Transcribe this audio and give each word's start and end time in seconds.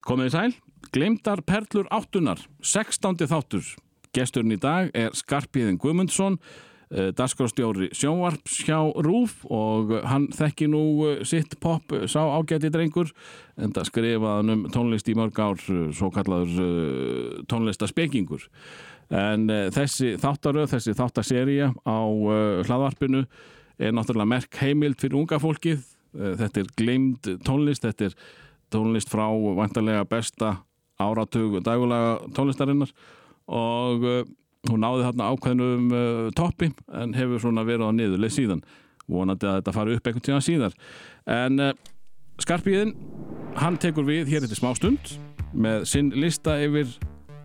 Komið 0.00 0.30
í 0.30 0.32
sæl, 0.32 0.52
glemdar 0.96 1.42
perlur 1.44 1.88
áttunar, 1.92 2.40
16. 2.64 3.18
þáttur. 3.28 3.66
Gesturinn 4.16 4.54
í 4.54 4.56
dag 4.60 4.88
er 4.96 5.12
Skarpíðin 5.12 5.76
Guðmundsson, 5.80 6.38
dasgrastjóri 7.18 7.90
sjónvarps 7.94 8.62
hjá 8.64 8.78
Rúf 9.04 9.44
og 9.52 9.92
hann 10.08 10.24
þekki 10.34 10.66
nú 10.72 10.80
eh, 11.06 11.20
sitt 11.28 11.54
pop 11.62 11.92
sá 12.10 12.18
ágæti 12.18 12.72
drengur 12.72 13.12
en 13.54 13.70
það 13.76 13.86
skrifaðan 13.92 14.54
um 14.56 14.64
tónlist 14.74 15.06
í 15.06 15.14
mörg 15.14 15.38
ár, 15.38 15.60
eh, 15.68 15.92
svo 15.94 16.08
kallaður 16.16 17.44
tónlistaspekingur. 17.52 18.48
En 19.12 19.48
þessi 19.74 20.16
þáttaröð, 20.22 20.72
þessi 20.72 20.96
þáttaseria 20.96 21.72
á 21.82 21.98
hlaðvarpinu 22.64 23.24
er 23.78 23.92
náttúrulega 23.92 24.32
merk 24.32 24.60
heimild 24.62 25.00
fyrir 25.02 25.18
unga 25.18 25.40
fólkið. 25.42 25.82
Þetta 26.14 26.62
er 26.62 26.70
glemd 26.78 27.26
tónlist, 27.42 27.82
þetta 27.82 28.06
er 28.08 28.14
tónlist 28.72 29.10
frá 29.12 29.26
vantarlega 29.56 30.06
besta 30.08 30.58
áratug 31.00 31.60
dagulega 31.64 32.18
tónlistarinnar 32.36 32.92
og 33.50 34.04
uh, 34.04 34.20
hún 34.68 34.84
náði 34.84 35.06
þarna 35.06 35.30
ákveðnum 35.32 35.92
uh, 35.94 36.28
toppi 36.36 36.70
en 37.00 37.14
hefur 37.16 37.42
svona 37.42 37.64
verið 37.66 37.88
á 37.88 37.96
niðurleið 37.96 38.36
síðan. 38.36 38.64
Vonandi 39.10 39.48
að 39.48 39.58
þetta 39.58 39.74
fari 39.74 39.96
upp 39.96 40.06
einhvern 40.06 40.26
tíðan 40.26 40.46
síðar. 40.46 40.76
En 41.26 41.62
uh, 41.64 41.72
Skarpíðin 42.40 42.94
hann 43.60 43.78
tekur 43.80 44.06
við 44.06 44.30
hér 44.30 44.46
eftir 44.46 44.60
smá 44.60 44.72
stund 44.78 45.16
með 45.52 45.86
sinn 45.90 46.12
lista 46.14 46.54
yfir 46.62 46.92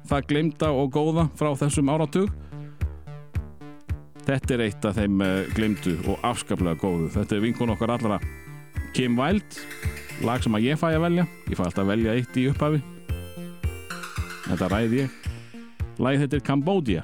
það 0.06 0.28
glemda 0.30 0.70
og 0.72 0.92
góða 0.94 1.30
frá 1.40 1.50
þessum 1.58 1.90
áratug. 1.92 2.30
Þetta 4.26 4.56
er 4.56 4.64
eitt 4.66 4.86
af 4.88 4.98
þeim 4.98 5.20
glemdu 5.54 6.00
og 6.10 6.24
afskaplega 6.26 6.80
góðu. 6.82 7.12
Þetta 7.14 7.36
er 7.36 7.44
vinkun 7.44 7.74
okkar 7.76 7.94
allra 7.94 8.18
Kim 8.96 9.20
Wilde 9.20 10.05
lag 10.24 10.44
sem 10.44 10.56
að 10.56 10.70
ég 10.70 10.80
fæ 10.80 10.88
að 10.94 11.04
velja. 11.10 11.28
Ég 11.50 11.58
fæ 11.58 11.66
alltaf 11.66 11.84
að 11.84 11.92
velja 11.94 12.16
eitt 12.16 12.40
í 12.40 12.48
upphafi. 12.52 12.82
Þetta 14.46 14.72
ræði 14.72 15.04
ég. 15.04 15.22
Lagið 16.00 16.26
þetta 16.26 16.40
er 16.40 16.48
Cambodia 16.52 17.04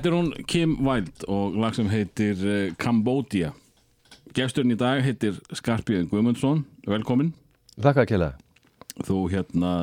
Þetta 0.00 0.08
er 0.08 0.14
hún 0.16 0.28
Kim 0.48 0.70
Wilde 0.80 1.26
og 1.28 1.56
lag 1.60 1.74
sem 1.76 1.88
heitir 1.92 2.38
uh, 2.40 2.70
Cambodia 2.80 3.50
Gesturinn 4.32 4.72
í 4.72 4.76
dag 4.80 5.02
heitir 5.04 5.36
Skarpíðin 5.52 6.06
Guðmundsson 6.08 6.62
Velkomin 6.88 7.34
Þakka 7.76 8.06
að 8.06 8.08
kella 8.08 8.28
Þú 9.04 9.18
hérna, 9.28 9.74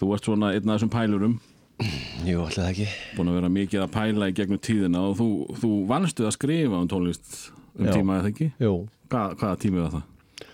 þú 0.00 0.08
ert 0.16 0.30
svona 0.30 0.54
einn 0.54 0.64
af 0.64 0.78
þessum 0.78 0.92
pælurum 0.94 1.36
Jú, 2.24 2.40
alltaf 2.40 2.70
ekki 2.70 2.88
búin 3.18 3.34
að 3.34 3.36
vera 3.36 3.52
mikið 3.58 3.84
að 3.84 3.92
pæla 3.98 4.30
í 4.32 4.36
gegnum 4.40 4.62
tíðina 4.64 5.04
og 5.10 5.18
þú, 5.20 5.28
þú 5.60 5.72
vannstu 5.92 6.24
að 6.24 6.36
skrifa 6.38 6.80
um 6.80 6.88
tónlist 6.88 7.36
um 7.76 7.84
Já. 7.84 7.98
tíma 7.98 8.22
eða 8.22 8.32
ekki? 8.32 8.48
Jú 8.64 8.74
Hva, 9.12 9.26
hvaða 9.34 9.60
tími 9.66 9.84
var 9.84 9.98
það? 9.98 10.48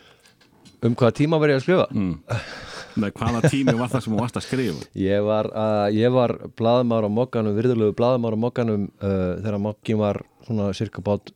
Um 0.82 0.99
hvaða 0.99 1.19
tíma 1.23 1.38
var 1.38 1.55
ég 1.55 1.62
að 1.62 1.69
skrifa? 1.69 1.87
Mm. 1.94 2.19
Nei, 2.96 3.10
hvaða 3.12 3.43
tími 3.52 3.75
var 3.76 3.90
það 3.93 4.04
sem 4.06 4.14
þú 4.14 4.20
varst 4.22 4.38
að 4.40 4.44
skrifa? 4.46 4.84
Ég 4.96 5.25
var, 5.26 5.48
uh, 5.52 5.87
ég 5.93 6.12
var 6.14 6.32
blaðmár 6.56 7.04
á 7.04 7.10
mokkanum, 7.12 7.56
virðulegu 7.58 7.94
blaðmár 7.98 8.37
á 8.37 8.38
mokkanum 8.40 8.87
uh, 9.00 9.37
þegar 9.43 9.58
mokkin 9.60 10.00
var 10.00 10.22
svona 10.46 10.70
cirka 10.76 11.04
bát 11.04 11.32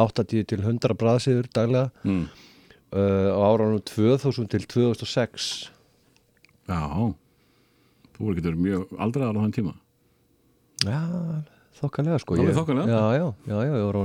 80 0.00 0.46
til 0.50 0.60
100 0.64 0.96
bræðsíður 0.98 1.48
daglega. 1.54 1.90
Mm. 2.06 2.24
uh, 2.90 3.28
á 3.30 3.40
árunum 3.50 3.82
2000 3.86 4.48
til 4.50 4.66
2006 4.66 5.70
Já, 6.70 6.80
þú 8.14 8.20
voru 8.26 8.36
getur 8.38 8.58
mjög 8.58 8.90
aldraðar 8.98 9.38
á 9.38 9.42
þann 9.46 9.54
tíma? 9.56 9.74
Já, 10.86 11.00
þokkalega 11.80 12.18
sko 12.22 12.38
ég- 12.38 12.54
þokkalega? 12.56 12.86
Já, 12.86 13.02
já, 13.18 13.26
já, 13.46 13.56
já, 13.66 13.76
ég 13.78 13.86
var 13.90 14.00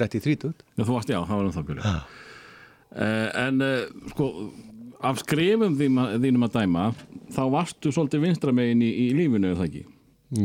í 0.00 0.20
30 0.24 0.54
Já, 0.76 0.82
þú 0.84 0.92
varst, 0.96 1.08
já, 1.12 1.20
það 1.24 1.36
var 1.36 1.44
um 1.48 1.54
þokkuli 1.56 1.84
uh, 1.84 3.28
En 3.46 3.60
uh, 3.64 4.10
sko 4.14 4.28
af 5.06 5.22
skrifum 5.22 5.76
þín, 5.78 5.98
þínum 6.22 6.46
að 6.46 6.58
dæma 6.58 6.90
þá 7.32 7.42
varstu 7.54 7.92
svolítið 7.94 8.26
vinstra 8.26 8.54
megin 8.54 8.84
í, 8.84 8.90
í 8.90 9.06
lífinu, 9.16 9.52
er 9.52 9.58
það 9.58 9.68
ekki? 9.70 9.84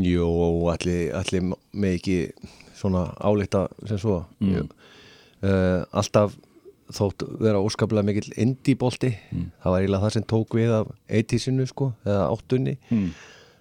Jó, 0.02 0.28
allir, 0.72 1.12
allir 1.14 1.44
með 1.76 1.98
ekki 2.00 2.16
svona 2.76 3.06
álíkta 3.22 3.66
sem 3.86 4.00
svo 4.02 4.24
mm. 4.42 4.66
uh, 5.46 5.84
Alltaf 5.96 6.34
þótt 6.94 7.24
vera 7.42 7.62
óskaplega 7.62 8.06
mikill 8.06 8.28
indie-bolti 8.38 9.12
það 9.62 9.72
var 9.72 9.80
eiginlega 9.80 10.04
það 10.04 10.14
sem 10.16 10.26
tók 10.30 10.54
við 10.54 10.74
af 10.74 10.92
80-sinu 11.08 11.66
sko, 11.70 11.92
eða 12.06 12.28
áttunni 12.30 12.76
Mm. 12.90 13.10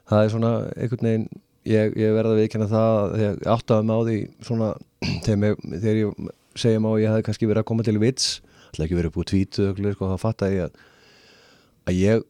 það 0.10 0.24
er 0.24 0.34
svona 0.34 0.52
einhvern 0.76 1.08
veginn 1.10 1.28
ég, 1.66 1.96
ég 1.98 2.14
verða 2.14 2.36
að 2.36 2.42
viðkynna 2.44 2.68
það 2.70 2.90
að 2.96 3.16
þegar 3.16 3.40
ég 3.40 3.48
áttaði 3.56 3.88
mig 3.88 3.96
á 3.96 4.02
því 4.06 4.18
svona 4.50 4.68
þegar, 5.26 5.40
mig, 5.42 5.56
þegar 5.72 6.02
ég 6.02 6.30
segja 6.56 6.84
má 6.84 6.90
að 6.92 7.02
ég 7.02 7.14
hefði 7.14 7.26
kannski 7.30 7.50
verið 7.50 7.64
að 7.64 7.70
koma 7.72 7.88
til 7.88 7.98
vits 8.02 8.28
ætla 8.76 8.88
ekki 8.88 9.00
verið 9.00 9.16
búið 9.16 9.30
tvítu 9.32 9.72
sko, 9.96 10.12
þá 10.14 10.18
fatt 10.22 10.46
ég 10.52 10.68
að, 10.68 10.80
að 11.90 12.00
ég 12.02 12.26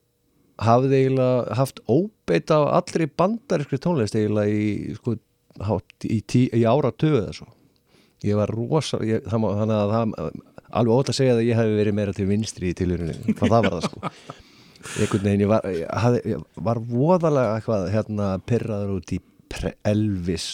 hafði 0.66 1.02
eiginlega 1.02 1.60
haft 1.60 1.82
óbeitt 1.92 2.54
af 2.56 2.70
allri 2.80 3.10
bandarískri 3.12 3.82
tónlist 3.84 4.16
eiginlega 4.16 4.56
í, 4.56 4.96
sko, 5.02 5.18
í, 6.08 6.20
tí, 6.24 6.46
í 6.56 6.64
ára 6.64 6.94
töðu 6.96 7.26
þessu 7.28 7.50
ég 8.26 8.40
var 8.40 8.52
rosa 8.56 9.02
ég, 9.06 9.26
það, 9.28 9.50
þannig 9.60 9.80
að 9.82 9.96
það 9.96 10.30
alveg 10.76 10.96
ótt 10.96 11.12
að 11.12 11.20
segja 11.20 11.36
að 11.36 11.46
ég 11.46 11.60
hefði 11.60 11.78
verið 11.80 11.98
meira 11.98 12.16
til 12.16 12.28
vinstri 12.30 12.72
í 12.72 12.78
tilhörunni 12.78 13.36
hvað 13.36 13.54
það 13.54 13.68
var 13.68 13.76
það 13.76 13.88
sko. 13.90 14.12
Einhvern 14.86 15.24
veginn, 15.26 15.42
ég 15.42 15.50
var, 15.50 15.68
ég 15.74 15.94
hafði, 16.04 16.20
ég 16.30 16.42
var 16.68 16.80
voðalega 16.92 17.54
eitthvað 17.58 17.88
hérna 17.94 18.28
pyrraður 18.46 18.98
út 19.00 19.14
í 19.16 19.22
Elvis 19.88 20.48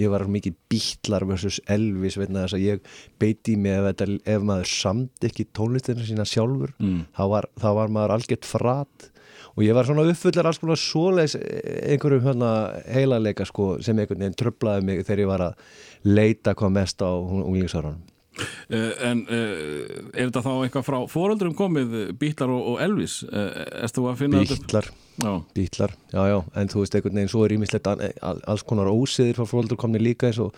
ég 0.00 0.10
var 0.12 0.24
mikið 0.30 0.56
bítlar 0.70 1.26
versus 1.28 1.60
Elvis 1.70 2.16
veitna 2.20 2.44
þess 2.46 2.56
að 2.58 2.64
ég 2.66 2.90
beiti 3.20 3.56
mig 3.60 3.76
ef, 3.78 3.86
þetta, 3.90 4.08
ef 4.34 4.42
maður 4.48 4.72
samt 4.72 5.28
ekki 5.28 5.48
tónlistina 5.56 6.06
sína 6.06 6.26
sjálfur 6.28 6.74
Mm. 6.78 7.06
þá, 7.16 7.22
var, 7.32 7.48
þá 7.58 7.68
var 7.80 7.88
maður 7.94 8.16
algjört 8.18 8.44
frat 8.48 9.08
og 9.56 9.64
ég 9.66 9.74
var 9.74 9.88
svona 9.88 10.04
uppfullar 10.06 10.46
alls 10.46 10.60
konar 10.62 10.78
svoleiðis 10.78 11.34
einhverjum 11.38 12.22
hérna 12.28 12.50
heilaleika 12.94 13.46
sko, 13.48 13.78
sem 13.82 13.98
einhvern 13.98 14.22
veginn 14.22 14.38
tröflaði 14.38 14.84
mig 14.86 15.02
þegar 15.06 15.24
ég 15.24 15.30
var 15.32 15.44
að 15.48 15.66
leita 16.06 16.54
hvað 16.54 16.76
mest 16.78 17.02
á 17.02 17.10
unglingsárunum 17.10 18.02
en 18.68 19.24
uh, 19.26 19.42
er 20.14 20.28
þetta 20.28 20.44
þá 20.44 20.52
eitthvað 20.54 20.88
frá 20.88 20.98
foreldrum 21.10 21.58
komið, 21.58 21.98
Bítlar 22.20 22.54
og, 22.54 22.72
og 22.74 22.80
Elvis? 22.84 23.20
Erstu 23.28 24.06
að 24.08 24.24
finna 24.24 24.42
þetta? 24.44 24.58
Bítlar 24.62 24.90
Já, 25.18 25.42
bítlar, 25.54 25.92
já, 26.12 26.20
já, 26.30 26.36
en 26.54 26.68
þú 26.70 26.84
veist 26.84 26.94
einhvern 26.94 27.16
veginn 27.18 27.30
svo 27.32 27.40
er 27.42 27.52
ímislegt 27.56 27.88
alls 27.90 28.62
konar 28.62 28.86
ósiðir 28.86 29.34
frá 29.34 29.48
fólöldur 29.50 29.78
komni 29.80 29.98
líka 29.98 30.28
eins 30.28 30.38
og 30.38 30.54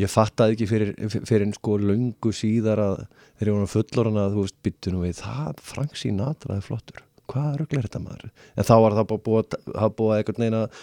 ég 0.00 0.08
fattaði 0.08 0.56
ekki 0.56 0.68
fyrir, 0.70 0.92
fyrir 1.12 1.44
en 1.44 1.52
sko 1.52 1.76
löngu 1.76 2.32
síðar 2.32 2.80
að 2.80 3.02
þegar 3.36 3.50
ég 3.50 3.58
var 3.58 3.72
fullorinn 3.74 4.20
að 4.22 4.38
þú 4.38 4.46
veist 4.46 4.88
við, 5.02 5.18
það 5.20 5.60
Frank 5.68 6.00
Sinatra 6.00 6.56
er 6.56 6.64
flottur, 6.64 7.02
hvað 7.28 7.58
rugl 7.60 7.82
er 7.82 7.88
þetta 7.90 8.00
maður? 8.06 8.32
En 8.56 8.68
þá 8.70 8.74
var 8.86 8.96
það 8.96 9.12
búið, 9.28 9.58
það 9.68 9.94
búið 10.00 10.16
einhvern 10.16 10.42
veginn 10.46 10.58
að 10.62 10.80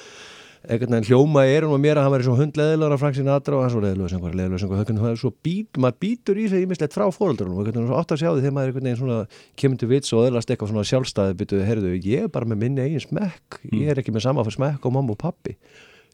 einhvern 0.67 0.91
veginn 0.91 1.07
hljóma 1.07 1.45
í 1.47 1.53
erum 1.55 1.73
og 1.75 1.79
mér 1.79 1.99
að 1.99 2.05
hann 2.05 2.13
væri 2.15 2.25
svo 2.27 2.35
hundleðilegur 2.35 2.95
af 2.95 3.01
Frank 3.03 3.15
Sinatra 3.15 3.55
og 3.55 3.63
hann 3.63 3.71
svo 3.71 3.83
leðilegur 3.83 4.23
var 4.25 4.35
leðilegur 4.35 4.71
var 4.73 4.81
höfðun 4.81 5.01
og 5.07 5.21
svo 5.21 5.31
být, 5.45 5.79
maður 5.79 5.99
býtur 6.03 6.41
í 6.41 6.47
sig 6.51 6.65
ímislegt 6.65 6.95
frá 6.97 7.05
fóreldrunum 7.15 7.55
og 7.55 7.63
einhvern 7.63 7.79
veginn 7.79 7.91
svo 7.91 7.99
átt 8.01 8.11
að 8.15 8.23
sjá 8.23 8.29
því 8.33 8.43
þegar 8.43 8.55
maður 8.57 8.73
einhvern 8.73 8.89
veginn 8.89 8.99
svona 8.99 9.19
kemur 9.61 9.79
til 9.79 9.91
vits 9.93 10.15
og 10.15 10.25
öðlast 10.27 10.51
eitthvað 10.51 10.73
svona 10.73 10.87
sjálfstæði 10.91 11.37
byttu, 11.39 11.61
heyrðu, 11.63 11.93
ég 12.03 12.27
er 12.27 12.33
bara 12.33 12.49
með 12.49 12.63
minni 12.65 12.83
eigin 12.83 13.05
smekk. 13.05 13.61
Ég 13.71 13.93
er 13.93 14.03
ekki 14.03 14.11
með 14.15 14.27
sama 14.27 14.43
fyrir 14.43 14.59
smekk 14.59 14.89
og 14.89 14.95
mamma 14.97 15.15
og 15.15 15.21
pappi 15.23 15.55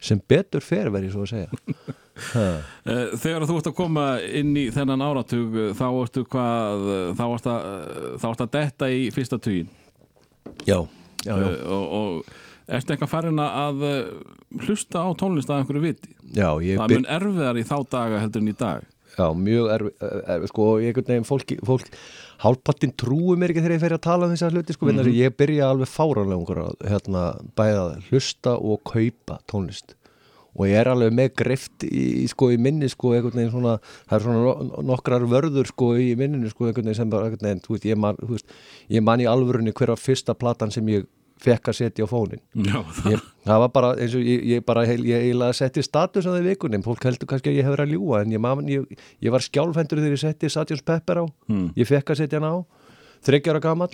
sem 0.05 0.19
betur 0.29 0.61
fer 0.61 0.91
verið 0.93 1.15
svo 1.15 1.25
að 1.25 1.31
segja. 1.33 1.95
Uh, 2.15 2.61
Þegar 3.19 3.43
þú 3.43 3.57
ert 3.59 3.65
að 3.67 3.73
koma 3.75 4.03
inn 4.23 4.53
í 4.55 4.69
þennan 4.71 5.01
áratug 5.03 5.57
uh, 5.59 5.65
þá 5.75 5.87
ertu 5.89 6.21
hvað 6.31 6.85
uh, 6.87 7.09
þá 7.11 7.23
ert 7.25 7.49
að, 7.51 8.29
að 8.29 8.53
detta 8.53 8.87
í 8.87 9.01
fyrsta 9.11 9.35
tugin 9.35 9.67
já, 10.63 10.77
já, 11.25 11.33
já, 11.33 11.49
og, 11.67 11.83
og 11.99 12.44
ertu 12.67 12.93
eitthvað 12.95 13.11
farin 13.11 13.39
að 13.39 13.85
uh, 13.85 14.01
hlusta 14.65 15.05
á 15.05 15.09
tónlist 15.19 15.49
að 15.51 15.61
einhverju 15.63 15.81
viti? 15.85 16.11
Já 16.33 16.49
ég 16.63 16.79
það 16.79 16.87
by- 16.91 16.99
mun 16.99 17.09
erfiðar 17.17 17.59
í 17.61 17.65
þá 17.67 17.77
daga 17.91 18.21
heldur 18.23 18.41
en 18.41 18.51
í 18.53 18.57
dag. 18.59 18.85
Já, 19.15 19.29
mjög 19.31 19.69
erfi, 19.71 19.91
erfi 20.27 20.47
sko, 20.51 20.63
og 20.73 20.81
einhvern 20.83 21.07
veginn 21.07 21.27
fólk, 21.27 21.51
fólk 21.63 21.85
hálfpartin 22.43 22.91
trúi 22.99 23.37
mér 23.39 23.53
ekki 23.53 23.61
þegar 23.63 23.75
ég 23.77 23.83
fer 23.85 23.95
að 23.95 24.01
tala 24.03 24.27
um 24.27 24.33
þessar 24.33 24.51
hluti, 24.51 24.75
sko, 24.75 24.89
mm 24.89 24.97
-hmm. 24.99 25.13
ég 25.15 25.37
byrja 25.39 25.69
alveg 25.71 25.87
fáranlega 25.87 26.39
ungur 26.41 26.59
að 26.65 26.89
hérna, 26.89 27.21
bæða 27.55 27.85
hlusta 28.09 28.57
og 28.59 28.83
kaupa 28.83 29.39
tónlist. 29.47 29.95
Og 30.55 30.67
ég 30.67 30.75
er 30.79 30.87
alveg 30.87 31.11
með 31.15 31.33
grift 31.35 31.83
í, 31.83 32.27
sko, 32.27 32.51
í 32.51 32.57
minni, 32.59 32.89
sko, 32.89 33.13
einhvern 33.15 33.39
veginn 33.39 33.51
svona 33.51 33.79
það 34.09 34.15
er 34.15 34.23
svona 34.23 34.43
no- 34.43 34.83
nokkrar 34.83 35.23
vörður, 35.27 35.67
sko, 35.67 35.95
í 35.95 36.15
minninu, 36.15 36.49
sko, 36.49 36.67
einhvern 36.67 36.83
veginn 36.85 36.95
sem 36.95 37.09
bara, 37.09 37.25
einhvern 37.29 37.47
veginn, 37.47 37.61
þú 37.63 37.71
veist, 37.75 37.85
ég 37.85 37.97
man, 37.97 38.15
þú 38.15 38.31
veist, 38.35 38.47
ég 38.89 39.01
man 39.03 39.19
í 39.19 39.25
alvörunni 39.27 39.71
hverja 39.71 39.95
fyrsta 39.95 40.33
platan 40.35 40.71
sem 40.71 40.85
ég 40.87 41.05
fekk 41.41 41.71
að 41.71 41.77
setja 41.79 42.05
á 42.05 42.09
fónin 42.09 42.41
Já, 42.53 42.77
það, 42.79 43.09
ég, 43.11 43.25
það 43.47 43.61
var 43.63 43.71
bara 43.75 43.89
eins 43.99 44.15
og 44.17 44.23
ég, 44.23 44.45
ég 44.53 44.65
bara 44.67 44.85
heil, 44.87 45.01
ég 45.07 45.25
eiginlega 45.27 45.57
setti 45.57 45.83
status 45.85 46.27
á 46.27 46.31
því 46.31 46.43
vikunni. 46.47 46.79
Fólk 46.85 47.03
heldur 47.07 47.29
kannski 47.29 47.51
að 47.51 47.59
ég 47.59 47.67
hef 47.67 47.75
verið 47.75 47.85
að 47.85 47.95
ljúa 47.95 48.21
en 48.23 48.33
ég, 48.35 48.41
man, 48.41 48.71
ég, 48.71 49.03
ég 49.23 49.35
var 49.35 49.43
skjálfendur 49.43 50.01
þegar 50.01 50.15
ég 50.15 50.23
setti 50.23 50.51
Satjons 50.51 50.85
Pepper 50.85 51.21
á. 51.21 51.25
Hmm. 51.49 51.69
ég 51.75 51.89
fekk 51.89 52.13
að 52.13 52.23
setja 52.23 52.39
hann 52.39 52.47
á. 52.47 52.55
Þryggjara 53.25 53.61
gamall 53.63 53.93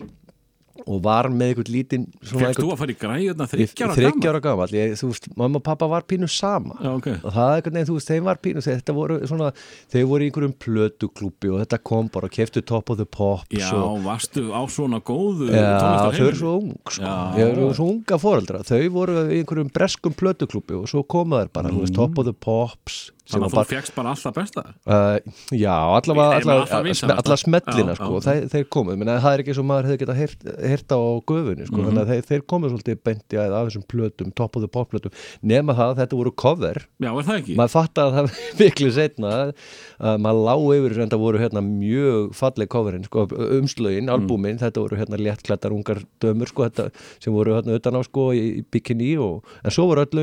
og 0.87 1.01
var 1.03 1.27
með 1.29 1.51
einhvern 1.51 1.71
lítinn 1.73 2.05
fegst 2.23 2.59
þú 2.61 2.71
að 2.73 2.77
fara 2.81 2.93
í 2.93 2.97
græðuna 3.01 3.45
ég- 3.47 3.51
þryggjara 3.53 3.95
þriggja 3.97 4.29
ára 4.31 4.41
gamall 4.45 4.71
ég, 4.75 4.93
þú 4.97 5.09
veist, 5.11 5.27
mamma 5.37 5.59
og 5.59 5.63
pappa 5.67 5.87
var 5.91 6.01
pínu 6.09 6.29
sama. 6.31 6.77
Já, 6.81 6.89
ok. 6.97 7.07
Og 7.23 7.33
það 7.35 7.49
er 7.51 7.55
einhvern 7.61 7.75
veginn, 7.77 7.89
þú 7.91 7.97
veist, 7.97 8.11
þeim 8.11 8.23
var 8.29 8.39
pínu 8.41 8.63
þetta 8.65 8.95
voru 8.95 9.19
svona, 9.27 9.51
þeir 9.91 10.05
voru 10.09 10.23
í 10.25 10.29
einhverjum 10.31 10.55
plötuklúbi 10.65 11.51
og 11.53 11.59
þetta 11.65 11.79
kom 11.83 12.07
bara 12.13 12.25
og 12.29 12.35
keftu 12.37 12.63
Top 12.65 12.89
of 12.89 12.97
the 12.97 13.05
Pops 13.05 13.51
Já, 13.51 13.69
og, 13.75 13.99
varstu 14.05 14.47
á 14.55 14.61
svona 14.71 15.01
góðu 15.01 15.51
Já, 15.51 15.61
þau 15.61 15.81
tónlistarheimili? 15.81 16.27
eru 16.27 16.35
svo 16.41 16.53
ung 16.61 16.73
sko. 16.89 17.15
Ég 17.37 17.51
eru 17.51 17.69
svo 17.77 17.89
unga 17.91 18.17
foreldra 18.21 18.63
Þau 18.67 18.81
voru 18.95 19.17
í 19.29 19.41
einhverjum 19.41 19.71
breskum 19.75 20.13
plötuklúbi 20.17 20.77
og 20.79 20.87
svo 20.91 21.03
koma 21.07 21.43
þær 21.45 21.51
bara, 21.53 21.69
þú 21.73 21.83
veist, 21.85 21.95
Top 21.95 22.17
of 22.17 22.25
the 22.25 22.33
Pops 22.33 23.11
Þannig 23.29 23.45
að 23.47 23.53
þú 23.53 23.63
fegst 23.69 23.93
bara 23.95 24.09
alltaf 24.15 24.33
besta 24.33 24.61
Uh, 24.81 25.19
já, 25.53 25.71
allavega 25.71 26.31
Ég- 26.33 26.41
ég 26.41 26.45
meina 26.45 26.51
alla, 26.51 26.61
alltaf 26.65 26.83
vinsælasta. 26.83 27.21
alla 27.23 27.35
smellina 27.37 27.93
sko, 27.95 28.09
já. 28.17 28.21
þeir, 28.25 28.47
þeir 28.49 28.65
komu, 28.73 28.95
menn 28.97 29.07
það 29.21 29.33
er 29.33 29.43
ekki 29.43 29.53
svo 29.55 29.63
maður 29.63 29.85
hefði 29.91 30.15
heyrt, 30.17 30.41
heyrt 30.71 30.89
á 30.91 30.99
göfunni 31.29 31.67
sko, 31.67 31.75
Mhm. 31.77 31.85
þannig 31.87 32.01
að 32.01 32.09
þeir, 32.11 32.23
þeir 32.31 32.41
komu 32.49 32.69
svolítið 32.71 32.97
beinti 33.05 33.37
að 33.37 33.53
af 33.53 33.67
þessum 33.69 33.85
plötum, 33.87 34.31
top 34.35 34.55
of 34.57 34.61
the 34.63 34.67
pop 34.67 34.89
plötum 34.91 35.11
nema 35.43 35.73
það 35.77 35.93
að 35.93 35.97
þetta 36.01 36.17
voru 36.17 36.31
cover 36.35 36.75
Já, 36.99 37.11
er 37.13 37.23
það 37.23 37.37
ekki? 37.41 37.55
maður 37.55 37.73
fattar 37.77 38.03
að 38.09 38.13
það 38.17 38.25
miklu 38.59 38.91
setna 38.91 39.53
að 40.01 40.17
maður 40.25 40.41
lá 40.49 40.55
yfir 40.81 41.01
en 41.01 41.09
það 41.09 41.19
voru 41.21 41.37
hérna 41.39 41.61
mjög 41.61 42.33
falleg 42.35 42.67
coverin 42.69 43.03
sko, 43.05 43.27
umslögin, 43.61 44.09
Mm. 44.09 44.15
albúmin, 44.17 44.57
þetta 44.59 44.81
voru 44.81 44.97
hérna 44.97 45.17
léttklættar 45.21 45.71
ungar 45.71 46.01
dömur 46.19 46.47
sko, 46.49 46.67
þetta, 46.67 46.91
sem 47.21 47.31
voru 47.33 47.53
hérna 47.61 47.77
utan 47.77 47.93
á 47.93 48.01
sko 48.03 48.31
í, 48.33 48.59
í 48.59 48.65
bikini 48.65 49.13
og, 49.21 49.43
en 49.63 49.71
svo 49.71 49.85
voru 49.87 50.01
öll 50.05 50.17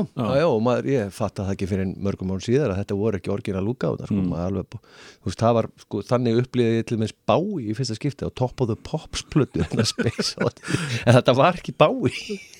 og 0.00 0.20
Og 0.20 0.30
að 0.30 0.40
Já, 0.40 0.46
og 0.48 0.62
maður, 0.64 0.88
ég 0.92 1.12
fatta 1.14 1.44
það 1.46 1.54
ekki 1.54 1.68
fyrir 1.70 1.90
mörgum 2.06 2.32
án 2.34 2.42
síðar 2.44 2.74
að 2.74 2.80
þetta 2.80 2.98
voru 3.00 3.20
ekki 3.20 3.32
orginal 3.34 3.64
útgáðuna, 3.72 4.08
sko, 4.10 4.24
maður 4.30 4.46
alveg, 4.50 4.78
þú 5.20 5.30
veist, 5.30 5.42
það 5.44 5.56
var, 5.58 5.68
sko, 5.84 6.02
þannig 6.10 6.40
upplýðið 6.44 6.78
ég 6.80 6.88
til 6.90 7.00
með 7.00 7.14
bái 7.30 7.68
í 7.70 7.76
fyrsta 7.78 7.98
skipti 7.98 8.28
á 8.28 8.30
Top 8.40 8.64
of 8.64 8.70
the 8.70 8.78
Pops 8.90 9.24
plötu, 9.32 9.62
en 9.70 11.14
þetta 11.18 11.36
var 11.38 11.60
ekki 11.60 11.76
bái, 11.76 12.10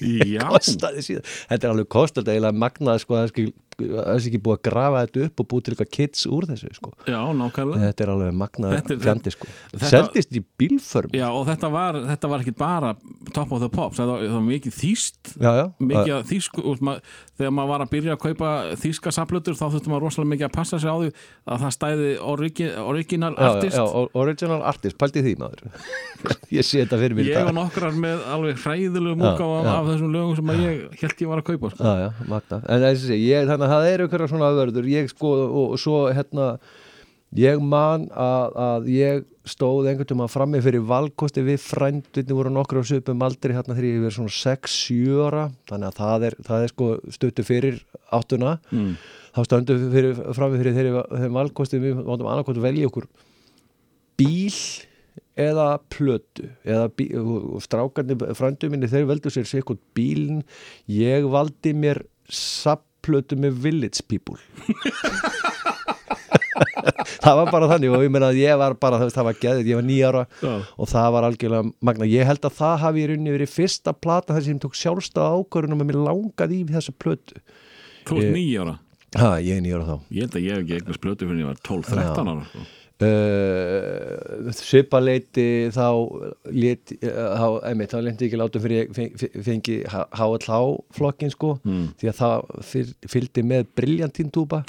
Já, 0.01 0.47
kostaði 0.55 1.07
síðan, 1.07 1.29
þetta 1.51 1.67
er 1.67 1.75
alveg 1.75 1.91
kostað, 1.97 2.33
eiginlega 2.35 2.63
magnað, 2.67 3.03
sko, 3.05 3.19
það 3.19 3.29
er 3.31 3.53
það 3.81 4.11
er 4.15 4.27
ekki 4.31 4.41
búið 4.45 4.57
að 4.59 4.63
grafa 4.69 5.03
þetta 5.07 5.25
upp 5.27 5.41
og 5.45 5.49
búið 5.51 5.65
til 5.67 5.75
eitthvað 5.75 5.91
kids 5.97 6.27
úr 6.31 6.47
þessu, 6.51 6.71
sko, 6.77 6.93
já, 7.09 7.19
nákvæmlega. 7.41 7.81
Þetta 7.91 8.05
er 8.07 8.13
alveg 8.15 8.41
er- 8.91 9.01
fjandi, 9.05 9.33
sko, 9.35 9.49
þetta- 9.73 9.91
seldist 9.91 10.33
í 10.37 10.43
bílförm, 10.61 11.15
Já, 11.17 11.27
og 11.31 11.47
þetta 11.49 11.71
var, 11.73 11.95
þetta 12.11 12.29
var 12.31 12.41
ekki 12.45 12.57
bara 12.57 12.95
Top 13.35 13.53
of 13.53 13.61
the 13.61 13.69
Pops, 13.69 13.99
var, 13.99 14.21
það 14.21 14.35
var 14.37 14.47
mikið 14.47 14.75
þýst 14.81 15.35
já, 15.41 15.51
já, 15.61 15.67
mikið 15.81 16.15
að 16.19 16.25
þýsku 16.31 16.65
úr, 16.71 16.81
mað, 16.81 17.01
þegar 17.39 17.53
maður 17.57 17.69
var 17.75 17.81
að 17.87 17.91
byrja 17.95 18.17
að 18.17 18.23
kaupa 18.27 18.51
þýska 18.81 19.13
saplötur 19.17 19.55
þá 19.57 19.65
þurftum 19.71 19.93
maður 19.95 20.07
rosalega 20.09 20.33
mikið 20.35 20.49
að 20.49 20.55
passa 20.59 20.79
sig 20.81 20.91
á 20.91 20.97
því 21.01 21.11
að 21.47 21.65
það 21.65 21.75
stæði 21.77 22.11
origi, 22.21 22.69
original 22.85 23.33
já, 23.35 23.41
já, 23.41 23.51
artist. 23.55 23.77
já, 23.77 23.85
o- 23.85 24.11
original 24.15 24.63
artist, 24.63 24.99
pælti 25.01 25.23
því 25.25 25.35
maður, 25.41 25.65
ég 26.59 26.67
sé 26.67 26.83
þetta 26.85 26.99
fyrir 27.01 27.17
mér 27.17 27.31
ég 27.31 27.49
og 27.51 27.55
nokkrar 27.57 27.95
með 27.97 28.25
alveg 28.35 28.59
hræðilegum 28.65 29.21
Já, 29.21 29.33
já. 29.65 29.73
af 29.79 29.87
þessum 29.91 30.13
lögum 30.15 30.37
sem 30.37 30.51
ég 30.61 31.01
held 31.01 31.23
ég 31.25 31.31
var 31.31 31.41
að 31.43 31.47
kaupa 31.51 31.71
sko. 31.73 31.85
Já, 31.85 31.95
já, 32.05 32.11
magna. 32.29 32.59
En 32.69 32.83
þessi, 32.85 33.17
ég, 33.21 33.47
þannig 33.49 33.70
að 33.71 33.85
það 33.85 33.91
eru 33.95 34.07
einhverja 34.07 34.31
svona 34.33 34.55
vörður, 34.57 34.89
ég 34.91 35.11
sko, 35.13 35.33
og, 35.47 35.75
svo 35.81 36.01
hérna, 36.15 36.49
ég 37.39 37.63
man 37.63 38.09
að, 38.11 38.59
að 38.67 38.91
ég 38.95 39.29
stóð 39.49 39.89
einhvern 39.91 40.25
að 40.25 40.33
frammi 40.35 40.61
fyrir 40.65 40.85
valkosti 40.87 41.45
við 41.47 41.63
frændunni 41.63 42.37
voru 42.37 42.53
nokkur 42.55 42.83
á 42.83 42.91
söpum 42.91 43.25
aldrei 43.25 43.55
hérna 43.57 43.77
þegar 43.77 43.89
ég 43.89 44.05
verið 44.05 44.17
svona 44.19 44.35
6-7 44.37 45.25
ára. 45.27 45.47
Þannig 45.71 45.89
að 45.89 45.99
það 46.03 46.27
er, 46.29 46.37
það 46.51 46.67
er 46.67 46.75
sko 46.75 46.91
stöttu 47.17 47.47
fyrir 47.47 47.81
áttuna. 48.15 48.59
Mm. 48.75 48.93
þá 49.31 49.41
stöndum 49.47 49.81
við 49.81 49.97
fyrir, 49.97 50.23
frammi 50.37 50.61
fyrir 50.61 50.77
þeirri, 50.77 50.95
þeirri 51.15 51.35
valkosti. 51.39 51.83
Við 51.83 51.99
mátum 52.03 52.31
annarkvæmt 52.31 52.63
velja 52.67 52.91
okkur 52.91 53.09
bíl 54.21 54.61
eða 55.41 55.69
plötu. 55.93 56.51
Eða 56.67 56.91
bí, 56.97 57.09
og 57.17 57.63
strákarnir 57.65 58.37
frændu 58.39 58.71
minni 58.73 58.91
þeir 58.91 59.09
veldu 59.11 59.33
sér 59.33 59.49
sér 59.49 59.63
eitthvað 59.63 59.83
bílin 59.97 60.43
ég 60.91 61.29
valdi 61.31 61.75
mér 61.77 62.03
sapplötu 63.01 63.37
með 63.41 63.61
Village 63.65 64.03
People. 64.09 64.37
Það 67.21 67.37
var 67.37 67.51
bara 67.53 67.69
þannig 67.71 67.93
og 67.93 68.03
ég 68.05 68.11
meina 68.13 68.29
að 68.33 68.39
ég 68.41 68.57
var 68.59 68.75
bara 68.81 68.99
það 69.11 69.25
var 69.27 69.37
geðið, 69.41 69.69
ég 69.71 69.77
var 69.79 69.85
nýjára 69.87 70.23
Já. 70.41 70.53
og 70.81 70.89
það 70.89 71.09
var 71.15 71.27
algjörlega 71.29 71.73
magna 71.85 72.09
ég 72.09 72.27
held 72.29 72.45
að 72.49 72.55
það 72.57 72.77
hafi 72.85 73.03
í 73.03 73.07
rauninni 73.11 73.35
verið 73.35 73.53
fyrsta 73.53 73.93
plata 73.97 74.35
þar 74.37 74.47
sem 74.47 74.61
tók 74.63 74.77
sjálfstæða 74.79 75.41
ákvörðunum 75.41 75.83
að 75.85 75.91
mér 75.91 75.99
langaði 76.07 76.61
í 76.61 76.67
þessa 76.71 76.95
plötu. 76.97 77.41
Þú 78.09 78.21
Ég- 78.23 78.35
nýjára 78.37 78.77
ha, 79.21 79.31
ég 79.43 79.57
er 79.57 79.65
nýjára 79.65 79.87
þá. 79.89 79.97
Ég 80.11 80.21
held 80.27 80.37
að 80.41 80.45
ég 80.47 80.53
hef 80.55 80.63
ekki 80.65 80.77
eignast 80.81 81.01
plötu 81.05 81.29
fyrir 81.29 81.43
ég 81.45 81.51
var 81.51 81.61
12-13 81.69 82.33
ára 82.35 82.45
sko. 82.49 82.67
Uh, 83.05 84.51
svipaleiti 84.57 85.47
þá 85.75 85.87
lét, 86.55 86.93
uh, 87.01 87.09
þá, 87.41 87.47
einmitt, 87.71 87.93
þá 87.95 88.03
lendi 88.07 88.29
ekki 88.29 88.41
látum 88.41 88.65
fyrir 88.65 88.91
fengi, 89.47 89.79
HLH 89.89 90.61
flokkin 90.97 91.33
sko 91.35 91.55
Mm. 91.65 91.89
því 92.01 92.09
að 92.13 92.21
það 92.21 92.37
fylgdi 93.11 93.43
með 93.45 93.67
briljantintúpa 93.77 94.63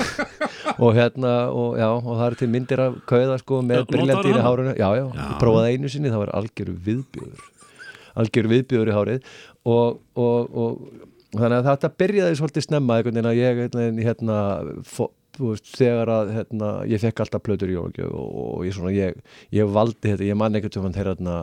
og 0.82 0.94
hérna 0.96 1.32
og, 1.52 1.76
já, 1.80 1.88
og 1.90 2.10
það 2.18 2.26
er 2.26 2.36
til 2.40 2.50
myndir 2.52 2.82
af 2.84 2.98
kauða 3.08 3.38
sko 3.40 3.60
með 3.66 3.86
briljantín 3.90 4.36
í 4.36 4.42
hárunu 4.44 4.74
já, 4.76 4.88
já, 4.98 5.06
Já. 5.14 5.28
prófaði 5.40 5.76
einu 5.76 5.92
sinni, 5.92 6.10
það 6.12 6.24
var 6.24 6.34
algjöru 6.40 6.74
viðbjöður 6.88 7.46
algjöru 8.20 8.50
viðbjöður 8.50 8.90
í 8.90 8.94
hárið. 8.96 9.28
Og, 9.70 10.00
og, 10.18 10.56
og 10.60 11.36
þannig 11.36 11.56
að 11.60 11.66
þetta 11.68 11.90
byrjaði 12.02 12.38
svolítið 12.40 12.64
snemma 12.66 12.96
einhvern 12.98 13.16
veginn 13.20 13.30
að 13.30 13.38
ég 13.38 14.04
hérna, 14.08 14.38
fó, 14.88 15.06
þú 15.40 15.52
veist, 15.54 15.70
þegar 15.80 16.12
að 16.14 16.32
hérna, 16.36 16.70
ég 16.90 17.02
fekk 17.02 17.22
alltaf 17.24 17.42
plötur 17.46 17.72
í 17.72 17.76
jólagjöf 17.78 18.12
og, 18.12 18.34
og 18.44 18.66
ég, 18.68 18.76
svona, 18.76 18.92
ég, 18.94 19.16
ég 19.56 19.70
valdi 19.74 20.12
þetta, 20.12 20.28
ég 20.28 20.38
man 20.38 20.54
einhvern 20.58 20.76
veginn 20.84 20.98
þegar 20.98 21.14
hérna, 21.14 21.38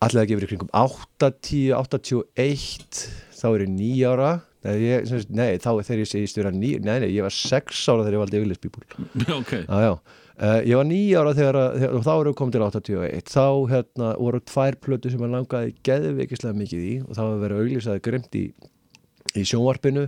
allir 0.00 0.22
að 0.22 0.30
gefa 0.30 0.46
í 0.46 0.50
kringum 0.54 0.70
80, 0.80 1.74
81 1.76 3.02
þá 3.40 3.44
er 3.50 3.64
ég 3.66 3.74
nýjára 3.74 4.30
nei, 4.64 4.72
ég, 4.84 5.04
sem 5.08 5.20
sagt, 5.22 5.34
nei, 5.36 5.50
þá 5.60 5.70
þegar 5.80 6.02
ég 6.04 6.10
segist 6.10 6.40
nei, 6.56 6.74
nei, 6.86 7.10
ég 7.12 7.24
var 7.26 7.34
6 7.36 7.84
ára 7.92 8.06
þegar 8.06 8.16
ég 8.16 8.22
valdi 8.24 8.42
Village 8.44 8.62
People 8.64 9.38
ok, 9.40 9.54
Já, 9.66 9.78
já. 9.86 9.94
Uh, 10.40 10.56
ég 10.64 10.78
var 10.78 10.86
nýjára 10.88 11.34
þegar, 11.36 11.56
að- 11.60 11.74
þegar 11.82 11.96
og 11.98 12.04
þá 12.06 12.10
erum 12.14 12.30
við 12.32 12.36
komið 12.38 12.54
til 12.54 12.62
81 12.64 13.32
þá 13.34 13.42
hérna, 13.74 14.10
voru 14.16 14.38
tvær 14.48 14.76
plötu 14.80 15.10
sem 15.12 15.20
ég 15.26 15.32
langaði 15.34 15.74
geðveikislega 15.84 16.56
mikið 16.56 16.86
í 16.86 16.94
og 17.04 17.10
þá 17.18 17.20
var 17.26 17.42
verið 17.42 17.60
auglýsaði 17.60 18.02
grimt 18.06 18.38
í, 18.40 18.44
í 19.36 19.44
sjónvarpinu 19.50 20.06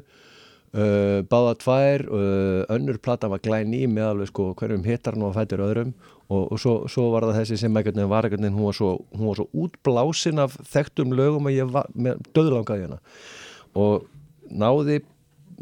uh, 0.77 1.21
báða 1.29 1.55
tvær 1.61 2.05
uh, 2.09 2.65
önnur 2.73 2.99
plata 3.03 3.31
var 3.33 3.43
glæn 3.45 3.75
í 3.77 3.85
með 3.91 4.09
alveg 4.09 4.33
sko 4.33 4.51
hverjum 4.59 4.85
hittar 4.87 5.19
nú 5.19 5.29
að 5.29 5.39
fættir 5.41 5.65
öðrum. 5.65 5.95
Og, 6.33 6.47
og 6.55 6.61
svo, 6.61 6.75
svo 6.89 7.11
var 7.13 7.27
það 7.29 7.43
þessi 7.43 7.59
sem 7.61 7.77
einhvern 7.77 7.99
veginn 7.99 8.13
var 8.13 8.25
einhvern 8.25 8.47
veginn 8.47 8.57
hún 8.57 8.69
var 8.71 8.77
svo, 8.79 8.93
hún 9.13 9.29
var 9.29 9.41
svo 9.41 9.65
útblásin 9.65 10.41
af 10.41 10.55
þekktum 10.73 11.13
lögum 11.19 11.49
að 11.51 11.59
ég 11.59 11.73
var 11.75 11.91
með 11.93 12.23
döðlangaði 12.33 12.87
hérna 12.87 13.01
og 13.77 14.07
náði 14.49 15.03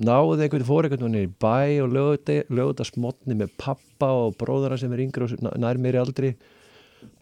náði 0.00 0.46
einhvern 0.46 0.68
fór 0.68 0.86
einhvern 0.86 1.08
veginn 1.08 1.26
í 1.26 1.32
bæ 1.42 1.82
og 1.82 1.96
lögði 1.96 2.38
þetta 2.46 2.86
smotni 2.86 3.36
með 3.40 3.52
pappa 3.60 4.12
og 4.22 4.36
bróðara 4.40 4.78
sem 4.80 4.92
er 4.94 5.02
yngri 5.04 5.26
og 5.26 5.58
nær 5.60 5.80
mér 5.82 5.98
í 5.98 6.02
aldri 6.04 6.32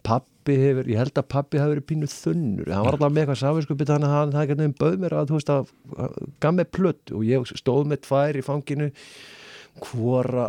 pappi 0.05 0.55
hefur, 0.59 0.87
ég 0.89 0.99
held 0.99 1.19
að 1.21 1.27
pappi 1.31 1.61
hafi 1.61 1.75
verið 1.75 1.87
pínu 1.89 2.09
þunnur, 2.11 2.71
hann 2.73 2.85
var 2.87 2.97
alltaf 2.97 3.11
með 3.13 3.23
eitthvað 3.23 3.41
sáfiskupið 3.43 3.91
þannig 3.91 4.09
að 4.09 4.15
hann 4.17 4.31
það 4.33 4.45
einhvern 4.45 4.63
veginn 4.63 4.79
bauð 4.79 5.01
mér 5.03 5.17
að 5.19 5.29
þú 5.29 5.39
veist 5.39 5.51
að 5.53 5.73
gaf 6.45 6.55
með 6.57 6.71
plött 6.77 7.13
og 7.13 7.27
ég 7.27 7.51
stóð 7.59 7.91
með 7.91 8.01
tvær 8.07 8.39
í 8.39 8.45
fanginu 8.45 8.89
hvora, 9.79 10.45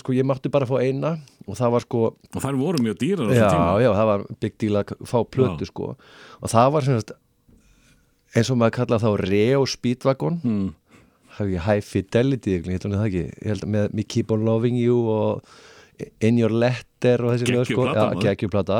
sko 0.00 0.14
ég 0.16 0.26
mátti 0.28 0.50
bara 0.52 0.68
fá 0.68 0.76
eina 0.82 1.14
og 1.46 1.58
það 1.58 1.74
var 1.74 1.84
sko 1.84 2.00
og 2.12 2.40
þær 2.42 2.58
voru 2.58 2.82
mjög 2.84 3.00
dýrar 3.00 3.30
á 3.30 3.32
já, 3.32 3.34
þessum 3.34 3.52
tíma. 3.54 3.82
já, 3.84 3.90
það 3.98 4.08
var 4.10 4.24
big 4.44 4.56
deal 4.60 4.80
að 4.80 4.94
fá 5.08 5.18
plötu 5.36 5.68
sko. 5.68 5.90
Og 6.40 6.52
það 6.52 6.72
var 6.74 6.86
sem 6.86 6.98
sagt 7.00 7.14
eins 8.34 8.50
og 8.50 8.58
maður 8.60 8.76
kalla 8.80 9.00
þá 9.02 9.10
Reo 9.22 9.66
Speedwagon. 9.70 10.40
Mm. 10.42 10.72
ég 11.54 11.66
High 11.66 11.84
Fidelity 11.84 12.56
ég 12.58 12.68
held 12.70 12.88
það 12.88 13.06
ekki, 13.08 13.24
ég 13.30 13.52
held 13.52 13.66
að 13.66 13.72
með 13.76 13.94
Me 13.94 14.06
Keep 14.14 14.34
On 14.34 14.44
Loving 14.46 14.78
You 14.80 14.98
og 15.12 15.54
In 16.20 16.38
Your 16.40 16.50
Letter 16.52 17.22
og 17.24 17.34
þessi 17.34 17.50
lög 17.52 17.68
sko, 17.68 17.74
Geggjuð 17.74 17.84
plata, 17.90 18.00
já, 18.00 18.08
maður. 18.14 18.24
geggjuplata 18.28 18.78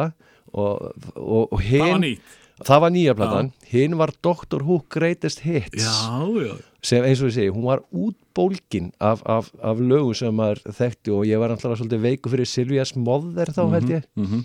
og, 0.54 0.88
og, 1.16 1.52
og 1.52 1.61
það 1.62 1.85
var 1.92 2.00
nýtt. 2.04 2.33
það 2.64 2.80
var 2.85 2.94
nýja 2.94 3.14
platan, 3.18 3.52
hinn 3.71 3.97
var 3.99 4.12
Dr. 4.23 4.62
Who 4.62 4.80
Greatest 4.90 5.40
Hits. 5.47 5.83
Já, 5.85 6.25
já, 6.47 6.54
sem 6.85 7.04
eins 7.06 7.23
og 7.25 7.30
ég 7.30 7.37
segi, 7.38 7.52
hún 7.54 7.64
var 7.66 7.80
útbólgin 7.90 8.90
af, 9.00 9.23
af, 9.26 9.49
af 9.64 9.80
lögum 9.80 10.14
sem 10.14 10.35
maður 10.37 10.61
þekkti 10.76 11.14
og 11.14 11.25
ég 11.26 11.40
var 11.42 11.54
alltaf 11.54 11.78
svolítið 11.80 12.04
veiku 12.04 12.30
fyrir 12.35 12.47
Silvías 12.50 12.94
Mother 12.99 13.50
þá 13.54 13.62
held 13.76 13.94
ég. 13.99 14.06
mm 14.18 14.44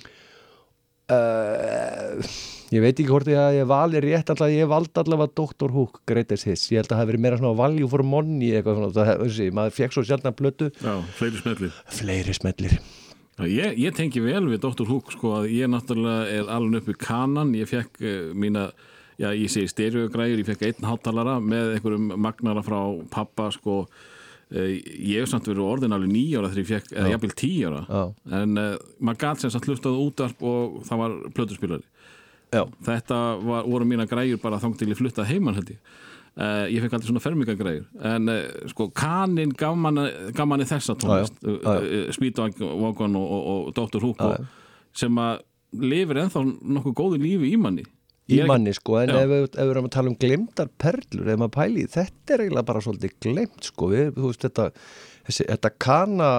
uh, 1.09 2.29
ég 2.75 2.83
veit 2.83 2.93
ekki 2.93 3.09
hvort 3.09 3.29
ég 3.31 3.39
að 3.39 3.57
ég 3.59 3.69
vali 3.69 4.01
rétt 4.03 4.29
alltaf, 4.33 4.51
ég 4.53 4.69
valdi 4.69 5.01
allavega 5.01 5.33
Dr. 5.39 5.73
Hook 5.73 6.01
Greatest 6.09 6.47
Hits, 6.49 6.67
ég 6.73 6.81
held 6.81 6.89
að 6.89 6.95
það 6.95 7.01
hafi 7.01 7.11
verið 7.13 7.25
meira 7.25 7.41
svona 7.41 7.57
value 7.57 7.89
for 7.89 8.05
money 8.05 8.53
eitthvað 8.53 8.79
svona, 8.79 8.93
það, 8.97 9.11
þessi, 9.25 9.49
maður 9.57 9.77
fekk 9.79 9.95
svo 9.95 10.05
sjálfna 10.09 10.35
blötu, 10.37 10.69
já, 10.77 10.93
fleiri 11.17 11.43
smellir. 11.43 11.79
Fleiri 11.99 12.37
smellir. 12.37 12.77
Ég, 13.47 13.77
ég 13.79 13.95
tengi 13.95 14.19
vel 14.19 14.43
við 14.49 14.61
Dr. 14.65 14.85
Hook 14.89 15.13
sko 15.15 15.37
að 15.37 15.51
ég 15.55 15.69
náttúrulega 15.71 16.27
er 16.35 16.49
alveg 16.51 16.81
upp 16.81 16.89
í 16.91 16.95
kanan. 16.99 17.53
Ég 17.55 17.69
fekk 17.71 18.01
uh, 18.03 18.15
mína 18.35 18.67
já 19.19 19.31
ég 19.35 19.51
segi 19.51 19.69
stereogræður, 19.71 20.41
ég 20.41 20.47
fekk 20.47 20.65
einn 20.67 20.87
hátalara 20.89 21.37
með 21.43 21.75
einhverjum 21.77 22.09
magnara 22.19 22.63
frá 22.65 22.79
pappa 23.13 23.49
sko. 23.55 23.85
Uh, 24.49 24.75
ég 24.81 25.21
hef 25.21 25.31
samt 25.31 25.47
verið 25.47 25.67
orðin 25.67 25.95
alveg 25.95 26.11
nýjára 26.11 26.51
þegar 26.51 26.63
ég 26.63 26.69
fekk, 26.73 26.93
eða 26.95 27.09
jafnvel 27.13 27.35
tíjára 27.37 27.81
Já. 27.85 27.99
en 28.39 28.55
uh, 28.57 28.69
maður 28.97 29.19
gæt 29.21 29.43
sem 29.43 29.51
sagt 29.53 29.67
hlustað 29.69 29.99
útvarp 30.01 30.41
og 30.41 30.79
það 30.87 31.01
var 31.03 31.13
plötuspilari 31.37 31.85
Já, 32.49 32.63
þetta 32.85 33.17
var, 33.45 33.67
voru 33.69 33.85
mína 33.85 34.07
græjur 34.09 34.39
bara 34.41 34.59
þang 34.61 34.77
til 34.79 34.89
ég 34.89 34.97
fluttað 34.99 35.29
heiman 35.29 35.57
held 35.59 35.73
ég. 35.75 35.81
Uh, 36.39 36.69
ég 36.71 36.83
fekk 36.83 36.95
aldrei 36.95 37.09
svona 37.09 37.21
fermingagræjur 37.23 37.87
en 38.05 38.31
uh, 38.31 38.67
sko 38.71 38.85
kanin 38.95 39.49
gaf 39.59 39.75
manni, 39.75 40.65
þessa 40.69 40.95
tónlist. 40.95 41.35
Uh, 41.43 42.07
Speedwagon 42.15 43.17
og, 43.19 43.31
og, 43.35 43.47
og 43.49 43.71
Dr. 43.75 44.05
Hook 44.05 44.21
Já, 44.23 44.29
og, 44.37 44.75
sem 44.95 45.19
að 45.19 45.41
lifir 45.83 46.21
ennþá 46.23 46.43
nokkuð 46.45 46.95
góðu 46.97 47.19
lífi 47.21 47.53
í 47.53 47.59
manni. 47.59 47.83
Í 48.29 48.39
manni 48.45 48.71
sko, 48.77 48.99
en 49.01 49.11
Já. 49.11 49.23
ef 49.23 49.31
við, 49.31 49.43
ef 49.49 49.57
við 49.57 49.73
erum 49.73 49.89
að 49.89 49.93
tala 49.95 50.11
um 50.11 50.17
glemdar 50.21 50.71
perlur, 50.81 51.27
ef 51.33 51.41
maður 51.41 51.55
pæli, 51.57 51.85
þetta 51.89 52.35
er 52.35 52.43
eiginlega 52.45 52.67
bara 52.69 52.83
svolítið 52.85 53.15
glemt 53.25 53.69
sko, 53.71 53.89
við, 53.93 54.11
þú 54.15 54.29
veist, 54.29 54.45
þetta, 54.45 54.67
þessi, 55.27 55.47
þetta 55.49 55.71
kana 55.81 56.29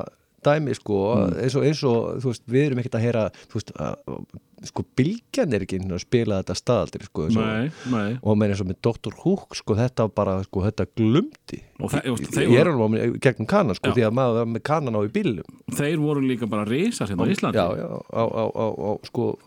dæmi 0.45 0.75
sko, 0.79 0.99
Mm. 1.17 1.35
eins, 1.45 1.55
og, 1.57 1.65
eins 1.69 1.83
og, 1.85 2.21
þú 2.23 2.31
veist, 2.33 2.45
við 2.49 2.67
erum 2.71 2.79
ekkert 2.83 2.95
að 2.99 3.05
heyra, 3.07 3.25
þú 3.51 3.59
veist, 3.59 3.73
að, 3.77 4.25
sko, 4.71 4.85
bylgjan 4.97 5.55
er 5.57 5.65
ekki 5.65 5.79
að 5.81 6.01
spila 6.03 6.39
þetta 6.43 6.57
staðaldri 6.59 7.05
sko, 7.09 7.27
eins 7.27 7.37
og, 7.37 7.45
nei, 7.47 7.71
nei 7.93 8.19
og 8.23 8.37
með 8.41 8.51
eins 8.55 8.61
og 8.65 8.69
með 8.71 8.79
Dr. 8.85 9.15
Hook 9.25 9.57
sko, 9.57 9.75
þetta 9.79 10.09
bara, 10.15 10.39
sko, 10.45 10.63
þetta 10.69 10.87
glumdi 10.97 11.61
ég 11.81 12.59
er 12.61 12.69
alveg 12.69 12.91
með- 12.93 13.19
gegnum 13.25 13.49
kanan 13.49 13.75
sko, 13.79 13.89
Já. 13.91 13.95
því 13.97 14.05
að 14.09 14.17
maður 14.19 14.39
var 14.41 14.51
með 14.55 14.63
kanan 14.69 14.97
á 14.97 15.01
í 15.01 15.13
bílum 15.15 15.61
þeir 15.73 15.97
voru 16.03 16.21
líka 16.25 16.49
bara 16.51 16.65
risar 16.69 17.09
hérna 17.09 17.25
á 17.25 17.33
Íslandi 17.33 17.57
já, 17.57 17.67
já, 17.81 17.89
á, 18.13 18.23
á, 18.29 18.45
á, 18.53 18.67
á 18.69 18.91
sko, 19.09 19.39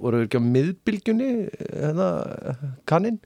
voru 0.00 0.22
ekki 0.26 0.38
á 0.38 0.42
miðbylgjunni 0.50 1.30
hérna, 1.74 2.10
ekki 2.86 3.18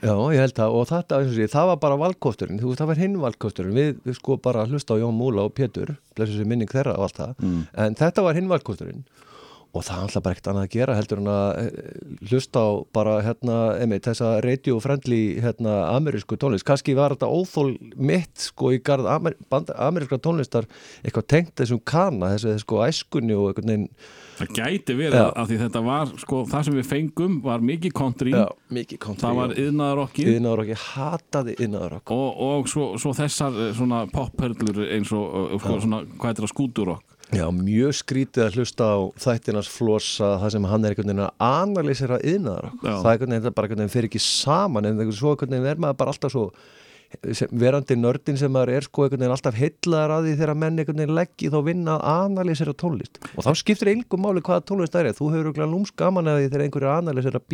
Já, 0.00 0.14
ég 0.32 0.40
held 0.40 0.54
það 0.56 0.76
og 0.78 0.86
þetta, 0.88 1.18
sé, 1.34 1.48
það 1.52 1.66
var 1.72 1.80
bara 1.82 1.98
valkosturinn, 2.00 2.60
þú 2.62 2.70
veist, 2.70 2.80
það 2.80 2.90
var 2.92 3.00
hinn 3.02 3.18
valkosturinn. 3.20 3.74
Við, 3.76 3.90
við 4.06 4.16
sko 4.16 4.38
bara 4.40 4.64
hlusta 4.68 4.96
á 4.96 5.00
Jón 5.02 5.18
Múla 5.18 5.44
og 5.48 5.52
Pétur 5.58 5.96
blessu 6.16 6.38
sér 6.38 6.48
minning 6.48 6.72
þeirra 6.72 6.96
og 6.96 7.08
allt 7.08 7.20
það. 7.20 7.34
Mm. 7.42 7.60
en 7.84 7.98
þetta 8.00 8.24
var 8.24 8.38
hinn 8.38 8.48
valkosturinn 8.52 9.04
og 9.72 9.84
það 9.86 9.94
er 9.96 10.02
alltaf 10.06 10.24
bara 10.24 10.36
ekkert 10.36 10.48
annað 10.52 10.66
að 10.66 10.74
gera 10.74 10.94
heldur 10.98 11.20
en 11.22 11.28
að 11.32 11.50
eh, 11.62 11.76
hlusta 12.28 12.60
á 12.60 12.70
bara 12.92 13.14
hérna, 13.24 13.58
einmitt, 13.80 14.04
þessa 14.04 14.32
radio-friendly 14.44 15.20
hérna, 15.40 15.76
amerísku 15.94 16.36
tónlist, 16.40 16.66
kannski 16.68 16.94
var 16.98 17.14
þetta 17.14 17.30
óþól 17.32 17.70
mitt 17.96 18.44
sko 18.50 18.74
í 18.76 18.80
garð 18.84 19.08
amer, 19.08 19.38
ameríska 19.52 20.18
tónlistar 20.20 20.68
eitthvað 21.00 21.28
tengt 21.32 21.54
þessum 21.62 21.80
kana, 21.88 22.34
þessu 22.34 22.58
sko 22.60 22.82
æskunni 22.84 23.36
og 23.38 23.52
einhvern 23.52 23.72
veginn, 23.72 23.86
það 24.42 24.52
gæti 24.58 24.98
verið 24.98 25.18
Já. 25.22 25.24
að 25.40 25.48
því 25.52 25.58
þetta 25.62 25.82
var 25.86 26.12
sko, 26.20 26.42
það 26.52 26.68
sem 26.68 26.76
við 26.76 26.88
fengum 26.90 27.40
var 27.46 27.64
mikið 27.72 27.96
country. 27.96 28.34
Já, 28.36 28.44
mikið 28.72 29.00
country 29.06 29.24
það 29.24 29.40
var 29.40 29.56
yðnaðarokkið 29.62 30.32
yðnaður 30.34 30.64
okki, 30.66 30.78
hataði 30.82 31.56
yðnaður 31.56 31.96
okki 32.00 32.18
og, 32.18 32.44
og 32.48 32.70
svo, 32.74 32.90
svo 33.00 33.14
þessar 33.16 33.56
eh, 33.56 33.72
svona 33.78 34.04
popperlur 34.12 34.84
eins 34.90 35.16
og 35.16 35.56
sko, 35.56 35.80
svona, 35.86 36.04
hvað 36.18 36.32
heitir 36.34 36.44
það, 36.44 36.54
skúturokk 36.56 37.11
Já, 37.32 37.46
mjög 37.56 37.96
skrítið 37.96 38.44
að 38.44 38.58
hlusta 38.58 38.90
á 38.92 38.96
þættinans 39.24 39.70
flossa, 39.72 40.34
það 40.42 40.54
sem 40.56 40.68
hann 40.68 40.84
er 40.84 40.92
einhvern 40.92 41.12
veginn 41.12 41.24
að 41.24 41.46
analýsera 41.46 42.20
yðnaðar 42.20 42.68
Já. 42.68 42.92
það 42.92 43.08
er 43.08 43.14
einhvern 43.14 43.32
veginn, 43.32 43.46
það 43.46 43.56
bara 43.56 43.68
einhvern 43.68 43.82
veginn 43.82 43.96
fyrir 43.96 44.10
ekki 44.10 44.22
saman 44.26 44.88
en 44.88 44.98
einhvern 44.98 45.16
svo 45.16 45.32
einhvern 45.32 45.56
veginn 45.56 45.72
er 45.72 45.80
maður 45.80 46.00
bara 46.02 46.12
alltaf 46.12 46.34
svo 46.34 46.44
sem, 47.32 47.48
verandi 47.62 47.96
nördin 47.96 48.38
sem 48.40 48.52
maður 48.52 48.74
er 48.76 48.86
sko 48.86 49.06
einhvern 49.06 49.24
veginn 49.24 49.34
alltaf 49.38 49.56
heillar 49.56 50.12
að 50.12 50.28
því 50.28 50.36
þegar 50.42 50.60
menn 50.60 50.82
einhvern 50.82 51.02
veginn 51.02 51.16
leggji 51.16 51.50
þá 51.52 51.58
vinna 51.66 51.96
að 51.96 52.04
analýsera 52.12 52.76
tónlist. 52.84 53.20
Og 53.32 53.48
þá 53.48 53.50
skiptir 53.62 53.92
engum 53.92 54.24
máli 54.24 54.44
hvaða 54.44 54.64
tónlist 54.68 54.92
það 54.92 55.10
er 55.10 55.18
þú 55.18 55.32
hefur 55.32 55.44
örugglega 55.46 55.72
lúms 55.72 55.92
gaman 55.96 56.32
að 56.32 56.40
því 56.40 56.48
þegar 56.52 56.66
einhverju 56.66 56.92
analýsera 56.92 57.44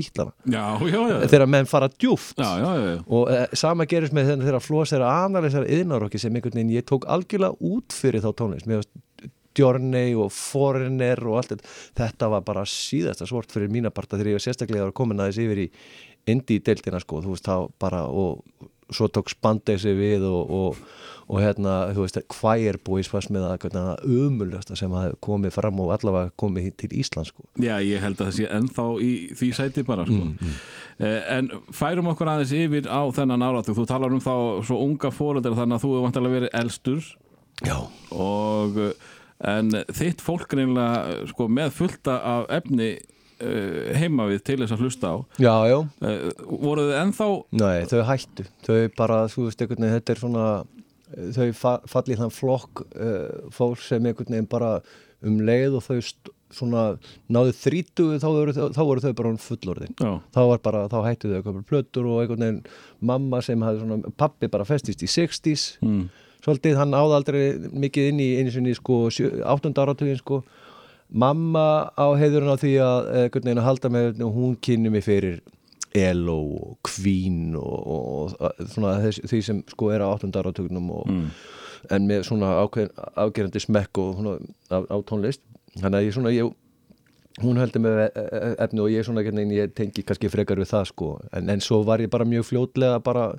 já 0.51 1.19
þegar 1.31 1.51
menn 1.55 1.71
fara 1.71 1.91
djúft 1.95 2.39
Já, 2.39 2.51
já, 2.59 2.71
já, 2.83 2.95
og 3.07 3.31
e, 3.31 3.43
sama 3.59 3.87
gerist 3.87 4.15
með 4.17 4.33
þennan 4.33 4.49
þegar 4.51 4.65
Floss 4.67 4.95
er 4.95 5.05
að 5.07 5.27
analýsera 5.29 5.77
yðnarokki 5.79 6.23
sem 6.23 6.35
einhvern 6.35 6.59
veginn 6.59 6.79
ég 6.79 6.87
tók 6.89 7.07
algjörlega 7.11 7.59
út 7.75 7.95
fyrir 7.95 8.25
þá 8.25 8.33
tónlist 8.39 8.67
Journey 9.59 10.15
og 10.19 10.31
Foreigner 10.35 11.21
og 11.27 11.41
allt 11.43 11.55
þetta. 11.57 11.75
Þetta 11.99 12.31
var 12.37 12.47
bara 12.47 12.65
síðasta 12.69 13.27
svort 13.29 13.51
fyrir 13.55 13.73
mína 13.75 13.91
parta 13.95 14.17
þegar 14.17 14.35
ég 14.35 14.41
var 14.41 14.47
sérstaklega 14.47 14.93
komin 14.97 15.21
aðeins 15.25 15.43
yfir 15.45 15.65
í 15.67 15.71
indie-deildina 16.29 17.01
sko, 17.03 17.23
þú 17.25 17.35
veist 17.35 17.47
þá 17.49 17.69
bara 17.81 18.03
og 18.09 18.43
svo 18.93 19.05
tók 19.13 19.29
Spandexi 19.29 19.93
við 19.97 20.23
og, 20.25 20.49
og, 20.49 20.79
og 21.29 21.41
hérna, 21.45 21.91
þú 21.93 22.05
veist, 22.07 22.19
Choir 22.33 22.79
Boys 22.85 23.11
fannst 23.13 23.29
með 23.35 23.45
það 23.61 24.05
umulasta 24.09 24.77
sem 24.81 24.93
hafði 24.97 25.19
komið 25.25 25.53
fram 25.59 25.83
og 25.85 25.93
allavega 25.93 26.33
komið 26.41 26.71
til 26.81 26.91
Ísland 27.03 27.29
sko. 27.29 27.45
Já, 27.61 27.75
ég 27.85 28.01
held 28.01 28.17
að 28.17 28.31
það 28.31 28.37
sé 28.39 28.49
ennþá 28.57 28.87
í 29.05 29.11
því 29.37 29.51
sæti 29.59 29.85
bara 29.89 30.07
sko. 30.09 30.31
Eh, 30.99 31.21
En 31.37 31.51
færum 31.77 32.09
okkur 32.15 32.33
aðeins 32.33 32.55
yfir 32.57 32.89
á 32.89 33.05
þennan 33.13 33.45
áratug. 33.45 33.77
Þú 33.77 33.85
talar 33.93 34.17
um 34.17 34.25
þá 34.25 34.33
svo 34.67 34.81
unga 34.87 35.13
fóreldar 35.15 35.55
þannig 35.59 35.77
að 35.77 35.85
þú 35.85 35.93
hefur 35.93 36.07
vantilega 36.09 36.39
verið 36.39 36.57
elstur. 36.63 37.13
Já, 37.69 37.77
og 38.17 38.81
eh, 38.89 39.09
en 39.45 39.71
þitt 39.95 40.21
fólk 40.25 40.53
reynilega 40.59 41.27
sko, 41.31 41.47
með 41.49 41.71
fullta 41.77 42.17
af 42.27 42.49
efni 42.59 42.89
uh, 42.99 43.93
heima 43.99 44.27
við 44.33 44.41
til 44.49 44.57
þess 44.65 44.75
að 44.75 44.83
hlusta 44.87 45.13
á 45.15 45.17
já, 45.39 45.53
já 45.71 45.77
uh, 45.79 46.25
voruð 46.49 46.89
þið 46.91 47.01
ennþá 47.05 47.29
Nei, 47.63 47.77
þau 47.93 48.03
hættu, 48.09 48.49
þau 48.67 48.79
bara, 48.99 49.21
þú 49.31 49.47
veist, 49.49 49.63
einhvern 49.63 49.85
veginn, 49.87 49.99
þetta 50.01 50.15
er 50.17 50.23
svona, 50.25 50.47
eh, 51.15 51.29
þau 51.37 51.47
fa 51.61 51.77
falli 51.95 52.17
í 52.17 52.21
þann 52.23 52.35
flokk 52.35 52.83
uh, 52.89 53.47
fólk 53.55 53.79
sem 53.87 54.11
einhvern 54.11 54.35
veginn 54.35 54.51
bara 54.51 54.73
um 55.27 55.39
leið 55.43 55.79
og 55.79 55.87
þau 55.87 56.01
svona 56.55 56.83
náðu 57.29 57.51
þrítugu, 57.59 58.19
þá, 58.23 58.27
voru 58.33 58.53
þau- 58.57 58.71
þá 58.73 58.79
voru 58.89 59.03
þau 59.05 59.11
bara 59.19 59.29
orðin 59.35 59.43
fullorðin. 59.45 59.91
Já, 60.01 60.13
Þá 60.33 60.39
var 60.49 60.61
bara, 60.65 60.83
þá 60.89 60.95
hættu 61.05 61.29
þau 61.29 61.35
eitthvað 61.43 61.59
plötur 61.69 62.07
og 62.09 62.21
einhvern 62.23 62.45
veginn 62.47 62.61
mamma 63.11 63.41
sem 63.45 63.61
hafði 63.67 63.83
svona, 63.83 64.13
pappi 64.17 64.49
bara 64.55 64.65
festist 64.65 65.03
í 65.05 65.11
60s, 65.13 65.65
mm. 65.85 66.07
Svolítið, 66.45 66.77
hann 66.81 66.95
áði 66.97 67.17
aldrei 67.19 67.43
mikið 67.85 68.09
inn 68.13 68.21
í 68.25 68.29
einu 68.41 68.51
sinni, 68.55 68.75
sko, 68.79 69.09
sjö- 69.11 69.43
áttunda 69.45 69.85
áratugin, 69.85 70.19
sko. 70.21 70.43
Mamma 71.11 71.91
á 71.97 72.07
heiðurinn 72.21 72.53
á 72.53 72.57
því 72.61 72.73
að, 72.85 73.07
eh, 73.15 73.23
einhvern 73.29 73.45
veginn 73.49 73.63
að 73.63 73.69
halda 73.69 73.89
með, 73.95 74.19
hún 74.21 74.57
kynni 74.61 74.91
mig 74.93 75.05
fyrir 75.05 75.41
ELO 75.97 76.37
og 76.61 76.79
Queen 76.85 77.55
og, 77.57 77.87
og, 77.89 78.35
og 78.41 78.53
svona 78.69 78.99
þess, 79.01 79.23
því 79.25 79.41
sem 79.43 79.63
sko 79.73 79.89
er 79.91 80.05
á 80.05 80.09
8. 80.13 80.29
áratugnum 80.37 80.91
og, 80.93 81.07
Mm. 81.09 81.31
en 81.91 82.09
með 82.09 82.25
svona 82.29 82.51
ákveðin, 82.61 82.93
ágerandi 83.17 83.61
smekk 83.65 83.99
og 84.03 84.17
svona, 84.19 84.35
á, 84.71 84.79
á 84.85 84.97
tónlist 85.09 85.41
þannig 85.81 85.97
að 85.97 86.07
ég 86.09 86.13
svona 86.13 86.33
ég, 86.35 86.53
hún 87.41 87.57
heldur 87.57 87.81
með 87.81 87.99
e- 88.05 88.13
e- 88.19 88.55
efni 88.59 88.81
og 88.83 88.91
ég 88.91 89.05
svona 89.07 89.23
ég 89.25 89.73
tengi 89.75 90.03
kannski 90.05 90.29
frekar 90.29 90.57
við 90.59 90.69
það 90.75 90.87
sko 90.91 91.21
en, 91.33 91.49
en 91.49 91.61
svo 91.61 91.85
var 91.85 91.99
ég 92.01 92.11
bara 92.11 92.25
mjög 92.27 92.45
fljótlega 92.51 93.03
bara 93.03 93.33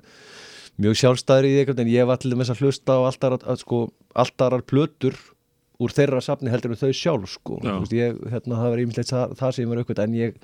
mjög 0.80 0.96
sjálfstæður 1.00 1.48
í 1.48 1.50
því 1.52 1.60
einhvern 1.62 1.80
veginn. 1.80 1.92
Ég 1.94 2.08
var 2.08 2.20
til 2.20 2.32
þess 2.34 2.54
að 2.54 2.64
hlusta 2.64 2.96
á 2.96 3.00
alltaf 3.08 3.36
að, 3.40 3.60
sko, 3.64 3.82
alltarar 4.24 4.64
plötur 4.66 5.18
úr 5.80 5.94
þeirra 5.96 6.20
safni 6.20 6.52
heldur 6.52 6.74
en 6.74 6.80
þau 6.80 6.92
sjálf 6.96 7.30
sko. 7.32 7.58
Veist, 7.64 7.94
ég, 7.96 8.18
hérna, 8.28 8.58
það 8.60 8.72
var 8.74 8.82
ímyndilegt 8.82 9.12
það, 9.14 9.36
það 9.40 9.54
sem 9.56 9.64
ég 9.64 9.70
var 9.70 9.80
aukvöld 9.80 10.02
en 10.04 10.16
ég, 10.18 10.34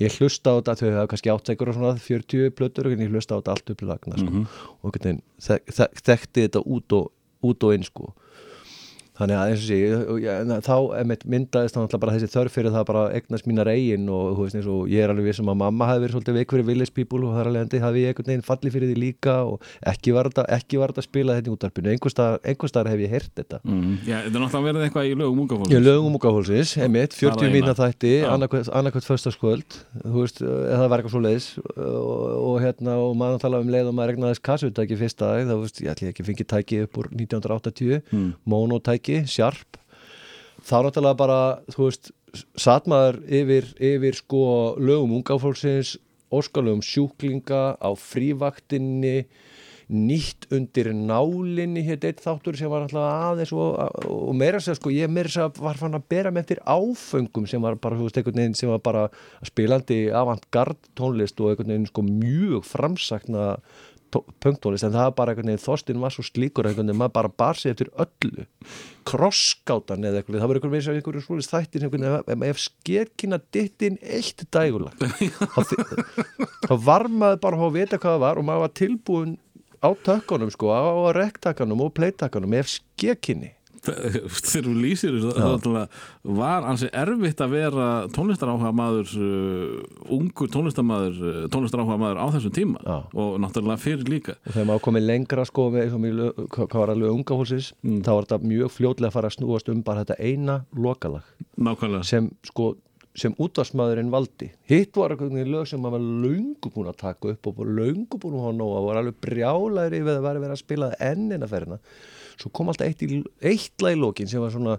ég 0.00 0.20
hlusta 0.20 0.54
á 0.54 0.56
þetta 0.56 0.76
þau 0.80 0.86
hafa 0.94 1.10
kannski 1.12 1.32
átt 1.32 1.50
einhverja 1.52 1.76
svona 1.76 2.04
40 2.06 2.54
plötur 2.56 2.88
en 2.88 3.02
ég 3.04 3.12
hlusta 3.12 3.36
á 3.36 3.38
þetta 3.40 3.56
allt 3.56 3.74
upp 3.74 3.84
í 3.84 3.90
lagna 3.90 4.20
sko. 4.22 4.44
og 4.46 4.88
einhvern 4.88 5.04
veginn 5.04 5.20
þek, 5.48 5.74
þek, 5.80 6.00
þekkti 6.08 6.46
þetta 6.46 6.64
út 6.76 6.96
og, 6.96 7.10
út 7.44 7.68
og 7.68 7.76
inn 7.76 7.84
sko 7.84 8.14
þannig 9.16 9.36
að 9.40 9.50
eins 9.50 9.62
og 9.62 9.68
sé 9.70 9.78
þá 10.66 10.76
myndaðist 11.32 11.74
þá 11.76 11.80
náttúrulega 11.80 12.02
bara 12.04 12.14
þessi 12.16 12.30
þörf 12.34 12.52
fyrir 12.56 12.74
það 12.74 12.84
bara 12.90 13.04
eignast 13.16 13.46
mínar 13.48 13.70
eigin 13.72 14.08
og 14.12 14.36
þú 14.36 14.44
veist 14.46 14.58
eins 14.60 14.68
og 14.72 14.90
ég 14.92 15.04
er 15.06 15.12
alveg 15.14 15.28
vissum 15.30 15.50
að 15.52 15.58
mamma 15.62 15.88
hafi 15.90 16.02
verið 16.04 16.16
svolítið 16.16 16.36
veik 16.40 16.54
fyrir 16.54 16.66
People 16.96 17.22
og 17.30 17.36
þar 17.38 17.50
alveg 17.50 17.64
endi 17.66 17.80
hafi 17.82 18.02
ég 18.04 18.12
einhvern 18.12 18.30
veginn 18.32 18.46
fallið 18.46 18.76
fyrir 18.76 18.90
því 18.92 18.96
líka 19.00 19.36
og 19.48 19.64
ekki 19.92 20.14
var 20.16 20.28
þetta, 20.30 20.44
að 21.00 21.06
spila 21.08 21.36
þetta 21.38 21.50
í 21.50 21.54
útarpinu 21.56 21.92
einhver 21.94 22.12
staðar 22.72 22.92
hef 22.92 23.04
ég 23.06 23.14
heyrt 23.16 23.32
þetta 23.40 23.60
Mm. 23.66 23.96
Já, 24.06 24.20
þetta 24.22 24.36
er 24.36 24.42
náttúrulega 24.44 24.66
verið 24.66 24.84
eitthvað 24.86 25.06
í 25.10 25.14
lögum 25.18 25.38
fólk 25.58 25.72
Ég 25.72 25.80
lögum 25.82 26.14
Það 26.76 26.84
er 26.86 26.92
40 27.16 27.42
eina. 27.46 27.54
mínna 27.56 27.72
þætti, 27.74 28.12
Já. 28.20 28.26
annarkvæmt 28.76 29.08
föstaskvöld, 29.08 29.76
þú 30.04 30.20
veist, 30.22 30.38
það 30.44 30.86
var 30.92 31.00
eitthvað 31.02 31.14
svo 31.16 31.22
leiðis 31.24 31.46
og, 31.76 32.22
og 32.46 32.56
hérna, 32.62 32.94
og 33.02 33.16
maður 33.18 33.40
tala 33.42 33.60
um 33.64 33.70
leið 33.72 33.90
og 33.90 33.96
maður 33.98 34.12
regnaðist 34.12 34.42
kassutæki 34.46 34.98
fyrsta 35.00 35.30
dag, 35.40 35.48
þá 35.50 35.54
veist, 35.64 35.80
ég 35.82 35.90
ætli 35.92 36.08
ekki 36.12 36.22
að 36.24 36.28
fengi 36.30 36.46
tæki 36.52 36.80
upp 36.86 36.98
úr 37.02 37.06
1980, 37.16 38.02
Mm. 38.12 38.28
monotæki, 38.46 39.05
sharp, 39.30 39.78
þá 40.66 40.76
náttúrulega 40.86 41.18
bara, 41.18 41.40
þú 41.72 41.88
veist, 41.88 42.12
satt 42.58 42.88
maður 42.90 43.22
yfir, 43.40 43.68
yfir 43.80 44.18
sko 44.18 44.42
lögum 44.82 45.18
ungafólksins, 45.20 45.96
óskalögum 46.34 46.82
sjúklinga 46.84 47.76
á 47.78 47.90
frívaktinni, 47.94 49.26
nýtt 49.86 50.48
undir 50.50 50.88
nálinni 50.90 51.84
hér 51.86 52.02
eitt 52.08 52.18
þáttur 52.24 52.56
sem 52.58 52.70
var 52.70 52.88
alltaf 52.88 53.04
aðeins 53.06 53.52
og, 53.54 53.76
og 54.10 54.32
meira 54.34 54.58
segja 54.58 54.80
sko 54.80 54.90
ég 54.90 55.12
meira 55.12 55.30
segja 55.30 55.52
var 55.62 55.78
fann 55.78 55.94
að 55.94 56.08
bera 56.10 56.32
með 56.34 56.48
þér 56.50 56.62
áföngum 56.74 57.46
sem 57.46 57.62
var 57.62 57.78
bara, 57.78 57.94
þú 57.94 58.08
veist, 58.08 58.18
einhvern 58.18 58.40
veginn 58.42 58.58
sem 58.58 58.72
var 58.72 58.82
bara 58.82 59.04
spilandi 59.46 60.00
avantgard 60.10 60.90
tónlist 60.98 61.38
og 61.38 61.52
einhvern 61.52 61.70
veginn 61.70 61.86
sko 61.92 62.02
mjög 62.08 62.66
framsakna 62.66 63.46
punktónlist 64.12 64.86
en 64.86 64.94
það 64.94 65.08
var 65.08 65.14
bara 65.18 65.32
einhvern 65.32 65.50
veginn 65.50 65.64
þostin 65.64 66.02
var 66.02 66.14
svo 66.14 66.24
slíkur 66.26 66.68
einhvern 66.68 66.88
veginn 66.88 67.00
maður 67.00 67.14
bara 67.16 67.32
bar 67.42 67.58
sig 67.58 67.74
eftir 67.74 67.90
öllu. 68.02 68.46
Krosskátan 69.08 70.06
eða 70.06 70.20
eitthvað 70.20 70.40
það 70.40 70.50
var 70.50 70.60
einhvern 70.60 70.74
veginn 70.74 70.86
sem 70.86 70.98
einhverju 71.00 71.24
svoleiðis 71.24 71.50
þættir 71.52 71.86
einhvern 71.86 72.06
veginn 72.28 72.46
ef, 72.48 72.62
skerkina 72.66 73.40
dittin 73.54 73.98
eitt 74.02 74.46
dægulag 74.54 74.94
þá, 76.66 76.72
var 76.86 77.08
maður 77.10 77.42
bara 77.44 77.60
að 77.66 77.76
vita 77.80 78.00
hvað 78.00 78.16
það 78.16 78.24
var 78.26 78.40
og 78.40 78.48
maður 78.48 78.64
var 78.66 78.74
tilbúin 78.82 79.36
á 79.84 79.88
tökkunum 80.08 80.50
sko, 80.54 80.72
á 80.72 81.12
rektakanum 81.14 81.84
og 81.86 81.94
pleittakanum 81.96 82.56
ef 82.58 82.72
skekinni 82.78 83.52
þegar 84.50 84.66
þú 84.68 84.74
lýsir 84.82 85.16
þessu 85.22 85.82
var 86.40 86.66
ansi 86.70 86.88
erfitt 86.92 87.42
að 87.44 87.54
vera 87.56 87.86
tónlistaráhuga 88.16 88.72
maður 88.76 89.12
uh, 89.20 90.14
ungur 90.16 90.50
tónlistarmaður 90.52 91.18
uh, 91.22 91.36
tónlistaráhuga 91.54 91.98
maður 92.02 92.22
á 92.22 92.26
þessum 92.36 92.54
tíma. 92.56 92.82
Já. 92.86 92.96
og 93.14 93.36
náttúrulega 93.44 93.82
fyrir 93.82 94.08
líka. 94.10 94.36
Og 94.46 94.54
þegar 94.56 94.68
maður 94.72 94.84
komið 94.88 95.06
lengra 95.10 95.46
sko 95.48 95.68
með, 95.74 96.08
lög- 96.20 96.42
hvað 96.54 96.80
var 96.82 96.94
alveg 96.96 97.14
unga 97.18 97.38
hólsins 97.42 97.72
Mm. 97.86 98.00
þá 98.02 98.10
var 98.14 98.24
þetta 98.26 98.48
mjög 98.50 98.70
fljótlega 98.72 99.08
að 99.10 99.14
fara 99.14 99.28
að 99.30 99.34
snúast 99.36 99.68
um 99.70 99.80
bara 99.86 100.02
þetta 100.04 100.16
eina 100.22 100.54
lokalag. 100.74 101.22
Nákvæmlega. 101.58 102.04
Sem 102.08 102.30
sko 102.46 102.72
sem 103.16 103.32
útvarsmaðurinn 103.40 104.10
valdi. 104.12 104.50
Hitt 104.68 104.96
var 105.00 105.14
einhvern 105.14 105.32
veginn 105.38 105.52
lög 105.54 105.68
sem 105.70 105.80
maður 105.80 105.94
var 105.96 106.04
löngu 106.26 106.72
búin 106.74 106.90
að 106.90 106.98
taka 107.00 107.30
upp 107.32 107.46
og 107.48 107.62
löngu 107.64 108.18
búin 108.20 108.34
að 108.36 108.42
hafa 108.44 108.56
nóg 108.58 108.74
og 108.76 108.88
var 108.90 108.98
alveg 109.00 109.16
brjálæri 109.24 110.02
við 110.04 110.18
að 110.18 110.26
vera 110.42 110.52
að 110.52 110.60
spila 110.60 110.90
enn 111.00 111.30
en 111.32 111.46
að 111.46 111.54
ferina 111.54 111.78
svo 112.40 112.52
kom 112.54 112.70
alltaf 112.70 112.88
eitt, 112.88 113.02
í, 113.02 113.20
eitt 113.40 113.84
lag 113.84 113.96
í 113.96 114.00
lokin 114.00 114.28
sem 114.30 114.42
var 114.42 114.52
svona 114.54 114.76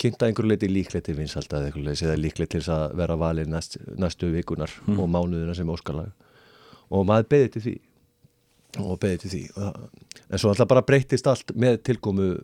kynnt 0.00 0.20
að 0.20 0.30
einhverju 0.30 0.52
leiti 0.52 0.70
líklegt 0.70 1.08
til 1.08 1.16
vinsælda 1.18 1.60
eða 1.60 1.70
einhverju 1.70 1.88
leiti 1.88 2.06
eða 2.06 2.20
líklegt 2.20 2.54
til 2.56 2.62
að 2.74 2.86
vera 3.00 3.18
valið 3.20 3.50
næst, 3.52 3.78
næstu 3.98 4.30
vikunar 4.34 4.72
og 4.96 5.06
mánuðina 5.06 5.54
sem 5.56 5.70
óskalag 5.70 6.10
og 6.90 7.06
maður 7.08 7.30
beði 7.34 7.52
til 7.56 7.64
því. 7.66 7.76
Og 8.76 8.98
beði 9.00 9.22
til 9.22 9.32
því. 9.32 9.42
En 10.28 10.40
svo 10.40 10.50
alltaf 10.52 10.68
bara 10.68 10.84
breyttist 10.86 11.26
allt 11.30 11.54
með 11.56 11.78
tilkomu 11.88 12.34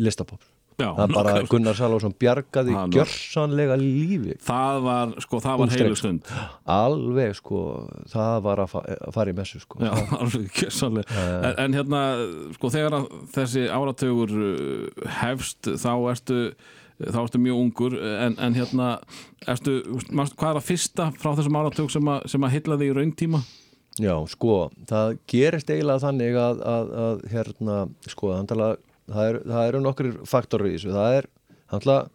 listapop 0.00 0.49
Já, 0.80 0.88
það 0.96 1.12
bara 1.14 1.34
nákvæmlega. 1.34 1.50
Gunnar 1.52 1.78
Salvarsson 1.78 2.14
bjargaði 2.24 2.74
gjörsanlega 2.96 3.76
lífi. 3.80 4.34
Það 4.46 4.80
var, 4.88 5.14
sko, 5.26 5.40
það 5.44 5.60
var 5.62 5.74
heilu 5.76 5.98
stund. 6.00 6.32
Alveg 6.76 7.36
sko 7.38 7.60
það 8.14 8.36
var 8.48 8.64
að, 8.64 8.72
fa 8.74 8.82
að 8.96 9.14
fara 9.18 9.34
í 9.34 9.38
messu 9.40 9.62
sko. 9.62 9.80
Já, 9.84 9.92
alveg 10.22 10.60
en, 11.14 11.54
en 11.66 11.78
hérna, 11.78 12.02
sko, 12.58 12.72
þegar 12.74 12.98
að 13.00 13.08
þessi 13.36 13.66
áratögur 13.70 14.36
uh, 14.36 15.08
hefst 15.20 15.70
þá 15.80 15.92
ertu 16.14 16.42
þá 17.00 17.16
ertu 17.22 17.38
mjög 17.40 17.56
ungur 17.62 17.94
en, 17.96 18.34
en 18.44 18.52
hérna 18.58 18.90
ertu, 19.48 19.78
hvað 20.12 20.50
er 20.50 20.58
að 20.60 20.66
fyrsta 20.68 21.06
frá 21.16 21.30
þessum 21.38 21.56
áratög 21.56 21.88
sem, 21.94 22.10
að- 22.12 22.26
sem 22.28 22.44
að 22.44 22.52
hylla 22.58 22.76
þig 22.82 22.90
í 22.90 22.96
rauntíma? 22.98 23.40
Já, 24.00 24.12
sko, 24.32 24.58
það 24.88 25.14
gerist 25.28 25.72
eiginlega 25.72 26.02
þannig 26.04 26.36
að, 26.40 26.60
að, 26.74 26.92
að 27.04 27.24
hérna, 27.32 27.78
sko, 28.08 28.34
það, 28.36 28.52
er, 28.66 28.78
það 29.14 29.64
eru 29.68 29.80
nokkur 29.84 30.12
faktorar 30.30 30.70
í 30.70 30.76
þessu, 30.76 30.92
það 30.94 31.16
er 31.20 31.28
það, 31.70 32.10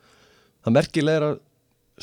það 0.66 0.76
merkilega 0.80 1.30
að 1.32 1.42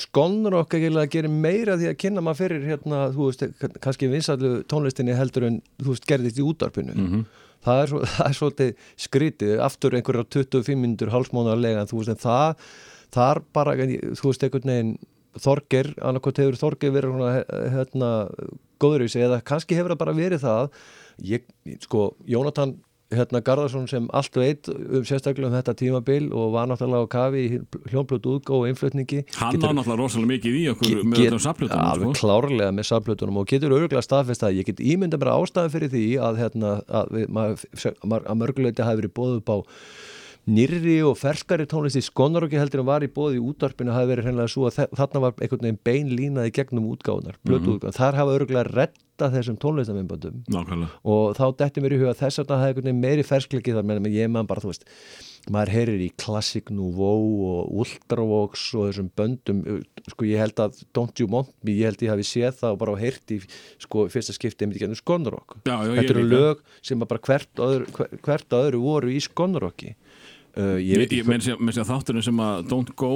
skonnur 0.02 0.54
okkar 0.62 0.86
að 1.02 1.08
gera 1.12 1.28
meira 1.28 1.74
því 1.76 1.88
að 1.90 1.98
kynna 2.00 2.22
maður 2.24 2.38
fyrir 2.46 2.62
hérna, 2.70 3.00
þú 3.12 3.26
veist, 3.28 3.42
kannski 3.84 4.08
vinsallu 4.08 4.52
tónlistinni 4.70 5.16
heldur 5.18 5.44
en 5.50 5.58
þú 5.82 5.90
veist, 5.92 6.06
gerðist 6.08 6.38
í 6.40 6.46
útarpinu 6.48 6.94
Mhm. 6.96 7.24
það, 7.62 7.82
er 7.82 7.90
svo, 7.92 8.00
það 8.16 8.26
er 8.30 8.38
svolítið 8.38 8.70
skrítið. 9.04 9.52
Aftur 9.60 9.92
einhverjar 9.98 10.24
25 10.32 10.78
minnur 10.80 11.12
hálfsmónarlega 11.12 11.82
en 11.84 11.90
þú 11.92 12.00
veist, 12.00 12.14
en 12.14 12.22
það 12.24 12.64
þar 13.12 13.42
bara, 13.52 13.74
þú 13.76 14.30
veist, 14.30 14.42
einhvern 14.48 14.72
veginn 14.72 14.94
Þorger, 15.32 15.94
annarkot 16.04 16.36
hefur 16.42 16.56
Þorger 16.60 16.90
verið 16.92 17.12
svona, 17.14 17.44
hérna, 17.72 18.08
góður 18.82 19.04
í 19.06 19.12
sig 19.12 19.22
eða 19.24 19.38
kannski 19.48 19.76
hefur 19.78 19.94
það 19.94 20.00
bara 20.02 20.12
verið 20.16 20.42
það. 20.42 20.66
Ég, 21.24 21.46
sko, 21.80 22.02
Jónatan 22.28 22.74
hérna 23.12 23.40
Garðarsson 23.44 23.86
sem 23.90 24.06
allt 24.16 24.36
veit 24.40 24.68
um 24.72 25.04
sérstaklega 25.08 25.48
um 25.50 25.54
þetta 25.56 25.74
tímabil 25.78 26.28
og 26.32 26.52
var 26.54 26.66
náttúrulega 26.70 27.04
á 27.04 27.12
kafi 27.14 27.42
í 27.44 27.60
hljónblötu 27.92 28.36
útgó 28.38 28.60
og 28.62 28.68
innflutningi 28.70 29.22
Hann 29.38 29.60
á 29.60 29.70
náttúrulega 29.72 29.98
rosalega 30.00 30.30
mikið 30.32 30.58
í 30.58 30.64
okkur 30.72 30.88
Ge- 30.92 31.02
með 31.04 31.16
get- 31.22 31.32
öllum 31.32 31.44
saplutunum 31.46 31.90
alveg 31.92 32.16
sko. 32.16 32.26
klárlega 32.26 32.70
með 32.78 32.88
saflutunum 32.92 33.40
og 33.42 33.46
getur 33.52 33.76
örgulega 33.78 34.02
staðfest 34.06 34.46
að 34.48 34.56
ég 34.62 34.70
get 34.72 34.80
ímynda 34.80 35.20
mér 35.20 35.32
ástæðan 35.36 35.74
fyrir 35.76 35.92
því 35.92 36.04
að, 36.28 36.40
hérna, 36.42 36.72
að, 36.88 37.26
maður, 37.28 37.66
að 38.26 38.40
mörguleiti 38.44 38.82
hafi 38.86 39.02
verið 39.02 39.14
bóð 39.20 39.36
upp 39.42 39.52
á 39.52 39.56
nýrri 40.50 40.96
og 41.06 41.14
ferskari 41.20 41.66
tónlist 41.70 41.98
í 42.00 42.02
skonaróki 42.02 42.58
heldur 42.58 42.82
en 42.82 42.88
var 42.88 43.04
í 43.06 43.10
bóði 43.14 43.38
í 43.38 43.42
útvarpinu 43.46 43.94
hafi 43.94 44.10
verið 44.10 44.26
hreinlega 44.26 44.50
svo 44.50 44.66
að 44.66 44.80
þarna 44.98 45.22
var 45.22 45.36
einhvern 45.38 45.62
veginn 45.68 45.80
bein 45.86 46.10
línaði 46.18 46.54
gegnum 46.58 46.88
útgáðunar, 46.90 47.36
blötu 47.46 47.76
útgáðunar 47.76 47.98
þar 48.00 48.18
hafa 48.18 48.34
örgulega 48.40 48.64
retta 48.74 49.28
þessum 49.36 49.58
tónlistamindböndum 49.62 50.40
Nákvæmlega. 50.50 50.96
Og 51.06 51.36
þá 51.38 51.44
detti 51.62 51.84
mér 51.84 51.94
í 51.94 52.00
huga 52.02 52.16
þess 52.18 52.42
að 52.42 52.48
það 52.50 52.64
hefði 52.64 52.72
einhvern 52.72 52.88
veginn 52.90 53.04
meiri 53.06 53.26
ferskleiki 53.28 53.76
þar 53.76 53.86
menn 53.92 54.08
ég 54.10 54.32
man 54.34 54.48
bara, 54.50 54.64
þú 54.64 54.72
veist, 54.72 54.86
maður 55.52 55.72
heyrir 55.76 56.02
í 56.02 56.10
Classic 56.22 56.70
Nouveau 56.74 57.22
og 57.52 57.70
Ultravox 57.84 58.66
og 58.78 58.88
þessum 58.90 59.08
böndum 59.18 59.62
sko 60.10 60.26
ég 60.26 60.42
held 60.42 60.58
að 60.62 60.82
Don't 60.94 61.22
You 61.22 61.28
Want 61.30 61.50
Me 61.66 61.74
ég 61.78 61.86
held 61.90 62.02
ég 62.02 62.10
hafi 62.16 62.26
séð 62.26 62.58
það 62.64 62.74
og 62.74 62.80
bara 62.82 62.96
heyrt 62.98 63.34
í 63.34 63.38
sko 63.82 64.08
fyrsta 64.10 64.34
skipti 64.34 64.66
einmitt 64.66 64.78
í 64.80 64.82
gennum 64.84 64.98
Skonrock 64.98 65.56
Já, 65.66 65.76
já, 65.86 65.90
ég 65.94 65.98
þetta 66.02 66.14
eru 66.16 66.26
lög 66.30 66.62
sem 66.82 67.02
bara 67.02 67.22
hvert 67.26 67.62
öðru, 67.62 67.88
hver- 67.94 68.14
hvert 68.26 68.58
öðru 68.58 68.82
voru 68.86 69.10
í 69.14 69.18
Skonrocki 69.22 69.94
uh, 70.56 70.76
ég 70.80 71.06
Ég, 71.06 71.16
ég, 71.20 71.26
menn 71.28 71.42
sé 71.42 71.54
að 71.56 71.90
þátturinn 71.90 72.26
sem 72.26 72.44
að 72.44 72.68
Don't 72.70 72.92
Go 72.98 73.14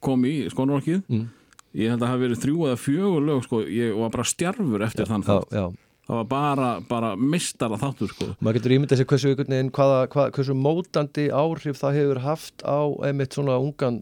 kom 0.00 0.26
í 0.28 0.34
skonurorkið 0.52 1.04
Mm. 1.10 1.28
Ég 1.70 1.92
held 1.92 2.00
að 2.00 2.02
það 2.02 2.10
hafi 2.10 2.24
verið 2.24 2.40
þrjú 2.42 2.64
eða 2.66 2.78
fjögur 2.82 3.26
lög 3.28 3.44
sko. 3.46 3.60
Ég 3.70 3.92
var 3.94 4.10
bara 4.10 4.26
stjarfur 4.26 4.82
eftir 4.82 5.06
þann 5.06 5.22
já, 5.22 5.28
þátt 5.28 5.52
já. 5.54 5.64
Það 6.10 6.16
var 6.18 6.24
bara, 6.26 6.70
bara 6.88 7.10
mistara 7.14 7.76
þáttur 7.78 8.10
sko. 8.10 8.26
maður 8.42 8.56
getur 8.58 8.72
ímyndað 8.74 8.98
sér 8.98 9.06
hversu, 9.12 9.34
hvaða, 9.76 10.00
hvað, 10.10 10.32
hversu 10.34 10.56
mótandi 10.58 11.28
áhrif 11.30 11.78
það 11.78 11.98
hefur 12.00 12.20
haft 12.24 12.64
á 12.66 12.80
einmitt 13.06 13.36
svona 13.36 13.60
ungan 13.62 14.00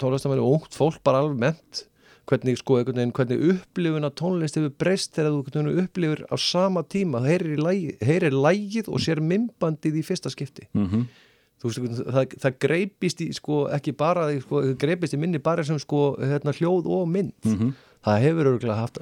tónlistamenni 0.00 0.40
og 0.40 0.56
ungt 0.56 0.78
fólk 0.78 1.02
bara 1.04 1.20
almennt 1.20 1.84
hvernig 2.26 2.56
sko 2.58 2.80
veginn, 2.80 3.12
hvernig 3.14 3.44
upplifun 3.52 4.08
að 4.08 4.16
tónlist 4.22 4.56
hefur 4.56 4.72
breyst 4.80 5.12
þegar 5.18 5.36
þú 5.36 5.76
upplifur 5.84 6.24
á 6.32 6.36
sama 6.40 6.82
tíma, 6.88 7.20
það 7.20 7.60
heyrir, 8.08 8.40
lægið 8.40 8.88
og 8.88 9.04
sér 9.04 9.20
mymbandið 9.20 10.00
í 10.00 10.06
fyrsta 10.08 10.32
skipti 10.32 10.70
mm 10.72 10.88
þú 10.88 11.04
veist, 11.64 12.02
það, 12.04 12.36
það 12.42 12.56
greipist 12.66 13.20
í 13.24 13.28
sko 13.36 13.64
ekki 13.72 13.94
bara, 13.96 14.28
sko, 14.42 14.62
það 14.64 14.78
greipist 14.82 15.16
í 15.16 15.20
minni 15.20 15.40
bara 15.42 15.64
sem 15.66 15.78
sko 15.82 16.14
hérna, 16.20 16.54
hljóð 16.56 16.88
og 16.98 17.06
mynd. 17.10 17.36
Mhm. 17.44 17.74
það 18.06 18.20
hefur 18.22 18.48
örgulega 18.52 18.74
haft 18.78 18.98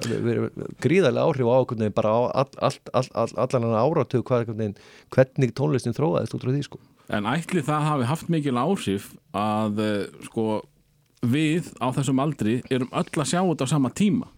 gríðarlega 0.81 1.25
áhrif 1.29 1.45
á 1.45 1.53
veginn 1.83 1.93
bara 1.93 2.09
á 2.09 2.21
all, 2.41 2.53
all, 2.57 2.77
all, 2.97 3.09
all, 3.13 3.33
allan 3.37 3.67
hann 3.67 3.75
áratug 3.77 4.23
hvað, 4.25 4.39
einhvern 4.45 4.57
veginn, 4.57 4.77
hvernig 5.13 5.51
tónlistin 5.53 5.93
þróaðist 5.93 6.33
út 6.33 6.41
frá 6.41 6.49
því 6.49 6.63
sko. 6.65 6.79
En 7.13 7.27
ætli 7.29 7.61
það 7.61 7.85
hafi 7.85 8.07
haft 8.09 8.31
mikil 8.33 8.55
áhrif 8.57 9.11
að 9.37 9.83
eh, 9.85 10.23
sko, 10.25 10.47
við 11.21 11.69
á 11.77 11.93
þessum 11.93 12.23
aldri 12.23 12.63
erum 12.73 12.89
öll 12.89 13.05
að 13.21 13.29
sjá 13.29 13.43
þetta 13.43 13.69
á 13.69 13.73
sama 13.75 13.93
tíma 13.93 14.31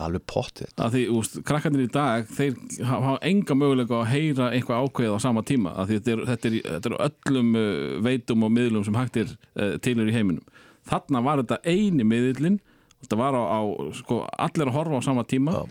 alveg 0.00 0.24
pottið 0.30 0.72
að 0.80 0.94
því, 0.96 1.02
úst, 1.18 1.38
krakkarnir 1.48 1.84
í 1.84 1.92
dag 1.92 2.28
þeir 2.32 2.56
hafa 2.88 3.18
enga 3.28 3.56
möguleika 3.58 3.98
á 3.98 4.00
að 4.00 4.10
heyra 4.14 4.50
eitthvað 4.54 4.86
ákveðið 4.86 5.16
á 5.16 5.24
sama 5.26 5.44
tíma 5.44 5.74
því 5.84 5.98
þetta 5.98 6.14
er, 6.14 6.22
þetta 6.30 6.48
er, 6.48 6.58
þetta 6.68 6.90
er 6.90 6.98
öllum 7.08 7.54
uh, 7.60 7.68
veitum 8.06 8.46
og 8.46 8.54
miðlum 8.56 8.86
sem 8.88 8.96
hægt 8.96 9.20
er 9.20 9.34
uh, 9.34 9.74
tilur 9.84 10.08
í 10.08 10.16
heiminum. 10.16 10.60
Þarna 10.88 11.22
var 11.26 11.42
þetta 11.42 11.60
eini 11.68 12.06
miðlinn 12.08 12.58
þetta 13.02 13.20
var 13.20 13.36
á, 13.36 13.42
á 13.42 13.60
sko, 13.98 14.24
allir 14.30 14.70
að 14.70 14.76
horfa 14.78 15.00
á 15.02 15.08
sama 15.08 15.24
tíma 15.28 15.54
Já. 15.54 15.62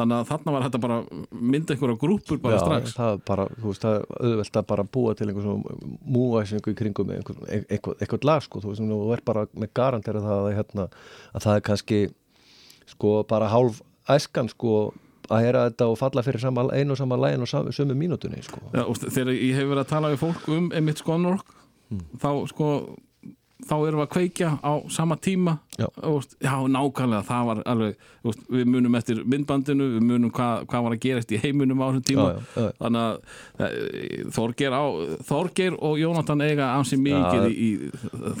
þannig 0.00 0.18
að 0.18 0.28
þarna 0.30 0.54
var 0.54 0.66
þetta 0.66 0.82
bara 0.82 0.98
mynda 1.30 1.74
einhverja 1.74 2.00
grúpur 2.00 2.42
bara 2.42 2.60
strax. 2.62 2.94
það 2.96 3.14
er 3.14 3.24
bara, 3.28 3.46
þú 3.56 3.72
veist, 3.72 3.86
það 3.86 3.96
er 3.96 4.28
auðvelt 4.30 4.60
að 4.60 4.68
bara 4.72 4.86
búa 4.96 5.16
til 5.16 5.28
einhver 5.28 5.46
svona 5.46 5.96
múvæsingu 6.16 6.72
í 6.72 6.78
kringum 6.78 7.10
með 7.10 7.20
einhver, 7.20 7.42
einhver, 7.56 7.98
einhver 8.00 8.28
lag 8.30 8.44
sko, 8.46 8.62
þú 8.62 8.72
veist, 8.72 8.86
þú 8.92 9.00
er 9.16 9.24
bara 9.26 9.48
með 9.52 9.74
garantera 9.76 10.22
það 10.24 10.44
að, 10.44 10.54
hérna, 10.60 10.88
að 11.32 11.46
það 11.48 11.60
er 11.60 11.66
kannski 11.70 12.00
sko 12.86 13.22
bara 13.28 13.48
hálf 13.50 13.82
æskan 14.08 14.48
sko 14.52 14.92
að 15.26 15.42
heyra 15.42 15.64
þetta 15.70 15.88
og 15.90 15.98
falla 15.98 16.22
fyrir 16.22 16.38
sama, 16.40 16.68
einu 16.70 16.94
og 16.94 16.98
sama 17.00 17.16
lægin 17.18 17.42
og 17.42 17.48
sömu 17.74 17.96
mínútunni 17.98 18.42
sko. 18.46 18.60
Já, 18.72 18.84
og 18.86 18.96
þegar 19.02 19.32
ég 19.34 19.54
hef 19.58 19.66
verið 19.66 19.82
að 19.82 19.88
tala 19.90 20.10
við 20.12 20.20
fólk 20.22 20.48
um 20.54 20.72
Emmitt 20.72 21.02
Skonrock 21.02 21.54
Hmm. 21.86 22.00
þá 22.18 22.48
sko 22.50 22.68
þá 23.64 23.72
erum 23.88 24.00
við 24.02 24.04
að 24.04 24.10
kveikja 24.12 24.48
á 24.60 24.72
sama 24.92 25.16
tíma. 25.16 25.54
Já. 25.76 25.86
og, 26.00 26.14
veist, 26.18 26.34
já, 26.40 26.52
nákvæmlega 26.72 27.24
það 27.28 27.46
var 27.48 27.58
alveg, 27.68 27.96
veist, 28.24 28.42
við 28.52 28.68
munum 28.72 28.94
eftir 28.96 29.18
myndbandinu, 29.28 29.86
við 29.94 30.04
munum 30.08 30.30
hvað, 30.32 30.62
hvað 30.70 30.84
var 30.86 30.94
að 30.96 31.00
gerast 31.04 31.32
í 31.36 31.40
heiminum 31.40 31.80
á 31.80 31.86
þessum 31.88 32.04
tíma. 32.08 32.26
Já, 32.32 32.62
já, 32.62 32.70
þannig 32.80 33.00
að 33.02 33.66
eh, 33.66 34.24
Þorgeir, 34.36 34.76
á, 34.76 34.84
Þorgeir 35.28 35.76
og 35.88 35.96
Jónatan 36.00 36.44
eiga 36.46 36.70
ansi 36.78 36.98
mikið 37.00 37.46
í, 37.48 37.54
í 37.56 37.90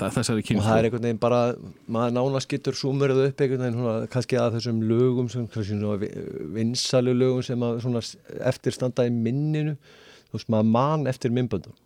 þessari 0.00 0.40
og 0.44 0.48
kynstu 0.50 0.64
það 0.68 0.80
er 0.80 0.88
einhvern 0.90 1.06
veginn 1.08 1.22
bara 1.26 1.40
maður 1.92 2.16
nánast 2.16 2.50
getur 2.52 2.76
súmurðu 2.76 3.28
upp 3.30 3.40
einhvern 3.44 3.64
veginn 3.66 3.80
svona, 3.80 4.10
kannski 4.16 4.40
að 4.40 4.56
þessum 4.58 4.82
lögum 4.88 5.32
svona 5.32 5.96
vi- 6.00 6.12
vinsalu 6.56 7.16
lögum 7.16 7.44
sem 7.44 7.64
að 7.68 7.80
svona 7.84 8.04
eftirstanda 8.52 9.08
í 9.08 9.12
minninu. 9.12 9.76
Þú 10.26 10.40
veist 10.40 10.48
maður 10.52 10.72
man 10.72 11.06
eftir 11.12 11.32
myndböndum 11.36 11.76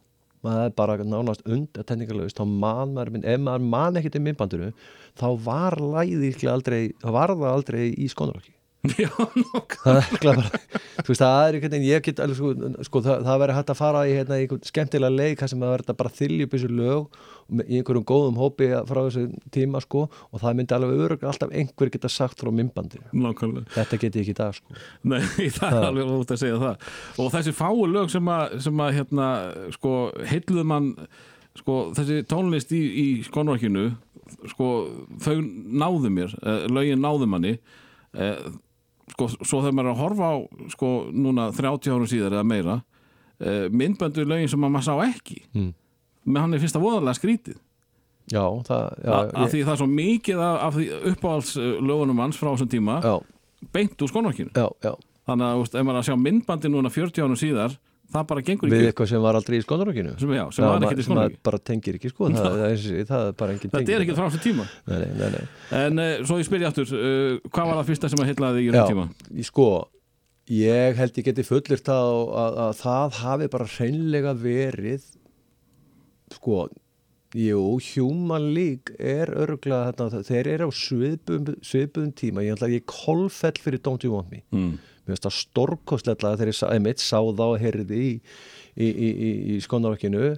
maður 0.46 0.62
er 0.68 0.76
bara 0.80 0.96
nánast 1.04 1.44
undatenningarlaust 1.44 2.38
þá 2.40 2.44
man 2.48 2.94
maður, 2.96 3.12
minn- 3.16 3.26
ef 3.28 3.42
maður 3.44 3.66
man 3.74 4.00
ekkert 4.00 4.16
í 4.16 4.24
myndbandinu 4.24 4.70
þá 5.20 5.26
var 5.44 5.76
læðið 5.80 6.46
aldrei, 6.52 6.80
þá 7.02 7.08
var 7.18 7.34
það 7.36 7.52
aldrei 7.52 7.84
í 7.92 8.08
skonurokki 8.12 8.54
já, 8.96 9.10
það 9.12 9.90
er 9.92 9.98
ekki 10.00 10.20
bara 10.24 10.44
þú 11.04 11.10
veist 11.10 11.20
það 11.20 11.42
er 11.42 11.56
einhvern 11.58 11.74
veginn 11.74 11.88
ég 11.90 12.04
get 12.06 12.22
alveg 12.24 12.38
sko, 12.38 12.70
sko 12.88 13.02
það, 13.04 13.26
það 13.26 13.40
verður 13.42 13.58
hægt 13.58 13.72
að 13.74 13.80
fara 13.82 14.04
í 14.08 14.14
hérna, 14.16 14.38
í 14.40 14.46
einhvern 14.46 14.62
skemmtilega 14.70 15.16
leik 15.18 15.42
sem 15.44 15.60
það 15.60 15.74
verður 15.74 15.98
bara 16.00 16.12
þylja 16.16 16.46
upp 16.46 16.54
þessu 16.56 16.70
lög 16.78 17.18
í 17.66 17.80
einhverjum 17.80 18.06
góðum 18.06 18.38
hópi 18.40 18.70
frá 18.88 19.00
þessu 19.06 19.26
tíma 19.54 19.82
sko 19.84 20.06
og 20.08 20.42
það 20.42 20.60
myndi 20.60 20.76
alveg 20.76 21.04
öruglega 21.06 21.32
alltaf 21.32 21.54
einhver 21.54 21.92
geta 21.92 22.10
sagt 22.12 22.42
frá 22.42 22.50
nákvæmlega. 22.50 23.66
Þetta 23.74 23.98
get 24.00 24.18
ég 24.18 24.22
ekki 24.24 24.34
í 24.34 24.38
dag 24.38 24.54
sko. 24.56 24.78
Nei, 25.10 25.20
það 25.58 25.76
er 25.80 25.88
alveg 25.88 26.14
út 26.18 26.34
að 26.34 26.42
segja 26.44 26.60
það. 26.62 26.86
Og 27.22 27.34
þessi 27.34 27.56
fáu 27.56 27.84
lög 27.90 28.12
sem 28.12 28.32
að, 28.32 28.56
sem 28.66 28.84
að 28.84 28.94
hérna, 28.98 29.28
sko, 29.76 29.96
heilluð 30.30 30.70
mann 30.70 30.94
sko, 31.58 31.76
þessi 31.96 32.22
tónlist 32.30 32.72
í, 32.76 32.80
í 32.80 33.06
skonrokkinu 33.26 33.88
sko, 34.52 34.70
þau 35.22 35.36
náðu 35.40 36.12
mér 36.14 36.34
eh, 36.40 36.66
lögin 36.70 37.02
náðu 37.02 37.28
manni 37.30 37.56
eh, 38.14 38.38
sko, 39.14 39.30
svo 39.40 39.62
þegar 39.64 39.76
maður 39.76 39.90
er 39.90 39.94
að 39.94 40.02
horfa 40.04 40.30
á 40.30 40.36
sko, 40.74 40.92
núna 41.12 41.50
30 41.56 41.94
árum 41.94 42.10
síðar 42.10 42.38
eða 42.38 42.46
meira 42.46 42.78
eh, 43.42 43.66
myndböndu 43.72 44.26
lögin 44.28 44.50
sem 44.52 44.66
að 44.66 44.74
maður 44.76 44.88
sá 44.88 45.08
ekki. 45.08 45.40
Mm. 45.56 45.72
Með 46.26 46.40
hann 46.44 46.56
er 46.56 46.62
fyrsta 46.62 46.82
voðalega 46.82 47.18
skrítið. 47.18 47.58
Já, 48.30 48.44
það, 48.66 48.82
já, 49.02 49.10
A- 49.10 49.28
af 49.42 49.52
því 49.52 49.60
það 49.66 49.72
er 49.72 49.80
svo 49.80 49.90
mikið 49.90 50.40
af, 50.46 50.56
af 50.68 50.74
því 50.76 50.88
uppáhalds 51.12 51.52
eh, 51.58 51.70
lögunum 51.82 52.20
hans 52.22 52.38
frá 52.38 52.52
þessum 52.52 52.70
tíma 52.70 52.98
já, 53.02 53.14
beint 53.74 54.04
úr 54.06 54.12
já 54.14 54.92
þannig 55.30 55.46
að 55.46 55.60
veist, 55.60 55.76
ef 55.76 55.86
maður 55.86 56.00
að 56.00 56.08
sjá 56.08 56.16
myndbandi 56.18 56.70
núna 56.70 56.92
40 56.92 57.24
árum 57.24 57.38
síðar 57.38 57.76
það 58.10 58.26
bara 58.32 58.42
gengur 58.46 58.70
við 58.70 58.80
ekki 58.80 58.90
eitthvað 58.90 59.10
sem 59.12 59.22
var 59.22 59.38
aldrei 59.38 59.56
í 59.58 59.62
skonurokinu 59.64 60.14
sem, 60.18 60.32
já, 60.34 60.42
sem 60.54 60.66
var 60.66 60.86
ekkert 60.86 61.02
í 61.02 61.06
skonrokkinu 61.06 61.42
bara 61.46 61.60
tengir 61.70 61.98
ekki 61.98 62.10
sko. 62.10 62.30
Það, 62.34 62.48
það, 62.60 62.64
er, 62.66 63.06
það 63.10 63.28
er 63.28 63.36
bara 63.42 63.54
engin 63.54 63.74
þetta 63.76 63.94
er 63.94 64.04
ekkert 64.06 64.18
frá 64.18 64.26
þessum 64.26 64.44
tíma. 64.46 64.66
Nei, 64.90 64.98
nei, 65.20 65.30
nei, 65.36 65.44
en 65.80 66.02
uh, 66.02 66.10
svo 66.26 66.40
ég 66.40 66.48
spyrja 66.48 66.72
aftur, 66.72 66.90
uh, 66.96 67.38
hvað 67.46 67.70
var 67.70 67.80
það 67.80 67.90
fyrsta 67.92 68.10
sem 68.12 68.22
að 68.24 68.32
heitlaði 68.32 68.64
í 68.64 68.72
þessum 68.74 68.90
tíma? 68.90 69.46
sko 69.46 69.68
ég 70.50 70.98
held 70.98 71.20
ég 71.20 71.28
geti 71.30 71.46
fullir 71.46 71.84
það 71.86 72.10
að, 72.10 72.24
að, 72.42 72.60
að 72.66 72.76
það 72.80 73.20
hafi 73.20 73.50
bara 73.54 73.70
hreinlega 73.76 74.34
verið 74.42 75.06
sko 76.34 76.68
jú, 77.36 77.78
Human 77.94 78.48
League 78.54 78.96
er 78.98 79.30
örgulega 79.30 79.92
þarna, 79.94 80.22
þeir 80.26 80.48
eru 80.56 80.66
á 80.66 80.70
sviðbum, 80.74 81.50
sviðbum 81.62 82.08
tíma, 82.18 82.42
ég 82.42 82.56
ætla 82.56 82.66
að 82.66 82.74
ég 82.80 82.86
kolfell 82.90 83.54
fyrir 83.62 83.82
Don't 83.86 84.02
You 84.06 84.16
Want 84.16 84.30
Me 84.32 84.42
Mm. 84.50 84.78
mér 85.06 85.14
finnst 85.14 85.26
það 85.28 85.36
stórkostlega 85.38 86.34
þegar 86.36 86.50
ég 86.52 86.58
einmitt 86.74 86.98
sá 87.02 87.18
þá 87.22 87.44
og 87.46 87.60
heyrði 87.62 88.00
í, 88.00 88.10
í, 88.76 88.88
í, 88.90 89.08
í, 89.10 89.30
í 89.54 89.60
skonarokkinu 89.62 90.36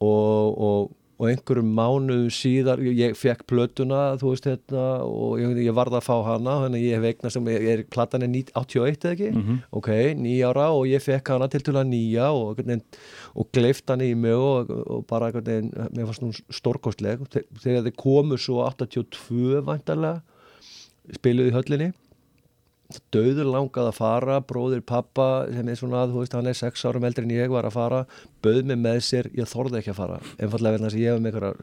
og, 0.00 0.58
og, 0.68 0.92
og 1.16 1.30
einhverjum 1.30 1.68
mánuðum 1.78 2.28
síðar 2.36 2.80
ég 2.84 3.14
fekk 3.16 3.46
plötuna 3.48 4.00
þú 4.20 4.32
veist 4.34 4.44
þetta 4.50 4.82
og 5.08 5.38
ég, 5.40 5.54
ég 5.64 5.72
varð 5.78 5.96
að 5.96 6.04
fá 6.04 6.16
hana 6.26 6.56
þannig 6.66 6.82
að 6.82 6.84
ég 6.90 6.98
hef 6.98 7.06
eignast 7.10 7.38
sem 7.38 7.48
er 7.54 7.82
platan 7.94 8.26
er 8.26 8.32
9 8.34 8.52
81 8.60 9.06
eða 9.08 9.14
ekki? 9.16 9.30
Ok, 9.80 9.88
nýjára 10.20 10.66
og 10.76 10.84
ég 10.90 11.00
fekk 11.06 11.32
hana 11.32 11.48
til 11.48 11.62
til 11.64 11.72
að 11.80 11.88
nýja 11.94 12.28
og, 12.36 12.60
og 13.34 13.48
gleift 13.56 13.88
hana 13.88 14.04
í 14.04 14.12
mig 14.14 14.36
og, 14.36 14.68
og 14.76 15.06
bara 15.08 15.30
einhvern 15.30 15.48
veginn, 15.48 15.72
mér 15.96 16.10
fannst 16.10 16.26
hún 16.26 16.36
stórkostleg. 16.60 17.24
Þe- 17.32 17.46
þegar 17.64 17.86
þið 17.88 17.96
komu 18.04 18.36
svo 18.36 18.60
82 18.68 19.62
vantarlega 19.64 20.20
spiluðu 21.16 21.52
í 21.52 21.54
höllinni 21.56 21.92
döður 23.14 23.50
langað 23.50 23.90
að 23.90 23.98
fara 23.98 24.40
bróðir 24.46 24.82
pappa 24.86 25.46
sem 25.50 25.68
er 25.68 25.78
svona 25.78 26.06
þú 26.10 26.22
veist 26.22 26.36
hann 26.36 26.50
er 26.50 26.58
sex 26.58 26.84
árum 26.86 27.06
eldri 27.08 27.26
en 27.26 27.34
ég 27.34 27.52
var 27.52 27.66
að 27.66 27.78
fara 27.78 28.02
bauð 28.44 28.64
mig 28.70 28.80
með 28.82 29.00
sér, 29.08 29.30
ég 29.34 29.50
þorði 29.50 29.80
ekki 29.80 29.94
að 29.94 30.00
fara. 30.02 30.18
Einfallega 30.38 30.76
vegna 30.76 30.90
þess 30.90 30.98
að 30.98 31.04
ég 31.04 31.14
hef 31.14 31.22
með 31.22 31.32
einhverjar 31.32 31.62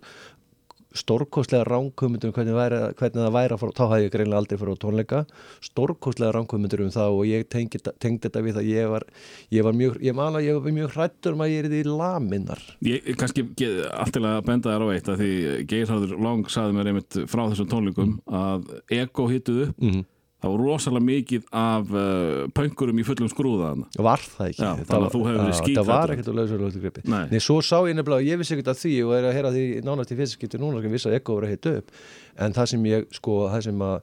stórkostlega 0.93 1.65
ránkvömyndur 1.65 2.29
um 2.29 2.35
hvernig, 2.35 2.53
væri, 2.53 2.79
hvernig 2.99 3.23
það 3.23 3.33
væri 3.33 3.55
að 3.55 3.61
fara, 3.63 3.73
þá 3.77 3.83
hafði 3.83 4.05
ég 4.05 4.13
greinlega 4.13 4.41
aldrei 4.43 4.59
fyrir 4.61 4.77
á 4.77 4.83
tónleika. 4.83 5.21
Stórkostlega 5.65 6.35
ránkvömyndur 6.35 6.83
um 6.85 6.91
það 6.93 7.17
og 7.17 7.23
ég 7.29 7.47
tengi, 7.49 7.81
tengdi 7.81 8.27
þetta 8.27 8.43
við 8.45 8.59
að 8.61 8.69
ég 8.69 8.91
var 8.93 9.07
ég 9.53 9.65
var 9.65 9.77
mjög, 9.79 9.97
ég 10.05 10.17
man 10.17 10.37
að 10.37 10.47
ég 10.47 10.59
var 10.59 10.77
mjög 10.77 10.97
hrættur 10.97 11.37
um 11.37 11.45
að 11.45 11.53
ég 11.53 11.67
er 11.67 11.77
í 11.79 11.83
laminnar. 11.89 12.63
Ég 12.85 13.09
kannski 13.17 13.47
alltilega 13.89 14.37
að 14.37 14.47
benda 14.51 14.73
þér 14.73 14.85
á 14.85 14.87
eitt 14.93 15.13
að 15.13 15.23
því 15.23 15.33
Geirharður 15.73 16.17
Lang 16.27 16.53
saði 16.53 16.77
mér 16.77 16.91
einmitt 16.93 17.21
frá 17.31 17.45
þessum 17.47 17.71
tónleikum 17.73 18.17
að 18.29 18.69
ego 19.01 19.29
hittuð 19.31 19.63
upp. 19.67 19.81
Mm. 19.81 20.03
Það 20.43 20.51
var 20.53 20.63
rosalega 20.67 21.05
mikið 21.07 21.45
af 21.63 21.93
uh, 21.95 22.45
pöngurum 22.57 22.99
í 22.99 23.05
fullum 23.07 23.29
skrúða 23.31 23.69
þarna. 23.71 23.87
Var 24.09 24.25
það 24.27 24.49
ekki? 24.51 24.59
Já, 24.59 24.71
Það 24.73 24.83
þannig 24.83 24.97
að 24.97 25.05
var- 25.07 25.13
þú 25.15 25.21
hefur 25.23 25.39
verið 25.43 25.59
skíthræddur. 25.61 25.87
það 25.87 26.01
var 26.03 26.13
ekkert 26.17 26.31
að 26.33 26.39
lausa 26.41 26.59
lóttu 26.63 26.81
gripi 26.83 27.05
Nei. 27.13 27.23
Nei, 27.31 27.39
svo 27.47 27.57
sá 27.63 27.77
ég 27.87 27.95
nefnilega, 27.97 28.27
ég 28.27 28.41
vissi 28.43 28.57
ekkert 28.57 28.73
að 28.73 28.81
því 28.83 28.93
og 29.07 29.15
er 29.17 29.29
að 29.29 29.37
heyra 29.39 29.53
því 29.55 29.63
nánast 29.87 30.11
í 30.13 30.19
fyrsta 30.19 30.37
skipti 30.37 30.59
núna 30.61 30.83
sem 30.83 30.91
vissi 30.97 31.09
að 31.09 31.17
ekko 31.21 31.37
voru 31.39 31.47
að 31.47 31.55
heita 31.55 31.73
upp. 31.79 31.95
En 32.43 32.53
það 32.55 32.65
sem 32.73 32.85
ég, 32.89 33.03
sko, 33.13 33.33
það 33.53 33.61
sem 33.67 33.81
að 33.85 33.97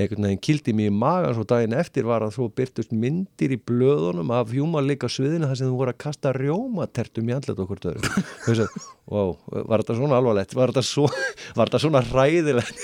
einhvern 0.00 0.24
veginn 0.26 0.40
kildi 0.42 0.72
mér 0.74 0.88
í 0.88 0.94
magan 0.98 1.34
svo 1.36 1.44
daginn 1.46 1.74
eftir 1.78 2.06
var 2.08 2.24
að 2.24 2.32
svo 2.34 2.46
byrtust 2.48 2.94
myndir 2.96 3.52
í 3.54 3.58
blöðunum 3.60 4.32
af 4.34 4.50
hjúmalíka 4.56 5.06
sviðinu 5.12 5.46
þar 5.50 5.58
sem 5.60 5.68
þú 5.68 5.76
voru 5.82 5.92
að 5.92 6.00
kasta 6.02 6.32
rjómatertum 6.34 7.28
í 7.28 7.36
andlet 7.36 7.60
okkur 7.62 7.82
Þessi, 8.48 8.66
wow, 9.12 9.36
var 9.68 9.84
þetta 9.84 9.98
svona 10.00 10.16
alvarlegt? 10.18 10.56
Var 10.56 10.72
þetta, 10.72 10.82
svo, 10.88 11.06
var 11.60 11.68
þetta 11.68 11.82
svona 11.84 12.02
hræðilegt 12.08 12.82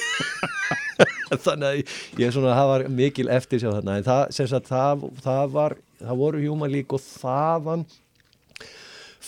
þannig 1.47 1.69
að 1.71 1.79
ég, 2.21 2.33
svona, 2.35 2.57
það 2.59 2.73
var 2.73 2.89
mikil 3.01 3.31
eftir 3.33 3.63
sjá 3.63 3.71
þarna. 3.71 3.99
En 4.01 4.09
það, 4.09 4.25
sem 4.37 4.51
sagt, 4.51 4.71
það, 4.71 5.07
það 5.25 5.55
var 5.57 5.77
það 6.01 6.21
voru 6.21 6.43
hjúmalík 6.45 6.95
og 6.97 7.03
þaðan 7.05 7.85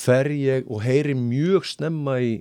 fer 0.02 0.30
ég 0.34 0.68
og 0.72 0.82
heyri 0.84 1.14
mjög 1.18 1.68
snemma 1.68 2.18
í 2.24 2.32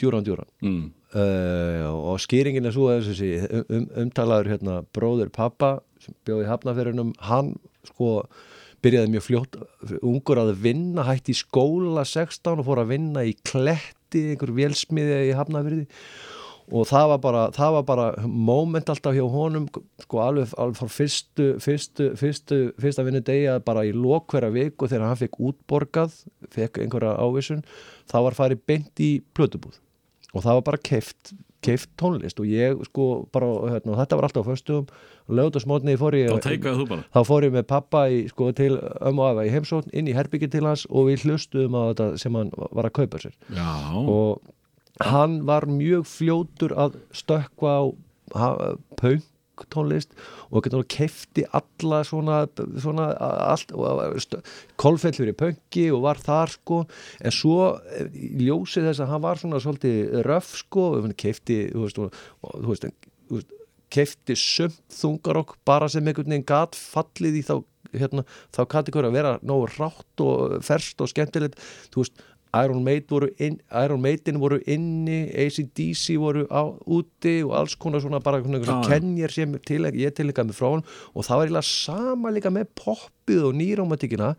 djúran 0.00 0.24
djúran. 0.24 0.48
Mm. 0.64 0.84
uh, 1.14 1.90
og 1.92 2.22
skýringin 2.24 2.66
er 2.66 2.74
svo 2.74 2.88
að 2.90 3.10
þessi 3.10 3.30
um, 3.44 3.64
um, 3.68 3.86
umtalaður 4.06 4.50
hérna 4.54 4.80
bróður 4.96 5.30
pappa 5.34 5.76
sem 6.02 6.16
bjóði 6.26 6.48
hafnaferinum 6.48 7.12
hann 7.28 7.54
sko 7.84 8.24
byrjaði 8.84 9.12
mjög 9.12 9.24
fljótt 9.24 9.58
ungur 10.04 10.40
að 10.40 10.54
vinna, 10.64 11.04
hætti 11.06 11.32
í 11.32 11.38
skóla 11.38 12.04
16 12.08 12.60
og 12.60 12.66
fór 12.66 12.82
að 12.82 12.94
vinna 12.96 13.24
í 13.24 13.32
kletti 13.46 14.30
einhver 14.32 14.52
vélsmiði 14.56 15.20
í 15.30 15.36
hafnafyrði 15.36 15.86
og 16.72 16.88
það 16.88 17.08
var 17.12 17.22
bara, 17.24 17.44
það 17.52 17.76
var 17.76 17.86
bara 17.88 18.06
moment 18.24 18.92
alltaf 18.92 19.16
hjá 19.16 19.24
honum 19.30 19.68
sko 20.00 20.20
alveg, 20.24 20.52
alveg 20.60 20.80
frá 20.80 20.92
fyrstu, 20.96 21.48
fyrstu, 21.62 22.10
fyrstu, 22.20 22.60
fyrsta 22.80 23.04
vinnu 23.06 23.20
degi 23.24 23.48
að 23.52 23.64
bara 23.68 23.84
í 23.84 23.92
lok 23.96 24.32
hverja 24.32 24.52
viku 24.54 24.88
þegar 24.88 25.10
hann 25.10 25.20
fekk 25.20 25.40
útborgað 25.50 26.20
fekk 26.54 26.80
einhverja 26.84 27.16
ávísun 27.20 27.64
þá 28.10 28.18
var 28.28 28.38
farið 28.38 28.62
beint 28.68 29.02
í 29.04 29.10
plötubúð. 29.36 29.80
Og 30.34 30.42
það 30.42 30.56
var 30.58 30.64
bara 30.66 30.80
keift, 30.82 31.34
keift 31.62 31.92
tónlist. 32.00 32.40
Og 32.42 32.48
ég 32.50 32.80
sko 32.88 33.04
bara, 33.32 33.46
hérna, 33.76 33.94
þetta 34.00 34.18
var 34.18 34.26
alltaf 34.26 34.48
á 34.48 34.50
föstum 34.50 34.88
lögutasmótni 35.30 35.94
fór 36.00 36.16
ég 36.18 36.32
þá 37.14 37.20
fór 37.28 37.46
ég 37.46 37.54
með 37.54 37.68
pappa 37.70 38.02
í, 38.12 38.24
sko, 38.32 38.50
til 38.56 38.74
ömmu 38.74 39.22
og 39.22 39.30
afa 39.30 39.46
í 39.46 39.52
heimsókn 39.54 39.94
inn 39.96 40.10
í 40.10 40.16
herbyggi 40.16 40.50
til 40.52 40.66
hans 40.66 40.84
og 40.90 41.08
við 41.08 41.28
hlustuðum 41.28 41.78
á 41.78 41.82
þetta 41.92 42.08
sem 42.20 42.36
hann 42.36 42.50
var 42.56 42.90
að 42.90 42.96
kaupa 42.98 43.22
sér. 43.22 43.36
Já, 43.54 43.70
og 44.02 44.42
hann 45.02 45.40
var 45.48 45.66
mjög 45.66 46.06
fljótur 46.06 46.74
að 46.78 46.98
stökkva 47.16 47.78
á 47.78 47.82
punk 49.00 49.24
tónlist 49.70 50.14
og 50.50 50.66
kefti 50.90 51.44
alla 51.54 52.00
svona, 52.06 52.44
svona 52.82 53.10
allt, 53.20 53.70
kolfell 54.80 55.14
fyrir 55.14 55.36
punki 55.38 55.88
og 55.94 56.02
var 56.08 56.18
þar 56.18 56.54
sko. 56.56 56.80
En 57.22 57.34
svo 57.34 57.74
eh, 57.94 58.08
í 58.14 58.48
ljósið 58.48 58.90
þess 58.90 59.04
að 59.04 59.12
hann 59.12 59.24
var 59.24 59.38
svona 59.40 59.60
svolítið 59.62 60.24
röf 60.26 60.56
sko 60.58 60.88
kefti 61.14 61.60
þú 61.72 61.84
veist, 61.84 62.00
þú 62.00 62.72
veist, 62.72 62.88
þú 63.28 63.38
veist 63.38 63.54
kefti 63.94 64.34
sömt 64.38 64.82
þungarokk 64.90 65.54
bara 65.66 65.88
sem 65.92 66.06
einhvern 66.06 66.32
veginn 66.32 66.48
gat 66.48 66.74
fallið 66.74 67.38
í 67.38 67.46
þá 67.46 67.54
hérna, 67.94 68.24
þá 68.54 68.62
kategóri 68.70 69.10
að 69.10 69.18
vera 69.18 69.34
nógu 69.46 69.68
rátt 69.76 70.22
og 70.24 70.56
ferst 70.66 71.02
og 71.04 71.10
skemmtilegt. 71.12 71.60
Þú 71.94 72.02
veist 72.02 72.24
Iron 72.62 72.84
Maiden 72.86 73.10
voru, 73.10 73.28
inn, 73.42 73.58
Iron 73.82 74.02
Maiden 74.02 74.38
voru 74.42 74.60
inni 74.70 75.24
ACDC 75.44 76.18
voru 76.22 76.44
á, 76.52 76.62
úti 76.86 77.40
og 77.42 77.54
alls 77.58 77.74
konar 77.74 78.02
svona 78.04 78.22
bara 78.22 78.42
já. 78.42 78.76
kenjar 78.86 79.32
sem 79.32 79.58
til, 79.66 79.84
ég 79.90 80.14
tilíka 80.14 80.44
með 80.44 80.58
frá 80.60 80.70
hann 80.70 80.84
og 81.14 81.26
það 81.26 81.36
var 81.36 81.46
eiginlega 81.48 81.68
sama 81.68 82.30
líka 82.30 82.52
með 82.54 82.70
poppið 82.78 83.44
og 83.48 83.54
nýrómatíkina 83.58 84.34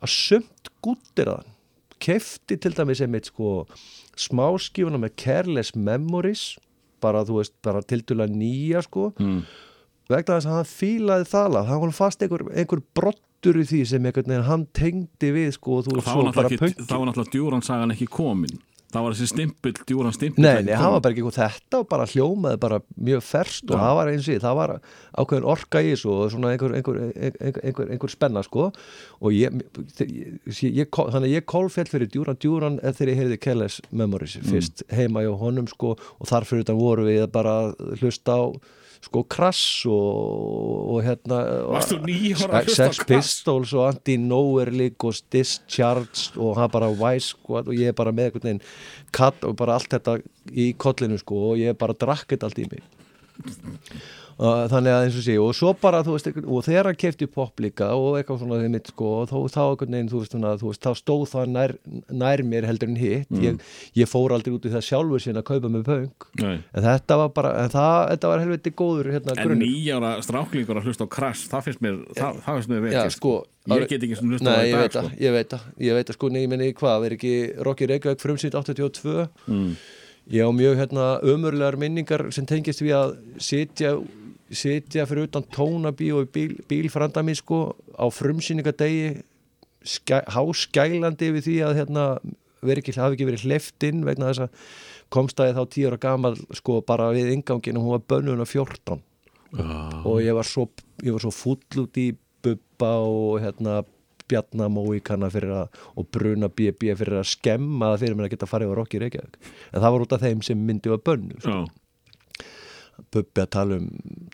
að 0.00 0.12
sömt 0.14 0.72
gúttir 0.80 1.28
að 1.28 1.42
hann 1.42 1.56
kefti 2.00 2.56
til 2.56 2.72
dæmis 2.72 3.02
einmitt 3.04 3.28
sko 3.28 3.66
smáskífuna 4.16 5.00
með 5.00 5.16
Careless 5.20 5.76
Memories 5.76 6.54
bara 7.00 7.24
þú 7.24 7.40
veist, 7.40 7.56
bara 7.64 7.82
tildulega 7.84 8.32
nýja 8.32 8.84
sko 8.86 9.10
mm. 9.18 9.40
vegna 10.10 10.38
þess 10.38 10.48
að 10.48 10.56
hann 10.58 10.70
fílaði 10.70 11.28
það 11.32 11.52
lag 11.56 11.68
það 11.68 11.82
var 11.84 11.96
fast 11.96 12.24
einhver, 12.24 12.46
einhver 12.54 12.84
brottur 13.40 13.60
í 13.60 13.66
því 13.68 13.84
sem 13.88 14.06
einhvern 14.08 14.28
veginn 14.28 14.48
hann 14.48 14.66
tengdi 14.76 15.30
við 15.32 15.54
sko 15.56 15.78
og 15.80 15.86
þú 15.86 16.00
og 16.00 16.08
svo 16.08 16.32
bara 16.34 16.50
ekki, 16.50 16.74
þá 16.84 16.98
var 16.98 17.06
náttúrulega 17.08 17.36
djúransagan 17.36 17.94
ekki 17.94 18.10
komin. 18.10 18.58
Það 18.90 19.04
var 19.04 19.14
þessi 19.14 19.26
stimpill, 19.30 19.72
djúran 19.86 20.14
stimpill 20.16 20.42
Nei, 20.42 20.64
nei, 20.66 20.74
kominn. 20.74 20.92
var 20.96 21.02
bara 21.04 21.14
ekki 21.14 21.22
eitthvað 21.22 21.36
þetta 21.38 21.78
og 21.78 21.84
bara 21.92 22.06
hljómaði 22.10 22.58
bara 22.64 22.78
mjög 22.98 23.20
ferst 23.22 23.70
og 23.70 23.78
það 23.78 23.92
var 24.00 24.08
eins 24.10 24.26
og 24.32 24.40
það 24.42 24.56
var 24.58 24.72
ákveðin 25.22 25.46
orka 25.52 25.82
í 25.84 25.92
þessu 25.92 26.10
og 26.10 26.32
svona 26.34 26.50
einhver, 26.50 26.74
einhver, 26.74 26.98
einhver, 27.14 27.92
einhver, 27.94 28.10
spenna 28.10 28.42
sko. 28.42 28.66
Og 29.22 29.36
ég, 29.36 29.62
ég, 30.02 30.74
ég 30.80 30.90
þannig 30.90 31.28
að 31.30 31.36
ég 31.36 31.46
kólfell 31.54 31.86
fyrir 31.92 32.10
djúran 32.10 32.40
djúran 32.42 32.80
eða 32.82 32.96
þegar 32.98 33.12
ég 33.14 33.22
heyrði 33.22 33.38
Kellis 33.46 33.78
Memories 33.94 34.36
fyrst 34.50 34.82
heima 34.90 35.22
hjá 35.22 35.30
honum 35.38 35.70
sko 35.70 35.94
og 35.94 36.32
þar 36.32 36.50
fyrir 36.50 36.66
utan 36.66 36.82
voru 36.82 37.06
við 37.06 37.28
bara 37.30 37.56
hlusta 38.02 38.40
á 38.42 38.44
sko 39.00 39.22
krass 39.32 39.60
og, 39.88 40.92
og 40.92 41.00
hérna 41.06 41.40
á 41.72 41.80
Sex? 42.68 43.00
Pistols 43.08 43.72
og 43.72 43.86
Anti-Nowhere 43.88 44.74
League 44.74 45.08
og 45.08 45.16
Discharged 45.32 46.36
og 46.36 46.58
hann 46.60 46.72
bara 46.72 46.90
Vice 46.92 47.32
Squad 47.32 47.70
og 47.70 47.76
ég 47.76 47.92
er 47.92 47.96
bara 47.96 48.12
með 48.12 48.30
einhvern 48.30 48.48
veginn 48.48 48.64
katt 49.16 49.44
og 49.48 49.56
bara 49.60 49.78
allt 49.78 49.90
þetta 49.94 50.18
í 50.52 50.72
kollinu 50.76 51.18
sko 51.20 51.52
og 51.52 51.62
ég 51.62 51.78
bara 51.80 51.96
drakk 51.96 52.28
þetta 52.34 52.50
allt 52.50 52.60
í 52.60 52.68
mig 52.70 52.84
og 54.40 54.70
þannig 54.72 54.94
að 54.94 55.02
eins 55.04 55.16
og 55.20 55.24
sé 55.26 55.34
og 55.40 55.50
svo 55.56 55.72
bara 55.76 56.00
þú 56.06 56.14
veist 56.16 56.28
og 56.40 56.68
hann 56.70 56.98
kefti 56.98 57.26
pop 57.28 57.60
líka 57.60 57.90
og 57.92 58.16
eitthvað 58.16 58.40
svona 58.40 58.60
þeim 58.62 58.76
mitt 58.76 58.88
sko 58.88 59.10
og 59.20 59.28
þá, 59.28 59.36
einhvern 59.66 59.96
veginn 59.96 60.10
þú 60.10 60.22
veist, 60.22 60.34
svona, 60.34 60.52
þú 60.60 60.70
veist 60.70 60.86
þá 60.86 60.90
stóð 60.96 61.24
það 61.34 61.52
nær, 61.56 61.74
nær 62.22 62.42
mér 62.48 62.68
heldur 62.70 62.88
en 62.88 62.96
hitt 63.00 63.34
ég, 63.44 63.60
ég 64.00 64.08
fór 64.08 64.34
aldrei 64.36 64.54
út 64.56 64.64
í 64.64 64.72
það 64.72 64.86
sjálfur 64.86 65.24
sín 65.24 65.40
að 65.40 65.46
kaupa 65.50 65.72
með 65.72 65.90
Nei. 66.40 66.56
en 66.56 66.86
þetta 66.86 67.18
var 67.20 67.32
bara 67.36 67.52
en 67.60 67.72
það, 67.72 67.98
þetta 68.14 68.32
var 68.32 68.42
helviti 68.44 68.72
góður 68.80 69.12
hérna 69.14 69.36
en 69.36 69.44
grunnur. 69.44 69.68
nýjára 69.68 70.12
stráklingur 70.24 70.80
að 70.80 70.88
hlusta 70.88 71.04
á 71.04 71.08
Crash 71.12 71.50
það 71.50 71.66
finnst 71.68 71.84
mér, 71.84 72.02
það, 72.16 72.42
það 72.46 72.58
finnst 72.58 72.72
mér 72.72 72.84
vel 72.84 72.92
Já, 72.94 73.00
gert. 73.02 73.16
sko, 73.16 73.34
ég 73.74 73.86
get 73.90 74.06
ekki 74.06 74.20
sem 74.20 74.32
hlusta 74.32 74.54
á 74.56 74.60
veit 74.80 74.94
það, 74.94 75.08
sko. 75.08 75.22
ég 75.24 75.36
veit 75.36 75.54
það, 75.54 75.66
ég 75.86 75.98
veit 75.98 76.10
það 76.10 76.18
sko, 76.18 76.30
menni 76.54 76.70
hvað, 76.80 77.08
er 77.08 77.16
ekki 77.18 77.34
Rocky 77.66 77.90
Reykjavík 77.90 78.22
frumsýnt 78.22 78.56
82 78.56 79.26
mm. 79.50 79.70
ég 80.36 80.48
á 80.48 80.50
mjög 80.54 80.80
hérna 80.80 81.10
ömurlegar 81.34 81.78
minningar 81.80 82.28
sem 82.34 82.48
tengist 82.48 82.84
við 82.84 82.96
að 83.00 83.16
sitja, 83.42 83.96
sitja 84.50 85.06
fyrir 85.06 85.28
utan 85.28 85.46
tónabí 85.54 86.10
og 86.14 86.30
bíl, 86.34 86.56
bílfranda 86.68 87.22
mín 87.22 87.38
sko 87.38 87.76
á 87.94 88.06
frumsýningadegi 88.10 89.20
skæ, 89.86 90.24
háskælandi 90.34 91.30
við 91.36 91.46
því 91.46 91.56
að 91.66 91.76
hérna 91.80 92.06
veri 92.60 92.82
ekki, 92.82 92.96
hafi 92.98 93.16
ekki 93.16 93.28
verið 93.28 93.46
hleyft 93.46 93.86
inn 93.88 94.02
vegna 94.04 94.30
þess 94.30 94.46
að 94.46 94.72
komstæði 95.14 95.54
þá 95.56 95.62
10 95.76 95.86
ára 95.90 96.00
gamal 96.02 96.34
sko 96.56 96.80
bara 96.86 97.10
við 97.14 97.32
ingangin 97.34 97.78
og 97.78 97.86
hún 97.86 97.96
var 97.96 98.04
bönnun 98.14 98.44
á 98.44 98.46
14 98.46 99.00
Já. 99.50 99.66
og 100.06 100.20
ég 100.22 100.36
var 100.36 100.46
svo, 100.46 100.68
ég 101.02 101.14
var 101.14 101.24
svo 101.24 101.32
full 101.34 101.82
út 101.84 101.98
í 101.98 102.10
bubba 102.44 102.92
og 103.06 103.40
hérna 103.42 103.80
bjarnamóíkana 104.30 105.30
fyrir 105.32 105.56
að 105.64 105.80
og 105.98 106.06
bruna 106.14 106.50
BB 106.52 106.94
fyrir 106.98 107.18
að 107.18 107.30
skemma 107.32 107.96
fyrir 107.98 108.18
að 108.20 108.32
geta 108.34 108.48
farið 108.50 108.74
á 108.74 108.78
Rocky 108.78 109.00
Reykjavík 109.02 109.38
en 109.72 109.82
það 109.82 109.94
var 109.94 110.04
út 110.04 110.14
af 110.14 110.24
þeim 110.26 110.44
sem 110.46 110.66
myndi 110.66 110.92
var 110.92 111.02
bönnu 111.06 111.40
sko. 111.40 111.62
Já. 111.64 111.79
Bubbi 113.14 113.42
að 113.42 113.50
tala 113.54 113.78
um 113.80 113.88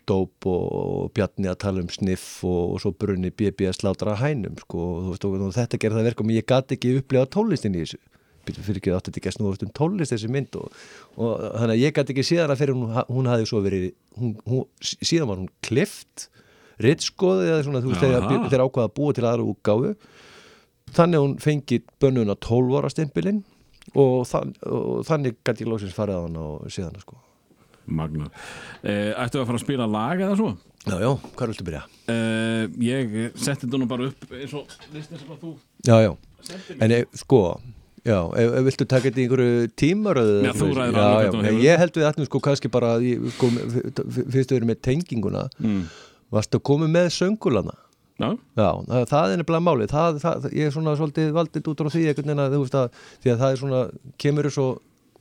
dóp 0.07 0.47
og, 0.49 1.09
Bjarni 1.15 1.49
að 1.51 1.59
tala 1.63 1.83
um 1.83 1.89
sniff 1.91 2.43
og, 2.47 2.75
og 2.75 2.83
svo 2.83 2.93
brunni 2.97 3.31
BB 3.33 3.69
að 3.69 3.79
slátra 3.79 4.15
hænum 4.21 4.57
sko, 4.61 4.83
og, 4.83 5.09
veist, 5.11 5.27
og, 5.27 5.41
og 5.47 5.55
þetta 5.55 5.79
gerði 5.81 5.99
það 5.99 6.09
verkum 6.11 6.31
ég 6.35 6.47
gati 6.47 6.77
ekki 6.77 6.95
upplega 7.01 7.29
tónlistin 7.33 7.75
í 7.77 7.83
þessu. 7.83 7.99
Fyrir 8.47 8.79
ekki 8.79 8.93
átti 8.95 9.11
ekki 9.11 9.27
að 9.27 9.35
snúast 9.35 9.65
um 9.65 9.73
tónlist 9.75 10.13
þessi 10.13 10.29
mynd 10.31 10.55
og, 10.55 10.71
og 11.19 11.33
þannig 11.43 11.73
að 11.73 11.81
ég 11.81 11.97
gæti 11.97 12.13
ekki 12.15 12.27
síðan 12.29 12.53
að 12.53 12.61
fyrir 12.61 12.77
hún, 12.77 12.95
hún 13.09 13.27
hafði 13.27 13.49
svo 13.49 13.59
verið 13.65 13.89
hún, 14.15 14.37
hún, 14.47 14.63
síðan 14.79 15.31
var 15.33 15.41
hún 15.41 15.51
klift 15.67 16.29
ritskoði 16.83 17.51
eða 17.51 17.67
svona 17.67 17.83
þú 17.83 17.91
veist 17.91 18.05
þegar, 18.05 18.29
þegar 18.47 18.63
ákvaða 18.63 18.87
að 18.87 18.95
búa 19.01 19.17
til 19.17 19.27
aðra 19.27 19.51
útgáfu. 19.51 19.93
Þannig 20.95 21.19
að 21.19 21.25
hún 21.25 21.37
fengi 21.43 21.81
bönnuna 21.99 22.37
12 22.39 22.79
ára 22.79 22.93
stempilinn 22.93 23.43
og, 23.95 24.21
þann, 24.29 24.55
og 24.63 25.01
þannig 25.09 25.41
gæti 25.43 25.65
ég 25.65 25.73
lóksins 25.73 25.97
farið 25.97 26.21
á 26.21 26.23
hann 26.23 26.39
og 26.39 26.69
síðan 26.71 27.01
sko 27.03 27.19
Magna 27.87 28.29
eh, 28.83 29.13
Ættu 29.15 29.41
að 29.41 29.47
fara 29.49 29.59
að 29.59 29.63
spila 29.63 29.87
lag 29.89 30.21
eða 30.21 30.37
svo? 30.39 30.51
Já, 30.87 30.95
já, 31.03 31.09
hvað 31.35 31.51
viltu 31.51 31.65
byrja? 31.67 31.81
Eh, 32.11 32.67
ég 32.87 33.15
setti 33.35 33.65
þetta 33.65 33.79
nú 33.81 33.87
bara 33.89 34.07
upp 34.11 34.29
eins 34.31 34.53
og 34.55 34.77
listin 34.93 35.19
sem 35.19 35.33
að 35.33 35.41
þú 35.43 35.55
Já, 35.87 35.97
já, 36.05 36.13
en 36.77 36.95
e, 36.95 37.01
sko 37.17 37.41
Já, 38.07 38.21
ef, 38.39 38.53
ef 38.59 38.67
viltu 38.69 38.87
taka 38.87 39.09
þetta 39.09 39.19
í 39.19 39.25
einhverju 39.25 39.71
tímaröðu 39.79 40.37
Já, 40.45 40.53
þú 40.55 40.67
ræður 40.77 40.99
alveg 41.01 41.25
já, 41.25 41.31
hefur. 41.33 41.59
Ég 41.65 41.81
held 41.81 41.97
við 41.97 42.07
ætlum 42.07 42.29
sko 42.29 42.41
kannski 42.45 42.71
bara 42.71 42.93
sko, 43.35 43.49
fyrst 43.51 44.53
við 44.53 44.55
erum 44.61 44.71
með 44.71 44.79
tenginguna 44.87 45.43
mm. 45.59 45.83
varstu 46.37 46.61
að 46.61 46.65
koma 46.71 46.89
með 46.91 47.11
söngulana 47.17 47.75
Já, 48.17 48.29
Já, 48.57 48.69
það, 48.87 49.03
það 49.11 49.33
er 49.33 49.41
nefnilega 49.41 49.65
málið 49.67 49.91
það, 49.93 50.21
það, 50.23 50.47
ég 50.57 50.69
er 50.69 50.73
svona 50.73 50.95
svolítið 50.97 51.35
valdið 51.35 51.67
út 51.73 51.83
á 51.83 51.85
því 51.93 52.05
að 52.13 52.21
þú 52.23 52.61
veist 52.63 52.77
að 52.79 53.01
því 53.25 53.33
að 53.33 53.41
það 53.43 53.51
er 53.51 53.59
svona, 53.61 53.81
kemur 54.23 54.49
svo 54.55 54.69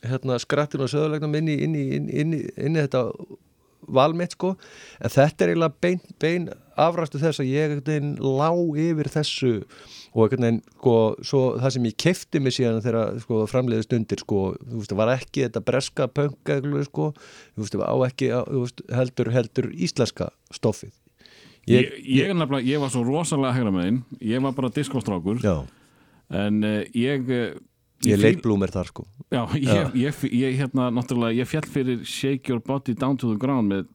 hérna, 0.05 0.39
skrattin 0.43 0.85
og 0.85 0.93
söðulegnum 0.93 1.35
inn 1.41 1.51
í, 1.53 1.59
inn, 1.65 1.75
í, 1.77 1.85
inn, 1.97 2.09
í, 2.37 2.41
inn, 2.57 2.77
í, 2.77 2.85
þetta 2.85 3.07
valmitt 3.97 4.35
sko, 4.35 4.55
en 4.99 5.13
þetta 5.13 5.45
er 5.45 5.53
eiginlega 5.53 5.83
bein, 5.85 6.01
bein 6.23 6.49
afrastu 6.81 7.21
þess 7.23 7.41
að 7.43 7.53
ég 7.53 7.71
einhvern 7.71 7.87
veginn 7.87 8.17
lá 8.19 8.51
yfir 8.83 9.11
þessu 9.15 9.53
og 10.17 10.35
veginn 10.35 10.61
sko, 10.73 10.97
svo 11.23 11.43
það 11.61 11.75
sem 11.77 11.89
ég 11.89 11.99
kefti 12.03 12.43
mig 12.43 12.57
síðan 12.57 12.83
þegar 12.85 13.21
sko, 13.23 13.41
framleiði 13.51 13.87
stundir 13.87 14.23
sko, 14.25 14.43
þú 14.59 14.83
veist, 14.83 14.97
var 14.99 15.15
ekki 15.15 15.47
þetta 15.47 15.65
breska 15.71 16.11
pönk 16.11 16.55
eða 16.57 16.85
sko, 16.89 17.11
þú 17.55 17.65
veist, 17.65 17.79
á 17.79 17.97
ekki 18.09 18.31
á, 18.35 18.41
þú 18.43 18.65
veist, 18.65 18.87
heldur, 18.99 19.33
heldur 19.37 19.71
íslenska 19.77 20.33
stoffið. 20.55 20.95
Ég, 21.67 21.97
ég, 22.07 22.31
nefnilega, 22.31 22.63
ég 22.63 22.79
var 22.79 22.93
svo 22.95 23.03
rosalega 23.03 23.57
hægra 23.57 23.73
megin 23.75 24.05
Ég 24.23 24.43
var 24.45 24.53
bara 24.55 24.71
diskostrákur 24.71 25.41
En 26.31 26.61
uh, 26.63 26.83
ég 26.95 27.27
uh, 27.27 27.57
ég 28.05 28.21
leit 28.21 28.43
blúmer 28.45 28.69
þar 28.73 28.91
sko. 28.91 29.07
Já, 29.33 29.43
ég, 29.57 29.95
ég, 29.97 30.19
ég, 30.33 30.57
hérna, 30.61 30.91
náttúrulega, 30.95 31.35
ég 31.41 31.49
fjall 31.49 31.67
fyrir 31.71 32.03
Shake 32.05 32.51
Your 32.53 32.61
Body 32.63 32.95
Down 32.95 33.17
to 33.17 33.33
the 33.33 33.39
Ground 33.41 33.73
með 33.73 33.87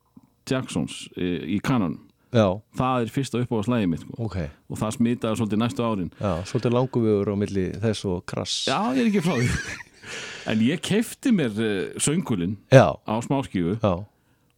Jacksons 0.49 1.05
í, 1.15 1.57
í 1.57 1.59
kanon 1.63 1.99
Já, 2.31 2.47
Það 2.79 3.03
er 3.03 3.09
fyrsta 3.11 3.39
uppáðslægi 3.43 3.87
mitt 3.91 4.03
sko. 4.05 4.15
ok. 4.23 4.37
Og 4.71 4.79
það 4.79 4.93
smitaði 4.95 5.39
svolítið 5.39 5.59
næstu 5.59 5.83
árin. 5.83 6.11
Já, 6.15 6.31
svolítið 6.47 6.75
languvegur 6.77 7.31
á 7.31 7.35
milli 7.35 7.65
þess 7.83 8.05
og 8.07 8.21
krass. 8.31 8.53
Já, 8.71 8.77
ég 8.95 9.01
er 9.03 9.09
ekki 9.11 9.23
frá 9.25 9.35
því. 9.35 9.49
En 10.49 10.61
ég 10.65 10.79
keifti 10.81 11.29
mér 11.35 11.51
uh, 11.61 11.99
söngulinn 12.01 12.55
Já, 12.73 12.87
á 13.05 13.13
smáskífu 13.21 13.75
já. 13.77 13.91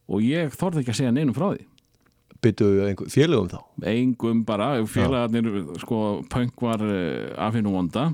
og 0.08 0.22
ég 0.24 0.54
þorði 0.56 0.80
ekki 0.80 0.94
að 0.94 0.96
segja 1.02 1.12
neinum 1.12 1.36
frá 1.36 1.50
því. 1.52 1.66
Byttu 2.42 2.70
félögum 3.12 3.50
þá? 3.52 3.58
Engum 3.92 4.40
bara, 4.48 4.70
félagarnir 4.88 5.50
sko, 5.82 5.98
punk 6.32 6.64
var 6.64 6.80
uh, 6.80 7.34
af 7.36 7.58
hennu 7.58 7.74
vonda 7.74 8.06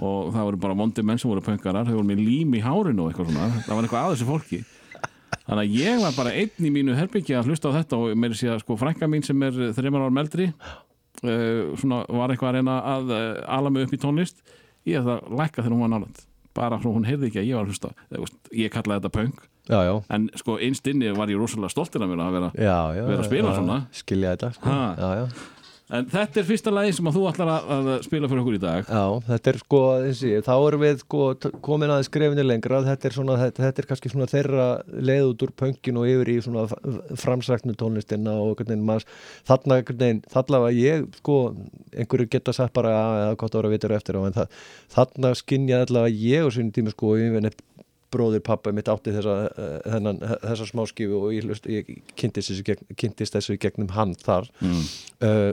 og 0.00 0.32
það 0.34 0.48
voru 0.50 0.60
bara 0.66 0.76
vondi 0.78 1.04
menn 1.06 1.20
sem 1.20 1.30
voru 1.30 1.44
punkarar, 1.44 1.86
þau 1.88 1.98
voru 1.98 2.08
með 2.10 2.22
lím 2.24 2.56
í 2.56 2.62
hárinu 2.64 3.04
og 3.06 3.12
eitthvað 3.12 3.30
svona, 3.32 3.62
það 3.66 3.78
var 3.78 3.86
eitthvað 3.88 4.02
að 4.02 4.14
þessu 4.16 4.28
fólki. 4.30 4.60
Þannig 5.46 5.62
að 5.62 5.76
ég 5.80 6.00
var 6.02 6.14
bara 6.16 6.34
einn 6.34 6.66
í 6.68 6.72
mínu 6.74 6.94
herbyggja 6.98 7.40
að 7.40 7.50
hlusta 7.50 7.70
á 7.70 7.76
þetta 7.80 7.98
og 8.02 8.18
meiri 8.18 8.38
sé 8.38 8.50
að 8.50 8.62
sko 8.62 8.76
frænka 8.80 9.08
mín 9.10 9.24
sem 9.26 9.42
er 9.46 9.58
þreymar 9.76 10.06
ára 10.06 10.14
meldri 10.14 10.46
uh, 10.50 11.74
svona 11.78 12.02
var 12.08 12.32
eitthvað 12.34 12.50
að 12.50 12.56
reyna 12.58 12.78
að 12.94 13.12
uh, 13.14 13.26
ala 13.56 13.72
mig 13.72 13.86
upp 13.86 13.94
í 13.94 14.00
tónlist. 14.02 14.40
Ég 14.86 15.00
ætla 15.02 15.20
að 15.20 15.36
lækka 15.40 15.62
þegar 15.62 15.74
hún 15.76 15.84
var 15.86 15.92
nálægt. 15.94 16.24
Bara 16.56 16.78
svo 16.80 16.94
hún 16.94 17.06
heyrði 17.06 17.30
ekki 17.30 17.42
að 17.42 17.50
ég 17.50 17.58
var 17.58 17.66
að 17.66 17.72
hlusta 17.74 17.92
ég 18.56 18.72
kallaði 18.74 19.02
þetta 19.02 19.14
punk. 19.18 19.44
Já, 19.66 19.80
já. 19.82 19.94
En 20.14 20.28
sko 20.38 20.56
einst 20.62 20.86
inni 20.86 21.10
var 21.14 21.30
ég 21.30 21.40
rosalega 21.40 21.74
stoltir 21.74 22.04
af 22.04 22.10
mér 22.10 22.22
að 22.22 22.36
vera 22.36 22.50
Já, 22.54 22.76
Vera 23.02 23.18
að 23.18 23.26
spila 23.26 23.54
svona. 23.56 23.78
Skilja 23.98 24.34
þetta 24.36 24.52
sko. 24.54 24.76
En 25.94 26.06
þetta 26.10 26.40
er 26.40 26.46
fyrsta 26.48 26.72
lagi 26.74 26.94
sem 26.96 27.06
að 27.06 27.14
þú 27.14 27.20
ætlar 27.30 27.50
að, 27.52 27.66
að 27.76 27.88
spila 28.02 28.26
fyrir 28.30 28.40
okkur 28.42 28.56
í 28.56 28.60
dag. 28.62 28.88
Já, 28.90 29.02
þetta 29.28 29.50
er 29.52 29.58
sko, 29.60 29.80
þessi, 30.02 30.30
þá 30.42 30.52
erum 30.56 30.82
við 30.82 30.96
sko, 31.04 31.20
komin 31.62 31.92
aðeins 31.94 32.08
skrefinu 32.10 32.42
lengra. 32.46 32.80
Þetta 32.88 33.06
er, 33.06 33.14
svona, 33.14 33.36
þetta, 33.38 33.62
þetta 33.68 33.82
er 33.84 33.88
kannski 33.92 34.10
svona 34.10 34.26
þeirra 34.32 34.66
leið 35.10 35.28
út 35.30 35.44
úr 35.46 35.52
pöngin 35.62 36.00
og 36.00 36.08
yfir 36.10 36.32
í 36.32 36.36
svona 36.42 36.64
framsræknu 37.22 37.76
tónlistina 37.78 38.34
og 38.42 38.64
maður, 38.82 39.06
þarna 39.46 39.78
þarna 40.34 40.62
var 40.64 40.74
ég 40.74 41.06
sko, 41.20 41.38
einhverju 41.94 42.32
geta 42.34 42.56
sagt 42.56 42.74
bara 42.74 42.96
að 42.96 43.20
eða 43.22 43.38
gott 43.44 43.60
ára 43.60 43.70
vitur 43.76 43.94
eftir 43.94 44.18
á 44.18 44.26
en 44.26 44.36
það, 44.40 44.58
þarna 44.96 45.32
skinja 45.38 45.84
allavega 45.86 46.18
ég 46.26 46.48
og 46.48 46.54
sinni 46.56 46.74
tími 46.74 46.90
sko, 46.96 47.14
ég 47.20 47.30
veit 47.38 47.62
bróðir 48.14 48.42
pappa 48.46 48.72
mitt 48.74 48.88
átti 48.90 49.14
þessa, 49.14 49.38
eh, 49.54 49.78
þennan, 49.86 50.20
þessa 50.42 50.66
smáskifu 50.70 51.22
og 51.26 51.32
ég, 51.34 51.46
ég 51.70 51.88
kynntist, 52.18 52.50
þessu, 52.52 52.66
gegn- 52.66 52.98
kynntist 52.98 53.34
þessu 53.38 53.56
gegnum 53.60 53.90
hann 53.94 54.14
þar. 54.18 54.46
Mm. 54.62 54.84
uh, 55.26 55.50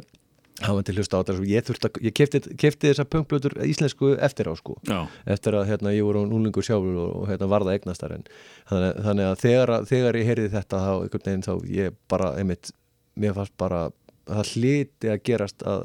að 0.63 0.91
hlusta 0.97 1.19
á 1.19 1.21
þetta 1.21 1.35
svo 1.37 1.47
ég, 1.47 1.65
þurfti 1.67 1.89
að, 1.89 1.97
ég 2.07 2.15
kefti, 2.17 2.87
þessar 2.87 3.09
pöngblötur 3.11 3.55
íslensku 3.67 4.13
eftir 4.23 4.49
á 4.49 4.53
sko. 4.59 4.77
Já, 4.87 4.99
eftir 5.35 5.57
að 5.59 5.67
hérna, 5.71 5.93
ég 5.95 6.07
voru 6.07 6.23
núlingur 6.29 6.65
sjálfur 6.65 6.99
og, 7.03 7.15
og 7.21 7.31
hérna, 7.31 7.49
varða 7.51 7.75
eignastar 7.75 8.15
en 8.17 8.27
þannig, 8.71 9.01
þannig 9.07 9.29
að 9.29 9.41
þegar, 9.43 9.73
þegar 9.89 10.19
ég 10.19 10.29
heyrði 10.31 10.53
þetta 10.53 10.83
þá 10.85 10.93
einhvern 10.93 11.27
veginn 11.27 11.47
þá 11.47 11.53
ég 11.73 11.97
bara 12.11 12.31
einmitt, 12.39 12.71
mér 13.19 13.35
fannst 13.37 13.57
bara 13.59 13.83
það 14.29 14.53
hliti 14.55 15.11
að 15.11 15.25
gerast 15.27 15.67
að, 15.67 15.83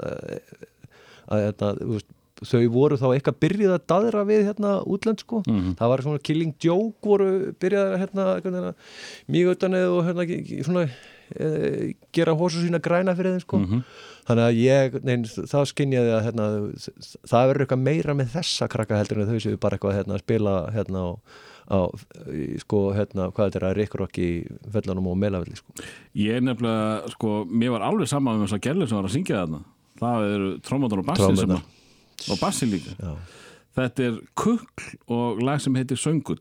að 1.28 1.44
hérna, 1.48 1.74
veist, 1.94 2.14
þau 2.46 2.62
voru 2.70 2.98
þá 2.98 3.06
eitthvað 3.12 3.38
byrjuð 3.42 3.72
að 3.74 3.86
daðra 3.90 4.24
við 4.28 4.44
hérna 4.46 4.72
útlend 4.86 5.22
sko. 5.24 5.42
Mhm. 5.46 5.76
það 5.78 5.92
var 5.92 6.02
svona 6.06 6.22
Killing 6.22 6.54
Joke 6.62 7.02
voru 7.02 7.30
byrjað 7.58 7.94
að 7.94 8.02
hérna, 8.04 8.74
mjög 9.26 9.54
utanið 9.56 9.86
og 9.94 10.04
hérna 10.06 10.28
svona 10.68 10.84
gera 12.14 12.34
hósu 12.38 12.62
sína 12.64 12.80
græna 12.82 13.14
fyrir 13.18 13.36
þeim 13.36 13.42
sko 13.44 13.58
Mhm. 13.58 13.82
þannig 14.28 14.44
að 14.48 14.58
ég, 14.62 14.96
nein, 15.04 15.24
það 15.24 15.66
skinjaði 15.72 16.10
að 16.14 16.24
hérna, 16.28 16.46
það 17.28 17.46
verður 17.48 17.64
eitthvað 17.66 17.82
meira 17.84 18.14
með 18.14 18.32
þessa 18.36 18.68
krakka 18.68 18.98
heldur 19.00 19.20
en 19.22 19.28
þau 19.32 19.40
séu 19.44 19.56
bara 19.60 19.76
eitthvað 19.78 19.96
hérna, 19.98 20.14
að 20.18 20.24
spila 20.24 20.54
hérna 20.74 20.98
á, 21.04 21.10
á 21.68 21.78
sko, 22.60 22.82
hérna, 22.96 23.30
hvað 23.32 23.48
þetta 23.50 23.60
er 23.62 23.66
að 23.70 23.76
rikkrokk 23.78 24.18
í 24.24 24.28
fellanum 24.72 25.06
og 25.12 25.16
melavelli 25.20 25.56
sko. 25.56 25.72
ég 26.16 26.36
er 26.36 26.40
nefnilega, 26.44 27.08
sko, 27.12 27.44
mér 27.48 27.70
var 27.76 27.82
alveg 27.88 28.08
saman 28.08 28.36
um 28.36 28.46
þess 28.46 28.56
að 28.58 28.64
gerli 28.68 28.88
sem 28.88 28.96
var 29.00 29.08
að 29.08 29.16
syngja 29.16 29.42
þarna 29.42 29.64
það 29.98 30.28
eru 30.34 30.48
trómatar 30.60 30.98
og 31.02 31.06
bassi 31.06 31.22
að 31.24 31.60
og 32.30 32.38
bassi 32.40 32.66
líka 32.66 32.94
Já. 32.98 33.16
þetta 33.78 34.00
er 34.08 34.20
kukl 34.34 34.88
og 35.08 35.40
lag 35.42 35.60
sem 35.60 35.74
heitir 35.74 35.96
Söngull 35.96 36.38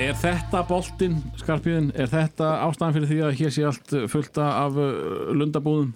Er, 0.00 0.14
þetta 0.16 0.62
boltinn, 0.68 1.18
skarpiðin, 1.40 1.90
er 2.00 2.08
þetta 2.08 2.46
ástæðan 2.64 2.94
fyrir 2.96 3.10
því 3.10 3.18
að 3.26 3.34
hér 3.40 3.52
sé 3.52 3.64
allt 3.68 3.92
fullta 4.08 4.46
af 4.62 4.78
uh, 4.80 4.94
lundabúðum? 5.36 5.90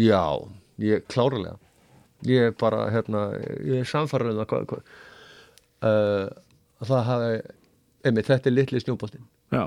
Já, 0.00 0.22
ég 0.82 1.04
klárlega 1.12 1.54
ég 2.26 2.48
er 2.48 2.54
bara, 2.58 2.86
hérna, 2.90 3.26
ég 3.62 3.82
er 3.84 3.88
samfarrið 3.88 4.32
um 4.34 4.40
það 4.40 4.66
hvað, 4.72 4.92
uh, 5.84 6.28
það 6.88 7.02
hafi 7.10 7.30
einmitt, 8.08 8.28
þetta 8.32 8.50
er 8.50 8.56
litli 8.56 8.80
snjúboltinn 8.82 9.26
Já, 9.54 9.64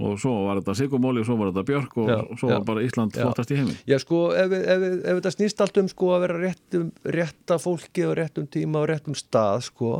og 0.00 0.14
svo 0.22 0.32
var 0.48 0.58
þetta 0.62 0.74
Sigurmóli 0.80 1.22
og 1.22 1.28
svo 1.28 1.36
var 1.38 1.52
þetta 1.52 1.66
Björk 1.68 1.98
og 2.02 2.10
Já, 2.10 2.16
svo 2.40 2.50
já. 2.50 2.54
var 2.56 2.64
bara 2.72 2.86
Ísland 2.88 3.14
Já. 3.14 3.22
flottast 3.28 3.52
í 3.54 3.60
heimi. 3.60 3.76
Já, 3.88 3.98
sko, 4.02 4.22
ef, 4.34 4.56
ef, 4.58 4.80
við- 4.82 4.98
ef 5.04 5.20
þetta 5.20 5.34
snýst 5.36 5.62
allt 5.64 5.78
um 5.84 5.92
sko 5.92 6.10
að 6.16 6.24
vera 6.26 6.40
réttum, 6.48 6.88
rétta 7.18 7.60
fólki 7.62 8.08
og 8.08 8.16
réttum 8.18 8.48
tíma 8.50 8.82
og 8.82 8.88
réttum 8.90 9.16
stað, 9.18 9.68
sko 9.68 9.92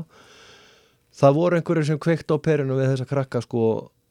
það 1.19 1.39
voru 1.39 1.59
einhverjir 1.59 1.89
sem 1.91 2.03
kveikt 2.03 2.35
á 2.35 2.37
perinu 2.43 2.79
við 2.79 2.93
þessa 2.93 3.09
krakka, 3.11 3.43
sko 3.45 3.63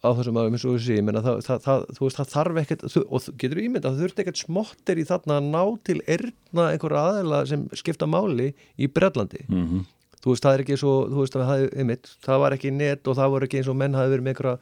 á 0.06 0.10
þessum 0.14 0.38
aðeins 0.40 0.66
og 0.68 0.78
þessi, 0.78 0.98
ég 1.00 1.06
menna 1.08 1.24
það, 1.26 1.40
það, 1.48 1.62
það, 1.66 1.86
veist, 2.00 2.20
það 2.20 2.34
þarf 2.34 2.60
ekkert, 2.62 2.84
og 3.02 3.28
getur 3.42 3.62
ímyndað 3.64 3.96
það 3.96 4.04
þurfti 4.04 4.24
ekkert 4.24 4.42
smottir 4.44 5.02
í 5.02 5.06
þarna 5.10 5.40
að 5.40 5.48
ná 5.56 5.62
til 5.90 5.98
erna 6.06 6.68
einhverja 6.72 7.06
aðeila 7.12 7.44
sem 7.50 7.64
skipta 7.82 8.10
máli 8.10 8.52
í 8.78 8.90
Brellandi 8.92 9.46
Mm 9.48 9.86
þú 10.28 10.34
veist, 10.36 10.44
það 10.44 10.58
er 10.58 10.64
ekki 10.66 10.78
svo, 10.84 10.94
þú 11.08 11.22
veist, 11.24 11.38
það, 11.40 11.64
einmitt, 11.80 12.10
það 12.28 12.42
var 12.44 12.56
ekki 12.58 12.72
net 12.76 13.08
og 13.08 13.16
það 13.18 13.32
voru 13.34 13.48
ekki 13.48 13.62
eins 13.62 13.70
og 13.72 13.78
menn 13.80 13.96
hafi 13.98 14.12
verið 14.14 14.26
með 14.28 14.34
einhverja, 14.36 14.54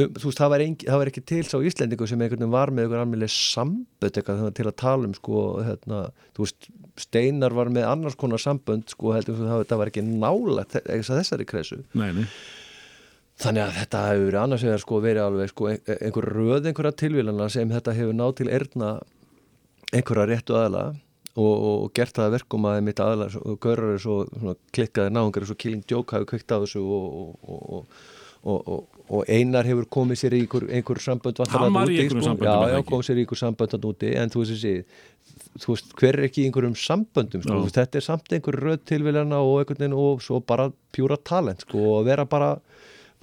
um, 0.00 0.14
þú 0.16 0.30
veist, 0.30 0.40
það 0.40 0.52
var, 0.54 0.64
engi, 0.64 0.88
það 0.88 1.00
var 1.04 1.12
ekki 1.12 1.24
til 1.30 1.42
sá 1.50 1.56
Íslendingu 1.68 2.08
sem 2.08 2.24
einhvern 2.24 2.40
veginn 2.44 2.54
var 2.56 2.72
með 2.74 2.86
einhver 2.88 3.02
almennið 3.04 3.32
sambönd 3.36 4.18
eitthvað 4.22 4.42
til 4.58 4.66
að 4.70 4.76
tala 4.80 5.08
um, 5.10 5.14
sko, 5.20 5.44
hérna, 5.68 6.02
þú 6.34 6.46
veist, 6.48 6.70
Steinar 7.04 7.54
var 7.60 7.68
með 7.74 7.88
annars 7.90 8.14
konar 8.16 8.38
sambönd, 8.42 8.88
sko, 8.94 9.12
heldur 9.16 9.34
þú 9.40 9.48
það, 9.52 9.64
það 9.72 9.80
var 9.84 9.90
ekki 9.90 10.04
nála 10.08 10.64
þessari 10.72 11.46
kresu. 11.50 11.80
Nei, 11.98 12.12
nei. 12.14 12.26
Þannig 13.42 13.64
að 13.64 13.72
þetta 13.80 14.00
hefur 14.06 14.28
verið 14.28 14.38
annars 14.44 14.62
vegar 14.62 14.82
sko 14.84 14.98
verið 15.02 15.24
alveg 15.24 15.48
sko 15.50 15.66
ein- 15.72 15.80
einhver 15.96 16.26
röð 16.36 16.68
einhverja 16.70 16.92
tilvílana 17.00 17.48
sem 17.50 17.72
þetta 17.72 17.94
hefur 17.96 18.14
náð 18.14 18.36
til 18.38 18.46
erna 18.54 18.90
einhverja 19.90 20.26
réttu 20.30 20.54
aðla 20.54 20.84
og, 21.34 21.54
og, 21.54 21.86
gert 21.96 22.14
það 22.14 22.28
að 22.28 22.34
verkum 22.38 22.66
að 22.70 22.80
mitt 22.86 23.00
aðla 23.02 23.28
og 23.42 23.56
görur 23.62 23.94
er 23.94 24.02
svo 24.02 24.18
svona, 24.28 24.56
klikkaði 24.74 25.14
náungar 25.14 25.46
svo 25.48 25.56
Killing 25.58 25.86
Joke 25.90 26.14
hafi 26.14 26.28
kveikt 26.30 26.54
á 26.54 26.62
þessu 26.62 26.82
og, 26.84 27.08
og, 27.20 27.48
og, 27.48 28.04
og, 28.44 28.68
og, 28.74 29.00
og 29.08 29.32
Einar 29.32 29.66
hefur 29.66 29.88
komið 29.98 30.20
sér 30.22 30.36
í 30.38 30.44
einhver, 30.44 30.68
einhver 30.70 31.02
sambönd 31.02 31.42
var 31.42 31.90
í 31.90 31.98
einhverjum 31.98 32.24
samböndum, 32.28 32.46
Já, 32.46 32.70
já, 32.70 32.78
ekki? 32.78 32.90
kom 32.92 33.02
sér 33.02 33.18
í 33.18 33.24
einhver 33.24 33.42
sambönd 33.42 33.76
að 33.76 33.90
úti 33.90 34.14
en 34.20 34.32
þú 34.32 34.44
veist 34.44 34.94
þú 35.64 35.74
veist, 35.74 35.92
hver 35.98 36.18
er 36.18 36.28
ekki 36.28 36.42
í 36.42 36.48
einhverjum 36.48 36.78
samböndum 36.78 37.42
sko, 37.44 37.60
þetta 37.74 38.00
er 38.00 38.06
samt 38.06 38.34
einhver 38.34 38.58
röð 38.60 38.80
tilvílana 38.90 39.42
og 39.42 39.62
einhvern 39.62 39.82
veginn 39.82 39.98
og 39.98 40.22
svo 40.24 40.40
bara 40.44 40.70
pjúra 40.94 41.18
talent 41.18 41.66
sko, 41.66 41.82
og 41.98 42.08
vera 42.08 42.26
bara 42.28 42.54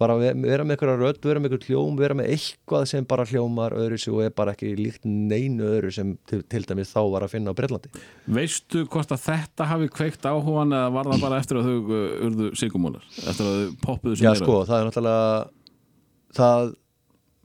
bara 0.01 0.15
ve- 0.19 0.33
vera 0.41 0.65
með 0.65 0.75
einhverja 0.75 0.97
rödd, 1.01 1.19
vera 1.29 1.41
með 1.43 1.51
einhver 1.53 1.65
hljóm 1.69 1.99
vera 2.01 2.17
með 2.17 2.31
eitthvað 2.33 2.85
sem 2.91 3.05
bara 3.11 3.25
hljómar 3.29 3.75
öðru 3.77 3.99
sig 4.01 4.13
og 4.15 4.23
er 4.25 4.33
bara 4.41 4.55
ekki 4.55 4.73
líkt 4.79 5.05
neinu 5.07 5.67
öðru 5.75 5.93
sem 5.95 6.15
til, 6.29 6.41
til 6.49 6.63
dæmis 6.69 6.91
þá 6.95 7.01
var 7.13 7.25
að 7.27 7.33
finna 7.35 7.53
á 7.53 7.57
Breitlandi 7.61 7.93
Veistu 8.39 8.83
hvort 8.89 9.13
að 9.15 9.23
þetta 9.29 9.69
hafi 9.71 9.89
kveikt 9.93 10.25
áhugan 10.31 10.73
eða 10.77 10.91
var 10.97 11.11
það 11.13 11.25
bara 11.27 11.39
eftir 11.43 11.61
að 11.61 11.69
þau 11.69 11.77
uh, 11.79 12.03
urðu 12.27 12.51
Sigurmólar? 12.59 13.05
Eftir 13.21 13.47
að 13.47 13.57
þau 13.57 13.79
poppuðu 13.87 14.21
Já 14.25 14.33
sko, 14.41 14.59
það 14.69 14.77
er 14.81 14.89
náttúrulega 14.91 15.49
það, 16.37 16.71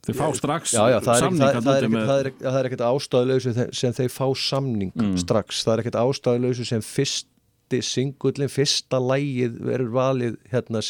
Þau 0.07 0.15
fá 0.15 0.27
strax 0.39 0.71
já, 0.77 0.83
já, 0.93 0.97
það 1.03 1.17
er, 1.19 1.87
er 1.91 2.11
er, 2.15 2.29
er 2.53 2.67
ekkert 2.69 2.83
ástæðuleysu 2.87 3.55
sem 3.75 3.95
þeir 3.97 4.13
fá 4.15 4.27
samning 4.39 4.93
Mm. 4.95 5.17
strax, 5.19 5.65
það 5.67 5.73
er 5.73 5.83
ekkert 5.83 5.99
ástæðuleysu 5.99 6.67
sem 6.69 6.85
fyrsti 7.67 7.83
singullin, 7.83 8.49
fyrsta 8.51 8.99
lægið 9.03 9.57
verður 9.67 9.91
valið 9.95 10.37
hérna, 10.53 10.81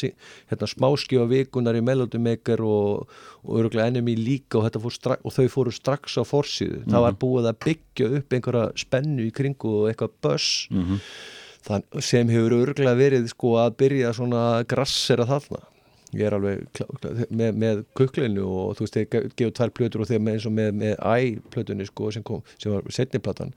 hérna 0.51 0.67
smáskjóða 0.69 1.27
vikunar 1.31 1.75
í 1.75 1.81
Melody 1.81 2.17
Maker 2.21 2.61
og, 2.61 3.07
og 3.43 3.57
öruglega 3.59 3.87
enemi 3.89 4.15
líka 4.15 4.59
og, 4.59 4.69
fór 4.77 4.93
strax, 4.93 5.21
og 5.25 5.33
þau 5.33 5.47
fóru 5.49 5.71
strax 5.73 6.17
á 6.17 6.23
forsíðu. 6.27 6.83
Það 6.87 7.01
var 7.07 7.17
búið 7.17 7.49
að 7.49 7.59
byggja 7.65 8.11
upp 8.19 8.33
einhverja 8.37 8.67
spennu 8.77 9.25
í 9.27 9.31
kringu 9.33 9.73
og 9.83 9.89
eitthvað 9.91 10.13
buss 10.21 10.67
Mhm. 10.71 10.99
þann, 11.67 11.83
sem 12.01 12.27
hefur 12.29 12.53
örglega 12.61 12.95
verið 12.95 13.27
sko 13.33 13.55
að 13.57 13.75
byrja 13.77 14.13
svona 14.13 14.63
grassera 14.67 15.25
þarna. 15.25 15.63
Ég 16.13 16.23
er 16.23 16.31
alveg 16.37 16.61
klá, 16.71 16.85
klá, 17.01 17.09
með, 17.29 17.57
með 17.59 17.81
kuklinu 17.97 18.45
og 18.47 18.77
þú 18.77 18.85
veist 18.85 18.93
þeir 18.95 19.09
ge- 19.11 19.31
gefa 19.35 19.51
tvær 19.57 19.73
plötur 19.75 20.01
og 20.01 20.07
þeir 20.07 20.19
með 20.23 20.33
eins 20.37 20.45
og 20.47 20.53
með, 20.53 20.71
með 20.71 20.95
æ-plötunni 21.03 21.85
sko 21.89 22.11
sem, 22.11 22.23
kom, 22.23 22.41
sem 22.57 22.71
var 22.71 22.81
setniplatan 22.89 23.51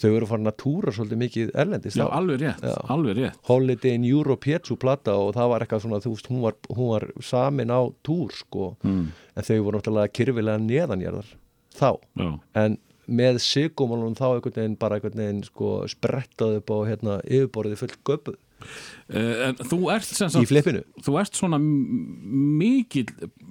þau 0.00 0.10
eru 0.10 0.28
farin 0.30 0.50
að 0.50 0.56
túra 0.62 0.94
svolítið 0.94 1.20
mikið 1.20 1.52
erlendist 1.62 1.98
Já, 2.00 2.06
alveg 2.10 2.40
rétt, 2.42 2.64
Já. 2.66 2.74
alveg 2.94 3.18
rétt. 3.18 3.38
Holiday 3.48 3.94
in 3.98 4.06
Europe 4.08 4.50
hétt 4.50 4.66
svo 4.70 4.76
plata 4.80 5.14
og 5.20 5.34
það 5.36 5.52
var 5.52 5.64
eitthvað 5.64 5.84
svona, 5.84 6.00
þú 6.04 6.14
veist, 6.16 6.30
hún 6.32 6.42
var, 6.42 6.56
hún 6.70 6.90
var 6.94 7.06
samin 7.22 7.70
á 7.74 7.80
túr 8.06 8.34
sko. 8.34 8.72
Mm. 8.82 9.04
en 9.34 9.46
þau 9.48 9.60
voru 9.66 9.78
náttúrulega 9.78 10.14
kyrfilega 10.18 10.62
neðanjarðar 10.64 11.30
þá. 11.74 11.90
Já, 12.18 12.30
en 12.64 12.78
með 13.04 13.38
sigumálunum 13.44 14.16
þá 14.16 14.26
einhvern 14.32 14.56
veginn 14.56 14.78
bara 14.80 14.96
einhvern 14.98 15.20
veginn 15.20 15.42
sko 15.44 15.70
sprettað 15.90 16.58
upp 16.60 16.70
á 16.72 16.78
hérna 16.88 17.16
yfirborðið 17.26 17.82
fullt 17.82 17.98
göpuð 18.08 18.38
en 19.04 19.58
þú 19.68 19.78
ert 19.92 20.06
sem 20.08 20.30
í 20.40 20.46
sagt, 20.48 20.78
þú 21.04 21.16
ert 21.20 21.36
svona 21.36 21.58
m- 21.60 22.54
mikill, 22.58 23.10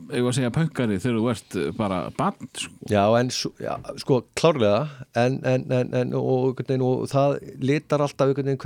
eigum 0.09 0.31
að 0.31 0.37
segja 0.39 0.49
pöngari 0.55 0.97
þegar 1.01 1.19
þú 1.19 1.27
ert 1.29 1.57
uh, 1.59 1.67
bara 1.77 1.99
bann 2.17 2.49
sko. 2.57 2.71
já 2.89 3.03
en 3.19 3.29
já, 3.61 3.75
sko 4.01 4.23
klárlega 4.33 4.87
en, 5.13 5.37
en, 5.45 5.67
en, 5.71 5.93
en 6.01 6.15
og, 6.17 6.57
veginn, 6.57 6.81
og 6.81 7.05
það 7.11 7.37
litar 7.61 8.01
alltaf 8.01 8.33
hvernig 8.33 8.57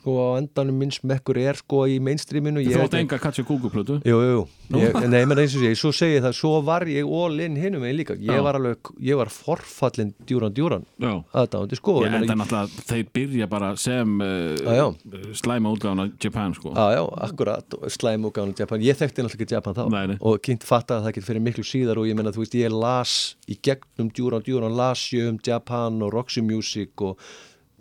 sko 0.00 0.16
á 0.20 0.28
endanum 0.42 0.76
minn 0.78 0.92
smekkur 0.94 1.40
er 1.40 1.58
sko 1.58 1.82
í 1.90 1.96
mainstreaminu. 2.04 2.62
Þú 2.62 2.84
átt 2.84 2.94
enga 3.00 3.18
Katja 3.20 3.42
Kúkuplötu 3.48 3.98
Jú, 4.06 4.20
jú, 4.22 4.44
ég, 4.78 4.94
nei, 5.10 5.24
menn 5.26 5.40
eins 5.42 5.56
og 5.56 5.64
sé, 5.64 5.72
svo 5.80 5.90
segi 5.96 6.20
það, 6.22 6.36
svo 6.38 6.52
var 6.68 6.84
ég 6.88 7.08
all 7.08 7.40
in 7.42 7.56
hinum 7.58 7.82
megin 7.82 7.98
líka, 7.98 8.18
ég 8.20 8.36
Já. 8.36 8.44
var 8.44 8.60
alveg, 8.60 8.92
ég 9.08 9.18
var 9.18 9.32
forfallin 9.34 10.12
djúran 10.28 10.54
djúran 10.54 10.84
Já, 11.00 11.16
aðdáðandi 11.32 11.80
sko, 11.80 11.96
ég 12.04 12.12
ég 12.12 12.20
enda 12.20 12.36
meina, 12.36 12.44
náttúrulega 12.44 12.86
þeir 12.92 13.10
byrja 13.18 13.50
bara 13.50 13.72
sem 13.80 14.14
Já, 14.20 14.78
já. 14.78 14.86
uh, 14.92 15.26
slæma 15.40 15.69
útgáðan 15.74 16.02
af 16.04 16.24
Japan 16.24 16.54
sko. 16.56 16.72
Já, 16.74 16.96
já, 16.96 17.02
akkurat, 17.26 17.76
og 17.78 17.94
slæm 17.94 18.26
og 18.28 18.34
gáðan 18.36 18.54
Japan, 18.58 18.84
ég 18.84 18.98
þekkti 18.98 19.24
náttúrulega 19.24 19.46
ekki 19.46 19.56
Japan 19.56 19.78
þá. 19.78 19.82
Nei, 19.94 20.02
nei. 20.12 20.18
og 20.20 20.42
kynnt 20.46 20.66
fatta 20.66 20.98
að 20.98 21.08
það 21.08 21.16
get 21.16 21.28
fyrir 21.28 21.44
miklu 21.46 21.64
síðar 21.66 22.00
og 22.02 22.10
ég 22.10 22.18
menna, 22.18 22.34
þú 22.34 22.44
veist, 22.44 22.58
ég 22.58 22.74
las 22.74 23.16
í 23.50 23.58
gegnum 23.68 24.12
djúran 24.16 24.44
djúran, 24.46 24.76
las 24.76 25.06
ég 25.14 25.30
um 25.30 25.40
Japan 25.46 26.02
og 26.06 26.14
Roxy 26.14 26.44
Music 26.44 27.04
og 27.06 27.20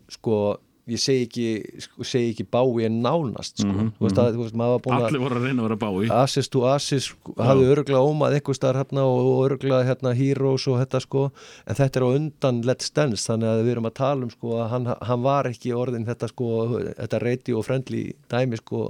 sko, 0.10 0.60
ég 0.94 1.02
segi 1.02 1.26
ekki 1.28 1.84
sko, 1.86 2.06
segi 2.08 2.32
ekki 2.34 2.46
bái 2.52 2.86
en 2.88 3.00
nánast 3.04 3.62
sko, 3.64 3.88
þú 3.98 4.06
veist 4.06 4.22
að, 4.22 4.40
veist, 4.40 4.56
Allir 5.00 5.22
voru 5.24 5.40
að 5.40 5.48
reyna 5.48 5.64
að 5.64 5.68
vera 5.68 5.80
bái 5.84 6.12
Assist 6.20 6.52
to 6.54 6.64
Assist 6.70 7.12
sko, 7.12 7.36
hafði 7.40 7.70
örgulega 7.74 8.04
ómað 8.04 8.38
einhver 8.38 8.58
staðar 8.58 8.82
hérna 8.84 9.06
og, 9.10 9.30
og 9.32 9.42
örgulega 9.48 9.88
hérna 9.88 10.14
Heroes 10.18 10.68
og 10.70 10.80
þetta 10.82 11.02
sko. 11.04 11.26
En 11.66 11.80
þetta 11.80 12.02
er 12.02 12.06
á 12.06 12.10
undan 12.10 12.62
Let's 12.68 12.94
Dance 12.96 13.28
þannig 13.30 13.52
að 13.52 13.64
við 13.64 13.74
erum 13.76 13.90
að 13.90 13.98
tala 14.00 14.28
um 14.28 14.34
sko 14.34 14.56
að 14.60 14.72
hann, 14.74 14.90
hann 15.12 15.26
var 15.26 15.50
ekki 15.50 15.76
orðin 15.78 16.08
þetta 16.10 16.32
sko, 16.34 16.50
þetta 16.90 17.24
radio 17.26 17.66
friendly 17.66 18.06
dæmi 18.32 18.60
sko 18.62 18.86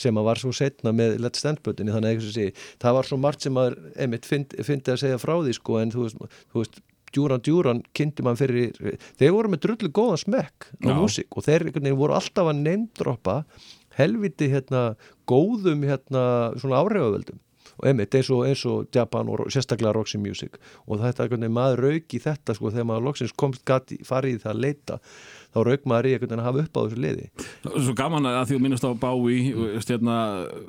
sem 0.00 0.16
að 0.16 0.30
var 0.30 0.40
svo 0.40 0.52
setna 0.56 0.94
með 0.96 1.18
Let's 1.24 1.44
Dance 1.44 1.64
bötunni 1.64 1.94
þannig 1.94 2.22
að 2.30 2.62
það 2.80 2.96
var 2.98 3.08
svo 3.08 3.20
margt 3.20 3.46
sem 3.46 3.58
að 3.60 3.76
einmitt 4.00 4.28
fyndi 4.28 4.94
að 4.94 5.02
segja 5.02 5.20
frá 5.20 5.36
því 5.40 5.56
sko 5.58 5.80
en 5.80 5.92
þú 5.94 6.06
veist, 6.06 6.38
þú 6.52 6.62
veist 6.62 6.80
Djúran 7.14 7.42
Djúran 7.42 7.82
kynnti 7.96 8.24
mann 8.26 8.38
fyrir 8.38 8.72
þeir 9.18 9.34
voru 9.34 9.50
með 9.50 9.64
drullu 9.66 9.90
góðan 9.94 10.22
smekk 10.22 10.70
á 10.86 10.90
músík 10.94 11.36
og 11.36 11.46
þeir 11.46 11.66
einhvern 11.66 11.98
voru 11.98 12.16
alltaf 12.16 12.50
að 12.50 12.64
neymdroppa 12.64 13.36
helviti 13.98 14.50
hérna 14.52 14.94
góðum 15.28 15.86
hérna 15.86 16.24
svona 16.60 16.82
áhrifavöldum. 16.82 17.40
Og 17.80 17.86
einmitt 17.88 18.12
eins 18.12 18.28
og, 18.34 18.42
eins 18.44 18.60
og 18.68 18.90
Japan 18.92 19.28
og 19.32 19.46
sérstaklega 19.52 19.94
Roxy 19.96 20.18
Music. 20.20 20.58
Og 20.84 21.00
þetta 21.00 21.22
er 21.22 21.26
einhvern 21.26 21.44
veginn 21.46 21.56
maður 21.56 21.82
rauk 21.86 22.16
í 22.16 22.20
þetta 22.20 22.56
sko 22.56 22.72
þegar 22.74 22.88
maður 22.90 23.06
loksins 23.06 23.32
komst 23.40 23.62
gati, 23.68 23.96
farið 24.04 24.36
í 24.36 24.40
það 24.42 24.50
að 24.52 24.62
leita 24.66 24.98
þá 25.54 25.60
rauk 25.68 25.86
maður 25.88 26.08
í 26.10 26.12
einhvern 26.14 26.28
veginn 26.28 26.42
að 26.42 26.48
hafa 26.50 26.64
upp 26.64 26.76
á 26.76 26.80
þessu 26.82 27.00
liði. 27.06 27.28
Svo 27.70 27.94
gaman 27.96 28.28
að 28.28 28.40
því 28.50 28.58
að 28.58 28.64
minnast 28.66 28.84
á 28.84 28.92
Bái 29.00 29.80
stjörna, 29.86 30.18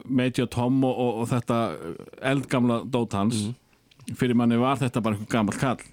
Major 0.07 0.51
Tom 0.55 0.79
og, 0.87 0.93
og, 0.95 1.23
og 1.23 1.31
þetta 1.33 1.59
eldgamla 2.31 2.83
dót 2.87 3.17
hans. 3.19 3.47
Mhm. 3.49 3.57
fyrir 4.17 4.35
manni 4.35 4.57
var 4.57 4.79
þetta 4.79 5.01
bara 5.03 5.15
einhver 5.15 5.29
gammal 5.29 5.57
kall 5.61 5.83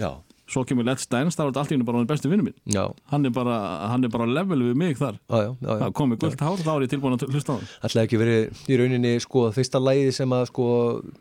Já, 0.00 0.10
svo 0.52 0.62
kemur 0.68 0.84
Let's 0.84 1.06
Dance, 1.08 1.36
þá 1.38 1.42
er 1.46 1.50
þetta 1.50 1.60
allt 1.62 1.72
í 1.72 1.76
hennu 1.76 1.86
bara 1.88 2.00
hann 2.00 2.08
besti 2.10 2.28
vinnu 2.30 2.44
minn 2.44 2.56
já, 2.74 2.82
hann 3.12 3.24
er 3.28 3.32
bara, 3.32 3.56
hann 3.92 4.04
er 4.04 4.12
bara 4.12 4.26
level 4.28 4.60
við 4.66 4.78
mig 4.80 4.96
þar. 5.00 5.16
Já, 5.30 5.38
já, 5.46 5.50
já, 5.62 5.70
það 5.82 5.92
komið 6.00 6.22
gullt 6.24 6.42
hár, 6.44 6.64
þá 6.64 6.72
er 6.74 6.84
ég 6.86 6.92
tilbúin 6.92 7.16
að 7.16 7.26
hlusta 7.32 7.54
á 7.54 7.56
það 7.56 7.86
Ætlaði 7.88 8.08
ekki 8.08 8.20
verið 8.20 8.64
í 8.72 8.78
rauninni 8.80 9.12
sko 9.24 9.44
fyrsta 9.56 9.80
lægi 9.82 10.10
sem 10.18 10.34
að 10.36 10.48
sko 10.50 10.66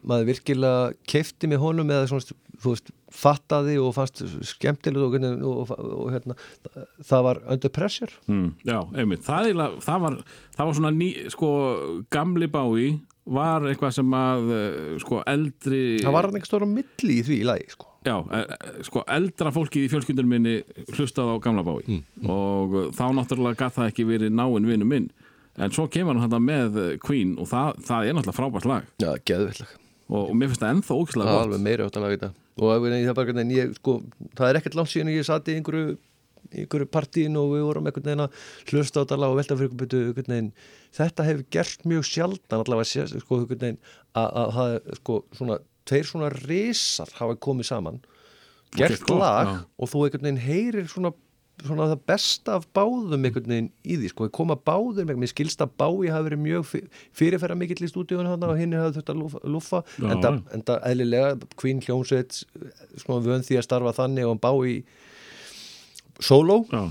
maður 0.08 0.32
virkilega 0.32 0.90
kefti 1.14 1.52
með 1.52 1.64
honum 1.64 1.94
eða 1.96 2.10
svona, 2.12 2.38
þú 2.62 2.74
veist, 2.76 2.92
fattaði 3.22 3.78
og 3.82 3.94
fannst 3.96 4.24
skemmtilegt 4.48 5.04
og, 5.04 5.16
og, 5.52 5.72
og, 5.78 6.10
hérna, 6.14 6.36
það 7.04 7.26
var 7.28 7.42
Under 7.56 7.74
Pressure. 7.76 8.14
Mm, 8.32 8.50
Já, 8.68 8.78
einmitt, 8.96 9.24
það, 9.28 9.52
er, 9.52 9.78
það, 9.84 10.04
var, 10.08 10.20
það 10.58 10.70
var 10.72 10.78
svona 10.80 10.94
ný, 10.96 11.10
sko, 11.34 11.50
gamli 12.14 12.48
Bái 12.52 12.92
var 13.32 13.68
eitthvað 13.70 13.96
sem 14.00 14.16
að 14.18 14.52
eh, 14.58 14.94
sko, 15.04 15.20
eldri 15.30 15.82
það 16.02 16.16
var 16.16 16.28
hann 16.28 16.40
ekki 16.40 16.50
stóra 16.50 16.68
milli 16.68 17.20
í 17.20 17.26
því 17.28 17.36
í 17.44 17.48
lægi 17.48 17.68
sko 17.76 17.91
Já, 18.02 18.16
eh, 18.34 18.40
eh, 18.40 18.80
sko, 18.88 19.04
eldra 19.06 19.52
fólki 19.54 19.84
í 19.86 19.90
fjölskyldunum 19.92 20.32
minni 20.34 20.56
hlustað 20.96 21.36
á 21.38 21.44
gamla 21.44 21.62
Bái 21.66 21.84
Mm, 21.86 22.30
og 22.30 22.74
eh, 22.80 22.88
þá 22.98 23.06
náttúrulega 23.14 23.60
gaf 23.60 23.78
það 23.78 23.92
ekki 23.92 24.08
verið 24.10 24.34
náinn 24.34 24.66
vinnu 24.66 24.88
minn. 24.90 25.12
En 25.62 25.70
svo 25.70 25.86
kemur 25.92 26.18
hann 26.18 26.26
þetta 26.26 26.40
með 26.42 27.00
Queen 27.04 27.36
og 27.38 27.50
það, 27.52 27.82
það 27.86 28.08
er 28.08 28.18
náttúrulega 28.18 28.40
frábært 28.40 28.66
lag. 28.66 28.88
Já, 29.04 29.12
geðvillag 29.28 29.78
og, 30.12 30.30
og 30.30 30.36
mér 30.36 30.52
finnst 30.52 30.64
það 30.64 30.74
ennþá 30.76 30.98
ókvæslega 30.98 31.34
gott. 31.34 31.44
alveg 31.46 31.66
meiri 31.66 31.86
átt 31.86 31.98
að 32.00 32.08
þetta. 32.12 32.32
Og 32.62 32.72
það, 32.72 33.12
bara, 33.18 33.44
ég, 33.56 33.76
sko, 33.80 33.98
það 34.38 34.48
er 34.50 34.60
ekkert 34.60 34.80
langt 34.80 34.92
síðan 34.92 35.14
ég 35.14 35.28
satt 35.28 35.48
í 35.48 35.56
einhverju, 35.60 35.96
einhverju 36.52 36.90
partíin 36.92 37.40
og 37.40 37.54
við 37.54 37.66
vorum 37.68 37.88
einhvern 37.88 38.10
veginn 38.10 38.26
að 38.26 38.40
hlusta 38.72 39.02
á 39.02 39.04
þetta 39.06 39.20
lag 39.22 39.34
og 39.34 39.40
velta 39.40 39.58
fyrir 39.60 39.72
einhvern 39.72 40.34
veginn, 40.34 40.52
þetta 40.98 41.28
hefur 41.30 41.46
gert 41.56 41.86
mjög 41.88 42.08
sjaldan 42.10 42.66
allavega 42.66 43.08
sko, 43.14 43.42
að, 43.46 44.26
að 44.26 44.56
það 44.58 44.74
er 44.76 45.00
sko 45.00 45.20
svona 45.38 45.60
tveir 45.90 46.08
svona 46.10 46.30
risar 46.36 47.12
hafa 47.18 47.36
komið 47.42 47.70
saman 47.72 48.00
gert 48.78 49.04
gott, 49.08 49.20
lag 49.20 49.48
já. 49.50 49.60
og 49.78 49.92
þú 49.92 50.06
einhvern 50.06 50.28
veginn 50.30 50.46
heyrir 50.46 50.88
svona 50.92 51.14
svona 51.62 51.86
það 51.92 52.00
besta 52.10 52.56
af 52.58 52.64
báðum 52.74 53.26
einhvern 53.28 53.52
veginn 53.52 53.68
í 53.86 53.98
því 54.00 54.10
sko, 54.14 54.28
koma 54.34 54.56
báður 54.58 55.06
með, 55.06 55.20
mér 55.22 55.30
skilst 55.30 55.62
að 55.62 55.74
bái 55.78 56.10
hafi 56.10 56.28
verið 56.30 56.42
mjög 56.42 56.64
fyr- 56.70 56.88
fyrirferða 57.18 57.58
mikill 57.60 57.86
í 57.86 57.90
stúdíun 57.92 58.30
hann 58.30 58.46
og 58.48 58.58
hinn 58.58 58.74
hafi 58.78 58.96
þurft 58.98 59.12
að 59.14 59.52
lúfa, 59.54 59.84
en, 60.02 60.24
það, 60.66 60.80
eðlilega 60.90 61.52
Queen 61.62 61.84
hljómsveit 61.86 62.40
sko 63.04 63.20
vön 63.22 63.46
því 63.46 63.60
að 63.60 63.68
starfa 63.68 63.94
þannig 64.00 64.26
og 64.26 64.34
hann 64.34 64.42
bái 64.42 64.84
solo 66.22 66.64
Já. 66.72 66.84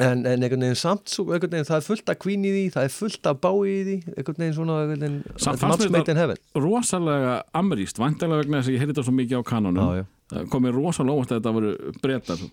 En, 0.00 0.22
en 0.24 0.42
einhvern 0.42 0.62
veginn 0.64 0.78
samt 0.78 1.10
einhvern 1.20 1.50
veginn, 1.52 1.66
það 1.68 1.76
er 1.78 1.84
fullt 1.84 2.12
af 2.12 2.18
Queen 2.22 2.44
í 2.48 2.52
því 2.54 2.62
það 2.76 2.86
er 2.88 2.94
fullt 2.94 3.28
af 3.28 3.40
bái 3.42 3.56
í 3.68 3.80
því 3.88 3.96
einhvern 4.14 4.38
veginn 4.40 4.54
svona 4.56 4.76
einhvern 4.86 5.02
veginn, 5.04 6.38
rosalega 6.56 7.34
amrýst, 7.60 8.00
vantilega 8.00 8.40
vegna 8.44 8.62
þess 8.62 8.70
að 8.70 8.76
ég 8.76 8.84
heyrði 8.84 8.94
þetta 8.94 9.04
svo 9.08 9.14
mikið 9.18 9.42
á 9.42 9.42
kanonum 9.52 9.82
Já, 9.82 10.00
já. 10.00 10.06
Það 10.32 10.48
kom 10.54 10.64
mér 10.64 10.78
rosalega 10.78 11.18
óvart 11.18 11.34
að 11.34 11.40
þetta 11.42 11.54
voru 11.58 11.72
breytar 12.00 12.44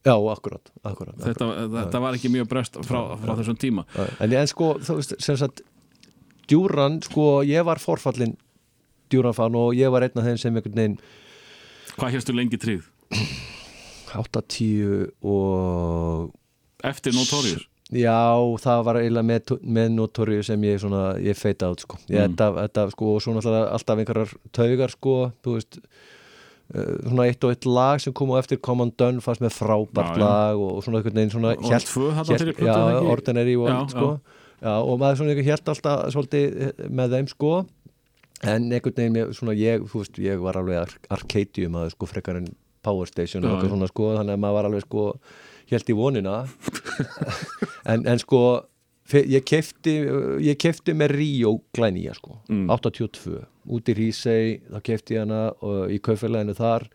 já, 0.00 0.14
akkurat, 0.32 0.72
akkurat, 0.88 1.18
þetta, 1.20 1.50
þetta 1.74 2.00
var 2.06 2.16
ekki 2.16 2.32
mjög 2.32 2.48
breyst 2.54 2.80
frá, 2.88 3.00
frá 3.20 3.34
þessum 3.42 3.58
tíma 3.60 3.84
akkurat. 3.84 4.22
en, 4.24 4.36
en 4.40 4.48
sko, 4.48 4.70
þú 4.86 4.96
veist, 5.02 5.12
sem 5.20 5.36
sagt 5.36 5.60
djúran, 6.48 7.02
sko, 7.04 7.26
ég 7.44 7.66
var 7.68 7.82
forfallin 7.82 8.32
djúran 9.12 9.36
fann 9.36 9.58
og 9.60 9.76
ég 9.76 9.92
var 9.92 10.06
einn 10.06 10.16
af 10.16 10.24
þeim 10.30 10.40
sem 10.40 10.56
einhvern 10.56 10.80
veginn 10.80 10.98
Hvað 12.00 12.14
hérstu 12.14 12.32
lengi 12.32 12.56
tríð? 12.56 12.86
8-10 14.16 15.10
og 15.20 16.30
Eftir 16.84 17.12
Notorious 17.16 17.66
Já, 17.90 18.38
það 18.62 18.84
var 18.86 18.98
eiginlega 19.00 19.26
með, 19.26 19.52
með 19.66 19.88
notóriu 19.96 20.44
sem 20.46 20.62
ég 20.62 20.76
svona, 20.78 21.16
ég 21.18 21.34
feita 21.34 21.66
át 21.72 21.80
sko. 21.82 21.96
ég, 22.06 22.20
Mm. 22.22 22.36
þetta, 22.36 22.46
þetta, 22.60 22.84
sko, 22.92 23.08
og 23.16 23.22
svo 23.24 23.32
náttúrulega 23.34 23.72
alltaf 23.74 23.98
einhverjar 23.98 24.34
taugar, 24.54 24.92
sko, 24.94 25.14
þú 25.42 25.54
veist 25.56 25.78
uh, 25.80 26.92
svona 27.08 27.26
eitt 27.26 27.42
og 27.48 27.50
eitt 27.50 27.66
lag 27.66 27.98
sem 28.04 28.14
kom 28.14 28.30
á 28.30 28.38
eftir 28.38 28.60
Common 28.62 28.92
Done 28.96 29.20
fannst 29.24 29.42
með 29.42 29.56
frábært 29.58 30.14
Já, 30.14 30.20
já. 30.20 30.22
lag 30.22 30.54
og, 30.62 30.70
og 30.78 30.84
svona 30.86 31.00
einhvern 31.00 31.18
veginn 31.18 31.34
svona 31.34 31.56
Og 31.56 31.66
tvö 31.90 32.12
þarna 32.20 32.38
fyrir 32.44 32.54
plötu, 32.60 32.70
já, 32.70 32.78
það 32.78 32.94
ekki? 33.00 33.10
Ordinary 33.16 33.56
World, 33.58 33.74
Já, 33.74 33.90
sko 33.96 34.08
já. 34.62 34.72
og 34.78 34.94
maður 35.02 35.18
svona 35.18 35.34
einhvern 35.34 35.50
hélt 35.50 35.74
alltaf 35.74 36.06
svolítið 36.14 36.58
eh, 36.68 36.72
með 37.00 37.16
þeim, 37.18 37.28
sko 37.34 37.52
en 38.54 38.70
einhvern 38.70 38.98
veginn, 39.02 39.34
svona 39.34 39.58
ég, 39.58 39.82
þú 39.90 40.04
veist, 40.04 40.22
ég 40.30 40.38
var 40.46 40.62
alveg 40.62 40.78
ar 40.86 40.94
Arcadium 41.18 41.74
að 41.82 41.90
sko 41.98 42.06
frekar 42.08 42.38
en 42.38 42.46
Power 42.86 43.10
Station 43.10 43.42
og 43.42 43.50
Já, 43.50 43.54
eitthvað 43.58 43.66
já. 43.66 43.74
svona, 43.74 43.90
sko, 43.90 44.12
þannig 44.20 44.38
að 44.38 44.44
maður 44.46 44.60
var 44.60 44.70
alveg, 44.70 44.86
sko 44.86 45.08
hélt 45.70 45.90
í 45.92 45.96
vonina 45.96 46.38
en, 47.86 48.04
en 48.06 48.18
sko 48.22 48.40
ég 49.10 49.42
kefti, 49.48 49.94
ég 50.46 50.58
kefti 50.62 50.94
með 50.94 51.16
Ríó 51.18 51.56
glænýja 51.74 52.14
sko, 52.18 52.36
Mm. 52.50 52.68
82 52.70 53.40
út 53.70 53.88
í 53.90 53.94
Rísei, 53.98 54.60
þá 54.70 54.78
kefti 54.86 55.16
ég 55.16 55.24
hana 55.24 55.40
og 55.62 55.90
í 55.94 55.98
kaufélaginu 56.02 56.54
þar 56.58 56.86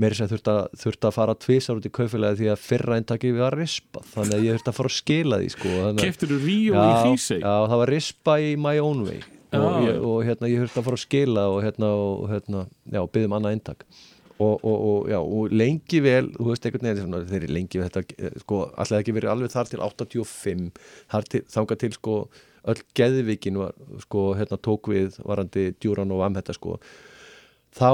meiri 0.00 0.16
sem 0.16 0.28
þurfti 0.30 0.48
að, 0.52 0.60
þurfti 0.80 1.06
að 1.10 1.16
fara 1.16 1.34
tvisar 1.36 1.76
út 1.80 1.86
í 1.86 1.92
kaufélagi 1.92 2.38
því 2.40 2.48
að 2.54 2.62
fyrra 2.64 2.96
eintakið 3.00 3.34
við 3.36 3.44
að 3.48 3.56
rispa 3.58 4.00
þannig 4.14 4.36
að 4.38 4.46
ég 4.46 4.54
þurfti 4.56 4.72
að 4.72 4.78
fara 4.78 4.90
að 4.92 4.96
skila 4.96 5.40
því 5.42 5.50
sko 5.56 5.74
Keftir 6.00 6.30
þú 6.32 6.38
Ríó 6.46 6.72
í 6.72 6.86
já, 6.86 7.02
Hrísey? 7.04 7.40
já, 7.42 7.52
það 7.68 7.76
var 7.82 7.92
rispa 7.96 8.38
í 8.40 8.48
My 8.56 8.76
Own 8.80 9.02
Way 9.08 9.20
og, 9.20 9.60
Já. 9.60 9.90
ég, 9.90 9.96
og 10.06 10.18
hérna 10.28 10.48
ég 10.52 10.62
þurfti 10.62 10.78
að 10.80 10.86
fara 10.88 10.96
að 11.00 11.04
skila 11.04 11.44
og 11.50 11.60
hérna, 11.66 11.88
og, 11.98 12.24
hérna 12.30 12.60
já, 12.94 13.00
byggðum 13.10 13.36
annað 13.40 13.56
eintak 13.58 13.84
og, 14.40 14.64
og, 14.64 14.76
og, 14.90 15.08
já, 15.12 15.18
og 15.20 15.52
lengi 15.52 16.00
vel 16.04 16.30
þú 16.36 16.46
veist 16.48 16.66
einhvern 16.66 16.88
veginn 16.88 17.28
þeir 17.28 17.42
eru 17.44 17.56
lengi 17.56 17.80
vel 17.80 17.90
þetta, 17.90 18.16
eh, 18.16 18.38
sko, 18.40 18.60
alltaf 18.72 19.02
ekki 19.02 19.16
verið 19.16 19.32
alveg 19.34 19.52
þar 19.52 19.70
til 19.70 19.84
85 19.84 20.70
þar 21.12 21.28
til, 21.34 21.42
þangað 21.54 21.82
til 21.84 21.92
sko 21.98 22.16
öll 22.70 22.82
geðvikin 22.96 23.60
var, 23.60 23.76
sko, 24.04 24.24
hérna 24.38 24.60
tók 24.60 24.90
við 24.92 25.20
varandi 25.24 25.70
djúran 25.80 26.12
og 26.12 26.24
amhetta 26.26 26.52
sko. 26.56 26.76
Þá 27.76 27.92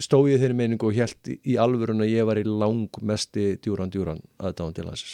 stóð 0.00 0.30
ég 0.32 0.40
þeirri 0.40 0.56
meiningu 0.56 0.88
og 0.88 0.96
held 0.96 1.32
í 1.36 1.58
alvörun 1.60 2.04
að 2.04 2.14
ég 2.14 2.28
var 2.28 2.40
í 2.40 2.46
langmesti 2.46 3.50
djúran 3.60 3.92
djúran 3.92 4.22
aðdáðan 4.40 4.78
til 4.78 4.88
hans 4.88 5.04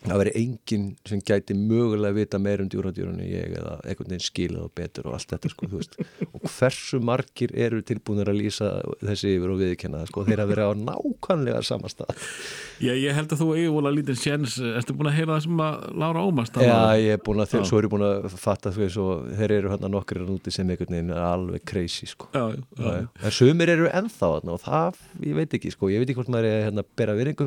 það 0.00 0.20
veri 0.22 0.32
enginn 0.40 0.84
sem 1.08 1.20
gæti 1.20 1.54
mögulega 1.58 2.16
vita 2.16 2.38
meir 2.40 2.62
um 2.64 2.68
djúran 2.72 2.94
djúran 2.96 3.18
en 3.20 3.28
ég 3.28 3.52
eða 3.58 3.74
einhvern 3.84 4.08
veginn 4.14 4.24
skilað 4.24 4.64
og 4.64 4.72
betur 4.78 5.08
og 5.10 5.16
allt 5.18 5.34
þetta 5.34 5.50
sko, 5.52 5.68
og 6.30 6.46
hversu 6.48 7.00
margir 7.04 7.52
eru 7.52 7.82
tilbúinir 7.84 8.30
að 8.32 8.40
lýsa 8.40 8.70
þessi 9.02 9.34
yfir 9.36 9.52
og 9.52 9.60
viðkenna 9.60 10.00
það, 10.00 10.12
sko, 10.12 10.24
þeir 10.30 10.42
að 10.44 10.52
vera 10.54 10.68
á 10.68 10.72
nákvæmlega 10.80 11.60
samastað 11.68 12.24
Já, 12.80 12.94
ég 12.96 13.12
held 13.12 13.34
að 13.34 13.42
þú 13.42 13.50
eigi 13.58 13.72
vola 13.74 13.92
lítið 13.92 14.20
sjens 14.22 14.56
Ertu 14.80 14.96
búin 14.96 15.10
að 15.10 15.18
heyra 15.18 15.34
það 15.36 15.44
sem 15.44 15.62
að 15.66 15.86
Lára 16.00 16.24
Ómast 16.24 16.56
Já, 16.64 16.78
ég 16.96 17.18
er 17.18 17.22
búin 17.26 17.44
að, 17.44 17.56
Já. 17.58 17.64
svo 17.68 17.80
er 17.80 17.88
ég 17.88 17.92
búin 17.92 18.06
að 18.08 18.28
fatta 18.40 18.72
þú 18.72 18.84
veist 18.86 19.00
og 19.04 19.28
þeir 19.36 19.56
eru 19.58 19.74
hérna 19.74 19.92
nokkrir 19.92 20.32
úti 20.32 20.54
sem 20.54 20.72
einhvern 20.72 20.96
veginn 20.96 21.12
er 21.12 21.20
alveg 21.26 21.66
crazy 21.68 22.08
sko. 22.08 22.30
Já, 22.32 22.56
já. 22.56 23.04
En 23.20 23.36
sumir 23.36 23.74
eru 23.74 23.90
ennþá 23.92 24.32
og 24.40 24.62
það, 24.64 25.00
ég 25.26 25.36
veit 25.36 25.58
ekki 25.60 25.74
sko, 25.74 25.92
ég 25.92 26.00
veit 26.00 26.08
ekki 26.08 26.22
hvort 26.22 26.32
maður 26.32 26.48
er 26.48 26.68
hérna, 26.70 26.86
bera 26.96 27.18
virðingu 27.18 27.44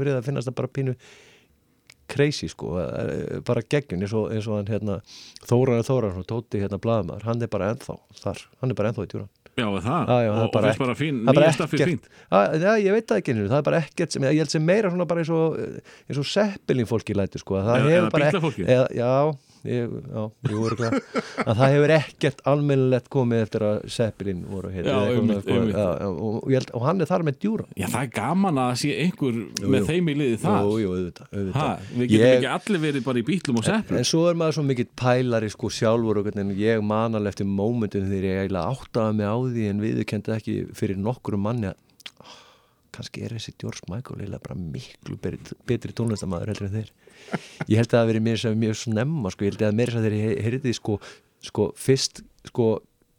crazy 2.14 2.49
sko, 2.51 2.74
eh, 2.80 3.39
bara 3.45 3.64
geggjun 3.66 4.05
eins 4.05 4.14
og, 4.18 4.32
eins 4.34 4.47
og 4.49 4.59
hann 4.61 4.70
hérna 4.72 4.99
Þóran 5.49 5.86
Þóran, 5.88 6.20
Tóti 6.30 6.61
hérna 6.64 6.80
blaðmaður, 6.84 7.26
hann 7.30 7.41
er 7.45 7.51
bara 7.53 7.72
ennþá 7.74 7.97
þar, 8.22 8.43
hann 8.61 8.74
er 8.74 8.80
bara 8.80 8.93
ennþá 8.93 9.07
í 9.07 9.11
djúran. 9.14 9.32
Já, 9.53 9.68
það, 9.70 10.07
Já, 10.09 10.16
já, 10.26 10.30
það 10.34 10.43
og, 10.43 10.55
og 10.55 10.64
finnst 10.66 10.80
bara 10.82 10.93
fín 10.97 11.18
það 11.22 11.36
bara 11.38 11.45
Nýja 11.45 11.55
staffið 11.59 11.82
ekkert- 11.84 11.91
fínt. 11.93 12.07
Já, 12.64 12.72
ég 12.82 12.95
veit 12.95 13.07
það 13.11 13.20
ekki 13.22 13.34
það 13.38 13.57
er 13.59 13.66
bara 13.68 13.82
ekkert 13.84 14.16
sem, 14.16 14.24
ég 14.26 14.39
held 14.41 14.49
sem 14.53 14.66
meira 14.66 14.89
svona 14.89 15.05
bara 15.11 15.22
eins 15.22 15.30
og 15.30 15.57
eins 16.09 16.22
og 16.24 16.26
seppilin 16.32 16.89
fólki 16.89 17.14
lætur 17.18 17.43
sko, 17.43 17.59
að 17.59 17.68
það 17.70 17.89
hefur 17.93 18.09
bara 18.16 18.32
eða, 18.34 18.88
já, 18.97 19.11
ég, 19.64 19.91
já, 20.14 20.24
ég 20.49 20.82
að 21.43 21.57
það 21.59 21.74
hefur 21.74 21.91
ekkert 21.95 22.41
almennilegt 22.51 23.07
komið 23.14 23.43
eftir 23.45 23.64
að 23.68 23.78
seppilin 23.95 24.41
voru 24.51 24.72
hér 24.74 24.89
Já, 24.89 24.95
einmitt, 25.14 25.47
einmitt. 25.47 25.76
já, 25.78 25.86
já, 26.01 26.07
og, 26.09 26.39
og, 26.43 26.68
og 26.80 26.86
hann 26.88 27.03
er 27.05 27.09
þar 27.09 27.26
með 27.30 27.38
djúra 27.43 27.66
Já, 27.80 27.88
það 27.93 27.99
er 28.01 28.11
gaman 28.18 28.59
að 28.64 28.74
sé 28.84 28.91
einhver 29.05 29.39
með 29.64 29.80
jú. 29.80 29.88
þeim 29.91 30.11
í 30.14 30.18
liði 30.20 30.39
það 30.43 30.68
Jú, 30.68 30.74
jú, 30.84 30.91
auðvitað, 30.97 31.30
ha, 31.32 31.38
auðvitað. 31.39 31.88
Við 32.01 32.11
getum 32.14 32.26
Ég- 32.28 32.36
ekki 32.39 32.51
allir 32.57 32.84
verið 32.88 33.07
bara 33.07 33.24
í 33.24 33.26
bítlum 33.32 33.61
og 33.61 33.68
seppum 33.70 33.99
En 34.01 34.09
svo 34.11 34.26
er 34.32 34.39
maður 34.43 34.57
svo 34.59 34.66
mikill 34.68 34.89
pælari 35.03 35.53
sko 35.53 35.72
sjálfur 35.80 36.22
og 36.24 36.28
hvernig 36.30 36.59
ég 36.64 36.84
man 36.84 37.16
alveg 37.20 37.34
eftir 37.36 37.49
mómentum 37.49 38.09
þegar 38.11 38.30
ég 38.30 38.43
eiginlega 38.43 38.76
áttaði 38.76 39.18
mig 39.22 39.32
á 39.32 39.38
því 39.47 39.70
en 39.72 39.84
viðurkendi 39.88 40.36
ekki 40.38 40.57
fyrir 40.78 40.99
nokkru 40.99 41.39
manni 41.39 41.72
að 41.72 41.80
kannski 42.93 43.25
er 43.25 43.35
þessi 43.37 43.53
George 43.61 43.89
Michael 43.91 44.21
eiginlega 44.21 44.45
bara 44.47 44.57
miklu 44.59 45.17
betri, 45.23 45.57
betri 45.69 45.95
tónlistamæður 45.97 46.53
heldur 46.53 46.69
en 46.69 46.75
þeir. 46.77 46.93
Ég 47.67 47.77
held 47.81 47.89
að 47.91 47.97
það 47.99 48.09
verið 48.11 48.25
mér 48.29 48.41
sem 48.43 48.57
mjög 48.63 48.79
snemma 48.83 49.33
sko, 49.33 49.45
ég 49.47 49.53
held 49.53 49.67
að 49.67 49.77
mér 49.81 49.93
sem 49.93 50.05
þeir 50.05 50.17
he- 50.21 50.39
heyrði 50.47 50.73
sko, 50.77 50.97
sko 51.49 51.69
fyrst 51.79 52.23
sko 52.49 52.67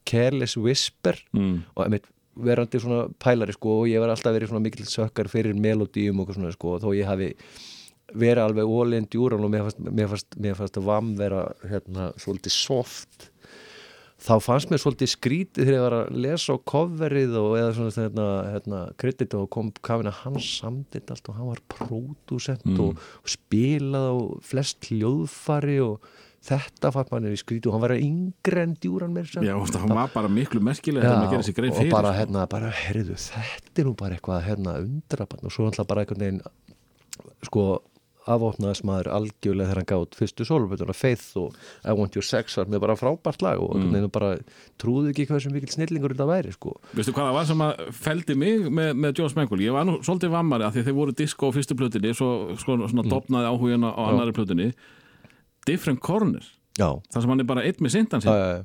Careless 0.04 0.58
Whisper 0.60 1.16
mm. 1.32 1.54
og 1.74 1.86
einmitt 1.86 2.10
verandi 2.34 2.80
svona 2.82 3.04
pælari 3.22 3.54
sko 3.54 3.78
og 3.82 3.86
ég 3.88 4.02
var 4.02 4.10
alltaf 4.12 4.34
verið 4.34 4.50
svona 4.50 4.64
mikill 4.64 4.88
sökkar 4.90 5.30
fyrir 5.30 5.54
melodíum 5.56 6.20
og 6.24 6.32
svona 6.34 6.50
sko 6.52 6.76
þó 6.82 6.90
ég 6.96 7.06
hafi 7.08 7.30
verið 8.14 8.42
alveg 8.42 8.72
ólinn 8.78 9.06
djúran 9.10 9.44
og 9.46 9.52
mér 9.54 10.10
fannst 10.10 10.78
að 10.78 10.88
vam 10.88 11.14
vera 11.18 11.46
hérna 11.70 12.10
svolítið 12.20 12.54
soft 12.56 13.28
þá 14.24 14.32
fannst 14.40 14.70
mér 14.72 14.80
svolítið 14.80 15.10
skrítið 15.12 15.66
þegar 15.68 15.74
ég 15.76 15.82
var 15.84 15.94
að 15.98 16.18
lesa 16.24 16.54
á 16.56 16.58
coverið 16.72 17.34
og 17.40 17.50
eða 17.60 17.72
svona 17.76 17.94
hérna, 18.06 18.26
hérna 18.54 18.78
kredit 19.02 19.34
og 19.36 19.48
kom 19.52 19.72
kafina 19.84 20.12
hans 20.22 20.46
samditt 20.62 21.10
allt 21.12 21.28
og 21.28 21.36
hann 21.40 21.50
var 21.52 21.60
pródusent 21.74 22.64
Mm. 22.64 22.78
og, 22.80 23.02
og 23.20 23.28
spilað 23.34 24.06
á 24.08 24.16
flest 24.48 24.88
hljóðfari 24.88 25.76
og 25.84 26.06
þetta 26.44 26.90
fannst 26.92 27.12
manni 27.12 27.36
skrítið 27.40 27.68
og 27.70 27.76
hann 27.76 27.84
var 27.84 27.94
yngri 27.96 28.62
en 28.64 28.74
djúran 28.80 29.12
mér 29.16 29.28
sem 29.28 29.44
Já, 29.44 29.54
veist, 29.60 29.76
hann 29.80 29.92
var 29.96 30.10
bara 30.12 30.28
miklu 30.32 30.60
merkilega 30.64 31.04
þegar 31.04 31.20
maður 31.20 31.32
gerir 31.36 31.46
sér 31.50 31.56
grein 31.60 31.72
og 31.72 31.78
fyrir 31.82 31.92
bara 31.94 32.10
sko. 32.12 32.18
hérna, 32.20 32.46
bara, 32.52 32.70
herriðu, 32.80 33.16
þetta 33.28 33.80
er 33.84 33.88
nú 33.88 33.94
bara 34.00 34.16
eitthvað 34.18 34.44
hérna 34.48 34.74
undrabann 34.84 35.48
og 35.48 35.52
svo 35.56 35.68
alltaf 35.68 35.88
bara 35.88 36.04
einhvern 36.04 36.24
veginn 36.24 36.42
sko 37.48 37.64
afopnaðis 38.30 38.80
maður 38.86 39.10
algjörlega 39.12 39.68
þegar 39.68 39.80
hann 39.80 39.88
gátt 39.90 40.16
fyrstu 40.16 40.46
sólubötuna 40.48 40.94
Faith 40.96 41.36
og 41.40 41.56
I 41.84 41.94
Want 41.96 42.16
Your 42.16 42.24
Sex 42.24 42.56
var 42.56 42.70
með 42.72 42.82
bara 42.86 42.96
frábært 42.96 43.44
lag 43.44 43.60
og 43.60 43.74
veginn 43.76 44.08
bara 44.14 44.30
trúði 44.80 45.12
ekki 45.12 45.26
hvað 45.28 45.42
sem 45.44 45.54
mikil 45.54 45.72
snillingur 45.74 46.14
þetta 46.14 46.28
væri 46.30 46.54
sko. 46.54 46.72
Veistu 46.96 47.12
hvað 47.16 47.28
það 47.28 47.36
var 47.38 47.48
sem 47.50 47.64
að 47.66 47.82
feldi 47.98 48.36
mig 48.40 48.68
með, 48.68 48.92
með 49.04 49.20
Joe 49.20 49.32
Smengul? 49.32 49.60
Ég 49.64 49.76
var 49.76 49.84
nú 49.88 49.98
svolítið 50.00 50.32
vammari 50.32 50.66
af 50.66 50.72
því 50.74 50.84
að 50.84 50.88
þeir 50.88 50.98
voru 51.00 51.16
disco 51.20 51.50
á 51.52 51.54
fyrstu 51.56 51.76
plötunni 51.78 52.14
svo 52.16 52.30
sko, 52.60 52.78
svona 52.88 53.04
dopnaði 53.10 53.50
áhugina 53.50 53.92
á 53.92 54.02
annari 54.08 54.36
plötunni. 54.36 54.70
Different 55.68 56.00
Corner 56.04 56.44
já, 56.78 56.88
þar 57.12 57.20
sem 57.26 57.34
hann 57.34 57.44
er 57.44 57.50
bara 57.50 57.66
einn 57.66 57.84
með 57.84 57.96
sindan 57.98 58.24
já, 58.24 58.64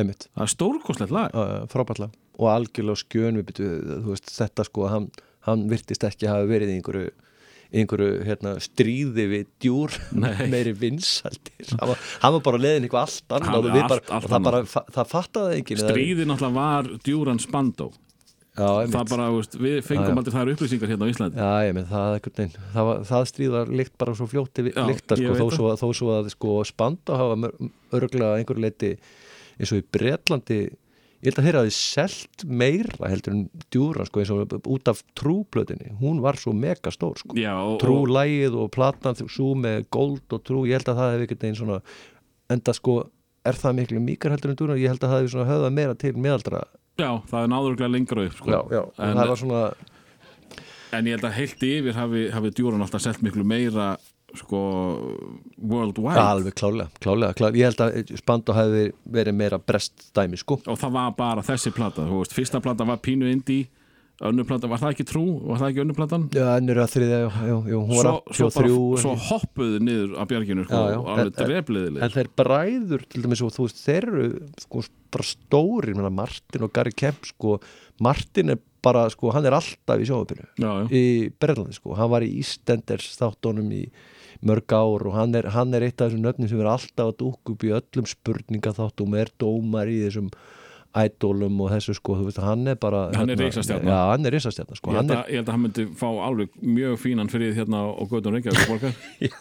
einmitt. 0.00 0.28
Það 0.32 0.46
er 0.46 0.54
stórkostlegt 0.54 1.12
lag. 1.14 1.28
Já, 1.34 1.68
frábært 1.72 2.00
lag. 2.06 2.16
Og 2.40 2.48
algjörlega 2.50 3.04
skjön 3.04 3.38
við 3.42 3.60
þú 3.60 4.08
veist, 4.08 4.32
þetta 4.32 4.64
sko 4.66 4.88
hann, 4.90 5.10
hann 5.46 5.68
virtist 5.70 6.08
ekki 6.08 6.28
hafa 6.30 6.48
verið 6.50 6.72
í 6.72 6.78
einhverju 6.80 7.12
einhverju 7.74 8.10
hérna, 8.28 8.52
stríði 8.62 9.24
við 9.32 9.44
djúr 9.64 9.96
meiri 10.52 10.72
vinsaldir 10.78 11.74
var, 11.90 11.98
hann 12.22 12.36
var 12.38 12.44
bara 12.46 12.60
leiðin 12.62 12.86
eitthvað 12.86 13.04
allt 13.08 13.36
annað 13.40 13.58
og, 13.58 13.68
allt- 13.82 14.08
bara, 14.12 14.28
það, 14.30 14.46
bara, 14.48 14.62
það 14.98 15.10
fattaði 15.16 15.60
eða- 15.82 15.90
Stríði 15.90 16.26
náttúrulega 16.30 16.54
var 16.60 16.90
Djúran 17.04 17.42
Spandó. 17.42 17.90
Já. 18.54 18.68
Það 18.86 19.08
bara, 19.10 19.24
veist, 19.34 19.56
við 19.58 19.80
fengum 19.82 20.12
Já, 20.12 20.18
aldrei 20.20 20.34
þær 20.36 20.50
upplýsingar 20.52 20.90
hérna 20.92 21.06
á 21.06 21.10
Íslandi. 21.10 21.40
Já, 21.42 21.48
ég 21.66 21.72
menn 21.74 21.88
það, 21.90 22.12
það, 22.76 22.90
það 23.08 23.24
stríð 23.32 23.50
var 23.56 23.72
líkt 23.80 23.94
bara 23.98 24.14
svo 24.14 24.28
fljótti 24.30 24.62
líkta 24.68 25.16
sko, 25.18 25.32
þó, 25.34 25.42
það. 25.42 25.56
að- 25.72 25.80
þó 25.82 25.88
svo 25.98 26.12
að 26.20 26.28
sko, 26.36 26.52
spanda 26.70 27.16
hafa 27.18 27.50
örglega 27.98 28.36
einhver 28.38 28.60
leiti 28.62 28.92
eins 29.58 29.72
og 29.74 29.80
í 29.82 29.86
Bretlandi 29.98 30.60
ég 31.24 31.30
held 31.32 31.40
að 31.40 31.46
þeirra 31.48 31.62
hafi 31.64 31.74
selt 31.78 32.44
meira 32.44 33.08
heldur 33.08 33.32
en 33.34 33.42
djúran 33.72 34.08
sko, 34.10 34.20
eins 34.20 34.32
og 34.34 34.56
út 34.74 34.90
af 34.92 35.00
trúplötinni, 35.16 35.94
hún 36.02 36.20
var 36.24 36.36
svo 36.36 36.52
mega 36.52 36.92
stór 36.92 37.16
sko. 37.20 37.36
Já, 37.40 37.54
og, 37.56 37.78
og, 37.78 37.80
trúlægið 37.82 38.58
og 38.60 38.70
platan 38.74 39.16
svo 39.24 39.54
með 39.56 39.86
gold 39.94 40.36
og 40.36 40.44
trú, 40.44 40.66
ég 40.68 40.76
held 40.78 40.92
að 40.92 41.00
það 41.00 41.12
hefði 41.14 41.24
einhvern 41.24 41.42
veginn 41.46 41.60
svona, 41.62 41.80
enda 42.52 42.76
sko 42.76 42.98
er 43.44 43.58
það 43.60 43.76
miklu 43.80 44.00
mikar 44.04 44.34
heldur 44.36 44.52
en 44.52 44.60
djúran, 44.60 44.80
ég 44.80 44.92
held 44.92 45.02
að 45.04 45.10
það 45.14 45.20
hefði 45.22 45.32
svona 45.34 45.50
höfða 45.52 45.72
meira 45.80 45.96
til 46.00 46.14
meðaldra 46.16 46.62
já, 47.00 47.10
það 47.30 47.40
er 47.40 47.50
náðuruglega 47.54 47.90
lengra 47.96 48.24
upp 48.28 48.36
sko. 48.38 48.50
já, 48.52 48.60
já, 48.76 48.82
og 48.84 49.02
En- 49.08 49.18
það 49.18 49.28
var 49.32 49.40
svona 49.42 49.64
En 50.94 51.08
ég 51.10 51.16
held 51.16 51.24
að 51.26 51.32
heilt 51.34 51.62
yfir 51.66 51.96
hafi, 51.96 52.20
hafi 52.30 52.50
Djúran 52.54 52.82
alltaf 52.84 53.02
selt 53.02 53.22
miklu 53.24 53.42
meira 53.42 53.96
sko 54.38 54.60
worldwide 55.58 56.20
alveg 56.20 56.56
klálega, 56.58 56.90
klálega, 57.00 57.36
klálega. 57.38 57.60
Ég 57.60 57.70
held 57.70 57.84
að 57.84 58.18
Spandó 58.20 58.56
hefði 58.56 58.84
verið 59.14 59.38
meira 59.38 59.60
brest 59.62 60.10
dæmi 60.16 60.40
sko. 60.40 60.60
og 60.66 60.80
það 60.80 60.98
var 60.98 61.16
bara 61.18 61.46
þessi 61.46 61.74
plata 61.74 62.06
þú 62.08 62.20
veist, 62.22 62.36
fyrsta 62.36 62.62
plata 62.64 62.86
var 62.88 63.02
pínu 63.04 63.30
indie 63.30 63.70
önnur 64.22 64.46
plata, 64.46 64.68
var 64.70 64.78
það 64.78 64.92
ekki 64.94 65.06
trú, 65.08 65.22
var 65.42 65.58
það 65.58 65.70
ekki 65.72 65.82
önnur 65.82 65.96
platan 65.98 66.26
Já, 66.34 66.44
ennur 66.54 66.78
að 66.84 66.92
þriðja, 66.92 67.16
jú, 67.18 67.30
jú, 67.48 67.56
jú, 67.72 67.80
hún 67.88 67.96
var 67.98 68.06
svo, 68.06 68.20
svo, 68.30 68.50
83 68.52 68.76
bara, 68.76 69.00
svo 69.02 69.14
hoppuðu 69.28 69.80
niður 69.82 70.12
á 70.14 70.22
bjarginu 70.30 70.66
sko, 70.68 70.78
Já, 70.78 70.92
já. 70.92 70.98
og 71.00 71.08
alveg 71.14 71.40
drefliðileg 71.40 72.04
En 72.06 72.14
þeir 72.14 72.30
bræður, 72.38 73.06
til 73.10 73.24
dæmis, 73.24 73.42
og 73.42 73.54
þú 73.56 73.66
veist, 73.66 73.82
þeir 73.82 74.06
eru 74.12 74.28
sko 74.62 74.84
bara 75.14 75.28
stóri, 75.28 75.96
Martin 76.14 76.66
og 76.66 76.72
Gary 76.74 76.94
Kemp, 76.94 77.26
sko, 77.32 77.58
Martin 78.06 78.54
er 78.54 78.62
bara, 78.84 79.06
sko, 79.10 79.32
hann 79.34 79.48
er 79.48 79.58
alltaf 79.58 80.02
í 80.02 80.06
já. 80.06 80.74
í 80.94 81.04
Berlandi, 81.40 81.74
sko, 81.74 81.96
hann 81.98 82.12
var 82.14 82.22
í 82.26 82.30
Ístenders 82.38 83.16
þáttunum 83.18 83.70
í 83.74 83.82
mörg 84.44 84.74
ár 84.76 85.06
og 85.08 85.14
hann 85.16 85.34
er, 85.38 85.48
hann 85.54 85.72
er 85.76 85.86
eitt 85.86 86.00
af 86.00 86.10
þessum 86.10 86.24
nöfnum 86.26 86.50
sem 86.50 86.60
er 86.60 86.68
alltaf 86.74 87.12
að 87.12 87.16
dúkka 87.22 87.54
upp 87.54 87.64
í 87.64 87.72
öllum 87.78 88.10
spurningaþáttum 88.10 89.16
er 89.20 89.32
dómar 89.40 89.90
í 89.90 90.02
þessum 90.04 90.28
ædólum 90.94 91.58
og 91.64 91.72
þessu 91.72 91.96
sko, 91.98 92.14
þú 92.20 92.28
veist, 92.28 92.38
hann 92.44 92.68
er 92.70 92.76
bara 92.78 93.08
Hann 93.16 93.32
er 93.34 93.40
risastjarna. 93.40 93.90
Já, 93.90 94.02
hann 94.12 94.28
er 94.28 94.34
risastjarna, 94.36 94.76
sko, 94.78 94.92
Ég, 94.92 95.00
held 95.00 95.10
er 95.10 95.18
að, 95.18 95.32
ég 95.32 95.40
held 95.40 95.48
að 95.48 95.56
hann 95.56 95.64
myndi 95.64 95.86
fá 95.98 96.06
alveg 96.28 96.54
mjög 96.62 97.00
fínan 97.02 97.30
fyrir 97.32 97.56
hérna 97.56 97.80
á 97.82 98.02
Götun 98.12 98.36
Reykjavík 98.36 98.84
Já, 99.26 99.40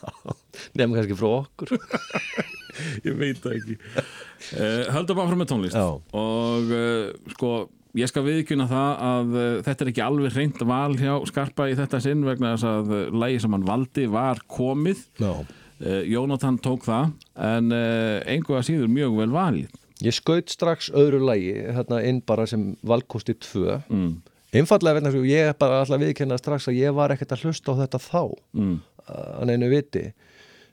nefnum 0.74 0.97
kannski 0.97 1.20
frá 1.20 1.30
okkur 1.43 1.76
ég 3.08 3.20
veit 3.20 3.43
það 3.43 3.60
ekki 3.60 3.78
uh, 3.78 4.89
höldum 4.95 5.22
frá 5.22 5.38
með 5.43 5.51
tónlist 5.54 5.78
Já. 5.78 5.86
og 5.93 6.74
uh, 6.74 7.14
sko 7.36 7.54
ég 8.00 8.10
skal 8.10 8.24
viðkynna 8.26 8.66
það 8.72 9.04
að 9.08 9.36
uh, 9.38 9.50
þetta 9.68 9.86
er 9.86 9.91
ekki 9.91 10.04
alveg 10.06 10.36
reynd 10.38 10.64
val 10.70 10.96
hjá 10.98 11.14
Skarpa 11.30 11.68
í 11.70 11.76
þetta 11.78 12.00
sinn 12.02 12.24
vegna 12.26 12.56
þess 12.56 12.68
að 12.70 12.94
uh, 12.98 13.04
lægi 13.24 13.44
sem 13.44 13.54
hann 13.58 13.68
valdi 13.68 14.08
var 14.12 14.41
komið 14.50 15.04
Já. 15.22 15.32
uh, 15.34 16.02
Jónatan 16.10 16.58
tók 16.64 16.86
það 16.88 17.12
en 17.38 17.72
einhver 17.74 18.60
að 18.62 18.68
síður 18.72 18.94
mjög 18.94 19.18
vel 19.22 19.32
valið 19.36 19.80
Ég 20.04 20.12
skaut 20.18 20.50
strax 20.52 20.89
öðru 20.91 21.22
lagi 21.24 21.54
hérna 21.54 22.02
inn 22.04 22.18
bara 22.28 22.44
sem 22.50 22.74
valkosti 22.84 23.36
2 23.39 23.78
mm. 23.88 24.10
Einfallega 24.58 24.98
vegna 25.00 25.12
sem 25.14 25.24
ég 25.30 25.54
bara 25.62 25.80
alltaf 25.84 26.02
viðkenna 26.02 26.36
strax 26.41 26.68
að 26.70 26.82
ég 26.82 26.94
var 26.98 27.14
ekkert 27.14 27.32
að 27.38 27.46
hlusta 27.48 27.72
á 27.74 27.80
þetta 27.86 28.02
þá 28.04 28.24
Mm. 28.58 28.76
að 29.08 29.54
einu 29.54 29.70
viti 29.72 30.04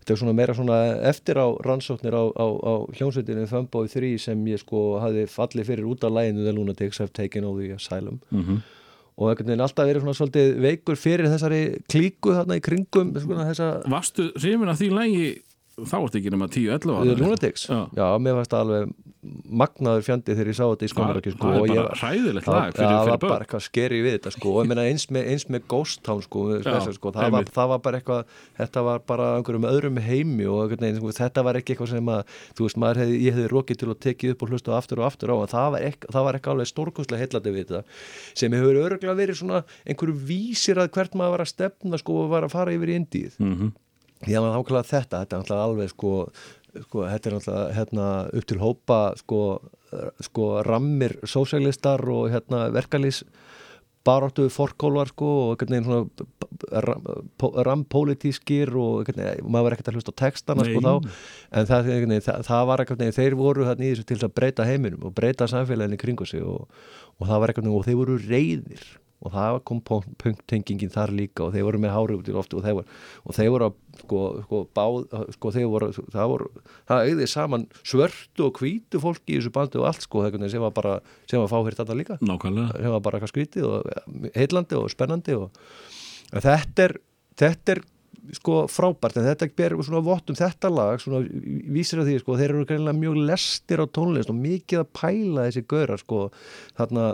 Þetta 0.00 0.14
er 0.14 0.20
svona 0.22 0.36
meira 0.36 0.56
svona 0.56 0.80
eftir 1.10 1.36
á 1.36 1.46
rannsóknir 1.64 2.16
á, 2.16 2.24
á, 2.32 2.46
á 2.48 2.72
hljómsveitinu 2.96 3.46
Fumboy 3.50 3.88
3 3.92 4.16
sem 4.18 4.44
ég 4.48 4.62
sko 4.62 4.98
hafði 5.02 5.26
fallið 5.28 5.72
fyrir 5.72 5.88
út 5.92 6.04
af 6.08 6.14
læginu 6.16 6.46
The 6.46 6.56
Lunatics 6.56 7.02
have 7.04 7.12
taken 7.12 7.44
over 7.44 7.62
the 7.62 7.76
asylum. 7.76 8.20
Mm 8.32 8.62
og 9.20 9.28
einhvern 9.28 9.50
veginn 9.50 9.60
alltaf 9.60 9.88
verið 9.88 10.04
svona 10.04 10.16
svolítið 10.16 10.50
veikur 10.64 10.96
fyrir 10.96 11.28
þessari 11.28 11.60
klíku 11.92 12.32
þarna 12.32 12.56
í 12.56 12.62
kringum 12.64 13.10
svona, 13.20 13.48
þessa 13.50 13.66
Varstu 13.92 14.30
hrifin 14.38 14.72
af 14.72 14.78
því 14.80 14.88
lægi 14.96 15.26
þá 15.86 15.96
ertu 16.00 16.20
ekki 16.20 16.34
nema 16.34 16.50
10-11 16.50 16.92
ára. 16.96 17.16
Lunatics. 17.20 17.68
Já. 17.70 17.80
Já, 17.96 18.06
mér 18.20 18.40
fannst 18.40 18.54
það 18.54 18.66
alveg 18.66 18.92
magnaður 19.20 20.04
fjandi 20.06 20.32
þegar 20.32 20.48
ég 20.48 20.56
sá 20.56 20.62
þetta 20.64 20.86
í 20.86 20.90
skomarakju 20.90 21.32
sko, 21.34 21.48
það 21.50 21.58
og 21.60 21.70
er 21.70 21.80
bara 21.80 21.96
hræðilegt 22.00 22.46
lag 22.48 22.70
fyrir, 22.72 22.92
það 22.94 23.08
var 23.10 23.18
bara 23.20 23.44
eitthvað 23.44 23.62
skeri 23.66 23.98
við 24.00 24.14
þetta 24.14 24.30
sko 24.32 24.52
og 24.56 24.68
meina 24.70 24.84
eins 24.88 25.04
með, 25.12 25.26
eins 25.34 25.44
með 25.52 25.66
Ghost 25.68 26.00
Town 26.06 26.22
sko, 26.24 26.44
þessar, 26.64 26.94
sko 26.96 27.12
það, 27.12 27.34
var, 27.34 27.50
það 27.58 27.68
var 27.74 27.82
bara 27.84 28.00
eitthvað 28.00 28.30
þetta 28.56 28.84
var 28.86 29.02
bara 29.12 29.26
einhverjum 29.36 29.66
öðrum 29.68 30.00
heimi 30.06 30.46
og 30.48 30.72
veginn, 30.72 30.96
sko, 30.96 31.12
þetta 31.18 31.44
var 31.44 31.58
ekki 31.60 31.74
eitthvað 31.76 31.92
sem 31.92 32.08
að 32.14 32.32
þú 32.56 32.64
veist, 32.64 32.80
maður 32.80 33.02
hefði, 33.02 33.18
ég 33.26 33.36
hefði 33.36 33.52
rokið 33.52 33.80
til 33.82 33.90
að 33.92 34.00
tekið 34.06 34.34
upp 34.36 34.46
og 34.46 34.54
hlusta 34.54 34.74
aftur 34.78 35.04
og 35.04 35.08
aftur 35.10 35.34
á 35.34 35.36
en 35.36 35.52
það 35.52 35.68
var 35.76 35.86
ekki, 35.90 36.12
það 36.16 36.26
var 36.30 36.40
ekki 36.40 36.52
alveg 36.54 36.72
stórkustlega 36.72 37.26
heillandi 37.26 37.54
við 37.58 37.68
þetta 37.74 37.84
sem 38.40 38.56
hefur 38.56 38.80
örgulega 38.86 39.18
verið 39.20 39.40
svona 39.42 39.62
einhverju 39.84 40.16
vísir 40.32 40.80
að 40.80 40.90
hvert 40.96 41.20
maður 41.20 41.36
var 41.36 41.44
að 41.44 41.52
stefna 41.52 42.00
sko 42.00 42.22
og 42.24 42.32
var 42.32 42.48
að 42.48 42.56
fara 42.56 42.72
yfir 42.72 42.94
í 42.94 42.98
indíð 43.02 43.36
Mhm. 44.20 44.30
Já, 44.30 44.40
maður 44.40 44.58
ákveða 44.60 44.84
þetta, 44.90 45.20
þetta 45.20 45.36
er 45.36 45.42
náttúrulega 45.42 45.68
alveg 45.68 45.92
sko, 45.94 46.14
sko 46.86 47.04
þetta 47.08 47.26
er 47.30 47.36
náttúrulega 47.36 47.76
hérna, 47.78 48.08
upp 48.36 48.46
til 48.46 48.58
hópa 48.60 49.00
sko, 49.16 49.40
eh, 49.92 50.10
sko 50.20 50.50
rammir 50.66 51.16
sósælistar 51.24 52.04
og 52.08 52.30
hérna 52.30 52.68
verkalýs 52.74 53.24
baráttu 54.04 54.48
forkólvar 54.48 55.10
sko 55.12 55.30
og 55.50 55.60
rampólitískir 57.66 58.72
og 58.76 59.04
veginn, 59.08 59.44
maður 59.44 59.66
var 59.66 59.76
ekkert 59.76 59.90
að 59.92 59.98
hlusta 59.98 60.14
á 60.16 60.20
textana 60.22 60.64
sko 60.64 60.80
Nei. 60.80 60.86
þá 60.86 60.94
en 61.52 61.68
það, 61.68 61.90
það, 62.24 62.40
það 62.48 62.64
var 62.70 62.84
veginn, 62.86 63.18
þeir 63.18 63.36
voru 63.40 63.68
þarna 63.68 63.86
í 63.86 63.92
þessu 63.92 64.06
til 64.08 64.18
að 64.20 64.34
breyta 64.40 64.66
heiminum 64.68 65.06
og 65.08 65.14
breyta 65.16 65.48
samfélaginu 65.50 66.00
kringu 66.00 66.28
sig 66.28 66.44
og, 66.44 66.68
og 67.18 67.28
það 67.28 67.44
var 67.44 67.54
veginn 67.54 67.72
og 67.74 67.86
þeir 67.88 68.00
voru 68.00 68.18
reyðir 68.24 68.84
og 69.20 69.34
það 69.34 69.58
kom 69.68 69.80
punkttengingin 69.84 70.92
þar 70.92 71.12
líka 71.12 71.44
og 71.44 71.52
þeir 71.54 71.66
voru 71.66 71.80
með 71.82 71.92
hári 71.92 72.16
út 72.16 72.30
í 72.30 72.34
loftu 72.34 72.60
og 72.60 72.64
þeir 72.64 72.76
voru, 72.78 72.96
og 73.24 73.36
þeir 73.36 73.50
voru 73.52 73.68
sko, 74.00 74.22
sko, 74.46 74.60
báð, 74.78 74.98
sko 75.36 75.52
þeir 75.56 75.68
voru, 75.68 75.90
það 76.14 76.32
voru 76.32 76.48
það 76.88 77.04
auðvið 77.04 77.30
saman 77.34 77.68
svörtu 77.82 78.46
og 78.46 78.62
hvítu 78.62 79.02
fólki 79.02 79.36
í 79.36 79.38
þessu 79.38 79.54
bandi 79.54 79.80
og 79.82 79.90
allt 79.90 80.08
sko 80.08 80.24
sem 80.30 80.64
var 80.64 80.74
bara, 80.76 80.96
sem 81.28 81.42
var 81.42 81.52
fáhýrt 81.52 81.82
þetta 81.82 81.98
líka. 81.98 82.18
Nákvæmlega. 82.24 82.80
Sem 82.80 82.96
var 82.96 83.04
bara 83.04 83.20
eitthvað 83.20 83.34
skrítið 83.34 83.68
og 83.68 84.34
heillandi 84.36 84.80
og 84.80 84.90
spennandi 84.92 85.36
og 85.36 85.64
þetta 86.32 86.86
er, 86.86 86.96
þetta 87.44 87.76
er 87.76 87.84
sko 88.36 88.64
frábært 88.70 89.18
en 89.18 89.26
þetta 89.26 89.48
ber 89.58 89.74
svona 89.82 90.02
vott 90.04 90.30
um 90.30 90.38
þetta 90.38 90.70
lag 90.72 91.00
svona 91.02 91.24
vísir 91.72 92.00
að 92.00 92.10
því 92.10 92.20
sko 92.22 92.36
þeir 92.38 92.52
eru 92.54 92.66
greinlega 92.68 92.98
mjög 92.98 93.18
lestir 93.30 93.82
á 93.82 93.86
tónlist 93.90 94.30
og 94.32 94.38
mikið 94.38 94.82
að 94.82 94.92
pæla 94.96 95.46
þessi 95.48 95.64
gaurar 95.70 96.02
sko 96.02 96.20
þarna 96.78 97.06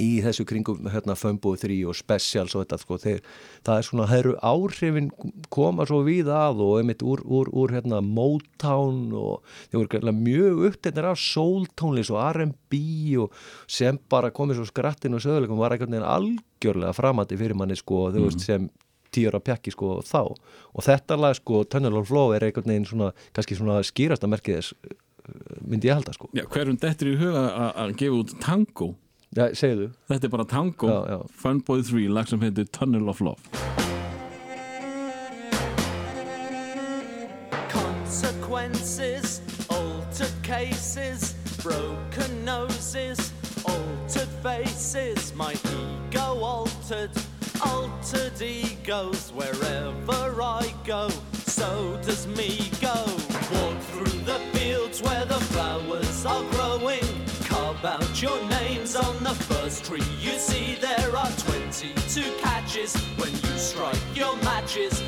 í 0.00 0.20
þessu 0.24 0.46
kringum 0.48 0.88
hérna 0.90 1.16
Fumbo 1.18 1.54
3 1.58 1.76
og 1.88 1.96
Specials 1.98 2.54
og 2.54 2.64
þetta 2.64 2.78
sko 2.82 2.98
þeir, 3.02 3.20
það 3.66 3.80
er 3.80 3.88
svona, 3.88 4.06
það 4.10 4.22
eru 4.22 4.34
áhrifin 4.50 5.10
koma 5.54 5.86
svo 5.88 6.00
við 6.06 6.30
að 6.34 6.62
og 6.64 6.78
einmitt 6.80 7.04
úr, 7.06 7.22
úr, 7.24 7.50
úr 7.54 7.74
hérna 7.76 8.00
Motown 8.04 9.12
og 9.14 9.58
þeir 9.70 9.82
voru 9.82 10.14
mjög 10.18 10.64
upptæknir 10.70 11.10
af 11.12 11.20
soul 11.22 11.68
tónlist 11.78 12.14
og 12.14 12.22
R&B 12.24 12.80
og 13.22 13.44
sem 13.70 14.00
bara 14.10 14.32
komið 14.34 14.60
svo 14.60 14.70
skrattin 14.70 15.14
og 15.14 15.22
söguleikum 15.24 15.60
var 15.60 15.74
einhvern 15.74 15.94
veginn 15.94 16.08
algjörlega 16.08 16.96
framandi 16.96 17.38
fyrir 17.38 17.58
manni 17.58 17.78
sko 17.78 18.08
þú 18.14 18.26
veist 18.26 18.42
sem 18.44 18.66
tíur 19.14 19.36
að 19.38 19.46
pjakki 19.46 19.70
sko 19.74 20.00
þá. 20.02 20.34
Og 20.74 20.82
þetta 20.82 21.18
lag 21.20 21.38
sko 21.38 21.62
Tunnel 21.70 22.00
of 22.00 22.10
Flow 22.10 22.34
er 22.34 22.48
einhvern 22.48 22.72
veginn 22.72 22.88
svona 22.88 23.12
kannski 23.36 23.58
svona 23.58 23.78
skýrasta 23.86 24.30
merkið 24.30 24.72
uh, 24.72 24.96
myndi 25.62 25.90
ég 25.90 25.98
halda 26.00 26.16
sko. 26.16 26.32
Já, 26.34 26.42
hverjum 26.50 26.80
dettur 26.82 27.12
í 27.12 27.16
huga 27.20 27.46
að 27.70 27.94
gefa 28.00 28.18
út 28.18 28.34
tango 28.42 28.90
Já, 29.34 29.48
segðu. 29.58 29.88
Þetta 30.06 30.28
er 30.28 30.30
bara 30.30 30.44
tango. 30.46 30.88
Já, 30.88 30.98
já. 31.10 31.18
Funboy 31.42 31.82
3, 31.82 32.08
lag 32.08 32.28
sem 32.30 32.40
heitir 32.44 32.68
Tunnel 32.70 33.08
of 33.10 33.20
Love. 33.20 33.40
Consequences, 37.72 39.40
altered 39.68 40.34
cases, 40.42 41.34
broken 41.62 42.44
noses, 42.44 43.32
altered 43.64 44.30
faces, 44.42 45.34
my 45.34 45.52
ego 45.52 46.38
altered, 46.44 47.10
altered 47.64 48.40
egos. 48.40 49.32
Wherever 49.32 50.42
I 50.42 50.72
go, 50.86 51.08
so 51.44 51.98
does 52.06 52.28
me 52.28 52.70
go. 52.80 52.94
Walk 53.52 53.80
through 53.90 54.20
the 54.22 54.38
fields 54.52 55.02
where 55.02 55.24
the 55.24 55.40
flowers 55.50 56.24
are 56.24 56.42
growing, 56.42 56.53
carve 56.53 56.53
out 57.94 58.22
your 58.22 58.42
names 58.48 58.96
on 58.96 59.22
the 59.22 59.34
first 59.34 59.84
tree 59.84 60.02
you 60.20 60.32
see. 60.32 60.76
There 60.80 61.16
are 61.16 61.30
22 61.30 62.22
catches 62.40 62.96
when 63.16 63.30
you 63.30 63.58
strike 63.58 64.00
your 64.14 64.36
matches 64.38 65.00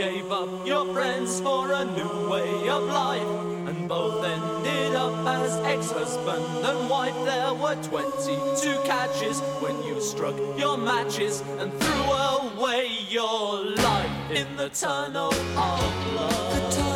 gave 0.00 0.32
up 0.32 0.48
your 0.66 0.86
friends 0.94 1.42
for 1.42 1.70
a 1.72 1.84
new 1.84 2.30
way 2.30 2.70
of 2.70 2.84
life, 2.84 3.32
and 3.68 3.86
both 3.86 4.24
ended 4.24 4.94
up 4.94 5.12
as 5.26 5.54
ex 5.66 5.90
husband 5.90 6.42
and 6.64 6.88
wife. 6.88 7.14
There 7.26 7.52
were 7.52 7.76
22 7.82 8.80
catches 8.84 9.40
when 9.60 9.76
you 9.82 10.00
struck 10.00 10.36
your 10.58 10.78
matches 10.78 11.42
and 11.58 11.70
threw 11.70 12.04
away 12.12 12.88
your 13.10 13.66
life 13.76 14.30
in 14.30 14.56
the 14.56 14.70
tunnel 14.70 15.34
of 15.34 16.14
love. 16.14 16.89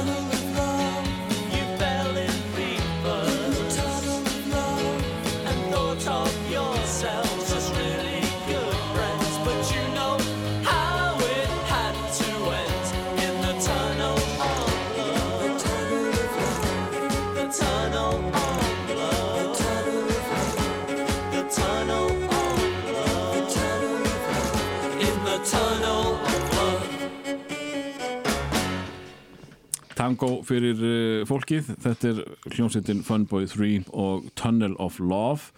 Tango 30.04 30.42
fyrir 30.44 30.80
uh, 30.84 31.22
fólkið, 31.28 31.70
þetta 31.80 32.10
er 32.10 32.18
hljómsveitin 32.52 33.00
Funboy 33.06 33.46
3 33.48 33.86
og 33.96 34.26
Tunnel 34.36 34.74
of 34.82 34.98
Love. 35.00 35.54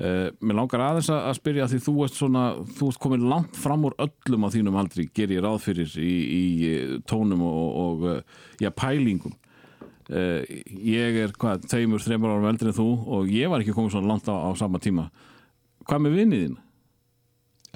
Uh, 0.00 0.30
Mér 0.40 0.56
langar 0.56 0.80
aðeins 0.86 1.10
að 1.12 1.34
spyrja 1.36 1.66
því 1.68 1.80
þú 1.84 1.94
ert 2.06 2.16
svona, 2.16 2.44
þú 2.78 2.88
ert 2.88 3.00
komin 3.02 3.26
langt 3.28 3.58
fram 3.60 3.84
úr 3.84 3.96
öllum 4.00 4.46
á 4.46 4.52
þínum 4.54 4.78
aldri, 4.80 5.04
ger 5.12 5.34
ég 5.34 5.44
ráð 5.44 5.60
fyrir 5.66 5.92
í, 6.00 6.14
í 6.24 6.44
eh, 6.70 6.94
tónum 7.10 7.44
og, 7.44 7.68
og 7.84 8.06
uh, 8.08 8.42
já, 8.62 8.70
pælingum 8.72 9.36
uh, 10.10 10.40
Ég 10.84 11.20
er, 11.24 11.34
hvað, 11.40 11.64
tveimur, 11.70 12.02
þreimur 12.04 12.34
árum 12.34 12.48
eldri 12.50 12.70
en 12.70 12.76
þú 12.76 12.88
og 13.18 13.30
ég 13.32 13.50
var 13.52 13.62
ekki 13.62 13.74
komin 13.76 13.92
svona 13.94 14.10
langt 14.10 14.28
á, 14.30 14.34
á 14.34 14.50
sama 14.58 14.80
tíma. 14.82 15.08
Hvað 15.88 16.04
með 16.06 16.18
vinniðin? 16.20 16.58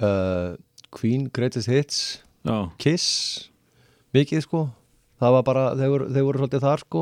uh, 0.03 0.55
Queen, 0.95 1.29
Greatest 1.33 1.67
Hits 1.71 1.99
Já, 2.45 2.69
Kiss 2.77 3.49
mikið 4.15 4.43
sko. 4.45 4.61
Það 5.19 5.33
var 5.35 5.43
bara, 5.47 5.63
þeir 5.79 5.91
voru, 5.91 6.07
þeir 6.13 6.25
voru 6.27 6.41
svolítið 6.41 6.63
þar 6.63 6.81
sko. 6.83 7.01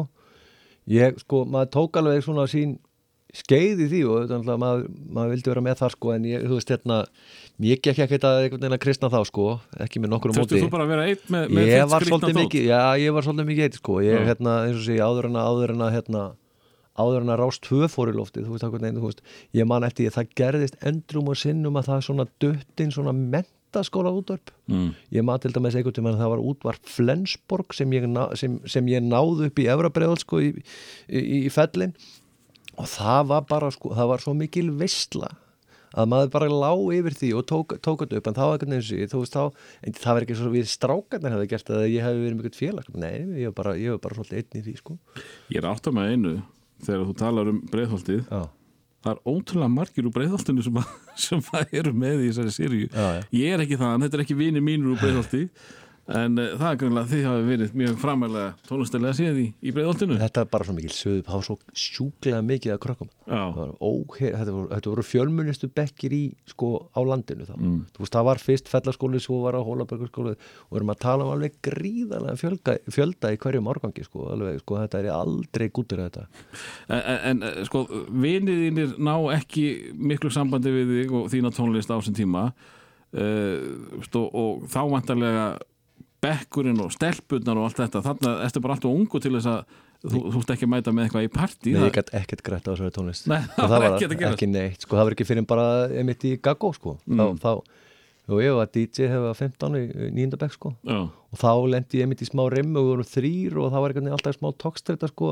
Ég 0.93 1.19
sko, 1.21 1.43
maður 1.49 1.71
tók 1.75 1.99
alveg 1.99 2.23
svona 2.25 2.45
sín 2.49 2.77
skeið 3.34 3.81
í 3.86 3.88
því 3.91 4.01
og 4.13 4.34
maður, 4.61 4.88
maður 5.09 5.34
vildi 5.34 5.51
vera 5.51 5.63
með 5.65 5.79
þar 5.81 5.95
sko 5.95 6.13
en 6.13 6.25
ég, 6.29 6.45
þú 6.45 6.57
veist 6.59 6.73
hérna 6.73 6.97
ég 7.61 7.81
gekk 7.83 7.99
ekki 8.01 8.17
að 8.17 8.37
einhvern 8.43 8.61
veginn 8.63 8.75
að 8.75 8.81
kristna 8.81 9.09
þá 9.13 9.19
sko 9.29 9.47
ekki 9.83 10.01
með 10.01 10.13
nokkur 10.15 10.33
þurftu 10.33 10.57
móti. 10.57 10.61
þú 10.63 10.69
bara 10.73 10.85
að 10.87 10.93
vera 10.93 11.03
einn 11.11 11.33
með, 11.35 11.51
með 11.53 11.67
ég 11.69 11.91
var 11.91 12.05
svolítið 12.07 12.39
mikið 12.39 12.63
já, 12.65 12.79
ég 12.97 13.13
var 13.13 13.27
svolítið 13.27 13.49
mikið 13.51 13.67
eitt 13.67 13.77
sko. 13.77 13.97
Ég, 14.01 14.15
Já. 14.17 14.25
hérna, 14.31 14.55
eins 14.65 14.79
og 14.79 14.87
sé, 14.87 14.95
áður 14.97 15.27
en 15.29 15.37
að 15.37 15.49
áður 15.51 15.73
en 15.75 15.83
að 15.85 15.91
hérna, 15.93 16.23
áður 16.97 17.19
en 17.21 17.33
að 17.33 17.39
rást 17.43 17.63
tvö 17.67 17.89
fór 17.93 18.09
í 18.09 18.15
loftið 18.17 18.47
þú 18.47 18.55
veist, 18.55 18.65
einhvern 18.65 18.87
veginn, 18.87 19.01
þú 19.03 19.11
veist, 19.11 19.21
ég 19.59 19.69
man 19.69 19.85
eftir 19.85 20.07
ég, 20.07 20.15
það 20.17 20.33
gerðist 20.41 20.79
endrum 20.81 21.29
og 21.29 21.37
sinnum 21.43 21.77
að 21.77 21.91
það 21.91 22.01
svona 22.07 22.27
döttin 22.41 22.95
svona 22.97 23.13
mentaskóla 23.13 24.15
útvarp. 24.17 24.53
Mm. 24.71 24.89
ég 25.13 25.25
man 25.29 25.39
til 25.43 25.53
dæmis 25.53 25.77
einhvern 25.77 25.97
tímann 25.99 26.17
að 26.17 26.25
það 26.25 26.33
var 26.33 26.43
útvarp 26.49 26.89
Flensborg 26.89 27.77
sem 27.77 27.93
ég, 27.93 28.09
ná, 28.09 28.25
sem, 28.39 28.57
sem 28.65 28.89
ég 28.89 29.05
náði 29.05 29.49
upp 29.51 29.61
í 29.61 29.69
Efrabreðal 29.69 30.17
sko 30.21 30.41
í, 30.41 30.51
í, 31.09 31.23
í 31.45 31.53
fellin. 31.53 31.93
Og 32.81 32.89
það 32.89 33.27
var 33.29 33.43
bara 33.45 33.69
sko, 33.69 33.93
það 33.93 34.07
var 34.09 34.21
svo 34.23 34.33
mikil 34.33 34.71
veistla 34.73 35.29
að 35.93 36.09
maður 36.13 36.31
bara 36.33 36.49
lá 36.49 36.71
yfir 36.97 37.17
því 37.19 37.29
og 37.39 37.45
tók, 37.49 37.75
tók 37.85 38.03
þetta 38.03 38.19
upp 38.19 38.29
en 38.29 38.37
þá 38.37 38.43
einhvern 38.47 38.75
veginn 38.75 38.87
sér, 38.87 39.11
þú 39.11 39.21
veist 39.21 39.37
þá 39.37 39.43
en 39.83 39.97
það 39.99 40.17
var 40.17 40.25
ekki 40.25 40.39
svo 40.39 40.51
við 40.53 40.71
strákarnir 40.71 41.35
hefði 41.37 41.51
gert 41.53 41.69
það 41.69 41.83
að 41.83 41.93
ég 41.93 42.07
hefði 42.07 42.25
verið 42.25 42.41
mjög 42.41 42.57
félag. 42.57 42.89
Nei, 42.97 43.13
ég 43.43 43.51
var 43.51 43.55
bara, 43.61 43.77
bara 44.07 44.17
svolítið 44.17 44.41
einn 44.41 44.59
í 44.59 44.65
því 44.65 44.75
sko. 44.79 44.97
Ég 45.53 45.61
er 45.61 45.69
átt 45.69 45.89
að 45.89 45.97
með 45.99 46.13
einu 46.13 46.35
þegar 46.83 47.07
þú 47.07 47.15
talar 47.21 47.53
um 47.53 47.61
breiðholtið. 47.71 48.25
Já, 48.27 48.43
það 49.03 49.13
er 49.13 49.21
ótrúlega 49.27 49.71
margir 49.73 50.07
úr 50.07 50.15
breiðholtinu 50.15 50.65
sem, 50.65 50.81
sem 51.27 51.45
að 51.53 51.77
eru 51.81 51.93
með 51.95 52.25
í 52.25 52.31
þessari 52.31 52.55
sériu 52.55 52.89
ég 53.35 53.53
er 53.53 53.63
ekki 53.63 53.79
það, 53.79 53.95
þetta 54.05 54.19
er 54.19 54.25
ekki 54.25 54.37
vinir 54.39 54.63
mínur 54.65 54.95
úr 54.95 55.01
breiðholti 55.01 55.43
en 56.11 56.35
uh, 56.35 56.53
það 56.59 56.67
er 56.69 56.79
greinlega 56.81 57.09
þið 57.13 57.25
hafi 57.29 57.43
verið 57.47 57.75
mjög 57.79 57.99
framælega 58.01 58.49
tónlistilega 58.67 59.15
séð 59.17 59.39
í, 59.39 59.45
í 59.63 59.73
breiðholtinu. 59.75 60.17
Þetta 60.19 60.43
er 60.43 60.49
bara 60.51 60.67
svo 60.67 60.75
mikil 60.75 60.91
söðu, 60.91 61.21
það 61.27 61.37
var 61.37 61.47
svo 61.47 61.57
sjúklega 61.83 62.41
mikið 62.43 62.75
að 62.75 62.81
krökkum. 62.83 63.11
Það 63.23 63.61
þetta 64.19 64.55
þetta 64.73 64.91
voru 64.91 65.05
fjölmunistu 65.07 65.69
bekkir 65.73 66.15
í 66.17 66.21
sko 66.49 66.71
á 66.91 66.99
landinu 67.07 67.47
þá. 67.47 67.55
Mm. 67.55 67.79
þú 67.95 68.03
veist 68.03 68.17
það 68.17 68.27
var 68.27 68.43
fyrst 68.43 68.71
fellaskóli 68.71 69.21
svo 69.23 69.39
var 69.45 69.57
á 69.57 69.61
Hólabergarskóli 69.63 70.35
og 70.35 70.77
erum 70.79 70.93
að 70.93 71.01
tala 71.05 71.27
um 71.27 71.33
alveg 71.37 71.57
gríðarlega 71.65 72.39
fjölga, 72.41 72.77
fjölda 72.91 73.33
í 73.33 73.39
hverjum 73.41 73.71
árgangi 73.71 74.05
sko, 74.07 74.27
alveg, 74.33 74.59
sko 74.63 74.79
þetta 74.81 75.01
er 75.01 75.09
aldrei 75.15 75.67
gútur 75.73 76.03
þetta. 76.03 76.27
En, 76.91 77.03
en 77.31 77.43
eh, 77.47 77.59
sko 77.67 77.85
viniðinir 78.11 78.97
ná 78.99 79.15
ekki 79.37 79.67
miklu 79.95 80.31
sambandi 80.33 80.73
við 80.73 80.95
þig 80.97 81.19
og 81.19 81.29
þína 81.33 81.53
tónlist 81.55 81.91
á 81.91 81.97
þessum 81.97 82.17
tíma. 82.17 82.47
Uh, 83.13 84.01
stó, 84.07 84.23
og 84.25 84.63
þá 84.73 84.79
vantarlega 84.89 85.43
bekkurinn 86.24 86.82
og 86.84 86.93
stelpunnar 86.95 87.59
og 87.59 87.69
allt 87.69 87.82
þetta. 87.84 88.03
Þannig 88.07 88.30
að 88.32 88.43
ertu 88.47 88.63
bara 88.63 88.78
alltaf 88.78 88.93
ungu 88.93 89.21
til 89.24 89.34
þess 89.36 89.51
að 89.51 89.78
þú, 90.03 90.24
þú 90.34 90.41
ert 90.41 90.53
ekki 90.55 90.67
að 90.67 90.74
mæta 90.74 90.93
með 90.95 91.07
eitthvað 91.07 91.28
í 91.28 91.32
partí 91.34 91.76
Nei, 91.76 91.86
ég 91.86 91.95
gætt 91.97 92.11
ekkert 92.19 92.43
grætt 92.47 92.67
á 92.67 92.71
þessari 92.74 92.95
tónlist. 92.95 93.30
Nei, 93.32 93.39
það 93.55 93.76
var 93.76 93.97
gerast. 94.01 94.28
ekki 94.32 94.49
neitt, 94.51 94.84
sko, 94.84 94.97
það 94.97 95.07
var 95.07 95.15
ekki 95.17 95.28
fyrir 95.30 95.47
bara 95.47 95.67
einmitt 95.91 96.28
í 96.28 96.36
Gago, 96.43 96.71
sko. 96.76 96.95
Mm. 97.07 97.39
þá, 97.39 97.43
þá, 97.43 98.34
og 98.34 98.41
ég 98.43 98.57
var 98.57 98.71
DJ 98.71 99.11
hefur 99.11 99.38
15 99.39 99.78
í 99.80 99.84
nýjunda 100.15 100.39
bekk, 100.41 100.57
sko. 100.57 100.74
Já, 100.88 100.99
og 101.07 101.39
þá 101.39 101.51
lendi 101.76 101.99
ég 101.99 102.07
einmitt 102.07 102.24
í 102.24 102.30
smá 102.30 102.43
rimmu 102.51 102.80
og 102.80 102.88
við 102.88 102.93
vorum 102.93 103.11
þrýr 103.13 103.59
og 103.59 103.71
það 103.74 103.86
var 103.86 103.95
veginn 103.95 104.15
alltaf 104.17 104.38
smá 104.38 104.49
tókstrita 104.63 105.09
sko 105.11 105.32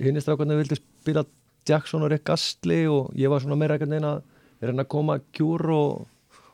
hinn 0.00 0.16
í 0.16 0.22
strákarnir 0.22 0.60
vildi 0.62 0.78
spila 0.80 1.24
Jackson 1.68 2.04
og 2.04 2.12
Rick 2.12 2.32
Astley 2.32 2.88
og 2.90 3.12
ég 3.18 3.32
var 3.32 3.42
svona 3.44 3.58
meira 3.58 3.76
einhvern 3.76 3.94
veginn 3.94 4.08
að 4.08 4.22
reyna 4.64 4.84
að 4.84 4.90
koma 4.94 5.18
kjúr 5.36 5.64
og, 5.74 6.06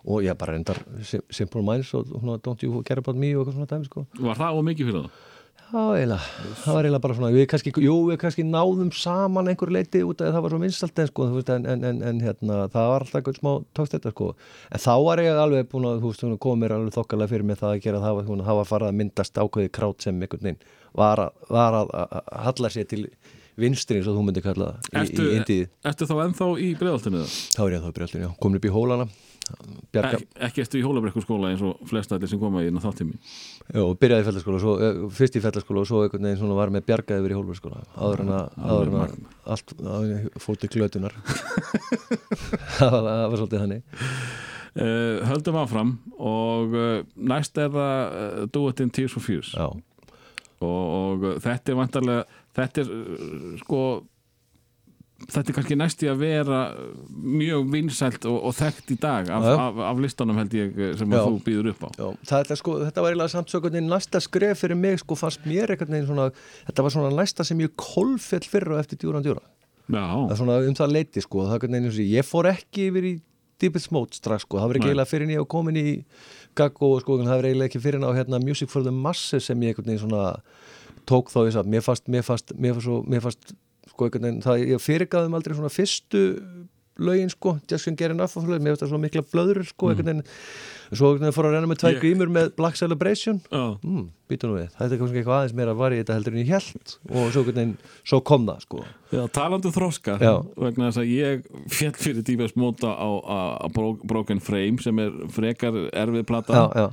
og 0.05 0.22
ég 0.24 0.38
bara 0.40 0.55
reyndar 0.57 0.80
Sim- 1.05 1.26
Simple 1.30 1.62
Minds 1.66 1.92
og 1.94 2.07
Don't 2.44 2.62
You 2.64 2.82
Care 2.86 3.03
About 3.05 3.16
Me 3.20 3.34
og 3.36 3.44
eitthvað 3.46 3.59
svona 3.59 3.72
dæmi 3.74 3.90
sko 3.90 4.07
var 4.24 4.38
það 4.40 4.61
ómikið 4.62 4.90
fyrir 4.92 5.03
það? 5.05 5.26
Já, 5.70 5.82
eiginlega, 5.94 6.24
það 6.64 6.74
var 6.74 6.86
eiginlega 6.86 7.03
bara 7.05 7.14
svona 7.14 7.28
við 7.30 7.44
kannski, 7.53 7.70
jú, 7.84 7.92
við 8.09 8.16
kannski 8.18 8.42
náðum 8.42 8.88
saman 8.90 9.46
einhver 9.53 9.70
leiti 9.70 10.01
út 10.03 10.18
af 10.26 10.32
það 10.34 10.42
var 10.42 10.51
svo 10.51 10.59
vinsalt 10.64 10.98
en, 10.98 11.07
sko, 11.12 11.26
þú 11.30 11.36
veist, 11.36 11.53
en, 11.55 11.68
en, 11.70 11.84
en, 11.86 12.01
en 12.09 12.22
hérna, 12.24 12.57
það 12.72 12.88
var 12.90 13.05
alltaf 13.05 13.20
eitthvað 13.20 13.36
smá 13.38 13.51
tókst 13.78 13.94
þetta 13.94 14.11
sko. 14.11 14.30
en 14.74 14.82
þá 14.82 14.90
var 15.07 15.22
ég 15.22 15.38
alveg 15.44 15.68
búin 15.70 15.86
að 15.86 16.01
þú 16.03 16.11
veist, 16.11 16.24
svona, 16.24 16.40
koma 16.42 16.59
mér 16.64 16.74
alveg 16.74 16.96
þokkalega 16.98 17.30
fyrir 17.36 17.46
mig 17.53 17.61
það 17.62 17.76
að 17.76 17.84
gera 17.86 18.03
það 18.03 18.16
var, 18.18 18.26
svona, 18.32 18.48
það 18.51 18.59
var 18.59 18.68
farað 18.72 18.90
að 18.90 18.98
myndast 19.05 19.38
ákveði 19.44 19.70
krát 19.78 20.03
sem 20.09 20.18
einhvern 20.26 20.42
veginn 20.48 20.61
var 21.05 21.22
var 21.55 21.78
að, 21.84 21.94
að, 22.03 22.18
halla 22.51 22.72
sér 22.74 22.90
til 22.90 23.07
vinstri 23.61 24.01
eins 24.01 24.11
og 24.11 24.18
þú 24.18 24.26
myndi 24.26 24.42
kalla 24.42 24.72
það 24.74 24.90
í, 24.90 25.01
Ertu, 25.05 25.22
í 25.30 25.38
indíði, 25.38 25.70
ertu 25.86 26.11
þá 26.11 26.16
ennþá 26.26 26.51
í 26.59 26.72
breiðholtinu 26.82 27.22
það? 27.22 27.38
þá 27.55 27.62
er 27.68 27.74
ég 27.78 27.86
þá 27.86 27.90
brjáltin, 28.01 28.26
já, 28.26 28.30
komin 28.42 28.59
upp 28.59 28.66
í 28.66 28.74
hólana 28.74 29.07
bjarga, 29.94 30.20
Ek, 30.20 30.26
ekki 30.48 30.64
ertu 30.64 30.78
í 30.80 30.84
hólabrekku 30.84 31.22
skóla 31.24 31.51
eins 31.51 31.62
og 31.66 31.80
flest 31.90 32.12
allir 32.14 32.30
sem 32.30 32.40
koma 32.40 32.62
í 32.64 32.70
þáttími 32.70 33.16
og 33.80 33.96
byrjaði 34.01 34.24
í 34.24 34.28
fellaskóla 34.28 34.61
svo, 34.62 34.76
eh, 34.82 35.01
fyrst 35.16 35.38
í 35.38 35.42
fellaskóla 35.44 35.82
og 35.82 35.88
svo 35.90 36.03
einhvern 36.05 36.28
veginn 36.28 36.40
svona 36.42 36.59
var 36.59 36.72
með 36.74 36.86
bjargaði 36.90 37.24
yfir 37.24 37.34
í 37.34 37.38
hólfurskóla 37.38 37.82
áður 37.96 38.24
en 38.24 38.32
að, 38.36 39.16
allt 39.55 39.74
til 40.61 40.70
glötunar. 40.74 41.14
Það 42.78 42.90
var, 42.94 43.05
það 43.05 43.26
var 43.30 43.40
svolítið 43.40 43.62
þannig. 43.64 44.01
Uh, 44.70 45.16
Höldum 45.26 45.57
áfram 45.59 45.88
og 46.22 46.74
uh, 46.78 47.01
næst 47.18 47.59
er 47.59 47.72
það 47.74 47.96
uh, 48.07 48.42
Do 48.55 48.68
It 48.70 48.82
in 48.84 48.92
Tears 48.94 49.16
for 49.16 49.24
Fears. 49.24 49.51
Og, 49.57 49.80
og 50.68 51.26
þetta 51.42 51.72
er 51.72 51.78
vantarlega 51.78 52.40
þetta 52.57 52.84
er 52.84 52.92
uh, 52.94 53.57
sko 53.64 53.82
þetta 55.28 55.52
er 55.52 55.56
kannski 55.58 55.76
næst 55.78 56.02
í 56.04 56.08
að 56.10 56.20
vera 56.22 56.58
mjög 57.10 57.68
vinsælt 57.74 58.24
og, 58.30 58.38
og 58.48 58.54
þekkt 58.56 58.92
í 58.94 58.98
dag 59.02 59.30
af, 59.36 59.46
af, 59.52 59.80
af 59.90 60.00
listanum 60.02 60.38
held 60.40 60.54
ég 60.56 60.74
sem 60.98 61.12
Já. 61.12 61.20
þú 61.26 61.38
býður 61.46 61.70
upp 61.74 61.84
á. 61.84 61.88
Er 62.40 62.56
sko, 62.58 62.78
þetta 62.86 63.04
var 63.04 63.12
eiginlega 63.12 63.34
samt 63.34 63.52
svo 63.52 63.60
næsta 63.90 64.20
skref 64.24 64.62
fyrir 64.64 64.78
mig 64.80 65.00
sko 65.02 65.18
fannst 65.18 65.44
mér 65.48 65.74
einhvern 65.74 65.92
veginn 65.96 66.08
svona 66.10 66.30
þetta 66.68 66.86
var 66.86 66.94
svona 66.96 67.12
næsta 67.20 67.44
sem 67.46 67.60
ég 67.60 67.74
kolfell 67.76 68.46
fyrir 68.48 68.72
og 68.76 68.80
eftir 68.82 69.00
djúran 69.02 69.24
djúra 69.26 69.44
það 69.90 70.30
er 70.32 70.38
svona 70.40 70.58
um 70.70 70.74
það 70.78 70.92
leiti 70.96 71.20
sko 71.24 71.46
það 71.50 71.56
er 71.58 71.64
og 71.90 71.98
ég- 72.00 72.12
ég 72.16 72.26
fór 72.26 72.50
ekki 72.54 72.88
yfir 72.90 73.04
í 73.10 73.14
Deepest 73.60 73.90
Mode 73.92 74.16
strax 74.16 74.46
sko, 74.46 74.56
það 74.56 74.68
var 74.70 74.76
ekki 74.78 74.86
Nei. 74.86 74.90
eiginlega 74.94 75.10
fyrir 75.10 75.26
en 75.26 75.32
ég 75.34 75.42
var 75.42 75.50
komin 75.52 75.76
í 75.76 76.04
Gaggo 76.56 76.94
sko, 77.02 77.18
það 77.20 77.36
var 77.36 77.44
eiginlega 77.50 77.68
ekki 77.68 77.82
fyrir 77.84 78.00
en 78.00 78.06
á 78.08 78.12
hérna 78.16 78.40
Music 78.42 78.70
for 78.72 78.82
the 78.82 78.90
Masses 78.94 79.44
sem 79.50 79.60
ég 79.60 79.74
einhvern 79.74 79.90
veginn 79.90 80.00
svona 80.08 80.40
tók 81.04 81.28
þá 81.28 81.42
þess 81.44 81.58
að 81.60 81.68
mér 81.74 81.82
fannst, 81.84 82.06
mér 82.08 82.24
fannst, 82.24 82.54
mér 82.56 82.72
fannst, 82.78 82.86
svo, 82.86 83.02
mér 83.04 83.20
fannst 83.26 83.52
sko 84.01 84.09
einhvern 84.09 84.30
veginn, 84.30 84.42
það, 84.48 84.66
ég 84.72 84.80
fyrirgaðum 84.88 85.36
aldrei 85.36 85.61
svona 85.61 85.74
fyrstu 85.76 86.24
lögin 87.01 87.30
sko, 87.32 87.55
Just 87.70 87.86
Can't 87.88 87.96
Get 87.96 88.12
Enough 88.12 88.34
of 88.36 88.44
Love, 88.44 88.61
mér 88.61 88.74
finnst 88.74 88.82
það 88.84 88.90
svona 88.90 89.05
mikla 89.07 89.22
blöður 89.32 89.61
sko 89.64 89.88
einhvern 89.88 90.09
veginn, 90.11 90.24
svo 90.92 91.09
einhvern 91.14 91.22
veginn 91.24 91.36
fór 91.36 91.46
að 91.48 91.55
reyna 91.55 91.68
með 91.70 91.78
tvær 91.80 91.94
Ég- 91.94 92.01
grímur 92.03 92.32
með 92.34 92.51
Black 92.59 92.76
Celebration. 92.76 93.38
Já, 93.48 93.62
mm, 93.80 94.03
býtu 94.28 94.51
nú 94.51 94.59
við, 94.59 94.66
þetta 94.76 94.88
er 94.96 95.01
kannski 95.01 95.20
eitthvað 95.22 95.36
aðeins 95.38 95.55
meira 95.57 95.74
var 95.78 95.94
í 95.96 96.01
þetta 96.03 96.16
heldur 96.18 96.36
en 96.36 96.42
ég 96.42 96.51
held 96.53 96.92
og 97.09 97.30
svo, 97.32 97.40
einhvern 97.40 97.57
veginn, 97.62 97.72
svo 98.11 98.20
kom 98.32 98.44
það 98.51 98.61
sko. 98.66 98.82
Já 99.16 99.22
talandu 99.38 99.72
þroska 99.78 100.18
Já. 100.20 100.32
vegna 100.61 100.90
þess 100.90 101.01
að 101.01 101.12
ég 101.14 101.48
fjall 101.78 101.96
fyrir 102.05 102.26
tífæst 102.28 102.59
móta 102.61 102.92
á, 102.92 103.09
á, 103.24 103.38
á 103.64 103.66
Bro- 103.72 104.01
Broken 104.05 104.40
Frame 104.44 104.76
sem 104.84 104.98
er 105.01 105.16
frekar 105.32 105.72
erfið 105.88 106.26
plata 106.28 106.66
já, 106.68 106.90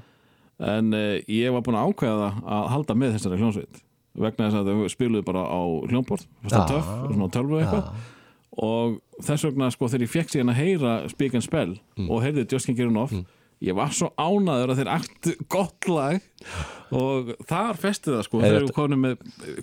en 0.72 0.94
uh, 0.96 1.20
ég 1.28 1.52
var 1.52 1.62
búin 1.68 1.76
að 1.78 1.92
ákveða 1.92 2.32
að 2.48 2.72
halda 2.78 2.96
með 2.96 3.18
þessari 3.20 3.42
hljónsveit 3.44 3.84
vegna 4.18 4.48
þess 4.50 4.60
að 4.62 4.70
þau 4.72 4.92
spiluðu 4.94 5.26
bara 5.28 5.44
á 5.48 5.62
Já. 6.62 6.68
töff, 6.72 6.88
svona 7.14 7.30
tölvu 7.34 7.60
eitthvað. 7.62 7.90
Og 8.58 8.96
þess 9.22 9.44
vegna 9.46 9.68
sko 9.74 9.90
þegar 9.92 10.06
ég 10.08 10.14
fekk 10.16 10.32
síðan 10.34 10.54
að 10.54 10.62
heyra 10.64 10.94
Speak 11.12 11.34
and 11.38 11.46
Spell 11.46 11.76
Mm. 11.98 12.10
og 12.10 12.24
heyrði 12.26 12.48
Just 12.52 12.68
Can't 12.70 12.78
Get 12.78 12.88
Enough 12.90 13.14
ég 13.62 13.74
var 13.74 13.90
svo 13.90 14.12
ánaður 14.22 14.70
að 14.74 14.80
þeir 14.82 14.90
aktu 14.94 15.32
gott 15.50 15.88
lag. 15.90 16.22
Og 16.94 17.32
þar 17.50 17.78
festi 17.82 18.12
það 18.14 18.24
sko 18.28 18.42
Er 18.42 18.48
þegar 18.52 18.68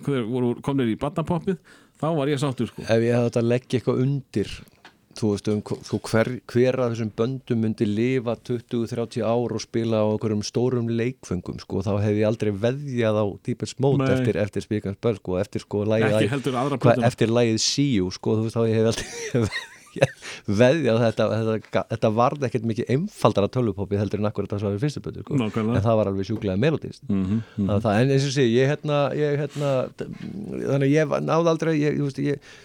við 0.06 0.24
voru 0.30 0.54
komnir 0.66 0.90
í 0.90 0.96
barnapoppið 0.98 1.58
þá 2.00 2.06
var 2.16 2.26
ég 2.32 2.38
sáttur 2.42 2.66
sko. 2.70 2.82
Ef 2.82 2.90
ég 3.02 3.14
hefði 3.14 3.28
þetta 3.30 3.42
að 3.42 3.50
leggja 3.52 3.78
eitthvað 3.80 4.00
undir 4.02 4.50
þú 5.18 5.30
veist 5.32 5.50
um 5.52 5.60
þú 5.88 6.00
hver, 6.08 6.30
hver 6.50 6.80
af 6.84 6.94
þessum 6.94 7.12
böndum 7.18 7.62
myndi 7.64 7.88
lifa 7.88 8.36
20-30 8.48 9.24
ár 9.24 9.54
og 9.56 9.62
spila 9.62 10.02
á 10.02 10.06
einhverjum 10.10 10.44
stórum 10.46 10.88
leikfengum 10.90 11.60
sko, 11.62 11.82
þá 11.86 11.92
hefði 12.04 12.22
ég 12.22 12.30
aldrei 12.30 12.52
veðjað 12.64 13.20
á 13.20 13.24
Deepest 13.46 13.82
Mode 13.84 14.04
Nei. 14.04 14.14
eftir, 14.16 14.40
eftir 14.42 14.66
Speakans 14.66 15.00
Bell 15.02 15.18
sko, 15.20 15.38
eftir 15.42 15.64
sko 15.64 15.84
See 17.64 17.94
You 17.96 18.10
sko, 18.14 18.38
þú 18.38 18.48
veist 18.48 18.58
þá 18.58 18.66
ég 18.68 18.76
hef 18.80 18.90
aldrei 18.92 19.70
veðjað 20.60 20.98
að 20.98 21.04
þetta, 21.04 21.26
þetta, 21.34 21.82
þetta 21.94 22.10
varð 22.18 22.46
ekkert 22.48 22.68
mikið 22.70 22.92
einfaldara 22.94 23.50
tölvupoppi 23.56 24.00
heldur 24.00 24.22
en 24.22 24.30
akkur 24.30 24.48
þetta 24.48 24.60
svo 24.62 24.74
við 24.74 24.86
fyrstu 24.86 25.02
bötu 25.04 25.24
sko. 25.24 25.38
En 25.38 25.82
það 25.84 25.98
var 26.00 26.10
alveg 26.10 26.28
sjúklega 26.28 26.60
melodist 26.60 27.02
mm 27.08 27.24
-hmm. 27.24 27.42
mm 27.56 27.66
-hmm. 27.68 27.80
það, 27.80 28.00
en 28.00 28.10
eins 28.10 28.28
og 28.28 28.34
sé, 28.36 28.46
ég 28.48 28.70
hérna, 28.70 29.00
ég 29.14 29.38
hérna 29.38 29.70
þannig 29.98 30.88
að 30.88 30.94
ég 30.94 31.18
náði 31.28 31.52
aldrei 31.54 31.74
ég, 31.80 31.98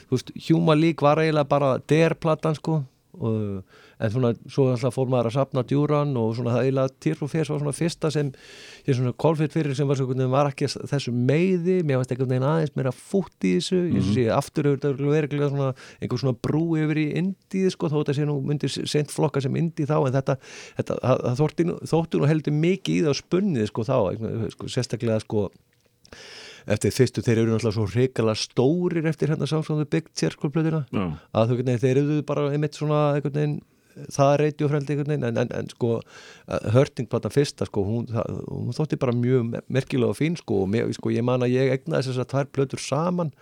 þú 0.10 0.16
veist, 0.16 0.32
Hjúma 0.50 0.76
lík 0.76 1.02
var 1.02 1.20
eiginlega 1.20 1.50
bara 1.50 1.78
derplatan 1.88 2.56
sko 2.56 2.84
en 3.20 4.12
svona, 4.14 4.30
svo 4.48 4.70
alltaf 4.72 4.96
fór 4.96 5.10
maður 5.12 5.28
að 5.30 5.36
sapna 5.36 5.64
djúran 5.68 6.14
og 6.20 6.36
svona 6.38 6.54
það 6.56 6.68
eiginlega 6.70 6.94
Tears 7.04 7.20
for 7.20 7.32
Fears 7.34 7.50
var 7.52 7.60
svona 7.60 7.74
fyrsta 7.76 8.12
sem 8.16 8.30
ég 8.88 8.96
svona 8.96 9.12
kolfitt 9.20 9.54
fyrir 9.58 9.76
sem 9.76 9.90
var, 9.90 10.00
svo, 10.00 10.08
einhvern 10.08 10.24
veginn 10.24 10.36
var 10.38 10.52
ekki 10.54 10.70
þessu 10.94 11.12
meiði, 11.16 11.80
mér 11.84 12.00
varst 12.00 12.14
einhvern 12.16 12.32
veginn 12.32 12.48
aðeins 12.48 12.76
meira 12.80 12.94
fútt 12.96 13.48
í 13.50 13.56
þessu, 13.58 13.82
ég 13.98 14.08
sé 14.14 14.26
aftur 14.32 14.72
verið 14.80 15.36
svona 15.52 15.72
einhver 16.00 16.24
svona 16.24 16.38
brú 16.48 16.64
yfir 16.80 17.02
í 17.04 17.08
indið 17.20 17.70
sko, 17.76 17.92
þó 17.92 18.00
þetta 18.02 18.18
sé 18.22 18.28
nú 18.30 18.40
myndir 18.46 18.72
sent 18.96 19.12
flokka 19.12 19.44
sem 19.44 19.60
indið 19.60 19.92
þá, 19.92 19.98
en 20.08 20.16
þetta, 20.20 20.38
þetta 20.80 21.00
það, 21.04 21.26
þótti, 21.44 21.68
nú- 21.70 21.80
heldur 22.30 22.56
mikið 22.56 23.02
í 23.02 23.06
það 23.10 23.20
spunnið 23.20 23.70
sko 23.74 23.88
þá, 23.90 23.98
sko, 24.56 24.72
sérstaklega 24.72 25.20
sko 25.26 25.50
eftir 26.68 26.92
fyrstu, 26.92 27.22
þeir 27.24 27.44
eru 27.44 27.54
náttúrulega 27.56 27.76
svo 27.78 27.86
reikala 27.94 28.36
stórir 28.36 29.06
eftir 29.10 29.30
hérna 29.30 29.48
sámsóðu 29.50 29.86
byggt 29.90 30.16
sérskólplöðina 30.20 30.86
að 31.34 31.48
þau, 31.54 31.56
veginn, 31.60 31.80
þeir 31.80 31.98
eru 32.04 32.22
bara 32.24 32.50
einmitt 32.52 32.74
svona 32.80 33.14
einhvern 33.16 33.34
veginn, 33.40 33.58
það 34.16 34.34
er 34.34 34.40
reyndjófrældi 34.46 34.94
einhvern 34.94 35.10
veginn, 35.14 35.28
en, 35.30 35.38
en, 35.44 35.50
en 35.60 35.70
sko 35.70 36.02
hörtingplata 36.74 37.30
fyrsta, 37.34 37.66
sko, 37.70 37.84
hún, 37.88 38.06
það, 38.12 38.38
hún 38.48 38.76
þótti 38.78 39.00
bara 39.02 39.16
mjög 39.18 39.58
merkilega 39.68 40.14
og 40.14 40.18
fín, 40.20 40.38
sko, 40.40 40.64
og 40.66 40.70
mér, 40.72 40.92
sko, 40.96 41.12
ég 41.16 41.26
man 41.28 41.44
að 41.46 41.56
ég 41.58 41.74
egnaði 41.78 42.08
þess 42.10 42.24
að 42.24 42.30
tvær 42.36 42.52
plötur 42.56 42.80
saman. 42.84 43.34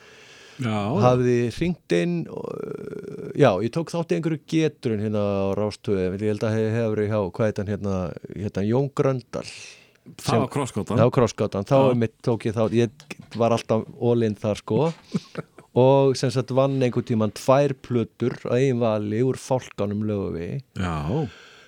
Hafði 1.04 1.34
hringt 1.54 1.94
inn 1.94 2.16
og, 2.34 2.48
uh, 2.50 3.28
já, 3.38 3.52
ég 3.62 3.70
tók 3.76 3.92
þátt 3.94 4.10
í 4.10 4.18
einhverju 4.18 4.40
geturinn 4.50 5.04
hérna 5.06 5.22
á 5.22 5.54
Rástöðu, 5.60 6.08
ég 6.18 6.24
held 6.32 6.46
að 6.48 6.56
hef- 6.58 6.74
hefur 6.80 7.02
hjá, 7.06 7.20
hvað 7.38 7.52
heit 7.52 7.62
hann 7.62 7.70
hérna, 7.76 7.98
hérna 8.34 8.64
Jón 8.66 8.88
Gröndal 8.98 9.46
það 10.22 10.42
var 10.44 10.50
krosskáta 10.56 10.98
Já, 11.00 11.06
krossgátan, 11.18 11.68
þá 11.68 11.76
Já. 11.78 11.90
er 11.92 12.00
mitt 12.04 12.16
tók 12.26 12.48
ég 12.48 12.56
þá 12.58 12.64
ég 12.78 13.06
var 13.38 13.56
alltaf 13.56 13.86
ólinn 14.00 14.38
þar 14.40 14.62
sko. 14.64 14.88
Og 15.78 16.16
sem 16.18 16.32
sagt 16.34 16.50
vann 16.58 16.80
einhvern 16.82 17.06
tíman 17.06 17.34
tvær 17.38 17.76
plötur 17.86 18.34
á 18.50 18.58
eigin 18.58 18.80
vali 18.82 19.20
úr 19.22 19.38
fálkanum 19.38 20.00
löguvi 20.10 20.48
Já, 20.80 21.28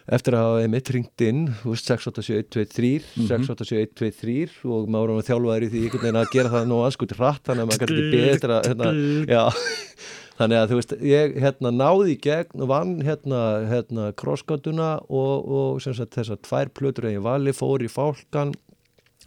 eftir 0.10 0.34
að 0.34 0.46
hafa 0.48 0.64
einmitt 0.64 0.90
ringt 0.96 1.22
inn 1.22 1.44
þú 1.60 1.76
veist, 1.76 1.92
687-123 1.92 3.28
687-123 3.30 4.66
og 4.66 4.90
maður 4.90 5.20
var 5.20 5.28
þjálfaður 5.28 5.68
í 5.68 5.70
því 5.76 5.84
einhvern 5.86 6.06
veginn 6.08 6.22
að 6.24 6.34
gera 6.34 6.54
það 6.56 6.66
nú 6.72 6.80
anskuti 6.88 7.20
hratt 7.20 7.44
þannig 7.46 7.62
að 7.66 7.70
maður 7.70 7.84
kannski 7.84 8.08
betra 8.16 8.58
hérna, 8.66 8.90
já, 9.30 9.44
þannig 10.40 10.60
að 10.60 10.72
þú 10.72 10.80
veist 10.80 10.96
ég 11.04 11.38
hérna 11.44 11.72
náði 11.76 12.16
í 12.16 12.20
gegn 12.24 12.64
og 12.64 12.72
vann 12.72 12.96
hérna, 13.06 13.42
hérna 13.70 14.10
krossgátuna 14.20 14.92
og, 15.08 15.50
og 15.60 15.84
sem 15.84 15.96
sagt 15.98 16.16
þessar 16.16 16.40
tvær 16.48 16.74
plötur 16.80 17.10
eigin 17.10 17.26
vali 17.26 17.56
fór 17.56 17.84
í 17.84 17.92
fálkan 17.92 18.56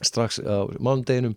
strax 0.02 0.40
á 0.40 0.66
mándeginum 0.80 1.36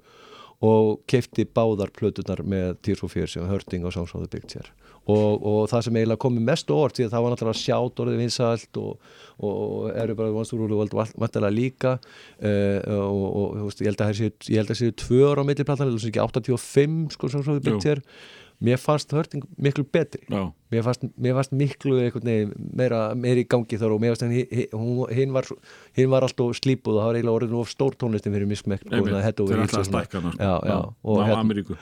og 0.66 1.04
keipti 1.12 1.44
báðar 1.46 1.92
plötunar 1.94 2.42
með 2.48 2.96
for 2.96 3.12
Fears 3.12 3.36
og 3.38 3.52
Hurting 3.52 3.86
og 3.86 3.94
the 3.94 4.32
Big 4.32 4.48
Chair 4.48 4.72
og, 5.06 5.44
og 5.46 5.68
það 5.70 5.84
sem 5.86 5.98
eiginlega 6.00 6.22
komið 6.24 6.46
mest 6.48 6.72
orð 6.74 6.98
því 6.98 7.06
að 7.06 7.12
það 7.14 7.26
var 7.26 7.34
náttúrulega 7.34 7.62
sjátt 7.62 8.00
orðið 8.02 8.22
vinsælt 8.24 8.80
og, 8.82 9.12
og 9.46 9.90
eru 9.94 10.16
bara 10.18 10.34
vonstúrúlu 10.34 10.80
og 10.82 10.96
vantilega 10.96 11.54
líka. 11.54 11.92
Uh, 12.40 12.80
og, 12.96 13.60
og 13.62 13.68
ég 13.76 13.92
held 13.92 14.02
að 14.02 14.10
það 14.10 14.22
séu, 14.22 14.34
ég 14.50 14.64
held 14.64 14.74
að 14.74 14.82
séu 14.82 14.96
tvö 15.04 15.22
ára 15.30 15.46
á 15.46 15.48
milliplattan, 15.50 15.94
eða 15.94 16.10
ekki 16.10 16.24
85 16.26 16.98
sko 17.18 17.32
Songs 17.36 17.52
of 17.52 17.60
the 17.60 17.66
Big 17.68 17.78
Jú. 17.78 17.84
Chair 17.86 18.02
mér 18.64 18.78
fannst 18.80 19.12
Hurting 19.12 19.44
miklu 19.58 19.84
betri. 19.92 20.22
Já, 20.32 20.52
mér 20.72 20.84
fannst, 20.88 21.06
mér 21.20 21.34
fannst 21.38 21.52
miklu 21.56 21.98
veginn 22.00 22.52
meira, 22.76 23.14
meira 23.16 23.42
í 23.44 23.48
gangi 23.50 23.78
þar 23.82 23.96
og 23.98 24.04
mér 24.04 24.16
fannst 24.16 25.16
hinn 25.16 25.34
var, 25.36 25.50
var 26.16 26.28
alltaf 26.28 26.54
slípuð 26.62 26.96
og 26.96 27.02
það 27.02 27.10
var 27.10 27.20
eiginlega 27.20 27.40
orðin 27.40 27.58
of 27.62 27.72
stór 27.74 27.96
tónlistin 28.00 28.36
fyrir 28.36 28.48
mismekk 28.50 28.86
og 28.92 29.10
heels 29.10 29.32
ætla 29.32 29.48
og 29.48 29.56
að 29.56 29.74
svona. 29.74 29.90
stækka 29.90 30.22
hana 30.22 30.36
sko. 30.36 30.44
já, 30.44 30.54
já, 30.72 30.78
og 31.04 31.20
á 31.26 31.36
Ameríku. 31.40 31.80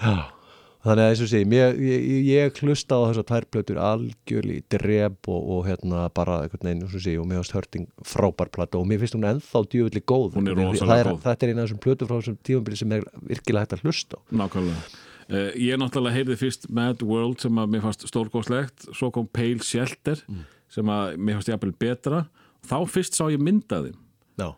Þannig 0.83 0.99
að 0.99 1.09
eins 1.13 1.21
og 1.23 1.27
sé 1.31 1.39
ég, 1.47 1.77
ég, 1.79 2.25
ég 2.27 2.57
hlusta 2.59 2.97
á 2.99 3.07
þessar 3.07 3.23
tvær 3.29 3.45
plötur 3.55 3.77
algjörli 3.79 4.57
í 4.59 4.63
dreb 4.67 5.29
og, 5.31 5.45
og 5.55 5.61
hérna 5.69 6.09
bara 6.11 6.41
einhvern 6.43 6.67
veginn 6.67 6.81
eins 6.83 6.97
og 6.97 7.03
sé 7.05 7.13
og 7.15 7.29
mér 7.29 7.39
finnst 7.39 7.55
hörting 7.55 7.85
frábær 8.03 8.51
plata 8.51 8.81
og 8.81 8.89
mér 8.91 8.99
finnst 8.99 9.15
hún 9.15 9.23
ennþá 9.29 9.61
djúvillig 9.71 10.03
góð 10.03 10.35
Hún 10.35 10.49
er 10.51 10.57
Það 10.59 10.67
rosalega 10.73 11.13
góð. 11.13 11.21
þetta 11.23 11.47
er 11.47 11.53
eina 11.53 11.63
af 11.63 11.69
þessum 11.69 11.81
plötur 11.87 12.09
frá 12.11 12.17
þessum 12.19 12.35
tímabili 12.43 12.81
sem 12.81 12.91
er 12.97 13.07
virkilega 13.31 13.63
hægt 13.63 13.77
að 13.77 13.85
hlusta 13.87 14.19
á. 14.19 14.21
Nákvæmlega 14.43 14.83
Uh, 15.29 15.51
ég 15.55 15.77
náttúrulega 15.79 16.17
heyrði 16.17 16.35
fyrst 16.41 16.67
Mad 16.73 17.01
World 17.05 17.39
sem 17.43 17.59
að 17.61 17.69
mér 17.75 17.83
fannst 17.85 18.07
stórgóðslegt 18.09 18.89
svo 18.95 19.11
kom 19.15 19.27
Pale 19.31 19.63
Shelter 19.63 20.19
Mm. 20.27 20.43
sem 20.73 20.89
að 20.89 21.17
mér 21.17 21.37
fannst 21.39 21.51
jafnvel 21.53 21.73
betra. 21.79 22.23
Þá 22.67 22.77
fyrst 22.89 23.15
sá 23.19 23.25
ég 23.31 23.39
myndaði 23.43 23.93
Já, 24.39 24.49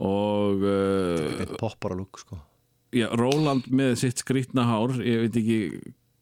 og 0.00 0.64
uh, 0.64 1.56
poppara 1.60 1.96
lúk 1.98 2.18
sko. 2.22 2.38
Já, 2.94 3.08
Róland 3.18 3.66
með 3.74 3.96
sitt 4.04 4.20
skrýtna 4.22 4.64
hár 4.68 4.92
ég 5.02 5.24
veit 5.24 5.36
ekki 5.40 5.58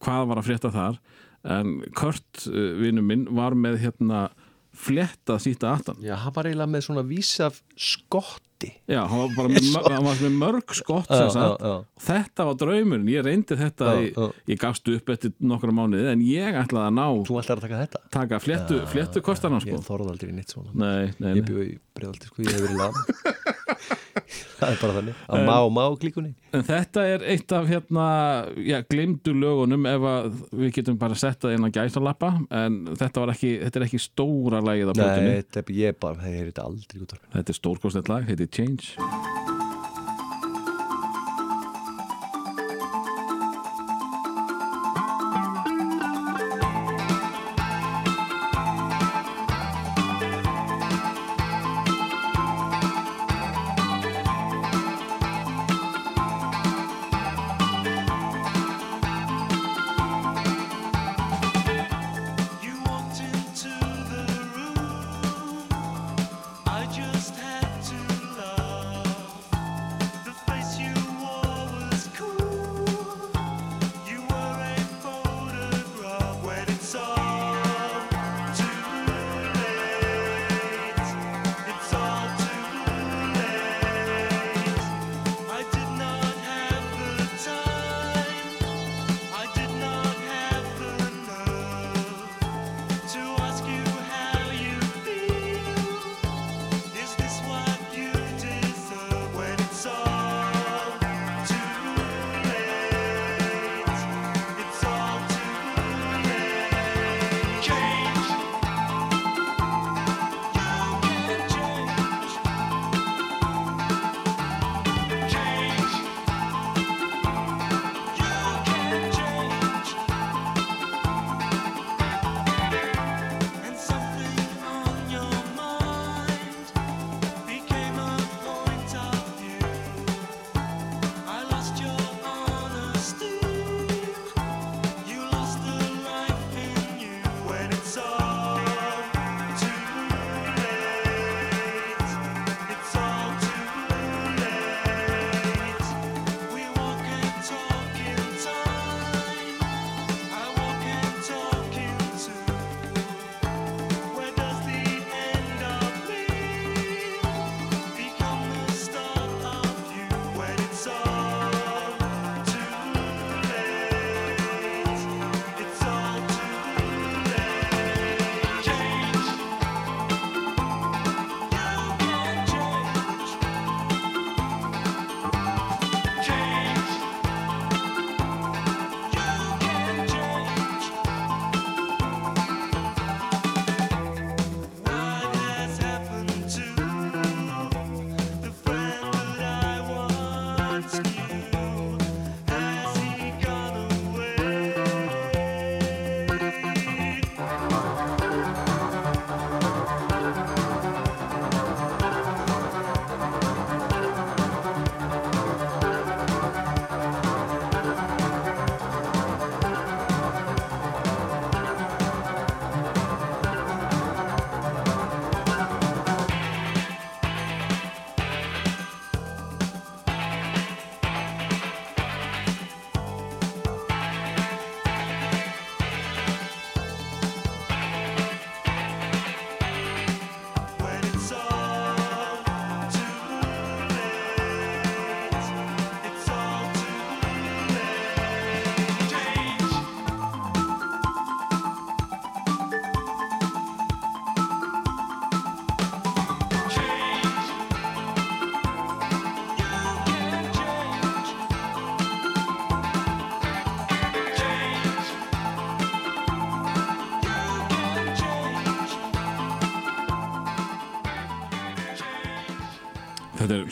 hvað 0.02 0.28
var 0.30 0.40
að 0.40 0.46
frétta 0.48 0.70
þar 0.72 0.96
en 1.52 1.74
Kurt 1.98 2.46
uh, 2.48 2.72
vinnu 2.80 3.02
minn 3.04 3.26
var 3.34 3.52
með 3.58 3.80
hérna 3.82 4.30
fléttað 4.72 5.42
síta 5.44 5.72
aftan. 5.74 5.98
Já, 6.00 6.14
hann 6.16 6.32
var 6.32 6.46
eiginlega 6.48 6.70
með 6.72 6.84
svona 6.86 7.02
vísaf 7.04 7.58
skotti 8.62 8.92
já, 8.92 9.00
hann 9.08 9.18
var 9.22 9.34
bara 9.36 9.94
hann 9.96 10.06
var 10.06 10.22
með 10.22 10.36
mörg 10.38 10.74
skott 10.76 11.10
Já, 11.10 11.28
já, 11.32 11.74
þetta 12.06 12.46
var 12.48 12.58
draumurinn, 12.60 13.08
ég 13.12 13.24
reyndi 13.26 13.58
þetta 13.58 13.92
ég, 14.00 14.18
ég 14.52 14.60
gafst 14.62 14.88
upp 14.92 15.12
eftir 15.14 15.34
nokkra 15.42 15.74
mánuði 15.74 16.12
en 16.12 16.24
ég 16.26 16.58
ætlaði 16.62 16.88
að 16.90 16.96
ná 16.98 17.06
Þú 17.28 17.40
ætlar 17.42 17.60
að 17.60 17.66
taka 17.66 17.80
þetta? 17.82 18.02
taka 18.12 18.40
fléttu, 18.42 18.80
fléttu 18.92 19.22
kostana 19.24 19.60
sko. 19.62 19.76
Ég 19.76 19.86
þorði 19.86 20.12
aldrei 20.12 20.30
í 20.32 20.36
neitt 20.36 20.52
svona. 20.52 20.72
Nei, 20.74 21.12
nei, 21.18 21.34
Ég 21.38 21.42
nei. 21.42 21.48
bjóði 21.48 21.66
í 21.70 21.78
bregðaldi 21.96 22.30
sko, 22.30 22.44
ég 22.44 22.52
hef 22.52 22.64
verið 22.66 22.80
lam. 22.82 23.00
Það 24.62 24.70
er 24.70 24.78
bara 24.78 24.94
þannig. 24.96 25.20
Að 25.26 25.42
má 25.48 25.54
má 25.74 25.82
klíkunni. 25.98 26.30
En 26.54 26.62
þetta 26.66 27.02
er 27.10 27.24
eitt 27.32 27.52
af 27.56 27.66
hérna 27.68 28.04
já, 28.62 28.76
glimdu 28.86 29.32
lögunum 29.34 29.86
ef 29.90 30.04
að 30.06 30.28
við 30.60 30.70
getum 30.76 30.98
bara 31.00 31.16
sett 31.18 31.40
það 31.42 31.56
inn 31.56 31.66
að 31.66 31.78
gæsa 31.80 32.02
lappa 32.04 32.30
en 32.52 32.76
þetta, 32.92 33.24
ekki, 33.32 33.50
þetta 33.64 33.80
er 33.80 33.86
ekki 33.88 34.00
stóra 34.04 34.60
lagið 34.64 34.92
á 34.92 34.94
Nei, 34.94 35.00
plötunni 35.00 35.34
þetta 35.40 35.64
er 35.88 35.96
bara, 36.04 36.20
það 36.22 36.36
er 36.38 36.50
þetta 36.52 36.66
aldrei 36.68 37.02
út 37.02 37.14
af 37.16 37.24
þetta 37.34 37.54
er 37.54 37.58
stórkostlegt 37.58 38.12
lag, 38.12 38.28
heitir 38.30 38.51
Change 38.52 38.98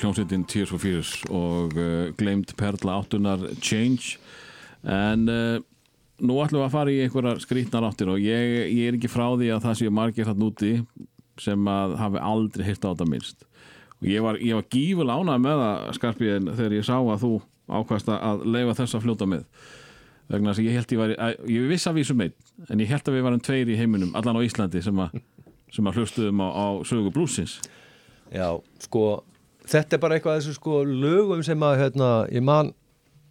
hljómsveitin 0.00 0.46
Tears 0.48 0.72
for 0.72 0.82
Fears 0.82 1.12
og 1.28 1.76
uh, 1.76 2.08
gleimt 2.18 2.54
perla 2.58 2.98
áttunar 3.00 3.42
Change. 3.60 4.16
En 4.84 5.28
uh, 5.28 5.58
nú 6.20 6.38
ætlum 6.42 6.62
við 6.62 6.66
að 6.66 6.74
fara 6.74 6.92
í 6.92 7.02
einhverjar 7.04 7.42
skrítnar 7.44 7.86
áttir 7.88 8.10
og 8.12 8.20
ég, 8.22 8.56
ég 8.72 8.88
er 8.88 8.98
ekki 8.98 9.12
frá 9.12 9.26
því 9.34 9.52
að 9.54 9.64
það 9.66 9.78
séu 9.80 9.94
margir 9.94 10.28
þarna 10.28 10.48
úti 10.50 10.72
sem 11.40 11.70
að 11.72 11.96
hafi 12.00 12.24
aldrei 12.30 12.66
hýrt 12.68 12.84
á 12.84 12.92
þetta 12.92 13.08
minnst. 13.08 13.46
Og 14.00 14.08
ég 14.08 14.24
var, 14.24 14.40
var 14.40 14.66
gíful 14.72 15.08
ánað 15.08 15.44
með 15.44 15.62
það 15.64 15.92
skarpiðin 15.98 16.50
þegar 16.56 16.76
ég 16.78 16.88
sá 16.88 16.96
að 16.98 17.22
þú 17.24 17.32
ákvæmst 17.70 18.10
að 18.16 18.44
leifa 18.48 18.76
þess 18.80 18.96
að 18.96 19.06
fljóta 19.06 19.28
með. 19.30 19.44
Vegna 20.30 20.52
þess 20.52 20.62
að 20.62 20.68
ég 20.68 20.78
held 20.78 20.92
ég 20.94 21.00
var 21.00 21.12
að, 21.16 21.36
ég 21.50 21.68
viss 21.70 21.90
að 21.90 21.98
vísum 21.98 22.24
einn 22.24 22.34
en 22.70 22.82
ég 22.82 22.90
held 22.90 23.08
að 23.08 23.16
við 23.16 23.24
varum 23.26 23.42
tveir 23.42 23.70
í 23.70 23.78
heiminum 23.78 24.12
allan 24.18 24.38
á 24.38 24.46
Íslandi 24.46 24.82
sem 24.84 25.00
að, 25.02 25.16
sem 25.74 25.90
að 25.90 25.98
hlustuðum 25.98 26.42
á, 26.44 26.48
á 26.54 26.66
sögu 26.86 27.10
blúsins 27.14 27.56
Já, 28.30 28.60
sko, 28.84 29.24
þetta 29.70 29.96
er 29.96 30.02
bara 30.02 30.18
eitthvað 30.18 30.36
af 30.36 30.42
þessu 30.42 30.56
sko 30.58 30.82
lögum 30.86 31.42
sem 31.46 31.64
að, 31.66 31.78
hérna, 31.84 32.10
ég 32.34 32.44
man, 32.46 32.74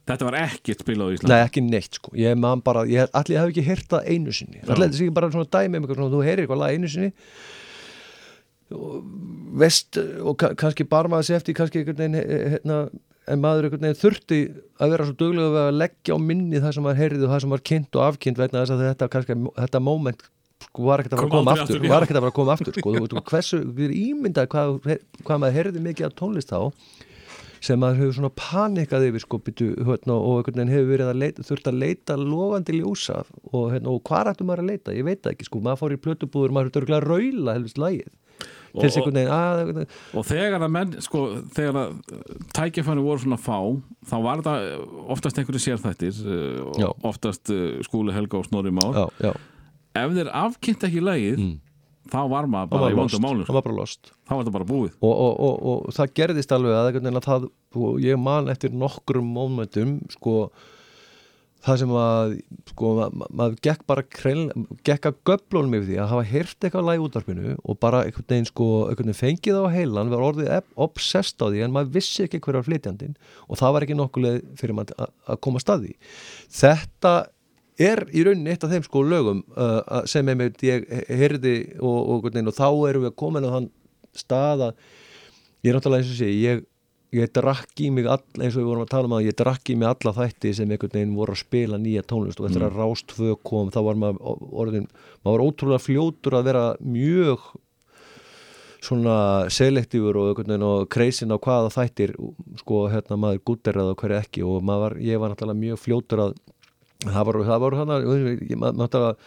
Þetta 0.10 0.26
var 0.26 0.36
ekkert 0.40 0.80
spilað 0.82 1.06
á 1.06 1.14
Íslandi. 1.14 1.30
Nei 1.30 1.44
ekki 1.46 1.62
neitt 1.62 1.98
sko, 2.00 2.10
ég 2.18 2.38
man 2.42 2.64
bara, 2.66 2.82
ég, 2.90 3.12
allir 3.14 3.36
ég 3.36 3.44
hef 3.44 3.52
ekki 3.52 3.64
heyrt 3.68 3.92
það 3.92 4.08
einu 4.10 4.32
sinni, 4.34 4.62
allir 4.66 4.88
þetta 4.88 4.98
sé 4.98 5.04
ekki 5.06 5.14
bara 5.20 5.28
svona 5.36 5.50
dæmi 5.54 5.78
um 5.78 5.84
eitthvað 5.86 6.00
svona, 6.00 6.14
þú 6.16 6.22
heyrir 6.26 6.42
eitthvað 6.48 6.62
lag 6.64 6.74
einu 6.74 6.90
sinni. 6.90 7.12
Og 8.74 8.98
veist 9.62 9.98
og 10.02 10.36
ka 10.42 10.50
kannski 10.58 10.86
bara 10.90 11.10
maður 11.10 11.28
sé 11.30 11.38
eftir 11.38 11.56
kannski 11.58 11.82
einhvern 11.84 12.00
veginn, 12.02 12.18
he- 12.18 12.50
hérna, 12.56 12.80
en 13.30 13.42
maður 13.44 13.68
einhvern 13.70 13.86
veginn 13.86 14.02
þurfti 14.02 14.40
að 14.82 14.92
vera 14.96 15.06
svo 15.12 15.16
duglega 15.22 15.54
við 15.54 15.62
að 15.68 15.78
leggja 15.84 16.18
á 16.18 16.20
minni 16.22 16.62
það 16.62 16.74
sem 16.78 16.86
maður 16.86 17.02
heyrði 17.04 17.24
og 17.26 17.32
það 17.36 17.42
sem 17.46 17.54
maður 17.54 17.66
kynnt 17.70 17.98
og 18.02 18.06
afkynnt 18.10 18.42
vegna 18.42 18.62
þess 18.64 18.74
að 18.76 18.84
þetta 18.88 19.10
kannski, 19.16 19.38
þetta 19.62 19.82
moment 19.90 20.26
sko 20.64 20.88
var 20.89 21.03
ekkert 21.03 21.16
að 21.16 21.22
fara 21.22 21.30
að 21.30 21.36
koma 21.38 21.53
aftur, 21.55 21.78
aftur, 21.78 21.89
var 21.89 22.05
ekkert 22.05 22.20
að 22.20 22.24
fara 22.26 22.34
að 22.34 22.39
koma 22.39 22.55
aftur 22.55 22.80
sko, 22.80 22.95
þú 22.95 23.20
og 23.22 23.30
hversu, 23.32 23.60
við 23.78 23.93
ímyndað 23.99 24.49
hvað, 24.53 24.97
hvað 25.24 25.43
maður 25.43 25.57
heyrði 25.60 25.86
mikið 25.86 26.10
af 26.10 26.18
tónlist 26.20 26.51
þá 26.51 26.60
sem 27.64 27.80
maður 27.80 27.99
hefur 28.03 28.16
svona 28.20 28.32
panikað 28.39 29.07
yfir 29.10 29.24
sko 29.24 29.39
byttu, 29.43 29.68
hérna, 29.88 30.16
og 30.16 30.39
einhvern 30.39 30.62
veginn 30.62 30.74
hefur 30.74 30.93
verið 30.93 31.12
að 31.12 31.20
leita, 31.24 31.45
þurft 31.49 31.68
að 31.72 31.82
leita 31.82 32.16
lofandi 32.20 32.78
ljósa 32.78 33.20
og, 33.51 33.66
hérna, 33.74 33.91
og 33.91 33.99
hvað 34.07 34.32
ættum 34.34 34.49
maður 34.49 34.64
að 34.64 34.72
leita, 34.72 34.95
ég 34.95 35.07
veit 35.07 35.30
ekki 35.34 35.49
sko, 35.49 35.62
maður 35.66 35.82
fór 35.84 35.95
í 35.95 35.99
plötubúður, 36.05 36.55
maður 36.55 36.82
örgulega 36.82 37.01
að 37.01 37.10
raula 37.10 37.57
helvist 37.57 37.82
lagið, 37.82 38.14
til 38.39 38.86
þess 38.86 38.95
og, 38.95 39.01
einhvern 39.01 39.20
veginn 39.20 39.36
að, 39.36 39.62
einhvern 39.64 39.82
veginn, 39.82 39.99
og 40.22 40.28
þegar 40.30 40.66
að 40.66 40.74
menn 40.78 40.95
sko, 41.03 41.26
þegar 41.57 41.82
að 41.82 42.18
tækifæni 42.55 43.05
voru 43.10 43.24
svona 43.26 43.41
fá 43.41 43.60
þá 44.07 44.16
var 44.24 44.43
þetta 44.43 44.55
oftast 45.16 45.41
einhverju 45.41 45.64
sérþættir 45.66 46.24
uh, 46.24 46.89
oftast 47.10 47.51
uh, 47.51 47.80
skúli 47.86 48.16
Helga 48.16 48.39
og 48.39 48.47
Snorri 48.47 48.72
Már. 48.72 48.95
Já, 48.95 49.28
já, 49.28 49.34
ef 49.96 50.14
þeir 50.18 50.30
afkynnt 50.34 50.84
ekki 50.90 51.02
lagið 51.04 51.40
þá 52.10 52.20
var 52.32 52.48
maður 52.50 52.70
bara 52.74 52.90
í 52.90 52.96
vondum 52.98 53.22
málum 53.22 53.46
það 53.46 53.54
var 53.60 53.64
bara 53.68 53.76
lost. 53.82 54.12
Þá 54.26 54.32
var 54.34 54.44
þetta 54.44 54.56
bara 54.58 54.66
búið. 54.70 54.92
Og, 55.02 55.14
og, 55.14 55.40
og, 55.46 55.56
og 55.86 55.94
það 55.94 56.14
gerðist 56.18 56.52
alveg 56.52 56.74
að 56.74 57.22
það, 57.28 57.48
ég 58.02 58.18
man 58.20 58.50
eftir 58.50 58.72
nokkrum 58.74 59.28
mómentum 59.36 60.00
sko 60.10 60.50
það 61.60 61.78
sem 61.82 61.90
að 61.92 62.34
sko, 62.72 62.90
ma 62.96 63.08
ma 63.20 63.26
maður 63.36 63.58
gekk 63.68 63.82
bara 63.86 64.04
krein, 64.08 64.46
gekk 64.88 65.10
að 65.10 65.18
göflunum 65.28 65.74
yfir 65.76 65.90
því 65.90 65.98
að 66.00 66.12
hafa 66.14 66.28
heyrt 66.30 66.64
eitthvað 66.64 66.86
lag 66.88 66.96
í 66.96 67.04
útvarpinu 67.04 67.56
og 67.60 67.80
bara 67.84 68.00
einhvern 68.08 68.30
veginn 68.32 68.48
sko 68.48 68.68
einhvern 68.88 69.10
veginn 69.12 69.20
fengið 69.20 69.58
á 69.60 69.66
heilan, 69.76 70.10
var 70.14 70.24
orðið 70.30 70.54
obsessed 70.80 71.44
á 71.44 71.52
því 71.52 71.66
en 71.68 71.76
maður 71.76 71.92
vissi 72.00 72.24
ekki 72.24 72.40
hver 72.46 72.62
var 72.62 72.68
flytjandinn 72.70 73.18
og 73.50 73.60
það 73.60 73.76
var 73.76 73.86
ekki 73.86 74.00
nokkuleg 74.00 74.40
fyrir 74.62 74.78
maður 74.80 74.96
að- 75.04 75.12
að 75.36 75.42
koma 75.44 75.60
staði 75.60 75.92
þetta 76.48 77.14
er 77.80 78.01
í 78.11 78.23
rauninni 78.27 78.51
eitt 78.53 78.63
af 78.67 78.73
þeim 78.73 78.84
sko 78.88 79.03
lögum 79.07 79.43
uh, 79.55 79.80
að- 79.88 80.09
sem 80.11 80.27
einmitt 80.34 80.63
ég 80.67 80.88
heyrði 81.09 81.55
og, 81.80 81.99
og, 82.17 82.27
og 82.32 82.55
þá 82.57 82.67
erum 82.89 83.05
við 83.07 83.15
komin 83.19 83.47
á 83.47 83.53
þann 83.55 83.69
stað 84.19 84.65
að 84.69 84.84
ég 85.63 85.71
er 85.71 85.77
náttúrulega 85.80 86.03
eins 86.03 86.11
og 86.13 86.19
sé 86.19 86.30
ég, 86.34 86.65
ég 87.15 87.32
drakk 87.36 87.82
í 87.86 87.89
mig 87.93 88.05
all, 88.11 88.21
eins 88.39 88.53
og 88.55 88.61
við 88.63 88.67
vorum 88.71 88.84
að 88.86 88.91
tala 88.93 89.09
um 89.09 89.15
að 89.19 89.25
ég 89.30 89.38
drakk 89.39 89.71
í 89.73 89.77
mig 89.80 89.89
alla 89.89 90.13
þætti 90.19 90.51
sem 90.59 90.69
einhvern 90.75 90.93
veginn 90.97 91.15
voru 91.17 91.36
að 91.38 91.41
spila 91.45 91.80
nýja 91.82 92.03
tónlist 92.09 92.41
og 92.43 92.49
eftir 92.49 92.67
að 92.67 92.77
Rástfö 92.80 93.34
kom 93.47 93.71
þá 93.73 93.80
var 93.88 93.99
maður 94.03 94.45
orðin, 94.65 94.85
maður 95.23 95.38
var 95.39 95.45
ótrúlega 95.47 95.84
fljótur 95.88 96.38
að 96.39 96.47
vera 96.51 96.65
mjög 96.84 97.47
svona 98.80 99.15
selektífur 99.51 100.15
og 100.22 100.30
einhvern 100.31 100.53
veginn 100.53 100.68
og 100.69 100.85
kreisin 100.93 101.34
á 101.35 101.38
hvaða 101.41 101.72
þættir 101.76 102.14
sko 102.61 102.85
hérna 102.91 103.18
maður 103.19 103.41
gútterað 103.49 103.89
og 103.91 103.99
hverju 103.99 104.19
ekki 104.22 104.45
og 104.47 104.61
maður 104.64 104.95
ég 105.03 105.19
var 105.19 105.34
náttúrulega 105.34 105.64
mjög 105.65 105.81
fljótur 105.84 106.22
að 106.30 106.38
það 107.05 107.43
það 107.47 107.61
var 107.63 107.77
þannig 107.80 108.07
maður, 108.59 108.80
maður, 108.80 109.19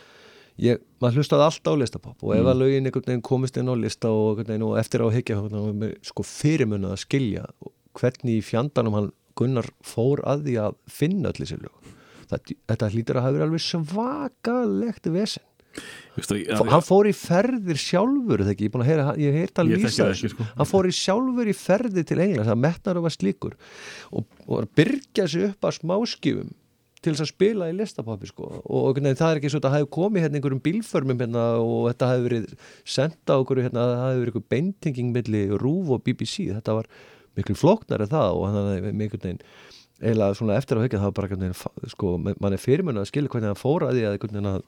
ég, 0.60 0.82
maður 1.00 1.20
hlustaði 1.20 1.46
alltaf 1.46 1.72
á 1.72 1.80
listapop 1.80 2.26
og 2.26 2.34
ef 2.36 2.50
að 2.52 2.60
lögin 2.60 2.88
einhvern 2.88 3.08
veginn 3.08 3.24
komist 3.24 3.56
inn 3.56 3.72
á 3.72 3.74
lista 3.78 4.12
og, 4.12 4.42
veginn, 4.42 4.66
og 4.66 4.76
eftir 4.80 5.04
á 5.04 5.08
higgja 5.14 5.40
sko 6.04 6.26
fyrirmunna 6.26 6.92
að 6.92 7.04
skilja 7.06 7.46
hvernig 7.98 8.40
í 8.40 8.44
fjandanum 8.44 8.98
hann 8.98 9.12
Gunnar 9.38 9.70
fór 9.80 10.20
að 10.28 10.42
því 10.44 10.58
að 10.60 10.74
finna 10.92 11.30
öll 11.32 11.38
þessi 11.40 11.56
lög 11.62 11.94
þetta, 12.28 12.58
þetta 12.68 12.90
hlýtur 12.92 13.18
að 13.18 13.24
hafa 13.24 13.36
verið 13.38 13.46
alveg 13.46 13.64
svakalegt 13.64 15.08
vesen 15.14 15.48
hann 16.68 16.84
fór 16.84 17.08
í 17.08 17.14
ferðir 17.16 17.78
sjálfur 17.80 18.42
þegar 18.44 18.58
ég 18.60 18.66
er 18.68 18.72
búin 18.74 18.82
að 18.84 18.90
heyra, 18.90 19.12
ég 19.16 19.36
heyrt 19.38 19.60
að 19.62 19.70
lýsa 19.70 19.92
það 19.94 20.10
þessu 20.10 20.30
sko. 20.34 20.48
hann 20.58 20.68
fór 20.68 20.88
í 20.88 20.92
sjálfur 20.96 21.48
í 21.48 21.54
ferðir 21.56 22.08
til 22.08 22.18
Englands 22.20 22.50
það 22.50 22.60
metnar 22.66 23.00
var 23.00 23.14
slíkur 23.14 23.56
og, 24.12 24.26
og 24.44 24.68
byrja 24.76 25.24
sig 25.32 25.46
upp 25.48 25.68
að 25.68 25.78
smáskifum 25.78 26.50
til 27.02 27.14
þess 27.14 27.24
að 27.24 27.30
spila 27.32 27.68
í 27.70 27.74
listapappi 27.76 28.30
sko. 28.30 28.48
og 28.62 28.96
veginn, 28.96 29.18
það 29.18 29.32
er 29.32 29.40
ekki 29.40 29.50
svo 29.52 29.60
að 29.60 29.66
það 29.66 29.76
hefði 29.76 29.90
komið 29.96 30.24
hérna 30.24 30.38
einhverjum 30.38 30.62
bílförmum 30.66 31.24
hérna, 31.24 31.44
og 31.58 31.88
þetta 31.90 32.10
hefði 32.12 32.26
verið 32.28 32.46
senda 32.96 33.38
okkur 33.42 33.62
hérna, 33.64 33.86
það 33.90 34.04
hefði 34.06 34.22
verið 34.22 34.32
einhver 34.32 34.48
beintinging 34.54 35.12
milli 35.16 35.42
RÚV 35.62 35.92
og 35.96 36.06
BBC 36.06 36.48
þetta 36.52 36.78
var 36.78 36.90
miklu 37.38 37.58
flóknar 37.58 38.04
en 38.04 38.12
það 38.12 38.38
og 38.38 38.48
hann 38.48 38.58
hefði 38.72 38.92
einhvern 38.92 39.26
veginn 39.26 39.44
eiginlega 40.02 40.38
svona 40.38 40.56
eftir 40.58 40.78
að 40.78 40.86
höggja 40.86 41.02
það 41.02 41.10
var 41.10 41.18
bara 41.18 41.30
einhvern 41.30 41.46
veginn, 41.46 41.92
sko, 41.94 42.16
mann 42.22 42.56
er 42.56 42.62
fyrirmunna 42.62 43.04
að 43.04 43.12
skilja 43.12 43.32
hvernig 43.32 43.52
hann 43.52 43.62
fór 43.62 43.86
að 43.86 44.02
að 44.02 44.16
einhvern 44.16 44.36
veginn 44.38 44.52
að 44.56 44.66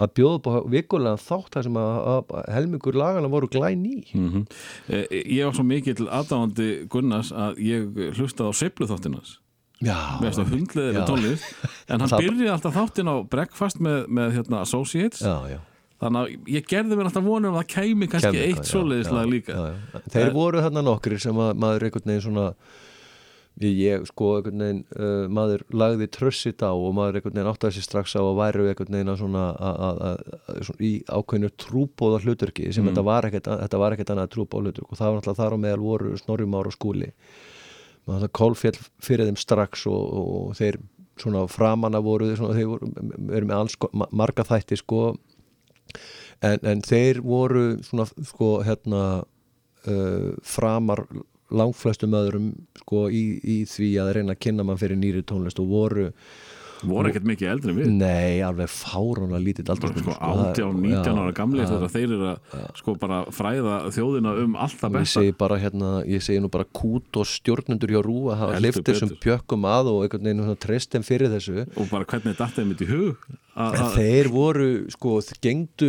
að 0.00 0.14
bjóða 0.16 0.38
upp 0.38 0.48
á 0.48 0.54
vikulega 0.72 1.20
þátt 1.20 1.56
þar 1.56 1.66
sem 1.66 1.78
að, 1.80 1.90
að, 2.12 2.32
að 2.38 2.48
helmingur 2.54 2.96
lagana 2.96 3.30
voru 3.32 3.50
glæn 3.52 3.84
í. 3.84 3.98
Mm 4.16 4.46
ég 4.88 5.44
var 5.44 5.54
svo 5.56 5.64
mikill 5.66 6.08
aðdáðandi 6.08 6.68
Gunnars 6.88 7.32
að 7.32 7.60
ég 7.64 8.00
hlustaði 8.16 8.54
á 8.54 8.60
seifluþáttinans 8.62 9.36
Þess 9.80 10.40
að 10.42 10.52
hundleðilega 10.54 11.06
tónlist. 11.08 11.66
En 11.88 12.04
hann 12.04 12.12
byrjaði 12.26 12.52
alltaf 12.52 12.76
þáttin 12.76 13.08
á 13.08 13.16
breakfast 13.32 13.80
með, 13.80 14.02
með 14.12 14.34
hérna, 14.36 14.60
Associates. 14.66 15.22
Já, 15.24 15.36
já. 15.48 15.60
Þannig 16.00 16.20
að 16.20 16.52
ég 16.54 16.68
gerði 16.68 16.96
mér 16.96 17.08
alltaf 17.10 17.24
vonum 17.24 17.56
að 17.56 17.62
það 17.62 17.72
kæmi 17.74 18.06
kannski 18.08 18.36
Kæmi 18.36 18.44
eitt 18.46 18.68
svoleiðislega 18.68 19.24
líka. 19.28 19.56
já, 19.56 19.72
já. 19.72 20.04
Þeir 20.14 20.30
voru 20.36 20.62
þarna 20.64 20.84
nokkrir 20.84 21.20
sem 21.20 21.42
að 21.44 21.50
maður 21.60 21.88
einhvern 21.88 22.08
veginn 22.08 22.24
svona 22.24 22.46
ég, 23.60 24.06
sko 24.08 24.30
einhvern 24.38 24.64
veginn 24.64 24.80
uh, 24.96 25.26
maður 25.32 25.64
lagði 25.76 26.08
trössit 26.16 26.64
á 26.64 26.72
og 26.72 26.94
maður 26.96 27.20
einhvern 27.20 27.36
veginn 27.36 27.50
áttaði 27.52 27.76
sér 27.76 27.86
strax 27.88 28.16
á 28.16 28.22
að 28.22 28.38
væru 28.40 28.66
einhvern 28.70 28.96
veginn 28.96 29.12
að 29.12 29.20
svona, 29.20 29.44
að, 29.52 29.84
að, 29.88 30.00
að, 30.08 30.62
svona 30.70 30.86
í 30.88 30.92
ákveðinu 31.04 31.52
trúbóða 31.60 32.22
hluturki 32.24 32.72
sem 32.72 32.88
ekkert 32.88 33.50
þetta 33.50 33.82
var 33.84 33.96
ekkert 33.96 34.14
annað 34.14 34.32
trúbóða 34.36 34.70
hluturk 34.70 34.92
og 34.92 35.00
það 35.00 35.10
var 35.10 35.20
náttúrulega 35.20 35.42
þar 35.42 35.56
á 35.60 35.62
meðal 35.66 35.84
voru 35.84 36.16
Snorrimár 36.20 36.70
og 36.70 36.76
skúli 36.76 37.12
maður 38.10 38.26
það 38.26 38.34
kólfjall 38.40 38.76
fyrir 39.06 39.30
þeim 39.30 39.38
strax 39.40 39.86
og, 39.90 40.20
og 40.20 40.56
þeir 40.58 40.80
svona 41.20 41.46
framanna 41.50 42.00
voru 42.04 42.30
svona, 42.36 42.56
þeir 42.56 42.70
voru, 42.70 42.90
eru 43.36 43.48
með 43.48 43.56
alls 43.56 43.76
ma- 43.96 44.08
marga 44.22 44.46
þætti 44.48 44.78
sko. 44.80 45.02
En, 46.40 46.62
en 46.64 46.84
þeir 46.86 47.20
voru 47.24 47.64
svona 47.84 48.06
sko 48.08 48.54
hérna 48.64 49.02
uh, 49.20 50.30
framar 50.46 51.04
langflestum 51.50 52.14
öðrum 52.14 52.52
sko 52.78 53.08
í, 53.10 53.24
í 53.42 53.56
því 53.68 53.90
að 54.00 54.12
reyna 54.16 54.36
að 54.36 54.42
kynna 54.46 54.66
mann 54.66 54.80
fyrir 54.80 55.00
nýri 55.00 55.24
tónlist 55.26 55.60
og 55.62 55.70
voru 55.72 56.06
voru 56.86 57.10
ekkert 57.10 57.26
mikið 57.28 57.50
eldri 57.52 57.74
við. 57.76 57.90
Nei, 58.00 58.40
alveg 58.46 58.70
fáránlega 58.72 59.42
lítill 59.44 59.66
aldrei 59.74 59.92
sko 60.00 60.14
18, 60.16 60.80
19 60.80 61.20
ára 61.24 61.34
gamli 61.36 61.66
þegar 61.66 61.92
þeir 61.94 62.14
eru 62.16 62.28
að 62.30 62.64
sko 62.80 62.94
bara 63.00 63.20
fræða 63.34 63.76
þjóðina 63.96 64.34
um 64.44 64.56
allt 64.56 64.78
það 64.80 64.96
ég 64.96 64.98
besta. 65.00 65.20
segi 65.20 65.36
bara 65.44 65.60
hérna, 65.60 65.92
ég 66.08 66.24
segi 66.24 66.40
nú 66.44 66.50
bara 66.52 66.68
kút 66.80 67.20
og 67.20 67.28
stjórnendur 67.28 67.94
hjá 67.94 68.00
Rú 68.04 68.18
að 68.30 68.40
hafa 68.44 68.56
Heldur 68.58 68.66
lift 68.68 68.88
þessum 68.90 69.12
betur. 69.12 69.22
pjökkum 69.26 69.68
að 69.70 69.92
og 69.92 70.02
einhvern 70.06 70.30
veginn 70.30 70.56
treyst 70.60 70.94
þeim 70.94 71.06
fyrir 71.06 71.32
þessu. 71.34 71.66
Og 71.76 71.90
bara 71.92 72.08
hvernig 72.08 72.38
datt 72.38 72.56
þeim 72.56 72.72
mitt 72.72 72.84
í 72.84 72.90
hug 72.90 73.30
þeir 73.50 74.28
voru, 74.30 74.68
sko, 74.92 75.16
gengdu, 75.42 75.88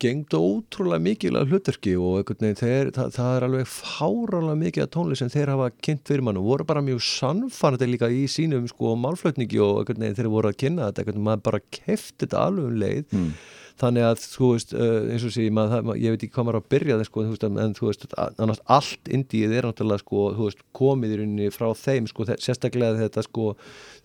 gengdu 0.00 0.40
ótrúlega 0.40 1.02
mikilvæg 1.04 1.52
hlutverki 1.52 1.92
og 2.00 2.20
einhvern 2.20 2.46
veginn, 2.46 2.58
þeir, 2.60 2.90
það, 2.96 3.12
það 3.18 3.36
er 3.36 3.46
alveg 3.46 3.70
fáralega 3.74 4.60
mikið 4.62 4.86
að 4.86 4.92
tónlist 4.96 5.22
sem 5.22 5.32
þeir 5.34 5.52
hafa 5.54 5.70
kynnt 5.84 6.10
fyrir 6.10 6.24
mann 6.26 6.40
og 6.40 6.48
voru 6.48 6.66
bara 6.70 6.84
mjög 6.84 7.02
sannfærandi 7.04 7.90
líka 7.90 8.10
í 8.10 8.24
sínum, 8.32 8.66
sko, 8.70 8.94
málflutningi 8.98 9.60
og 9.60 9.82
einhvern 9.82 10.06
veginn 10.06 10.18
þeir 10.18 10.32
voru 10.32 10.52
að 10.52 10.60
kynna 10.64 10.88
þetta, 10.88 11.04
einhvern 11.04 11.18
veginn, 11.18 11.28
maður 11.28 11.46
bara 11.50 11.64
kefti 11.68 12.24
þetta 12.24 12.44
alveg 12.48 12.70
um 12.70 12.80
leið. 12.84 13.04
Mm. 13.12 13.32
Þannig 13.80 14.04
að, 14.04 14.24
þú 14.34 14.50
veist, 14.54 14.74
uh, 14.76 14.96
eins 15.14 15.24
og 15.24 15.32
sé, 15.34 15.46
maður, 15.56 15.92
ég 16.00 16.14
veit 16.14 16.24
ekki 16.26 16.34
hvað 16.34 16.46
maður 16.48 16.58
á 16.58 16.62
að 16.62 16.68
byrja 16.74 16.98
það, 16.98 17.06
sko, 17.08 17.24
þú 17.24 17.50
en 17.64 17.76
þú 17.78 17.88
veist, 17.88 18.04
annars 18.44 18.60
allt 18.76 19.12
indíið 19.16 19.56
er 19.56 19.68
náttúrulega, 19.68 20.04
sko, 20.04 20.26
þú 20.36 20.48
veist, 20.50 20.62
komið 20.76 21.14
í 21.14 21.20
rauninni 21.22 21.54
frá 21.54 21.70
þeim, 21.80 22.10
sko, 22.10 22.28
sérstaklega 22.34 23.00
þetta, 23.00 23.24
sko, 23.24 23.54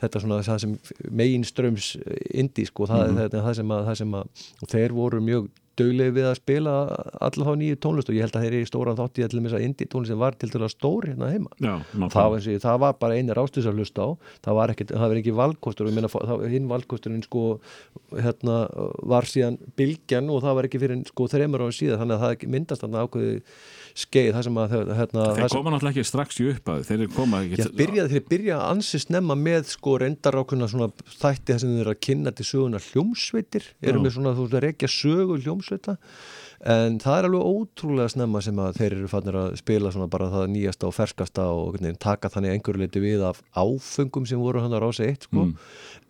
þetta 0.03 0.23
svona, 0.23 0.39
það 0.47 0.63
sem 0.63 0.77
megin 1.11 1.45
ströms 1.47 1.91
indí, 2.31 2.67
sko, 2.69 2.87
það, 2.91 3.05
mm 3.09 3.21
það, 3.25 3.37
það 3.45 3.59
sem 3.59 3.75
að, 3.75 3.85
það 3.89 4.01
sem 4.01 4.17
að, 4.21 4.47
þeir 4.75 4.95
voru 4.95 5.23
mjög 5.25 5.51
dögleg 5.79 6.13
við 6.15 6.27
að 6.29 6.35
spila 6.39 6.73
allar 7.19 7.47
þá 7.49 7.53
nýju 7.61 7.77
tónlist 7.83 8.09
og 8.11 8.15
ég 8.17 8.25
held 8.25 8.35
að 8.39 8.45
þeir 8.45 8.53
eru 8.55 8.65
í 8.65 8.69
stóran 8.69 8.97
þátt 8.99 9.19
í 9.21 9.25
allir 9.27 9.55
að 9.57 9.65
indie 9.67 9.87
tónlist 9.91 10.11
sem 10.13 10.21
var 10.21 10.37
til 10.39 10.49
dæla 10.53 10.69
stór 10.71 11.07
hérna 11.09 11.31
heima. 11.33 11.51
Já, 11.59 11.73
það 12.15 12.29
var, 12.35 12.45
það 12.65 12.79
var 12.85 12.97
bara 13.01 13.17
eini 13.19 13.35
rástus 13.37 13.67
að 13.69 13.79
hlusta 13.81 14.07
á. 14.07 14.09
Það 14.47 14.57
var 14.59 14.73
ekki, 14.75 14.87
það 14.93 15.05
var 15.11 15.21
ekki 15.21 15.35
valkostur 15.41 15.85
og 15.87 15.91
ég 15.91 15.97
meina, 15.99 16.11
það- 16.15 16.45
hinn 16.55 16.69
valkosturinn 16.71 17.23
sko 17.27 17.45
hérna 18.15 18.57
var 19.03 19.27
síðan 19.29 19.57
bylgjan 19.79 20.29
og 20.31 20.43
það 20.45 20.55
var 20.59 20.69
ekki 20.69 20.81
fyrir 20.85 21.03
sko 21.09 21.27
þreymur 21.31 21.65
ára 21.67 21.75
síðan 21.75 22.01
þannig 22.03 22.15
að 22.15 22.23
það 22.25 22.47
myndast 22.55 22.85
þarna 22.85 23.03
ákveði 23.05 23.41
skeið 23.95 24.31
það 24.35 24.45
sem 24.47 24.57
að 24.59 24.73
hérna, 24.97 25.25
Þeir 25.37 25.53
koma 25.53 25.71
náttúrulega 25.71 25.93
ekki 25.93 26.09
strax 26.09 26.39
í 26.41 26.47
upphafi 26.51 26.87
Þeir 26.89 27.03
koma 27.15 27.41
ekki 27.45 27.59
Já, 27.61 27.67
byrjaði 27.79 28.11
þeir 28.11 28.25
byrja 28.33 28.57
ansi 28.67 28.99
snemma 28.99 29.37
með 29.39 29.69
sko 29.71 29.97
reyndarákuna 30.03 30.67
svona 30.71 30.89
þætti 31.15 31.53
það 31.53 31.61
sem 31.63 31.75
þeir 31.75 31.83
eru 31.85 31.93
að 31.93 32.01
kynna 32.09 32.33
til 32.35 32.47
söguna 32.49 32.81
hljómsveitir. 32.89 33.69
Eru 33.85 34.03
með 34.03 34.17
svona 34.17 34.35
þú 34.35 34.47
veist 34.47 34.57
að 34.59 34.65
rekja 34.67 34.91
sögu 34.91 35.39
hljómsveita 35.45 35.95
en 36.63 36.99
það 37.03 37.17
er 37.19 37.27
alveg 37.29 37.47
ótrúlega 37.51 38.11
snemma 38.13 38.41
sem 38.45 38.59
að 38.63 38.77
þeir 38.79 38.95
eru 38.99 39.09
fannir 39.11 39.37
að 39.41 39.55
spila 39.59 39.91
svona 39.91 40.07
bara 40.11 40.29
það 40.31 40.47
nýjasta 40.53 40.87
og 40.87 40.95
ferskasta 40.95 41.47
og 41.51 41.75
veginn 41.75 41.99
taka 41.99 42.31
þannig 42.31 42.55
einhverju 42.55 42.81
leiti 42.85 43.03
við 43.03 43.25
af 43.27 43.41
áfengum 43.57 44.25
sem 44.29 44.39
voru 44.39 44.63
hann 44.63 44.73
á 44.75 44.79
rási 44.79 45.05
eitt 45.09 45.27
sko. 45.27 45.49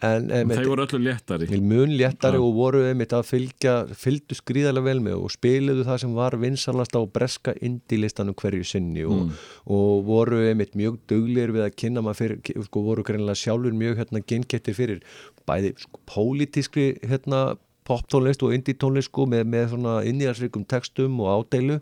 En, 0.03 0.29
en 0.29 0.51
Þeir 0.51 0.67
voru 0.67 0.83
öllu 0.85 0.99
léttari. 1.05 1.47
mun 1.61 1.93
léttari 1.97 2.37
Já. 2.37 2.43
og 2.43 2.53
voru 2.57 2.83
einmitt 2.85 3.13
að 3.15 3.27
fylgja 3.29 3.75
fylgdu 3.95 4.35
skrýðarlega 4.35 4.85
vel 4.89 4.99
með 5.07 5.21
og 5.23 5.31
spiluðu 5.33 5.85
það 5.87 6.01
sem 6.03 6.13
var 6.17 6.35
vinsalast 6.41 6.97
á 6.99 7.01
breska 7.07 7.53
indilistanum 7.63 8.35
hverju 8.35 8.67
sinni 8.67 9.05
og, 9.07 9.31
og 9.65 10.03
voru 10.05 10.43
einmitt 10.49 10.75
mjög 10.75 10.99
duglir 11.09 11.53
við 11.55 11.63
að 11.69 11.77
kynna 11.79 12.03
maður 12.05 12.21
fyrir, 12.21 12.65
sko, 12.67 12.83
voru 12.85 13.05
greinlega 13.07 13.39
sjálfur 13.39 13.73
mjög 13.73 14.01
hérna 14.03 14.21
geinkettir 14.27 14.75
fyrir 14.77 15.01
bæði 15.47 15.73
sko, 15.79 15.99
pólitískri 16.09 16.89
hérna 17.07 17.55
poptónlist 17.85 18.43
og 18.45 18.55
indie-tónlist 18.55 19.11
sko 19.11 19.27
með, 19.29 19.45
með 19.51 19.71
svona 19.73 19.95
innýjarsrikum 20.09 20.65
textum 20.69 21.19
og 21.23 21.31
ádeilu 21.35 21.79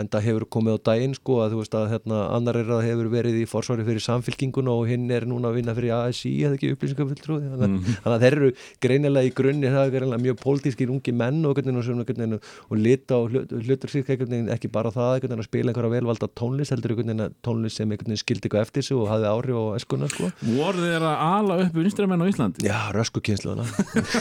en 0.00 0.10
það 0.10 0.26
hefur 0.28 0.46
komið 0.56 0.76
á 0.76 0.84
daginn 0.90 1.14
sko 1.16 1.38
að 1.44 1.54
þú 1.54 1.60
veist 1.60 1.76
að 1.78 1.88
hérna 1.92 2.20
annar 2.34 2.58
er 2.60 2.72
að 2.74 2.84
hefur 2.88 3.10
verið 3.12 3.38
í 3.40 3.44
forsvari 3.48 3.86
fyrir 3.86 4.04
samfylkinguna 4.04 4.74
og 4.74 4.88
hinn 4.90 5.06
er 5.14 5.26
núna 5.28 5.50
að 5.50 5.58
vinna 5.60 5.74
fyrir 5.76 5.94
ASI 5.96 6.32
eða 6.46 6.58
ekki 6.58 6.72
upplýsingafulltrúði 6.74 7.50
þannig, 7.52 7.76
mm. 7.78 7.98
þannig 8.04 8.16
að 8.16 8.24
þeir 8.24 8.38
eru 8.38 8.50
greinilega 8.86 9.30
í 9.30 9.34
grunni 9.40 9.72
það 9.74 9.84
er 9.84 9.94
greinilega 9.94 10.24
mjög 10.26 10.40
pólitískir 10.42 10.92
ungi 10.94 11.14
menn 11.14 11.40
og, 11.44 11.60
og, 11.60 12.04
veginn 12.10 12.38
og 12.38 12.76
lita 12.78 13.20
og 13.20 13.32
hlut, 13.32 13.54
hlutur 13.64 13.94
veginn 13.94 14.52
ekki 14.54 14.72
bara 14.72 14.92
það 14.94 15.28
að 15.30 15.46
spila 15.46 15.72
einhverja 15.72 15.94
velvalda 15.94 16.30
tónlist 16.38 16.74
heldur 16.74 16.96
tónlist 17.44 17.80
sem 17.80 17.94
skildi 17.94 18.48
eitthvað 18.48 18.64
eftir 18.64 18.86
sig 18.86 18.98
og 18.98 19.08
hafði 19.10 19.30
áhrif 19.30 19.56
á 19.58 19.64
eskuna 19.78 20.10
sko 20.12 20.30
Voru 20.44 20.84
þeir 20.84 21.04
að 21.04 21.24
ala 21.28 21.58
upp 21.64 21.78
vinstramenn 21.78 22.24
á 22.24 22.26
Íslandi? 22.30 22.64
Já, 22.66 22.78
rösku 22.94 23.22
kynsluðuna 23.24 23.66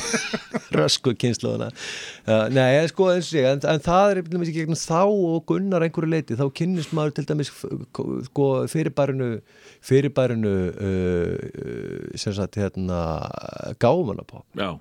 Rösku 0.77 1.13
kynsluðuna 1.19 1.69
uh, 1.69 2.45
Gunnar 5.63 5.85
einhverju 5.85 6.11
leiti 6.11 6.35
þá 6.39 6.43
kynnist 6.59 6.93
maður 6.95 7.15
til 7.17 7.27
dæmis 7.29 7.51
sko, 7.53 8.47
fyrirbærinu 8.71 9.29
fyrirbærinu 9.83 10.53
uh, 10.69 11.35
uh, 11.63 12.17
sem 12.19 12.35
sagt 12.35 12.59
hérna 12.59 12.99
gámanapop 13.83 14.43
Já, 14.59 14.75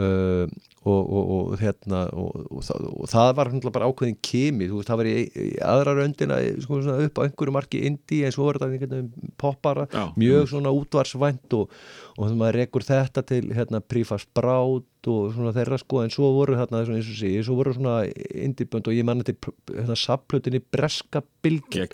uh, 0.00 0.46
og, 0.82 1.00
og, 1.00 1.24
og 1.32 1.58
hérna 1.60 2.02
og, 2.18 2.46
og, 2.50 2.62
það, 2.66 2.86
og 2.90 3.10
það 3.12 3.32
var 3.38 3.50
hérna 3.52 3.72
bara 3.74 3.88
ákveðin 3.90 4.16
kimi, 4.24 4.68
þú 4.70 4.80
veist, 4.80 4.90
það 4.90 5.00
var 5.00 5.10
í, 5.10 5.14
í 5.30 5.48
aðra 5.62 5.94
röndina 5.98 6.38
sko, 6.64 6.80
svona, 6.82 7.06
upp 7.06 7.20
á 7.20 7.24
einhverju 7.26 7.54
marki 7.54 7.82
indie 7.88 8.26
eins 8.26 8.38
og 8.38 8.48
voru 8.48 8.62
þetta 8.62 8.70
einhvern 8.70 8.94
veginn 8.96 9.34
poppara 9.40 9.86
Já. 9.92 10.04
mjög 10.18 10.48
svona 10.52 10.72
útvarsvænt 10.74 11.58
og, 11.58 11.76
og 12.16 12.24
þannig 12.24 12.40
maður 12.40 12.58
rekur 12.62 12.86
þetta 12.88 13.26
til 13.28 13.44
hérna 13.54 13.82
Prífas 13.84 14.26
Brát 14.34 15.10
og 15.12 15.36
svona 15.36 15.54
þeirra 15.54 15.78
sko 15.82 16.02
en 16.02 16.12
svo 16.14 16.32
voru 16.38 16.58
þarna 16.58 16.82
eins 16.82 17.12
og 17.12 17.20
sé, 17.20 17.34
svo 17.42 17.58
voru 17.58 17.76
svona 17.76 18.00
indie-bönd 18.08 18.90
og 18.90 18.98
ég 18.98 19.06
manna 19.06 19.26
til 19.26 19.38
hérna 19.70 19.98
sapplutinni 19.98 20.62
Breska 20.62 21.22
Bilgi 21.44 21.86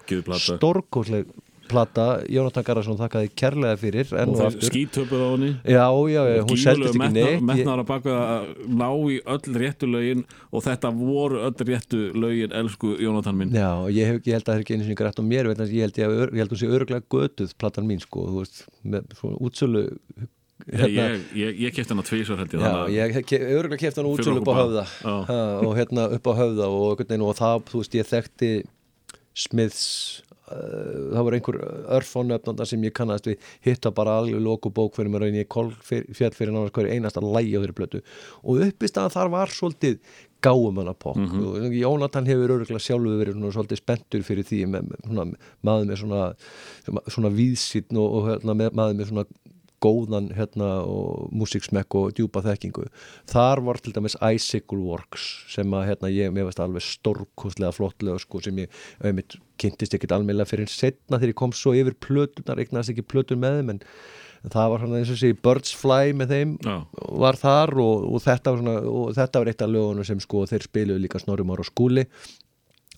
stórkosleg 0.48 1.28
plata 1.68 2.06
Jónatan 2.32 2.64
Garðarsson 2.66 2.98
þakkaði 3.00 3.30
kærlega 3.38 3.78
fyrir 3.80 4.12
enn 4.22 4.32
Og 4.34 4.40
og 4.40 4.46
aftur. 4.48 4.70
skítöpuð 4.70 5.20
á 5.24 5.28
henni. 5.34 5.50
Já, 5.64 5.84
já, 6.12 6.22
já, 6.32 6.40
hún 6.48 6.60
seldist 6.62 6.94
ekki 6.96 7.10
neitt 7.16 7.44
Metnar 7.50 7.82
að 7.82 7.86
baka 7.92 8.16
að 8.18 8.48
ná 8.80 8.88
í 9.12 9.18
öll 9.36 9.54
réttu 9.62 9.90
lögin 9.92 10.24
og 10.52 10.64
þetta 10.66 10.92
voru 10.96 11.42
öll 11.48 11.68
réttu 11.70 12.00
lögin 12.14 12.52
elsku 12.62 12.94
Jónatan 12.98 13.36
minn. 13.38 13.52
Já, 13.54 13.70
ég, 13.92 14.10
hef, 14.12 14.22
ég 14.26 14.38
held 14.38 14.48
að 14.48 14.50
það 14.52 14.56
er 14.58 14.64
ekki 14.66 14.74
einu 14.78 14.88
sinni 14.88 14.98
grætt 15.02 15.20
á 15.20 15.24
mér 15.28 15.52
að 15.52 15.76
ég 15.76 15.86
held, 15.86 16.02
að 16.48 16.50
hún 16.56 16.62
sé 16.64 16.72
öruglega 16.72 17.06
götuð 17.12 17.54
platan 17.60 17.86
mín 17.88 18.00
sko, 18.02 18.26
þú 18.32 18.42
veist, 18.42 18.64
með 18.84 19.14
svona 19.20 19.40
útsölu 19.40 19.84
Ég, 20.68 20.90
ég, 20.90 21.20
ég, 21.38 21.60
ég 21.62 21.72
kefti 21.72 21.94
hann 21.94 22.02
að 22.02 22.08
tvísar 22.10 22.40
held 22.42 22.50
ég 22.52 22.60
þannig 22.60 23.22
að- 23.22 23.44
öruglega 23.56 23.78
keft 23.78 23.96
hann 24.00 24.08
útsölu 24.10 24.40
upp 24.42 24.48
á 24.50 24.54
höfða. 24.58 24.82
ha, 25.06 25.60
og 25.64 25.76
hérna 25.78 26.08
upp 26.12 26.26
á 26.26 26.32
höfða 26.34 26.66
og, 26.66 27.00
og 27.00 27.36
það, 27.38 27.62
þú 27.70 27.78
veist, 27.78 27.94
ég 27.94 28.08
þekkti 28.10 28.50
Smiths 29.38 30.22
það 30.48 31.24
voru 31.26 31.38
einhver 31.38 31.58
örfónöfnanda 31.98 32.66
sem 32.68 32.84
ég 32.88 32.94
kannast 32.96 33.26
við. 33.28 33.38
Hitta 33.64 33.90
bara 33.94 34.18
alveg 34.22 34.40
loku 34.42 34.70
bók 34.74 34.94
fyrir 34.96 35.10
mér 35.12 35.26
og 35.28 35.34
ég 35.36 35.48
kol 35.48 35.70
fyr, 35.84 36.06
fjall 36.16 36.32
fyrir 36.36 36.52
náttúrulega 36.54 36.78
hverju 36.78 36.94
einasta 36.96 37.20
lægi 37.24 37.54
á 37.56 37.60
þeirri 37.62 37.76
blötu 37.78 38.00
og 38.44 38.64
uppist 38.68 38.98
að 39.00 39.12
þar 39.16 39.30
var 39.34 39.52
svolítið 39.54 39.98
gáum 40.42 40.76
hana 40.78 40.92
pop 40.94 41.16
Mhm. 41.18 41.40
og 41.42 41.72
Jónatan 41.74 42.26
hefur 42.30 42.52
öruglega 42.54 42.78
sjálfur 42.78 43.18
verið 43.18 43.34
svona, 43.34 43.50
svolítið 43.56 43.80
spenntur 43.82 44.22
fyrir 44.22 44.44
því 44.46 44.60
með, 44.70 44.92
svona, 45.04 45.24
maður 45.66 45.86
með 45.90 45.96
svona, 45.98 46.34
svona, 46.86 47.00
svona 47.10 47.30
víðsýtn 47.34 47.98
og, 47.98 48.08
og 48.14 48.28
hérna, 48.30 48.54
með, 48.54 48.70
maður 48.78 48.94
með 49.00 49.08
svona 49.10 49.24
góðan 49.84 50.30
hérna 50.34 50.68
og 50.88 51.28
músiksmekk 51.38 51.94
og 52.00 52.12
djúpa 52.18 52.42
þekkingu 52.46 52.86
þar 53.30 53.62
var 53.68 53.78
til 53.82 53.92
dæmis 53.96 54.16
Icicle 54.18 54.80
Works 54.82 55.26
sem 55.54 55.74
að 55.78 55.86
hérna 55.92 56.10
ég, 56.12 56.32
mér 56.34 56.48
veist 56.48 56.60
alveg 56.64 56.82
stórkostlega 56.86 57.74
flottlega 57.76 58.18
sko 58.22 58.40
sem 58.44 58.58
ég 58.64 58.78
einmitt 59.04 59.36
kynntist 59.58 59.94
ekkit 59.98 60.14
almeinlega 60.18 60.50
fyrir 60.50 60.70
setna 60.70 61.18
þegar 61.18 61.32
ég 61.34 61.38
kom 61.42 61.52
svo 61.54 61.74
yfir 61.78 61.94
plötunar, 62.02 62.58
eignast 62.62 62.90
ekki 62.94 63.06
plötur 63.06 63.38
með 63.40 63.60
þeim 63.60 63.72
en 63.76 63.82
það 64.54 64.68
var 64.70 64.82
svona 64.84 64.98
eins 65.00 65.10
og 65.14 65.18
sé 65.18 65.32
Birds 65.34 65.72
Fly 65.74 66.12
með 66.14 66.34
þeim 66.34 66.52
Já. 66.62 66.76
var 67.24 67.38
þar 67.40 67.72
og, 67.82 68.04
og, 68.12 68.20
þetta 68.22 68.52
var 68.54 68.60
svona, 68.62 68.76
og 68.86 69.08
þetta 69.16 69.40
var 69.42 69.50
eitt 69.50 69.64
af 69.66 69.72
lögunum 69.74 70.06
sem 70.06 70.20
sko 70.22 70.44
þeir 70.46 70.66
spiluðu 70.68 71.02
líka 71.06 71.18
Snorrimár 71.22 71.62
og 71.64 71.66
skúli 71.70 72.04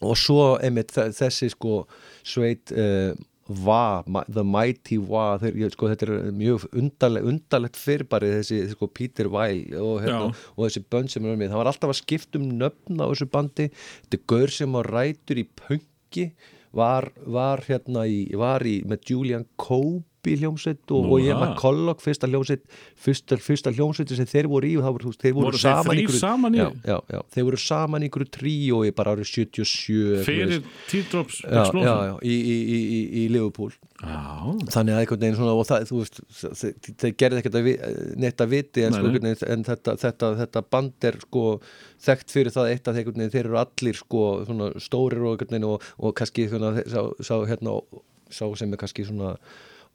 og 0.01 0.17
svo 0.17 0.55
einmitt 0.65 0.93
þe- 0.97 1.11
þessi 1.17 1.49
sko 1.53 1.83
sveit 2.25 2.73
uh, 2.77 3.13
Va, 3.51 4.03
The 4.31 4.45
Mighty 4.47 5.01
Va 5.03 5.25
þeir, 5.43 5.73
sko, 5.75 5.89
þetta 5.91 6.07
er 6.07 6.35
mjög 6.37 6.67
undarlegt, 6.71 7.27
undarlegt 7.33 7.81
fyrirbæri 7.81 8.31
þessi 8.37 8.61
sko, 8.75 8.87
Peter 8.95 9.31
Weil 9.33 9.75
og, 9.81 9.97
hérna, 10.05 10.31
og 10.55 10.65
þessi 10.67 10.85
bönd 10.93 11.11
sem 11.11 11.27
er 11.27 11.41
með. 11.41 11.51
Það 11.51 11.63
var 11.63 11.73
alltaf 11.73 11.95
að 11.95 12.01
skipta 12.03 12.41
um 12.41 12.47
nöfn 12.61 13.03
á 13.03 13.07
þessu 13.09 13.31
bandi. 13.33 13.69
Þetta 14.05 14.21
er 14.21 14.27
gaur 14.35 14.55
sem 14.55 14.79
var 14.79 14.91
rætur 14.95 15.43
í 15.43 15.47
punki 15.65 16.31
var, 16.77 17.11
var 17.27 17.65
hérna 17.67 18.07
í, 18.07 18.23
var 18.39 18.63
í 18.67 18.81
með 18.87 19.11
Julian 19.11 19.47
Cope 19.59 20.07
í 20.29 20.35
hljómsveit 20.41 20.93
og, 20.93 21.07
og 21.15 21.23
ég 21.25 21.39
með 21.41 21.55
Collog 21.61 22.03
fyrsta 22.05 22.29
hljómsveit 22.29 22.65
fyrsta, 23.01 23.39
fyrsta 23.41 23.73
hljómsveit 23.73 24.13
sem 24.19 24.29
þeir 24.29 24.49
voru 24.53 24.69
í 24.69 24.75
og 24.77 24.85
það 24.85 24.97
voru, 24.99 25.13
þeir 25.23 25.35
voru, 25.39 25.47
Voru 25.49 25.61
þeir 25.61 25.65
saman 25.65 25.95
þrír 25.95 26.03
einhverju- 26.05 26.21
saman 26.21 26.55
í? 26.55 26.59
já, 26.61 26.69
já, 26.93 26.99
já, 27.15 27.21
þeir 27.37 27.47
voru 27.49 27.61
saman 27.65 28.03
í 28.05 28.09
einhverju 28.11 28.31
tríó 28.37 28.83
í 28.85 28.93
bara 29.01 29.15
árið 29.17 29.31
77 29.31 30.21
eitthvað 30.21 30.25
Fyrir 30.27 30.57
já, 32.05 32.19
í, 32.23 32.35
í, 32.35 32.57
í, 32.61 32.81
í, 32.81 33.01
í 33.23 33.29
Liverpool. 33.33 33.73
Þannig 34.01 34.95
að 34.95 35.01
einhvern 35.03 35.21
veginn 35.21 35.37
svona 35.37 35.55
og 35.61 35.67
það, 35.69 35.83
þú 35.91 35.99
veist, 36.01 36.21
þeir, 36.61 36.75
þeir 37.03 37.15
gerði 37.21 37.41
ekkert 37.43 37.59
að 37.61 37.67
að 38.45 38.53
viti 38.55 38.85
en, 38.87 38.95
Nei, 38.95 38.99
sko, 39.01 39.11
nei. 39.11 39.17
veginn, 39.19 39.49
en 39.55 39.65
þetta, 39.69 39.95
þetta, 40.01 40.31
þetta 40.41 40.63
band 40.73 41.07
er 41.11 41.19
sko 41.27 41.43
þekkt 42.07 42.33
fyrir 42.33 42.55
það 42.55 42.71
eitt 42.73 42.89
að 42.89 42.97
veginn, 43.21 43.35
þeir 43.35 43.51
eru 43.51 43.59
allir 43.61 43.99
sko 44.01 44.23
svona 44.49 44.71
stórir 44.81 45.21
og, 45.27 45.35
einhvern 45.37 45.53
veginn 45.59 45.69
og, 45.69 45.85
og 46.01 46.15
kannski 46.17 46.49
svona, 46.49 46.73
sá, 46.89 47.03
sá, 47.21 47.35
hérna, 47.51 47.77
sá 48.33 48.47
sem 48.57 48.73
er 48.73 48.81
kannski 48.81 49.05
svona 49.11 49.35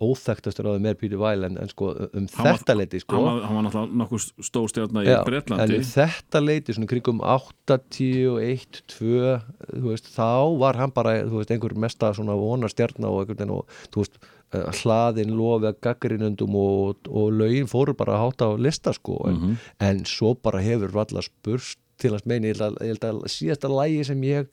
óþekktastur 0.03 0.67
á 0.67 0.72
þeim 0.76 0.85
er 0.89 0.95
Peter 0.99 1.17
Weil 1.22 1.45
en, 1.47 1.57
en 1.61 1.69
sko 1.72 1.93
um 1.95 2.26
Hann 2.35 2.49
þetta 2.57 2.76
leiti 2.76 2.99
sko. 2.99 3.15
hann 3.15 3.26
var, 3.26 3.43
hann 3.47 3.55
var 3.55 3.63
náttúrulega 3.67 3.99
nokkuð 4.01 4.26
stóðstjarnar 4.49 5.05
í 5.07 5.11
Já, 5.13 5.19
Bretlandi. 5.23 5.63
en 5.63 5.80
um 5.80 5.85
þetta 5.88 6.41
leiti 6.43 6.76
svona 6.76 6.89
kringum 6.91 7.22
81, 7.23 8.81
2 8.91 9.35
þú 9.80 9.85
veist, 9.91 10.09
þá 10.15 10.27
var 10.59 10.80
hann 10.81 10.93
bara 10.95 11.13
þú 11.23 11.39
veist, 11.41 11.53
einhver 11.55 11.76
mesta 11.80 12.11
svona 12.17 12.35
vonarstjarna 12.39 13.07
og 13.11 13.23
einhvern 13.23 13.39
veginn 13.39 13.55
og 13.55 13.77
þú 13.93 14.03
veist 14.03 14.19
eh, 14.55 14.67
hlaðin 14.81 15.34
lofi 15.38 15.69
að 15.72 15.80
gaggrinundum 15.88 16.55
og, 16.59 17.07
og 17.09 17.31
lögin 17.39 17.69
fóru 17.72 17.95
bara 17.97 18.17
að 18.17 18.23
háta 18.26 18.51
á 18.51 18.53
lista 18.59 18.93
sko. 18.95 19.22
En, 19.30 19.35
Mhm. 19.35 19.57
en 19.80 20.03
svo 20.05 20.35
bara 20.35 20.59
hefur 20.63 20.91
valla 20.93 21.22
spurst 21.26 21.80
til 21.97 22.11
hans 22.11 22.26
meini, 22.27 22.51
ég 22.51 22.59
held 22.59 23.03
að, 23.07 23.22
að 23.23 23.31
síðasta 23.31 23.69
lægi 23.72 24.05
sem 24.05 24.22
ég 24.27 24.47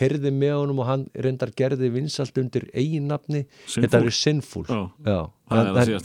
heyrði 0.00 0.30
með 0.32 0.54
honum 0.56 0.80
og 0.82 0.88
hann 0.88 1.04
reyndar 1.14 1.52
gerði 1.56 1.90
vinsalt 1.94 2.38
undir 2.40 2.66
eiginnafni 2.72 3.44
Sinful? 3.66 3.82
þetta 3.90 4.00
er. 4.00 4.08
Það 5.50 5.60
það 5.74 5.80
heyrði 5.82 6.04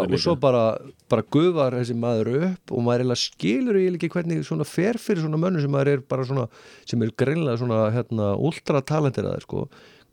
og 0.00 0.22
svo 0.24 0.34
bara, 0.42 0.62
bara 1.12 1.22
gufar 1.36 1.76
þessi 1.78 1.94
maður 1.94 2.30
upp 2.50 2.72
og 2.74 2.82
maður 2.86 3.04
skilur 3.20 3.78
ég 3.78 3.94
ekki 3.98 4.10
hvernig 4.10 4.42
svona 4.46 4.66
fer 4.66 4.98
fyrir 4.98 5.22
svona 5.24 5.38
mönnum 5.40 5.62
sem 5.62 5.70
maður 5.74 5.92
er 5.96 6.02
bara 6.10 6.26
svona, 6.26 6.48
sem 6.90 7.02
er 7.06 7.12
greinlega 7.22 7.60
svona 7.62 7.84
hérna 7.94 8.32
ultra 8.38 8.82
talentiraður 8.82 9.46
sko, 9.46 9.64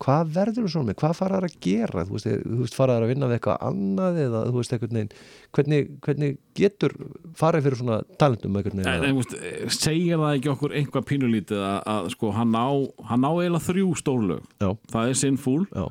hvað 0.03 0.33
verður 0.35 0.65
þú 0.65 0.71
svona 0.73 0.89
með, 0.89 0.97
hvað 1.01 1.13
fara 1.17 1.39
þær 1.39 1.47
að 1.47 1.55
gera? 1.65 2.03
Þú 2.07 2.15
veist, 2.17 2.27
veist 2.61 2.77
fara 2.77 2.97
þær 2.97 3.05
að 3.05 3.11
vinna 3.13 3.29
við 3.29 3.37
eitthvað 3.37 3.63
annað 3.69 4.19
eða 4.23 4.41
þú 4.47 4.59
veist 4.59 4.75
eitthvað 4.75 4.95
neginn 4.97 5.11
hvernig, 5.57 5.89
hvernig 6.05 6.37
getur 6.57 6.95
farið 7.39 7.67
fyrir 7.67 7.81
svona 7.81 7.99
talentum 8.21 8.59
eitthvað 8.59 8.91
en 8.93 9.17
veist, 9.19 9.35
segir 9.77 10.21
það 10.21 10.37
ekki 10.37 10.53
okkur 10.53 10.77
einhvað 10.81 11.07
pínulítið 11.11 11.63
að, 11.63 11.79
að 11.95 12.11
sko, 12.13 12.31
hann 12.37 12.53
á, 12.57 12.69
hann 13.11 13.25
á 13.27 13.31
eiginlega 13.33 13.65
þrjú 13.71 13.89
stórlög 14.03 14.45
já, 14.61 14.69
það 14.93 15.11
er 15.13 15.19
Sinful, 15.23 15.59
já, 15.73 15.87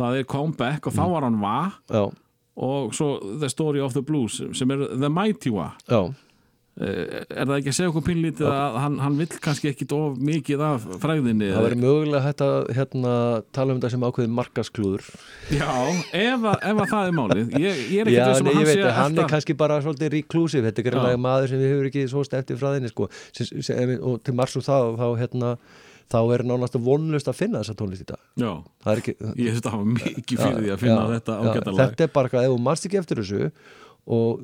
það 0.00 0.18
er 0.22 0.28
Comeback 0.36 0.88
og 0.90 0.96
þá 0.96 1.04
var 1.14 1.28
hann 1.28 1.40
Va 1.44 1.58
já, 1.90 2.04
og 2.60 2.96
svo 2.96 3.12
The 3.40 3.48
Story 3.52 3.80
of 3.84 3.94
the 3.96 4.02
Blues 4.04 4.40
sem 4.56 4.72
er 4.74 4.88
The 4.96 5.08
Mighty 5.12 5.52
Va. 5.54 5.70
Já. 5.88 6.02
Eh, 6.04 6.26
er 6.80 7.44
það 7.44 7.52
ekki 7.58 7.70
að 7.70 7.76
segja 7.76 7.90
okkur 7.90 8.04
pínlítið 8.06 8.46
að 8.48 8.76
hann, 8.80 8.94
hann 9.02 9.16
vill 9.20 9.28
kannski 9.44 9.68
ekki 9.68 9.86
of 9.96 10.20
mikið 10.24 10.62
af 10.64 10.86
fræðinni 11.02 11.50
það 11.52 11.66
verður 11.66 11.82
mögulega 11.82 12.22
hægt 12.24 12.44
að 12.46 12.70
hérna, 12.78 13.12
tala 13.56 13.74
um 13.74 13.80
þetta 13.80 13.90
sem 13.92 14.06
ákveðið 14.06 14.32
markasklúður. 14.38 15.10
Já, 15.52 15.68
ef, 15.68 16.46
að, 16.46 16.56
ef 16.70 16.80
að 16.84 16.94
það 16.94 17.10
er 17.10 17.16
málið. 17.18 17.42
Ég, 17.60 17.82
ég 17.90 18.00
er 18.00 18.12
ekki 18.12 18.24
þessum 18.30 18.50
að 18.50 18.56
hann 18.56 18.68
veit 18.70 18.72
sé 18.72 18.86
hann 18.86 18.96
er 18.96 19.04
alltaf- 19.04 19.30
kannski 19.34 19.56
bara 19.60 19.78
svolítið 19.84 20.12
reclusive, 20.16 20.64
þetta 20.70 20.82
er 20.82 20.88
greinlega 20.88 21.20
maður 21.26 21.52
sem 21.52 21.60
við 21.60 21.74
hefur 21.74 21.90
ekki 21.90 22.06
svo 22.14 22.24
í 22.24 22.58
fræðinni 22.62 22.92
sko. 22.94 23.10
og 24.00 24.24
til 24.24 24.36
margs 24.40 24.56
og 24.56 24.64
þá 24.64 24.76
þá, 25.00 25.06
hérna, 25.20 25.52
þá 26.10 26.18
er 26.34 26.46
nánast 26.48 26.80
vonlust 26.80 27.28
að 27.30 27.38
finna 27.42 27.60
þessa 27.60 27.76
tónlist 27.76 28.06
í 28.06 28.08
dag. 28.08 28.22
Já, 28.40 28.52
það 28.86 28.94
er 28.94 29.02
ekki 29.04 29.14
ég 29.36 29.60
þetta 29.60 29.74
hafa 29.76 29.92
mikið 29.92 30.40
fyrir 30.40 30.64
því 30.64 30.72
að 30.72 30.82
finna 30.86 31.04
já, 31.04 31.12
þetta 31.18 31.76
lag 31.76 31.84
þetta 31.84 32.06
er 32.06 32.12
bara 32.16 32.30
eitthvað, 32.30 32.48
ef 32.48 32.54
þú 32.56 32.64
manst 32.66 32.88
ekki 32.88 33.00
eftir 33.02 33.20
þessu 33.22 33.52
og 34.10 34.40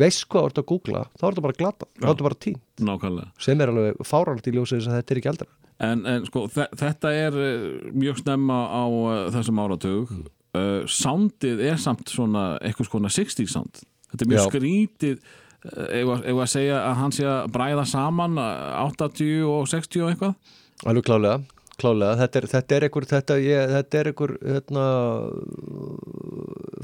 veist 0.00 0.24
hvað 0.30 0.46
þú 0.46 0.50
ert 0.52 0.60
að 0.62 0.68
googla 0.70 1.02
þá 1.12 1.24
er 1.24 1.26
þetta 1.34 1.46
bara 1.48 1.58
glata, 1.58 1.88
þá 1.98 2.04
er 2.06 2.12
þetta 2.14 2.28
bara 2.28 2.40
tím 2.46 2.60
nákvæmlega. 2.88 3.32
Sem 3.44 3.60
er 3.60 3.72
alveg 3.72 4.06
fáralt 4.08 4.48
í 4.48 4.54
ljósið 4.56 4.78
þess 4.80 4.90
að 4.92 4.98
þetta 5.00 5.14
er 5.14 5.20
ekki 5.22 5.32
aldra 5.34 5.50
En, 5.82 6.04
en 6.06 6.26
sko, 6.28 6.44
þe 6.52 6.68
þetta 6.78 7.10
er 7.16 7.36
eh, 7.42 7.62
mjög 7.96 8.20
snemma 8.22 8.58
á 8.70 8.84
uh, 8.86 9.14
þessum 9.34 9.60
áratug. 9.64 10.10
Mm. 10.14 10.26
uh, 10.58 10.82
Soundið 10.86 11.62
er 11.72 11.80
samt 11.82 12.12
svona 12.12 12.52
eitthvað 12.62 12.90
skona 12.90 13.10
60s 13.12 13.54
sound. 13.56 13.82
Þetta 14.12 14.26
er 14.26 14.30
mjög 14.30 14.42
Já. 14.42 14.50
skrítið 14.52 15.16
ef, 15.62 16.12
að- 16.12 16.52
segja 16.52 16.78
að 16.84 16.94
hann 17.00 17.16
sé 17.16 17.26
að 17.26 17.50
bræða 17.56 17.86
saman 17.88 18.38
uh, 18.38 18.84
80 18.86 19.42
og 19.48 19.66
60 19.72 20.04
og 20.04 20.12
eitthvað. 20.12 20.54
Alveg 20.86 21.06
klálega, 21.08 21.40
klálega. 21.82 22.18
Þetta, 22.22 22.40
er, 22.40 22.46
er 22.76 22.86
einhver 22.86 23.08
þetta, 23.10 23.38
er 24.00 24.10
einhver 24.10 24.36
hérna, 24.40 24.86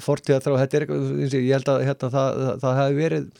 fortíða 0.05 0.43
þrá 0.45 0.59
þetta 0.63 0.79
er 0.79 0.87
einhver, 0.87 1.07
og 1.07 1.39
ég 1.39 1.55
held 1.57 1.73
að 1.73 1.87
hérna, 1.87 2.13
það, 2.17 2.43
það, 2.43 2.61
það 2.65 2.81
hefði 2.83 3.01
verið 3.03 3.31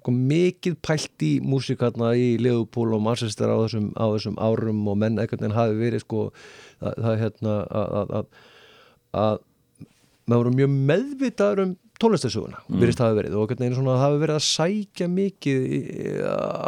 sko, 0.00 0.16
mikið 0.32 0.78
pælt 0.88 1.26
í 1.26 1.32
músík 1.44 1.86
hérna, 1.86 2.12
í 2.18 2.28
Liverpool 2.42 2.96
og 2.96 3.04
Manchester 3.06 3.52
á 3.52 3.56
þessum, 3.64 3.90
á 3.98 4.06
þessum 4.14 4.38
árum 4.42 4.84
og 4.90 5.00
menn 5.02 5.20
einhvern 5.20 5.44
veginn 5.44 5.58
hafi 5.58 5.80
verið 5.80 6.04
sko, 6.04 6.28
það, 6.82 7.02
það 7.06 7.20
hérna 7.24 7.56
að 9.16 9.42
maður 10.26 10.40
voru 10.42 10.54
mjög 10.58 10.78
meðvitaður 10.90 11.62
um 11.64 11.74
tónlistasöguna, 12.02 12.60
mm. 12.66 12.78
virðist 12.82 13.00
hafi 13.00 13.16
verið 13.20 13.38
og 13.40 13.54
svona 13.56 13.96
hafi 14.02 14.20
verið 14.20 14.36
að 14.36 14.46
sækja 14.46 15.08
mikið 15.12 15.64
í, 15.64 15.80
í, 15.80 16.12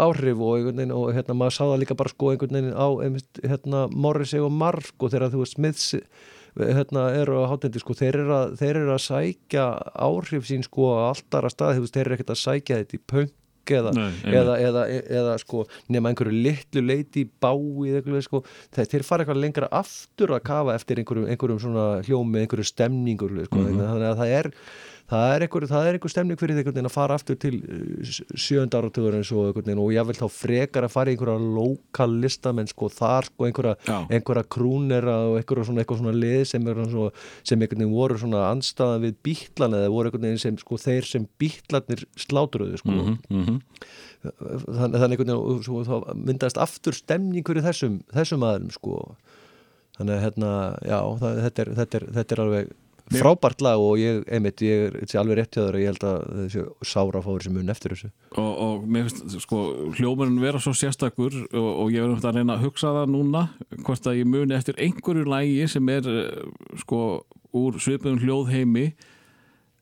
áhrif 0.06 0.40
og 0.40 0.68
veginn 0.70 0.94
og 0.94 1.12
hérna 1.16 1.36
maður 1.36 1.56
sá 1.58 1.62
það 1.66 1.80
líka 1.82 1.98
bara 1.98 2.14
sko 2.14 2.32
einhvern 2.32 2.58
veginn 2.58 2.76
á 2.76 2.88
einmitt, 3.04 3.42
hérna 3.44 3.84
Morrissey 3.92 4.42
og 4.44 4.52
Mark 4.54 4.94
og 4.98 5.12
þegar 5.12 5.34
þú 5.34 5.44
veist 5.44 5.58
Smiths 5.58 5.88
hérna 6.58 7.08
eru 7.14 7.42
á 7.44 7.50
hátendi 7.52 7.82
sko 7.82 7.94
þeir 7.98 8.22
eru 8.22 8.34
að, 8.34 8.54
þeir 8.58 8.80
eru 8.80 8.94
að 8.94 9.04
sækja 9.04 9.66
áhrif 10.08 10.48
sín 10.48 10.64
sko 10.66 10.94
á 10.96 11.12
alltara 11.12 11.52
stað 11.52 11.76
þú 11.76 11.84
veist 11.84 11.98
þeir 11.98 12.06
eru 12.06 12.16
ekkert 12.16 12.34
að 12.34 12.42
sækja 12.42 12.80
þetta 12.80 12.98
í 12.98 13.04
punk 13.12 13.36
eða, 13.76 13.92
Nei, 13.92 14.08
eða, 14.32 14.56
eða, 14.64 14.82
eða 15.20 15.34
sko 15.42 15.64
nema 15.92 16.12
einhverju 16.12 16.42
litlu 16.46 16.82
leiti 16.84 17.26
í 17.26 17.28
bái 17.28 17.98
eitthvað, 17.98 18.22
sko, 18.24 18.42
þeir, 18.76 19.04
fara 19.06 19.24
eitthvað 19.24 19.42
lengra 19.42 19.68
aftur 19.76 20.32
að 20.36 20.44
kafa 20.48 20.76
eftir 20.78 21.02
einhverjum, 21.02 21.28
einhverjum 21.28 21.60
svona 21.66 21.86
hljómi, 22.06 22.42
einhverju 22.42 22.68
stemningur 22.70 23.34
sko, 23.44 23.64
þannig 23.66 24.08
að 24.08 24.22
það 24.22 24.34
er 24.38 24.50
það 25.08 25.30
er 25.34 25.44
einhver, 25.46 25.64
er 25.64 25.96
einhver 25.96 26.12
stemning 26.12 26.38
fyrir 26.40 26.58
því 26.58 26.82
að 26.82 26.92
fara 26.92 27.16
aftur 27.16 27.38
til 27.40 27.58
uh, 27.62 28.10
sjönda 28.36 28.80
áratugur 28.80 29.16
eins 29.16 29.30
og 29.32 29.48
einhvern 29.48 29.70
veginn 29.70 29.82
og 29.82 29.92
ég 29.94 30.08
vil 30.08 30.18
þá 30.18 30.26
frekar 30.32 30.84
að 30.84 30.92
fara 30.92 31.12
í 31.12 31.16
einhverja 31.16 31.52
lokal 31.58 32.16
listamenn 32.24 32.68
sko 32.68 32.90
þar 32.92 33.28
sko 33.30 33.46
einhverja, 33.48 33.76
einhverja 34.12 34.44
krúnera 34.52 35.14
og 35.30 35.38
einhverja 35.40 35.68
svona, 35.70 35.86
svona 35.88 36.14
lið 36.16 36.42
sem, 36.50 36.68
er 36.68 36.82
svo, 36.92 37.06
sem 37.40 37.56
einhvern 37.56 37.84
veginn 37.84 37.94
voru 37.94 38.18
svona 38.20 38.44
anstaðan 38.50 39.06
við 39.06 39.16
bítlan 39.28 39.78
eða 39.78 39.94
voru 39.94 40.10
einhvern 40.10 40.28
veginn 40.28 40.44
sem 40.44 40.58
sko 40.60 40.80
þeir 40.82 41.08
sem 41.08 41.24
bítlarnir 41.40 42.04
slátruðu 42.18 42.82
sko. 42.82 42.96
Mm 42.98 43.16
-hmm. 43.30 43.62
þannig, 44.28 44.98
einhvern 45.08 45.32
veginn 45.32 45.64
svo, 45.64 45.84
þá 45.88 45.96
myndast 46.16 46.60
aftur 46.60 46.96
stemning 46.96 47.48
fyrir 47.48 47.64
þessum, 47.64 48.02
þessum 48.12 48.44
aðeins 48.44 48.76
sko. 48.76 49.16
Þannig 49.98 50.14
að 50.14 50.22
hérna, 50.22 50.50
já, 50.86 51.00
það, 51.18 51.40
þetta, 51.42 51.62
er, 51.62 51.70
þetta, 51.74 51.98
er, 51.98 52.04
þetta 52.14 52.34
er 52.34 52.42
alveg 52.44 52.68
frábært 53.12 53.62
lag 53.64 53.80
og 53.80 53.98
ég, 54.00 54.22
einmitt, 54.28 54.62
ég 54.64 54.94
er 54.98 55.14
alveg 55.20 55.40
rétt 55.40 55.56
hjá 55.56 55.62
þér 55.62 55.78
og 55.78 55.82
ég 55.82 55.90
held 55.92 56.06
að 56.08 56.24
þessi 56.38 56.64
sára 56.90 57.22
fáir 57.24 57.44
sem 57.46 57.54
mun 57.56 57.72
eftir 57.72 57.94
þessu. 57.94 58.10
Og, 58.34 58.50
og 58.64 58.86
mér 58.88 59.08
finnst 59.08 59.36
sko 59.44 59.60
hljómarinn 59.98 60.40
vera 60.42 60.62
svo 60.62 60.74
sérstakur 60.76 61.36
og, 61.48 61.68
og 61.68 61.92
ég 61.94 62.04
verður 62.04 62.30
að 62.30 62.40
reyna 62.40 62.56
að 62.58 62.66
hugsa 62.66 62.94
það 62.96 63.12
núna 63.14 63.44
hvort 63.84 64.10
að 64.10 64.20
ég 64.20 64.32
muni 64.32 64.56
eftir 64.58 64.80
einhverju 64.82 65.28
lægi 65.28 65.68
sem 65.72 65.92
er 65.94 66.10
eh, 66.12 66.42
sko 66.82 67.04
úr 67.56 67.78
svipuðum 67.80 68.20
hljóðheimi 68.20 68.90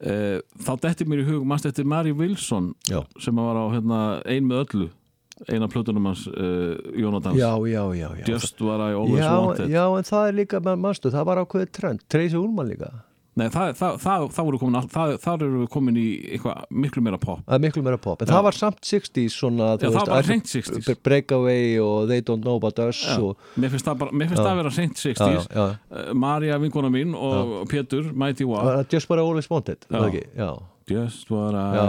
uh, 0.06 0.38
þá 0.62 0.72
detti 0.84 1.06
mér 1.08 1.24
í 1.24 1.26
hug 1.30 1.48
mannst 1.48 1.66
eftir 1.68 1.88
Mary 1.88 2.14
Wilson 2.14 2.74
Já. 2.86 3.02
sem 3.22 3.36
var 3.36 3.58
á 3.58 3.66
hérna, 3.74 4.04
ein 4.22 4.46
með 4.46 4.62
öllu 4.64 4.88
eina 5.50 5.68
plötunum 5.68 6.06
hans 6.08 6.24
uh, 6.30 6.76
Jónatans? 6.96 7.36
Já, 7.36 7.50
já, 7.68 7.82
já, 7.94 8.08
já. 8.16 8.24
Just 8.26 8.60
What 8.60 8.80
I 8.80 8.94
Always 8.94 9.20
já, 9.24 9.34
Wanted. 9.36 9.68
já, 9.68 9.84
en 9.98 10.08
það 10.08 10.28
er 10.28 10.38
líka, 10.38 10.60
mannstu, 10.64 11.12
það 11.12 11.28
var 11.28 11.42
ákveðið 11.42 11.74
trend 11.76 12.06
Tracy 12.08 12.38
Ullman 12.40 12.70
líka 12.72 12.92
Nei, 13.36 13.50
það, 13.52 13.72
það, 13.76 13.96
það, 14.00 14.22
það 14.32 14.46
voru 14.48 14.58
komin, 14.62 14.86
þar 15.20 15.42
eru 15.44 15.58
við 15.60 15.66
komin 15.74 15.96
í 16.00 16.04
eitthvað 16.32 16.70
miklu 16.84 17.02
meira 17.04 17.18
pop. 17.20 17.42
Það 17.44 17.58
er 17.58 17.62
miklu 17.66 17.82
meira 17.84 17.98
pop, 18.00 18.22
en 18.22 18.30
Já. 18.30 18.32
það 18.32 18.46
var 18.46 18.56
samt 18.56 18.78
60s 18.88 19.36
svona, 19.36 19.66
Já, 19.76 19.90
það 19.92 20.12
var 20.12 20.30
hreint 20.30 20.48
60s. 20.48 20.88
Breakaway 21.04 21.74
og 21.84 22.06
They 22.08 22.24
Don't 22.24 22.46
Know 22.46 22.56
About 22.56 22.80
Us 22.86 23.02
og, 23.18 23.42
mér 23.60 23.74
finnst 23.74 23.90
það, 23.90 23.98
bara, 24.04 24.16
mér 24.16 24.30
finnst 24.30 24.40
það 24.40 24.52
að 24.54 24.62
vera 24.62 24.72
já, 24.72 24.78
60s 24.78 25.20
já, 25.20 25.42
já. 25.52 25.66
Uh, 25.92 26.08
Marja 26.16 26.56
vinkona 26.62 26.92
mín 26.94 27.12
og 27.12 27.58
Pétur 27.68 28.08
Mighty 28.16 28.48
Wa 28.48 28.64
Það 28.64 28.72
var 28.72 28.88
Just 28.96 29.12
I 29.12 29.20
Always 29.26 29.50
Wanted, 29.52 29.84
það 29.90 30.08
ekki, 30.08 30.24
já 30.40 30.50
Just 30.86 31.30
what 31.32 31.56
I 31.58 31.74
Já, 31.74 31.82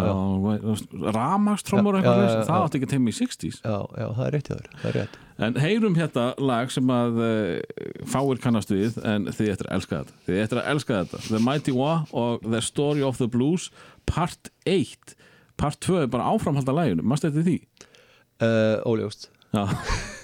eitthvað 2.02 2.48
það 2.48 2.64
átti 2.64 2.80
ekki 2.80 2.90
teimi 2.94 3.12
í 3.14 3.18
60s 3.18 3.60
Já, 3.62 3.76
já, 3.94 4.08
það 4.18 4.24
er 4.26 4.34
rétt 4.34 4.50
hjá 4.50 4.56
þér, 4.56 4.70
það 4.82 4.90
er 4.90 4.98
rétt. 4.98 5.20
En 5.48 5.60
heyrum 5.62 5.98
hérna 6.00 6.24
lag 6.42 6.74
sem 6.74 6.90
að 6.96 7.20
uh, 7.22 7.84
fáir 8.10 8.42
kannast 8.42 8.74
við 8.74 8.98
en 9.06 9.30
þið 9.30 9.52
eftir 9.54 9.70
að 9.70 9.76
elska 9.78 10.00
þetta. 10.00 10.18
Þið 10.26 10.42
eftir 10.48 10.62
að 10.64 10.72
elska 10.74 11.00
þetta. 11.04 11.22
The 11.28 11.44
Mighty 11.46 11.76
Wa 11.78 11.92
og 12.10 12.42
The 12.48 12.64
Story 12.66 13.06
of 13.06 13.22
the 13.22 13.30
Blues 13.30 13.70
Part 14.10 14.50
1 14.66 15.14
Part 15.62 15.78
2 15.86 16.02
er 16.08 16.12
bara 16.14 16.32
áframhald 16.34 16.70
að 16.70 16.82
læginu 16.82 17.06
Mást 17.06 17.28
þetta 17.28 17.46
því? 17.46 17.58
uh, 18.42 18.82
Óljóst. 18.90 19.30
Já 19.54 19.66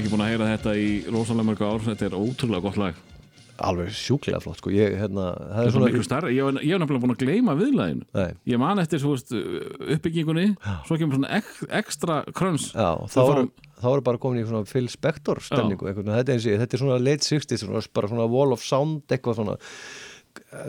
ekki 0.00 0.10
búin 0.14 0.24
að 0.26 0.32
heyra 0.34 0.50
þetta 0.56 0.74
í 0.80 0.90
rosalega 1.12 1.48
mörg 1.50 1.62
ár, 1.68 1.86
þetta 1.86 2.08
er 2.10 2.18
ótrúlega 2.18 2.62
gott 2.66 2.80
lag. 2.80 2.98
Alveg 3.60 3.90
sjúklega 3.92 4.38
flott 4.40 4.56
sko. 4.56 4.70
Ég, 4.72 4.94
hérna, 4.96 5.34
það 5.36 5.66
er 5.66 5.72
svona 5.74 5.88
miklu 5.90 6.04
starra, 6.06 6.30
ég 6.32 6.46
hef 6.48 6.62
ég 6.64 6.78
nefnilega 6.80 7.02
búin 7.02 7.12
að 7.12 7.18
gleyma 7.26 7.54
viðlæginu 7.58 8.06
Nei. 8.16 8.30
Ég 8.48 8.60
man 8.62 8.80
eftir 8.80 9.02
svo 9.02 9.12
veist, 9.12 9.34
uppbyggingunni. 9.98 10.46
Svo 10.88 10.96
kemur 10.96 11.18
svona 11.18 11.28
ek, 11.36 11.50
ekstra 11.82 12.22
kröns. 12.32 12.70
Já, 12.72 12.88
þá, 13.04 13.18
fórum- 13.20 13.50
þá 13.82 13.88
er 13.92 14.04
bara 14.08 14.22
komin 14.22 14.40
í 14.40 14.46
svona 14.48 14.64
Phil 14.70 14.88
Spector 14.88 15.42
stemningu 15.44 15.92
þetta, 15.92 16.38
ég- 16.40 16.56
þetta 16.62 16.72
er 16.78 16.84
svona 16.86 16.96
late 17.04 17.20
60s 17.28 17.66
svona, 17.66 17.84
bara 17.92 18.08
svona 18.08 18.28
wall 18.32 18.56
of 18.56 18.64
sound 18.64 19.02
eitthvað 19.12 19.36
svona. 19.42 19.58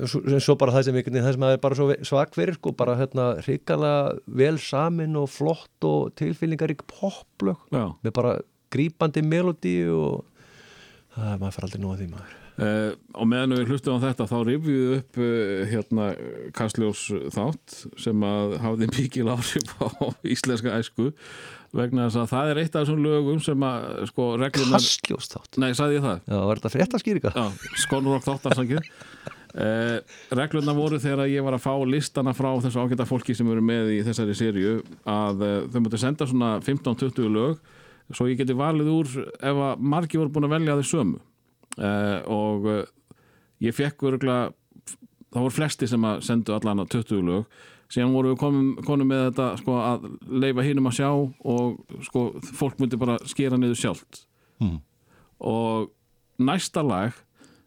Svo, 0.10 0.20
svo 0.41 0.56
bara 0.58 0.74
það 0.74 0.84
sem, 0.90 0.95
veginn- 0.99 1.22
það 1.24 1.34
sem 1.38 1.44
er 1.48 1.58
bara 1.64 1.76
svo 1.78 1.88
svak 2.03 2.36
fyrir 2.36 2.56
sko, 2.58 2.72
bara 2.76 2.95
hérna 2.98 3.38
hrikalega 3.40 4.20
vel 4.28 4.58
samin 4.58 5.16
og 5.16 5.30
flott 5.30 5.86
og 5.88 6.12
tilfyllingarík 6.20 6.84
poplög. 6.90 7.56
Já, 7.72 7.88
með 8.03 8.14
bara 8.20 8.40
grípandi 8.73 9.23
melodíu 9.26 9.98
og 9.98 10.45
það 11.15 11.34
er 11.34 11.41
maður 11.41 11.57
fara 11.57 11.69
aldrei 11.69 11.84
nú 11.84 11.91
að 11.95 12.03
því 12.03 12.14
maður 12.14 12.38
Uh, 12.61 12.91
og 13.15 13.26
meðan 13.31 13.56
við 13.56 13.69
hlustum 13.72 13.95
á 13.98 14.03
þetta 14.03 14.26
þá 14.27 14.35
rifjuðu 14.45 14.98
upp 14.99 15.18
uh, 15.23 15.61
hérna 15.72 16.07
Kastljós 16.53 17.06
þátt 17.31 17.77
sem 18.03 18.26
að 18.27 18.57
hafði 18.61 18.89
mikil 18.91 19.23
áhrif 19.31 19.72
á 19.80 19.88
íslenska 20.27 20.76
æsku 20.76 21.07
vegna 21.73 22.10
þess 22.10 22.19
að 22.22 22.30
það 22.34 22.52
er 22.52 22.61
eitt 22.61 22.76
af 22.76 22.84
þessum 22.84 23.02
lögum 23.07 23.39
sem 23.41 23.65
að 23.65 23.88
sko 24.11 24.27
reglunar 24.43 24.84
Kastljóst 24.84 25.38
þátt 25.38 25.61
Nei, 25.64 25.69
sagði 25.80 25.98
ég 26.02 26.06
það? 26.06 26.22
Já, 26.27 26.38
var 26.52 26.61
þetta 26.61 26.73
fréttaskýringa? 26.76 27.34
Já, 27.39 27.73
Skonrock 27.85 28.27
þáttarsangið 28.27 28.81
uh, 28.84 30.15
Reglurna 30.43 30.77
voru 30.77 30.99
þegar 31.02 31.31
ég 31.31 31.48
var 31.48 31.57
að 31.57 31.65
fá 31.65 31.73
listana 31.88 32.35
frá 32.35 32.52
þessu 32.68 32.84
ágæta 32.84 33.10
fólki 33.10 33.34
sem 33.39 33.49
eru 33.56 33.64
með 33.64 33.95
í 33.95 34.02
þessari 34.06 34.38
sériu 34.38 34.81
að 35.07 35.48
þau 35.72 35.81
mútu 35.88 36.03
senda 36.03 36.27
svona 36.30 36.57
15-20 36.68 37.31
lög 37.31 37.72
svo 38.18 38.28
ég 38.30 38.40
geti 38.40 38.56
valið 38.58 38.90
úr 38.92 39.12
ef 39.22 39.62
að 39.68 39.84
margi 39.94 40.20
voru 40.20 40.34
búin 40.34 40.48
að 40.48 40.56
velja 40.56 40.80
þau 40.80 40.90
sömu. 40.92 41.22
Uh, 41.78 42.18
og 42.32 42.68
uh, 42.68 42.82
ég 43.64 43.76
fekk 43.76 44.08
örgulega 44.10 44.52
það 45.32 45.46
voru 45.46 45.56
flesti 45.56 45.88
sem 45.88 46.08
að 46.08 46.26
sendu 46.28 46.56
allan 46.56 46.84
að 46.84 46.98
20 46.98 47.24
lög. 47.30 47.62
Síðan 47.92 48.14
voru 48.16 48.34
við 48.34 48.40
komum, 48.40 48.68
konum 48.88 49.10
með 49.12 49.26
þetta 49.30 49.48
sko, 49.60 49.80
að 49.84 50.06
leifa 50.44 50.64
hinum 50.64 50.88
að 50.88 50.98
sjá 51.00 51.10
og 51.12 51.98
sko, 52.08 52.28
fólk 52.56 52.80
myndi 52.80 53.00
bara 53.00 53.18
skera 53.28 53.60
niður 53.60 53.80
sjálft. 53.80 54.22
Og 55.42 55.90
næsta 56.40 56.84
lag 56.86 57.18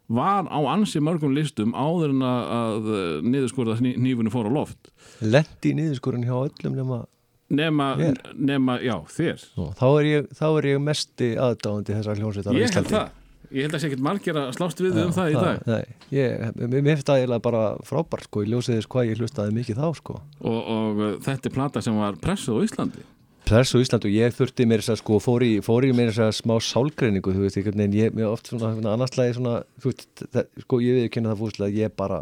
var 0.07 0.49
á 0.49 0.59
ansi 0.69 1.01
mörgum 1.01 1.33
listum 1.33 1.73
áður 1.77 2.13
en 2.13 2.25
að, 2.25 2.89
niðurskurða 3.25 3.77
nýfunni 3.81 4.33
fór 4.33 4.49
á 4.49 4.57
loft. 4.57 4.89
Lendi 5.21 5.73
í 5.73 5.77
niðurskurinn 5.77 6.25
hjá 6.25 6.37
öllum 6.37 6.77
nema 6.77 7.03
nema, 7.49 7.91
Mér? 7.99 8.17
nema 8.35 8.79
já, 8.83 8.95
þér. 9.17 9.45
Nú, 9.59 9.67
þá, 9.77 9.85
er 9.99 10.09
ég, 10.09 10.27
þá 10.39 10.45
er 10.49 10.67
ég 10.71 10.81
mesti 10.81 11.29
aðdáðandi 11.37 11.95
þessar 11.99 12.21
hljónsveitar 12.23 12.51
á 12.51 12.55
ég 12.55 12.65
held 12.65 12.71
Íslandi. 12.73 12.95
það. 12.95 13.21
Ég 13.55 13.67
held 13.67 13.75
að 13.77 13.81
sé 13.83 13.87
ekkert 13.91 14.01
margir 14.03 14.37
að 14.41 14.47
slást 14.57 14.79
við 14.81 14.95
um 15.03 15.11
það 15.13 15.27
í 15.29 15.35
dag. 15.37 15.59
Nei, 15.69 15.83
ég, 16.17 16.45
mér 16.65 16.87
finnst 16.95 17.07
það 17.11 17.19
eiginlega 17.21 17.43
bara 17.45 17.65
frábært 17.85 18.25
sko, 18.25 18.41
ég 18.41 18.49
ljósið 18.55 18.79
þess 18.79 18.89
hvað 18.95 19.11
ég 19.11 19.19
hlustaði 19.21 19.53
mikið 19.59 19.81
þá 19.83 19.89
sko. 19.99 20.15
og, 20.41 20.57
og 20.75 21.03
uh, 21.05 21.11
þetta 21.27 21.51
er 21.51 21.53
plata 21.53 21.83
sem 21.85 21.99
var 22.01 22.17
pressuð 22.23 22.57
á 22.57 22.65
Íslandi. 22.65 23.05
Press 23.45 23.75
á 23.75 23.77
Ísland 23.77 24.07
og 24.07 24.09
ég 24.15 24.33
þurfti 24.33 24.65
mér 24.65 24.81
þess 24.81 24.95
að 24.95 25.01
sko, 25.03 25.19
fór 25.21 25.43
í, 25.45 25.51
fór 25.61 25.85
í 25.85 25.91
mér 25.93 26.09
þess 26.09 26.23
að 26.25 26.31
smá 26.39 26.55
sálgreiningu, 26.65 27.29
þú 27.35 27.43
veist, 27.43 27.59
einhvern 27.59 27.77
veginn, 27.83 27.97
ég, 27.99 28.15
mér 28.17 28.31
oft 28.31 28.49
svona, 28.49 28.71
annarslægi 28.89 29.35
svona, 29.37 29.59
þú 29.83 29.91
veist, 29.91 30.23
það, 30.33 30.47
sko, 30.65 30.79
ég 30.81 30.97
við 30.97 31.05
kynna 31.13 31.29
það 31.35 31.43
fúslega, 31.43 31.77
ég 31.85 31.93
bara, 32.01 32.17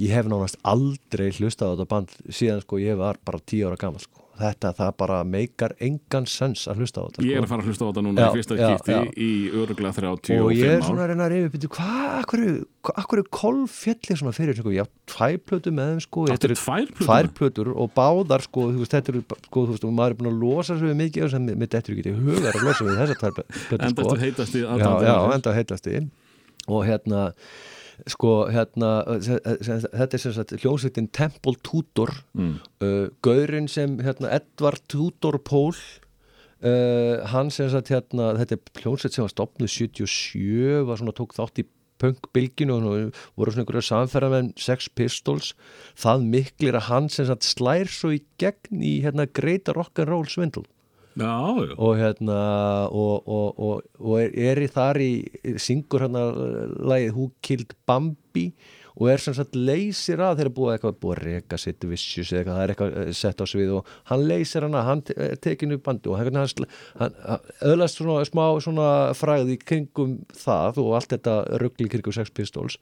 ég 0.00 0.14
hef 0.16 0.30
nánast 0.32 0.56
aldrei 0.64 1.26
hlustað 1.36 1.68
á 1.68 1.72
þetta 1.74 1.88
band 1.92 2.16
síðan, 2.32 2.64
sko, 2.64 2.80
ég 2.80 2.96
var 2.96 3.20
bara 3.28 3.42
tíu 3.52 3.68
ára 3.68 3.76
gammal, 3.84 4.00
sko, 4.00 4.19
þetta, 4.40 4.72
það 4.78 4.90
bara 5.02 5.18
meikar 5.26 5.74
engan 5.82 6.26
sens 6.30 6.66
að 6.70 6.82
hlusta 6.82 7.02
á 7.02 7.04
þetta, 7.06 7.20
sko. 7.20 7.26
ég 7.28 7.38
er 7.38 7.46
að 7.46 7.50
fara 7.52 7.64
að 7.64 7.70
hlusta 7.70 7.84
á 7.84 7.88
þetta 7.90 8.04
núna 8.06 8.20
Já, 8.20 8.28
í 8.28 8.36
fyrsta 8.38 8.58
já, 8.58 8.68
já. 8.90 9.00
í 9.14 9.30
öruglega 9.60 9.92
35 9.96 10.44
og 10.44 10.52
ég 10.56 10.74
er 10.74 10.80
ár 10.80 10.86
svona 10.88 11.04
að 11.04 11.10
reyna 11.12 11.26
að 11.26 11.34
reyna 11.34 11.52
byrju, 11.54 11.70
hvað, 11.76 12.04
akkur, 12.20 12.44
akkur 13.04 13.22
er 13.22 13.30
kolf 13.40 13.78
fjallir 13.84 14.20
svona 14.20 14.34
fyrir, 14.36 14.60
sko, 14.60 14.74
ég 14.74 14.86
á 14.86 14.88
tvær 15.14 15.40
plötu 15.50 15.74
með 15.76 15.92
þeim, 15.92 16.04
sko, 16.06 16.26
þetta 16.30 16.50
eru 16.50 16.58
tvær 16.60 16.86
plötur? 16.90 17.06
tvær 17.10 17.30
plötur 17.40 17.72
og 17.74 17.92
báðar, 17.96 18.46
sko, 18.46 18.68
þú 18.70 18.84
veist, 18.84 18.96
þetta 18.96 19.14
eru, 19.14 19.24
sko, 19.48 19.66
þú 19.66 19.74
veist, 19.76 19.88
og 19.88 19.96
maður 19.98 20.16
er 20.16 20.20
búin 20.20 20.32
að 20.32 20.40
losa 20.44 20.78
við 20.80 20.96
mikið 21.04 21.26
og 21.26 21.34
sem 21.34 21.50
mitt 21.64 21.76
eftir 21.80 21.98
ekki 21.98 22.16
hugar 22.16 22.56
að 22.56 22.66
losa 22.68 22.86
við 22.88 23.02
þessar 23.02 23.20
tvær 23.24 23.36
plötur, 23.40 23.84
enda 23.84 24.06
sko 24.06 24.16
eftir 24.16 24.24
heitasti 24.26 24.64
já, 24.64 24.70
já, 24.70 24.88
ársins. 24.88 25.36
enda 25.36 25.54
heitasti 25.56 26.00
og 26.70 26.86
hérna 26.86 27.26
sko 28.10 28.34
hérna 28.52 28.90
þetta 29.20 30.16
er 30.16 30.22
sem 30.22 30.36
sagt 30.36 30.54
hljómsveitin 30.60 31.10
Temple 31.12 31.58
Tudor 31.66 32.12
mm. 32.36 32.54
uh, 32.84 33.08
Gaurin 33.24 33.68
sem 33.70 33.98
hérna 34.04 34.32
Edvard 34.38 34.84
Tudor 34.90 35.40
Pól 35.44 35.74
uh, 35.74 37.20
hann 37.32 37.52
sem 37.54 37.70
sagt 37.72 37.92
hérna 37.92 38.32
þetta 38.40 38.58
er 38.58 38.82
hljómsveit 38.84 39.16
sem 39.16 39.26
var 39.26 39.34
stopnuð 39.34 39.74
77 39.76 40.88
var 40.88 41.02
svona 41.02 41.16
tók 41.16 41.36
þátt 41.36 41.62
í 41.64 41.68
punkbylginu 42.00 42.76
og 42.78 43.22
voru 43.36 43.52
svona 43.52 43.66
einhverja 43.66 43.88
samferðamenn 43.90 44.52
Sex 44.60 44.88
Pistols 44.96 45.52
það 46.00 46.26
miklir 46.32 46.78
að 46.78 46.88
hann 46.88 47.10
sem 47.12 47.28
sagt 47.28 47.48
slær 47.48 47.90
svo 47.92 48.14
í 48.16 48.22
gegn 48.40 48.84
í 48.84 48.98
hérna 49.04 49.28
greita 49.28 49.76
rock'n'roll 49.76 50.28
svindl 50.30 50.64
já, 51.20 51.36
já. 51.68 51.76
og 51.76 51.94
hérna 52.00 52.40
og, 52.88 53.28
og, 53.28 53.62
og, 53.68 53.88
og 54.00 54.18
er, 54.20 54.34
er 54.50 54.64
í 54.64 54.68
þar 54.72 55.00
í 55.04 55.12
syngur 55.60 56.06
hérna 56.06 56.26
lagið 56.80 57.16
Who 57.16 57.30
Killed 57.44 57.76
Bambi 57.86 58.50
og 59.00 59.08
er 59.08 59.22
sem 59.22 59.34
sagt 59.36 59.54
leysir 59.56 60.20
að 60.24 60.40
þeirra 60.40 60.52
búið 60.56 60.74
eitthvað 60.74 60.98
búið 61.02 61.14
að 61.14 61.22
reka 61.28 61.58
sitt 61.60 61.86
vissjus 61.88 62.32
eða 62.32 62.40
eitthvað, 62.40 62.56
það 62.56 62.64
er 62.64 62.72
eitthvað 62.74 62.98
eh, 63.00 63.12
sett 63.16 63.40
á 63.40 63.46
svið 63.48 63.72
og 63.78 63.92
hann 64.10 64.26
leysir 64.28 64.66
hana, 64.66 64.82
hann 64.86 65.02
er 65.14 65.38
tekinu 65.40 65.78
bandi 65.84 66.10
og 66.10 66.20
hann, 66.20 66.40
hann, 67.00 67.48
öðlast 67.70 68.00
svona 68.00 68.26
smá 68.28 68.44
svona 68.64 68.90
fræði 69.16 69.56
kringum 69.62 70.18
það 70.36 70.82
og 70.84 70.98
allt 70.98 71.14
þetta 71.14 71.36
ruggli 71.62 71.88
kringum 71.92 72.16
Sex 72.16 72.34
Pistols 72.34 72.78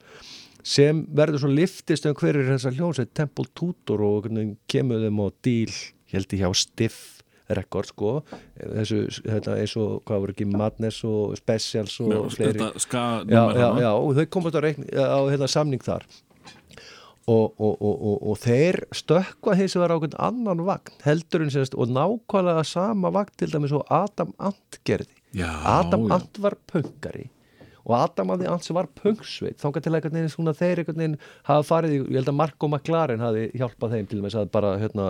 sem 0.65 1.05
verður 1.15 1.45
svo 1.45 1.53
liftist 1.53 2.07
um 2.09 2.17
hver 2.19 2.35
er 2.35 2.51
þessar 2.51 2.75
hljónsveit 2.75 3.15
Temple 3.15 3.47
Tudor 3.55 4.03
og 4.03 4.27
kemur 4.69 5.05
þeim 5.05 5.23
á 5.23 5.27
díl 5.45 5.79
held 6.11 6.35
ég 6.35 6.43
hjá 6.43 6.51
Stiff 6.57 7.18
rekord 7.49 7.89
sko. 7.89 8.13
Þessu, 8.59 9.01
þetta, 9.25 9.57
eins 9.61 9.75
og 9.79 9.99
hvað 10.07 10.23
voru 10.23 10.35
ekki 10.35 10.47
Madness 10.49 11.03
og 11.07 11.35
Specials 11.39 11.95
og 12.03 12.11
Já, 12.13 12.19
fleiri. 12.35 12.71
ska 12.79 13.03
já, 13.27 13.43
já, 13.57 13.67
já, 13.83 13.91
og 13.93 14.15
þau 14.17 14.25
komast 14.35 14.57
á, 14.57 14.61
reikni, 14.63 14.89
á 14.93 15.19
hérna, 15.29 15.47
samning 15.49 15.81
þar. 15.85 16.05
Og, 17.29 17.53
og, 17.61 17.75
og, 17.77 17.95
og, 18.09 18.21
og 18.31 18.37
þeir 18.41 18.79
stökkva 18.95 19.53
þessi 19.59 19.77
var 19.77 19.91
á 19.93 19.95
einhvern 19.99 20.15
annan 20.17 20.63
vagn 20.65 20.95
heldur 21.05 21.43
en 21.45 21.51
sérst 21.53 21.75
og 21.77 21.91
nákvæmlega 21.93 22.63
sama 22.65 23.11
vagn 23.13 23.35
til 23.37 23.51
dæmis 23.53 23.75
og 23.77 23.85
Adam 23.93 24.31
Ant 24.41 24.79
gerði. 24.87 25.13
Já, 25.37 25.51
Adam. 25.61 26.07
Ant 26.11 26.39
var 26.41 26.55
pöngari 26.71 27.27
og 27.89 27.95
Adam 27.97 28.29
Ant 28.37 28.63
sem 28.67 28.77
var 28.77 28.85
pöngsveit 28.99 29.57
þangað 29.63 29.87
til 29.87 29.93
einhvern 29.97 30.13
veginn 30.19 30.29
svona 30.29 30.53
þeir 30.53 30.83
einhvern 30.83 31.01
veginn 31.01 31.17
hafa 31.49 31.65
farið, 31.71 31.95
í- 31.97 32.03
ég 32.13 32.19
held 32.21 32.29
að 32.29 32.37
Marko 32.37 32.69
McLaren 32.69 33.23
hafi 33.25 33.47
hjálpað 33.57 33.95
þeim 33.97 34.07
til 34.11 34.21
dæmis 34.21 34.37
að 34.37 34.51
bara 34.53 34.75
hérna, 34.77 35.09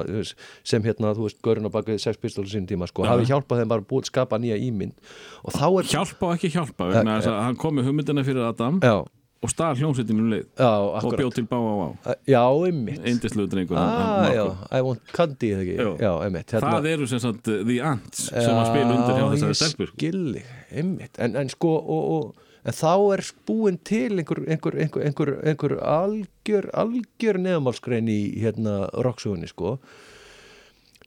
sem 0.64 0.82
hérna, 0.88 1.12
þú 1.18 1.28
veist, 1.28 1.42
Görun 1.44 1.68
á 1.68 1.72
baki 1.76 2.00
Sex 2.00 2.18
Pistols 2.24 2.56
sín 2.56 2.66
tíma, 2.70 2.88
sko, 2.88 3.04
hafi 3.04 3.28
hjálpað 3.28 3.62
þeim 3.66 3.74
bara 3.76 3.84
búið 3.84 4.08
að 4.08 4.12
skapa 4.14 4.40
nýja 4.40 4.56
ímynd. 4.64 4.96
Og 5.44 5.52
þá 5.60 5.66
er 5.84 5.92
hjálpa 5.94 6.32
og 6.32 6.36
ekki 6.40 6.54
hjálpa 6.56 6.88
vegna 6.96 7.20
þess 7.20 7.28
að 7.36 7.42
hann 7.50 7.60
kom 7.60 7.76
með 7.76 7.90
hugmyndina 7.92 8.24
fyrir 8.24 8.48
Adam 8.48 8.80
já, 8.80 8.96
og 9.40 9.48
stað 9.54 9.78
hljómsveitinu 9.80 10.20
um 10.24 10.32
leið 10.34 10.46
já, 10.60 10.72
og 11.08 11.14
bjóð 11.20 11.36
til 11.38 11.46
bá 11.48 11.56
á 11.60 11.74
á. 11.80 11.90
Já, 12.28 12.42
einmitt. 12.68 13.06
Ah, 13.80 14.26
já, 14.36 14.46
I 14.80 14.82
want 14.84 15.00
candy 15.16 15.52
hérna, 15.56 15.78
það 16.76 16.90
eru 16.92 17.08
sem 17.08 17.20
sagt 17.24 17.44
The 17.48 17.78
Ants 17.92 18.26
sem 18.32 18.52
að 18.60 18.68
spila 18.72 18.98
undir 18.98 19.16
hjá 19.16 19.26
þessari 19.36 19.60
stelpur 19.62 19.88
ég 19.88 19.96
skilji, 19.96 20.44
einmitt. 20.76 21.20
En, 21.24 21.36
en 21.40 21.50
sko, 21.56 21.72
og, 21.80 22.12
og 22.18 22.46
en 22.64 22.76
þá 22.76 22.94
er 23.16 23.26
búin 23.48 23.80
til 23.88 24.20
einhver, 24.20 24.44
einhver, 24.46 24.78
einhver, 24.84 25.34
einhver, 25.48 25.76
algjör 25.80 26.70
algjör 26.74 27.42
neðumálskrein 27.42 28.10
í 28.12 28.22
hérna 28.44 28.82
rocksögunni, 29.06 29.50
sko 29.52 29.78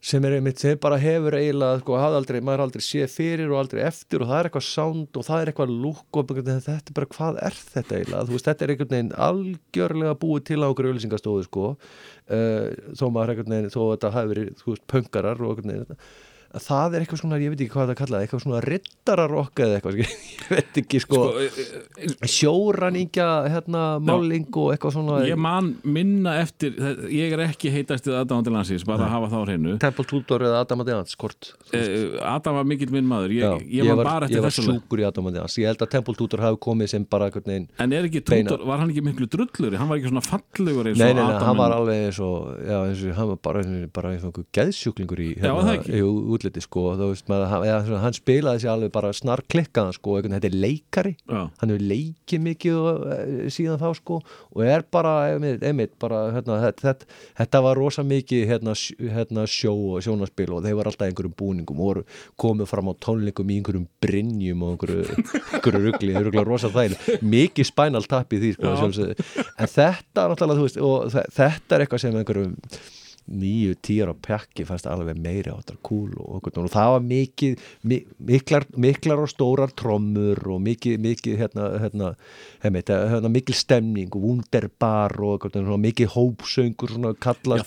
sem 0.03 0.25
er 0.27 0.35
einmitt, 0.35 0.59
sem 0.59 0.79
bara 0.83 0.97
hefur 0.99 1.37
eiginlega, 1.39 1.79
sko, 1.79 1.95
aldrei, 2.03 2.41
maður 2.43 2.65
aldrei 2.65 2.83
séð 2.83 3.13
fyrir 3.13 3.53
og 3.53 3.61
aldrei 3.61 3.85
eftir 3.87 4.25
og 4.25 4.33
það 4.33 4.41
er 4.41 4.49
eitthvað 4.49 4.65
sound 4.67 5.21
og 5.21 5.27
það 5.29 5.43
er 5.43 5.53
eitthvað 5.53 5.75
lúk 5.85 6.19
og 6.19 6.33
þetta 6.33 6.75
er 6.75 6.97
bara, 6.97 7.11
hvað 7.13 7.39
er 7.47 7.59
þetta 7.61 8.01
eiginlega, 8.01 8.25
þú 8.27 8.35
veist, 8.35 8.49
þetta 8.49 8.67
er 8.67 8.73
einhvern 8.75 8.97
veginn 8.97 9.13
algjörlega 9.29 10.17
búið 10.25 10.45
til 10.51 10.59
á 10.59 10.67
okkur 10.67 10.91
auðlýsingastóðu, 10.91 11.47
sko 11.47 11.69
uh, 11.71 12.67
þó 12.99 13.07
maður 13.15 13.35
einhvern 13.37 13.55
veginn, 13.55 13.73
þó 13.77 13.81
þetta 13.85 14.13
hafi 14.17 14.33
verið, 14.35 14.53
þú 14.59 14.75
veist, 14.75 14.87
pöngarar 14.91 15.47
og 15.47 15.55
einhvern 15.55 15.75
veginn 15.77 16.05
að 16.53 16.65
það 16.67 16.95
er 16.97 17.05
eitthvað 17.05 17.21
svona, 17.23 17.39
ég 17.41 17.53
veit 17.53 17.61
ekki 17.65 17.73
hvað 17.73 17.89
það 17.91 17.99
kallaði 18.03 18.27
eitthvað 18.27 18.43
svona 18.45 18.59
rittararokk 18.67 19.63
eða 19.65 19.77
eitthvað 19.79 19.97
ég 20.03 20.11
veit 20.53 20.79
ekki 20.83 21.01
sko, 21.01 21.21
sko, 21.25 21.41
e- 21.41 21.51
e- 22.07 22.29
sjóraningja 22.29 23.29
hérna, 23.53 23.83
máling 24.05 24.47
og 24.61 24.73
eitthvað 24.75 24.93
svona. 24.97 25.21
Ég 25.29 25.37
man 25.41 25.71
minna 25.85 26.35
eftir 26.43 26.77
ég 27.13 27.33
er 27.37 27.41
ekki 27.47 27.73
heitastið 27.73 28.19
aðdáðandi 28.21 28.53
landsins 28.53 28.85
bara 28.89 29.07
að 29.09 29.15
hafa 29.17 29.31
þá 29.33 29.39
hreinu. 29.47 29.77
Temple 29.83 30.07
Tudor 30.11 30.41
eða 30.49 30.61
Adam 30.67 30.81
Adians 30.85 31.17
kort 31.17 31.53
Eh, 31.73 32.19
Adam 32.21 32.55
var 32.59 32.65
mikill 32.69 32.91
minn 32.93 33.07
maður 33.09 33.33
ég, 33.33 33.41
Já, 33.41 33.53
ég, 33.81 33.89
var 33.89 34.05
bara 34.05 34.27
ég 34.29 34.33
eftir 34.37 34.43
var 34.45 34.51
þessu 34.53 34.65
lag. 34.67 34.77
sjúkur 34.77 35.01
í 35.01 35.05
Adam 35.09 35.27
Adians 35.31 35.55
ég 35.57 35.67
held 35.71 35.81
að 35.87 35.91
Temple 35.95 36.15
Tudor 36.21 36.41
hafi 36.45 36.59
komið 36.61 36.87
sem 36.93 37.05
bara 37.09 37.31
veginn 37.33 37.65
en 37.81 37.93
er 37.97 38.05
ekki. 38.05 38.21
Tudor, 38.29 38.61
var 38.69 38.83
hann 38.83 38.91
ekki 38.93 39.05
miklu 39.07 39.27
drullur? 39.33 39.73
Hann 39.81 39.89
var 39.89 39.97
ekki 39.97 40.11
svona 40.13 40.25
fallegur 40.27 40.91
eins 40.91 41.01
Nei, 41.01 41.11
og 41.11 41.17
nei, 41.17 41.23
nei, 41.23 41.33
Adam 41.33 41.47
hann 41.49 41.57
var 41.63 41.73
alveg 41.79 41.97
eins 42.11 42.21
og, 42.21 42.53
já, 42.61 42.77
eins 42.93 43.01
og 45.89 46.42
útliti 46.43 46.63
sko, 46.67 46.83
veist, 46.99 47.29
maður, 47.31 47.65
eða, 47.71 47.99
hann 48.03 48.17
spilaði 48.17 48.63
sér 48.65 48.73
alveg 48.75 48.93
bara 48.95 49.13
snar 49.17 49.43
klikkaðan 49.53 49.95
sko, 49.97 50.17
einhvern, 50.19 50.35
þetta 50.37 50.51
er 50.51 50.57
leikari. 50.67 51.15
Já. 51.31 51.43
hann 51.63 51.73
hefur 51.73 51.85
leikið 51.93 52.43
mikið 52.49 52.79
og, 52.83 53.07
e, 53.15 53.49
síðan 53.55 53.81
þá 53.81 53.89
sko 54.01 54.19
og 54.53 54.63
er 54.67 54.85
bara, 54.93 55.13
einmitt, 55.33 55.63
einmitt 55.67 55.95
bara, 56.03 56.25
hérna, 56.35 56.59
þetta, 56.67 56.87
þetta, 56.89 57.11
þetta 57.43 57.63
var 57.69 57.79
rosa 57.81 58.05
mikið 58.07 58.45
hérna, 58.51 58.75
hérna 59.17 59.47
sjó 59.49 59.73
og 59.97 60.03
sjónaspil 60.05 60.51
og 60.59 60.65
þeir 60.67 60.79
var 60.81 60.91
alltaf 60.91 61.09
einhverjum 61.09 61.37
búningum 61.39 61.83
og 61.87 62.03
komið 62.43 62.71
fram 62.71 62.91
á 62.91 62.95
tónleikum 63.07 63.51
í 63.55 63.61
einhverjum 63.61 63.87
brynjum 64.03 64.67
og 64.67 64.75
einhverju, 64.75 65.21
einhverju 65.57 65.95
þeir 66.03 66.33
eru 66.33 66.45
rosa 66.49 66.71
þægileg. 66.75 67.23
Mikið 67.23 67.69
spænal 67.71 68.05
tap 68.11 68.33
í 68.35 68.41
því 68.43 68.55
sko, 68.59 68.73
en 68.73 69.71
þetta 69.77 70.27
náttúrulega, 70.33 70.59
þú 70.59 70.67
veist, 70.67 70.81
og 70.83 71.07
þe- 71.15 71.29
þetta 71.39 71.77
er 71.79 71.85
eitthvað 71.87 72.03
sem 72.07 72.19
einhverjum 72.21 72.57
nýju, 73.31 73.77
tíjar 73.85 74.11
á 74.11 74.17
pjakki 74.17 74.67
fannst 74.67 74.89
alveg 74.91 75.19
meiri 75.23 75.53
áttar 75.53 75.79
kúl 75.85 76.11
og, 76.19 76.43
og, 76.43 76.49
og 76.59 76.71
það 76.73 76.91
var 76.95 77.05
mikið 77.07 77.67
mi, 77.89 78.01
miklar, 78.19 78.67
miklar 78.75 79.23
og 79.23 79.31
stórar 79.31 79.73
trommur 79.79 80.41
og 80.53 80.63
mikið, 80.65 80.99
mikið 81.03 81.39
hérna, 81.41 81.69
hérna, 81.83 82.11
hérna, 82.65 82.99
hérna 83.13 83.33
mikil 83.33 83.57
stemning 83.57 84.11
og 84.13 84.27
wunderbar 84.27 85.15
og 85.23 85.47
mikið 85.83 86.13
hópsöngur 86.17 86.97
svona 86.97 87.15
kalla 87.23 87.61
Já, 87.63 87.65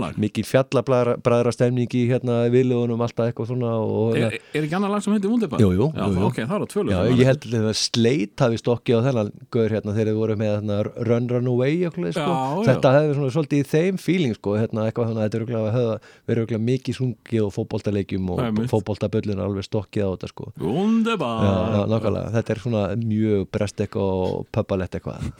lag 0.00 0.20
mikið 0.20 0.48
fjallabræðra 0.50 1.54
stemning 1.54 1.90
í 1.96 2.04
hérna 2.10 2.42
viðlugunum 2.52 3.00
alltaf 3.04 3.30
eitthvað 3.30 3.50
svona 3.54 3.72
og, 3.80 4.18
Er, 4.20 4.38
er 4.52 4.66
ekki 4.66 4.76
annar 4.78 4.94
lag 4.94 5.04
sem 5.04 5.14
heitir 5.14 5.32
Wunderbar? 5.32 5.62
Jú, 5.62 5.72
jú, 5.76 5.90
Já, 5.96 6.04
jú, 6.06 6.24
ok, 6.28 6.40
það 6.44 6.56
er 6.56 6.64
á 6.64 6.68
tvölu 6.74 6.94
Já, 6.94 7.00
ég 7.10 7.30
held 7.30 7.48
að 7.60 7.70
sleit 7.78 8.44
hafi 8.44 8.60
stokkið 8.60 9.00
á 9.00 9.06
þennan 9.08 9.32
gaur 9.54 9.74
hérna 9.74 9.96
þegar 9.96 10.10
þið 10.10 10.20
voru 10.20 10.38
með 10.40 10.52
hérna, 10.56 10.78
Run 11.08 11.28
Run 11.30 11.50
Away 11.50 11.80
sko. 11.90 12.20
Já. 12.20 12.64
þetta 12.68 12.92
hefði 12.96 13.16
svona 13.18 13.34
svolítið 13.34 13.62
í 13.62 13.66
þeim 13.70 14.00
feeling 14.00 14.36
sko, 14.36 14.56
hérna, 14.58 14.86
eitthvað 14.90 15.10
þannig 15.10 15.22
að 15.22 15.26
þetta 15.26 15.38
er 15.38 15.44
örugglega 15.44 15.70
að 15.70 16.12
verið 16.28 16.42
örugglega 16.42 16.66
mikið 16.68 16.98
sungið 16.98 17.46
og 17.46 17.52
fótboltaleikjum 17.56 18.30
og 18.34 18.44
Einmitt. 18.44 18.70
fótboltaböllin 18.72 19.42
alveg 19.44 19.66
stokkið 19.66 20.06
á 20.06 20.10
þetta 20.12 20.30
sko. 20.34 20.52
Já, 20.60 21.54
já, 21.74 21.82
nákvæmlega, 21.94 22.32
þetta 22.36 22.54
er 22.54 22.62
svona 22.64 22.84
mjög 23.00 23.50
brest 23.54 23.84
eitthvað 23.84 24.24
og 24.28 24.48
pöpalett 24.54 24.98
eitthvað. 24.98 25.26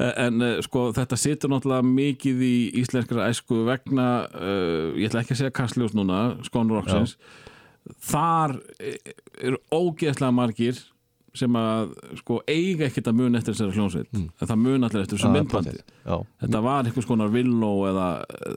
En 0.00 0.40
uh, 0.40 0.54
sko 0.64 0.86
þetta 0.96 1.18
situr 1.20 1.50
náttúrulega 1.52 1.84
mikið 1.84 2.38
í 2.46 2.54
íslenskra 2.80 3.26
æsku 3.28 3.58
vegna, 3.66 4.06
uh, 4.32 4.96
ég 4.96 5.10
ætla 5.10 5.20
ekki 5.20 5.34
að 5.36 5.42
segja 5.42 5.52
Kastljós 5.58 5.92
núna, 5.92 6.22
Skónur 6.46 6.80
Roxins 6.80 7.18
þar 8.04 8.56
eh, 8.80 9.14
eru 9.40 9.60
ógeðslega 9.72 10.32
margir 10.34 10.80
sem 11.36 11.56
að 11.60 11.92
sko 12.18 12.40
eiga 12.50 12.86
ekkert 12.88 13.10
að 13.10 13.18
mun 13.20 13.38
eftir 13.38 13.54
þessari 13.54 13.76
hljónsveit 13.76 14.16
en 14.18 14.48
það 14.50 14.56
mun 14.64 14.86
allir 14.88 15.04
eftir 15.04 15.18
þessu 15.18 15.28
Já, 15.28 15.34
myndbandi. 15.36 15.74
þetta 16.42 16.62
var 16.64 16.88
einhvers 16.88 17.06
konar 17.06 17.30
villó 17.30 17.70
eða 17.90 18.06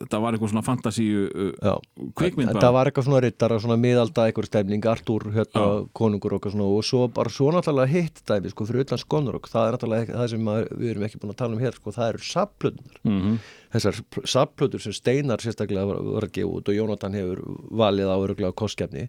þetta 0.01 0.21
var 0.23 0.37
einhvers 0.37 0.53
svona 0.55 0.65
fantasíu 0.65 1.27
uh, 1.29 1.77
kvikmynd 2.17 2.53
Þetta 2.53 2.71
var 2.73 2.89
eitthvað 2.89 3.07
svona 3.07 3.21
rittara, 3.23 3.59
svona 3.61 3.77
miðalda 3.81 4.27
eitthvað 4.29 4.49
stemning, 4.49 4.85
Artúr, 4.89 5.27
hérna, 5.35 5.65
konungur 5.93 6.33
og 6.33 6.39
eitthvað 6.41 6.55
svona 6.57 6.69
og 6.73 6.87
svo 6.87 7.07
bara 7.13 7.33
svo 7.33 7.51
náttúrulega 7.53 7.93
hitt 7.93 8.23
dæmi, 8.29 8.51
sko, 8.53 8.67
fyrir 8.69 8.87
utan 8.87 9.01
skonurok, 9.01 9.49
það 9.51 9.67
er 9.67 9.77
náttúrulega 9.77 10.17
það 10.17 10.29
sem 10.33 10.49
við 10.81 10.93
erum 10.93 11.07
ekki 11.07 11.21
búin 11.21 11.33
að 11.33 11.41
tala 11.43 11.57
um 11.57 11.63
hér, 11.63 11.77
sko, 11.77 11.93
það 11.95 12.13
eru 12.13 12.27
sapplötunar. 12.29 13.01
Mhm. 13.05 13.37
Þessar 13.73 14.01
sapplötur 14.29 14.81
sem 14.83 14.93
Steinar 14.93 15.41
sérstaklega 15.41 15.87
var, 15.89 16.01
var 16.17 16.27
að 16.27 16.35
gefa 16.35 16.59
út 16.59 16.69
og 16.69 16.77
Jónatan 16.77 17.15
hefur 17.17 17.41
valið 17.73 18.11
á 18.13 18.17
öruglega 18.17 18.53
kostkefni. 18.53 19.07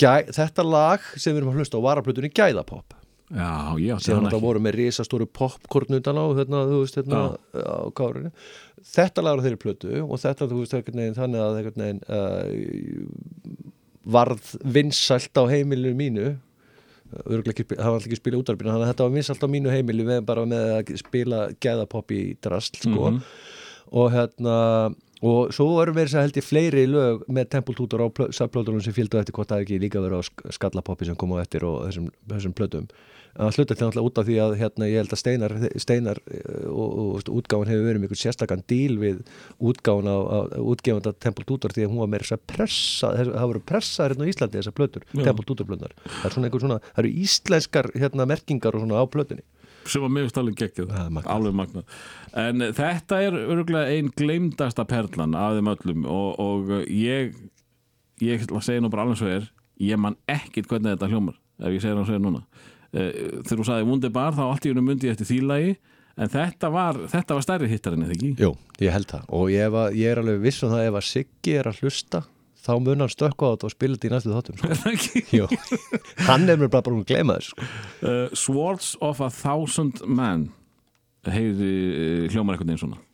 Gæ, 0.00 0.30
þetta 0.34 0.66
lag 0.66 1.08
sem 1.14 1.32
við 1.32 1.42
erum 1.42 1.52
að 1.52 1.62
hlusta 1.62 1.78
á 1.78 1.86
varaplötunni 1.86 2.30
Gæðapopp. 2.34 2.96
Já, 3.34 3.74
Síðan 4.04 4.18
hann 4.18 4.26
þetta 4.28 4.40
voru 4.42 4.60
með 4.62 4.76
risastóru 4.78 5.26
popkorn 5.26 5.96
utan 5.96 6.18
á, 6.20 6.24
hérna, 6.36 6.64
þú 6.68 6.80
veist, 6.82 6.98
hérna, 7.00 7.22
á 7.56 7.88
kárinu. 7.96 8.32
Þetta 8.94 9.24
lag 9.24 9.40
á 9.40 9.44
þeirri 9.46 9.60
plötu 9.62 9.92
og 10.04 10.20
þetta, 10.22 10.48
þú 10.50 10.60
veist, 10.60 10.76
veginn, 10.76 11.16
þannig 11.16 11.40
að 11.44 11.60
veginn 11.62 12.02
uh, 12.04 12.50
varð 14.04 14.52
vinsælt 14.76 15.40
á 15.40 15.44
heimilinu 15.48 15.96
mínu 15.98 16.34
ekki, 17.14 17.64
það 17.68 17.78
var 17.78 17.94
alltaf 17.94 18.08
ekki 18.08 18.16
að 18.16 18.20
spila 18.22 18.38
útarbyrna 18.40 18.74
þannig 18.74 18.86
að 18.86 18.92
þetta 18.92 19.06
var 19.06 19.14
vinsælt 19.14 19.44
á 19.44 19.48
mínu 19.54 19.72
heimili 19.72 20.06
við 20.08 20.22
bara 20.26 20.44
með 20.50 20.70
að 20.74 20.92
spila 21.00 21.40
gæðapopp 21.62 22.14
í 22.14 22.22
drasl 22.42 22.80
sko. 22.80 23.12
og 23.94 24.08
hérna 24.14 24.56
og 25.24 25.54
svo 25.56 25.66
erum 25.82 25.96
við 25.96 26.08
þess 26.08 26.18
að 26.18 26.26
held 26.26 26.38
ég 26.40 26.46
fleiri 26.48 26.84
lög 26.90 27.24
með 27.32 27.50
tempultútur 27.56 28.04
á 28.04 28.08
sapplótunum 28.36 28.82
sem 28.84 28.94
fylgdu 28.96 29.20
eftir 29.20 29.36
hvort 29.36 29.50
það 29.52 29.64
ekki 29.64 29.80
líka 29.82 30.02
verið 30.04 30.20
á 30.20 30.22
sk- 30.28 30.54
skallapoppi 30.58 31.08
sem 31.08 31.16
kom 31.18 31.32
á 31.32 31.40
eftir 31.40 31.64
og 31.68 31.86
þessum, 31.88 32.10
þessum 32.28 32.56
plötum. 32.56 32.88
En 33.34 33.48
það 33.48 33.56
hluta 33.58 33.74
til 33.74 33.82
náttúrulega 33.88 34.06
út 34.06 34.18
af 34.20 34.26
því 34.28 34.34
að 34.44 34.52
hérna, 34.60 34.86
ég 34.86 35.00
held 35.00 35.14
að 35.14 35.18
Steinar, 35.18 35.54
Steinar 35.82 36.20
eh, 36.30 36.66
og, 36.70 36.92
og, 37.02 37.30
útgáfan 37.34 37.70
hefur 37.72 37.88
verið 37.88 38.04
einhvern 38.04 38.20
sérstakann 38.20 38.62
díl 38.70 38.94
við 39.00 39.24
útgáfan 39.58 40.06
á, 40.06 40.16
á 40.22 40.38
útgefanda 40.62 41.14
tempultútur 41.18 41.74
því 41.74 41.88
að 41.88 41.90
hún 41.90 42.02
var 42.04 42.12
meira 42.12 42.28
þess 42.28 42.36
að 42.36 42.44
pressa 42.52 43.10
það 43.16 43.48
voru 43.50 43.64
pressaðar 43.72 44.14
hérna 44.14 44.28
á 44.28 44.30
Íslandi 44.30 44.60
þessar 44.60 44.76
plötur 44.78 45.08
Já. 45.10 45.24
tempultúturplötunar 45.26 45.96
það 46.04 46.28
er 46.30 46.36
svona 46.36 46.46
einhver 46.50 46.62
svona, 46.62 46.78
það 46.92 47.02
eru 47.02 47.12
íslenskar 47.26 47.90
hérna, 47.98 48.28
merkingar 48.30 48.78
og 48.78 48.84
svona 48.86 49.02
á 49.02 49.04
plötunni. 49.10 49.42
Sem 49.84 50.00
var 50.00 50.14
mjög 50.14 50.30
alveg 50.40 50.62
magnað. 51.10 51.26
alveg 51.34 51.56
magnað 51.58 51.98
en 52.34 52.68
þetta 52.74 53.20
er 53.22 53.38
örgulega 53.44 53.94
ein 53.94 54.12
gleymdasta 54.16 54.86
perlan 54.90 55.36
af 55.38 55.58
þeim 55.58 55.72
öllum 55.74 56.06
og, 56.10 56.40
og 56.42 56.76
ég 56.90 57.34
ég 58.22 58.44
ætla 58.44 58.60
að 58.60 58.68
segja 58.68 58.84
nú 58.84 58.90
bara 58.92 59.06
alveg 59.06 59.20
svo 59.20 59.30
er 59.30 59.50
ég 59.82 59.98
man 60.00 60.18
ekkit 60.30 60.70
hvernig 60.70 60.94
þetta 60.94 61.10
hljómar 61.12 61.38
ef 61.62 61.70
ég 61.70 61.82
segir 61.82 61.98
hann 61.98 62.08
svo 62.08 62.18
er 62.18 62.24
núna 62.24 62.44
Eh, 62.94 63.40
þegar 63.42 63.58
þú 63.58 63.66
sagði 63.66 63.86
Wunderbar 63.88 64.36
þá 64.36 64.44
allt 64.46 64.66
í 64.68 64.70
unum 64.70 64.86
myndi 64.86 65.08
ég 65.08 65.16
eftir 65.16 65.26
þýlagi 65.26 65.72
en 66.14 66.30
þetta 66.30 66.68
var, 66.70 67.00
þetta 67.10 67.34
var 67.34 67.42
stærri 67.42 67.70
hittarinn 67.72 68.04
eða 68.06 68.14
ekki? 68.14 68.30
Jú, 68.38 68.52
ég 68.84 68.94
held 68.94 69.08
það 69.10 69.32
og 69.34 69.50
ég, 69.50 69.72
var, 69.74 69.96
ég 69.98 70.12
er 70.12 70.20
alveg 70.22 70.44
viss 70.44 70.62
um 70.62 70.70
það 70.70 70.86
ef 70.86 70.98
að 71.00 71.08
Siggi 71.08 71.56
er 71.58 71.70
að 71.70 71.80
hlusta 71.82 72.20
þá 72.64 72.70
mun 72.78 73.02
hann 73.02 73.10
stökkva 73.10 73.50
á 73.50 73.52
þetta 73.56 73.66
og 73.66 73.74
spila 73.74 73.98
þetta 73.98 74.06
í 74.06 74.12
næstu 74.14 74.36
þáttum 74.36 74.60
sko. 74.62 75.48
Hann 76.28 76.46
er 76.48 76.60
mér 76.60 76.70
bara 76.72 76.86
búin 76.86 77.02
að 77.02 77.10
gleyma 77.10 77.36
þessu 77.40 77.50
sko. 77.50 77.66
Uh, 77.98 78.38
Swords 78.38 78.92
of 79.04 79.20
a 79.20 79.28
Thousand 79.34 80.00
Men 80.06 80.46
heyri 81.34 81.74
hljómar 82.30 82.54
einhvern 82.54 82.68
veginn 82.72 82.82
svona 82.84 83.13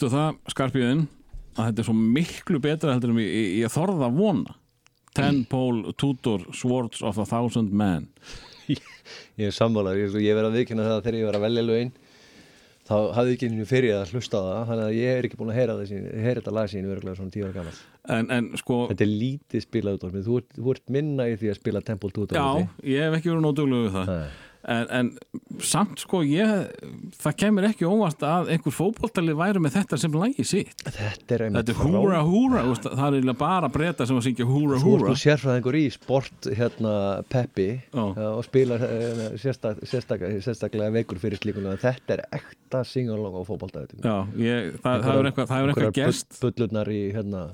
veistu 0.00 0.16
það, 0.16 0.36
Skarpíðin 0.48 1.00
að 1.60 1.66
þetta 1.66 1.82
er 1.82 1.86
svo 1.88 1.94
miklu 1.98 2.60
betra 2.62 2.94
heldur 2.94 3.10
en 3.12 3.18
ég, 3.20 3.28
ég, 3.36 3.48
ég 3.64 3.72
þorða 3.74 4.06
að 4.08 4.16
vona? 4.20 4.54
Ten 5.16 5.42
Pole 5.50 5.92
Tudor 5.98 6.46
Swords 6.54 7.02
of 7.02 7.18
a 7.18 7.26
Thousand 7.26 7.72
Men. 7.74 8.06
Ég 9.40 9.48
er 9.48 9.54
sammálar, 9.56 9.96
ég, 9.98 10.12
ég 10.22 10.36
verð 10.36 10.52
að 10.52 10.56
viðkynna 10.60 10.84
það 10.86 10.94
að 10.94 11.04
þegar 11.04 11.16
ég 11.18 11.26
var 11.26 11.36
að 11.40 11.44
velja 11.48 11.62
lögin 11.66 11.88
þá 12.86 12.94
hafði 13.16 13.32
ekki 13.34 13.48
einu 13.50 13.64
fyrir 13.66 13.94
að 13.96 14.12
hlusta 14.14 14.40
það 14.44 14.60
þannig 14.68 14.84
að 14.84 14.94
ég 15.00 15.16
er 15.18 15.26
ekki 15.26 15.38
búin 15.40 15.50
að 15.50 15.58
heyra, 15.58 15.74
þessi, 15.80 15.98
heyra 16.22 16.36
þetta 16.40 16.52
lag 16.54 16.70
sín 16.70 16.86
verðurlega 16.90 17.18
svona 17.18 17.34
tíu 17.34 17.46
ára 17.48 17.54
gammal 17.56 17.80
en, 18.14 18.30
en 18.36 18.48
sko, 18.60 18.78
Þetta 18.92 19.04
er 19.06 19.10
lítið 19.24 19.64
spilað 19.66 19.98
út 19.98 20.06
á 20.06 20.08
þú, 20.14 20.36
ert- 20.42 20.54
þú 20.60 20.74
ert 20.76 20.92
minna 20.96 21.26
í 21.30 21.34
því 21.40 21.50
að 21.50 21.58
spila 21.58 21.82
Temple 21.90 22.12
Tutor 22.14 22.38
já, 22.38 22.68
ég 22.94 23.04
hef 23.08 23.18
ekki 23.18 23.32
verið 23.32 23.44
nótuglu 23.48 23.82
við 23.88 23.96
það. 23.98 24.12
Nei. 24.14 24.38
En, 24.68 24.86
en 24.90 25.10
samt 25.64 26.02
sko 26.02 26.20
ég, 26.26 26.66
það 27.20 27.36
kemur 27.42 27.66
ekki 27.70 27.88
óvart 27.88 28.24
að 28.26 28.50
einhver 28.54 28.74
fótboltalið 28.74 29.38
væri 29.38 29.62
með 29.62 29.76
þetta 29.78 29.98
sem 30.00 30.16
lagi 30.16 30.44
sitt. 30.46 30.84
Þetta 30.84 31.36
er 31.36 31.44
þetta 31.56 31.74
er 31.74 31.80
húra 31.80 32.20
húra, 32.26 32.64
þú 32.66 32.74
veist, 32.74 32.88
það 32.90 33.06
er 33.06 33.18
eiginlega 33.18 33.40
bara 33.40 33.70
breyta 33.72 34.08
sem 34.08 34.20
að 34.20 34.26
syngja 34.28 34.48
húra 34.50 34.80
Þú 34.80 34.80
ert 34.80 35.04
húra. 35.04 35.14
nú 35.14 35.22
sérfræðingur 35.24 35.80
í 35.80 35.84
sport 35.94 36.50
hérna 36.60 36.94
Peppi 37.32 37.68
uh, 37.94 38.20
og 38.34 38.44
spilar 38.48 38.84
uh, 38.86 39.24
sérstak, 39.40 39.80
sérstak, 39.88 40.26
sérstaklega 40.44 40.92
veikur 40.94 41.20
fyrir 41.22 41.40
slíkuna 41.40 41.76
þetta 41.80 42.18
er 42.18 42.24
ekta 42.40 42.84
singalong 42.86 43.40
á 43.40 43.42
já, 43.50 44.16
ég, 44.36 44.76
það, 44.80 44.84
það 44.84 45.10
hefur 45.10 45.30
eitthvað, 45.30 45.50
það 45.50 45.58
hefur 45.58 45.74
eitthvað 45.74 45.98
gerst. 46.00 46.40
Bullurnar 46.40 46.92
í 46.92 47.02
hérna 47.14 47.44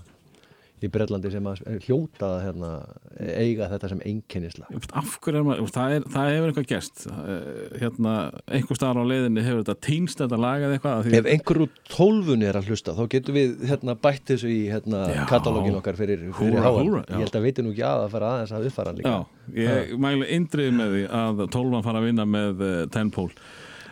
í 0.85 0.91
Breitlandi 0.93 1.31
sem 1.33 1.47
að 1.49 1.63
hljóta 1.87 2.29
hérna, 2.43 2.71
eiga 3.17 3.69
þetta 3.71 3.89
sem 3.95 4.01
einkennisla. 4.11 4.67
Af 4.93 5.15
hverju 5.25 5.41
er 5.41 5.47
maður, 5.47 5.71
það, 5.73 5.95
er, 5.97 6.07
það 6.13 6.31
hefur 6.35 6.51
eitthvað 6.51 6.69
gerst. 6.73 7.05
Eh, 7.09 7.77
hérna, 7.81 8.15
einhver 8.59 8.79
staðar 8.79 9.01
á 9.01 9.05
leiðinni 9.09 9.45
hefur 9.47 9.63
þetta 9.63 9.77
týnst 9.87 10.21
þetta 10.21 10.41
lagað 10.43 10.77
eitthvað 10.77 11.11
Ef 11.17 11.31
einhver 11.33 11.63
úr 11.65 11.79
tólfunni 11.89 12.49
er 12.51 12.61
að 12.61 12.71
hlusta 12.71 12.97
þá 12.97 13.03
getum 13.15 13.39
við 13.39 13.55
hérna, 13.71 13.97
bætt 14.05 14.33
þessu 14.35 14.53
í 14.53 14.59
hérna, 14.73 15.05
katalógin 15.31 15.79
okkar 15.81 15.97
fyrir, 15.99 16.27
fyrir 16.37 16.59
Húrra, 16.61 16.75
húrra, 16.77 17.05
já. 17.07 17.15
Ég 17.17 17.25
held 17.25 17.39
að 17.41 17.47
veitir 17.49 17.67
nú 17.67 17.73
ekki 17.73 17.87
að 17.89 18.05
að 18.05 18.17
fara 18.17 18.33
aðeins 18.35 18.57
að 18.57 18.69
uppfara 18.71 18.97
líka. 18.99 19.15
Já, 19.15 19.63
ég 19.63 19.95
mæli 20.03 20.29
indrið 20.37 20.75
með 20.77 20.97
því 20.97 21.07
að 21.23 21.47
tólfan 21.57 21.87
fara 21.87 22.03
að 22.03 22.11
vinna 22.11 22.29
með 22.29 22.67
uh, 22.67 22.75
tenpól 22.93 23.31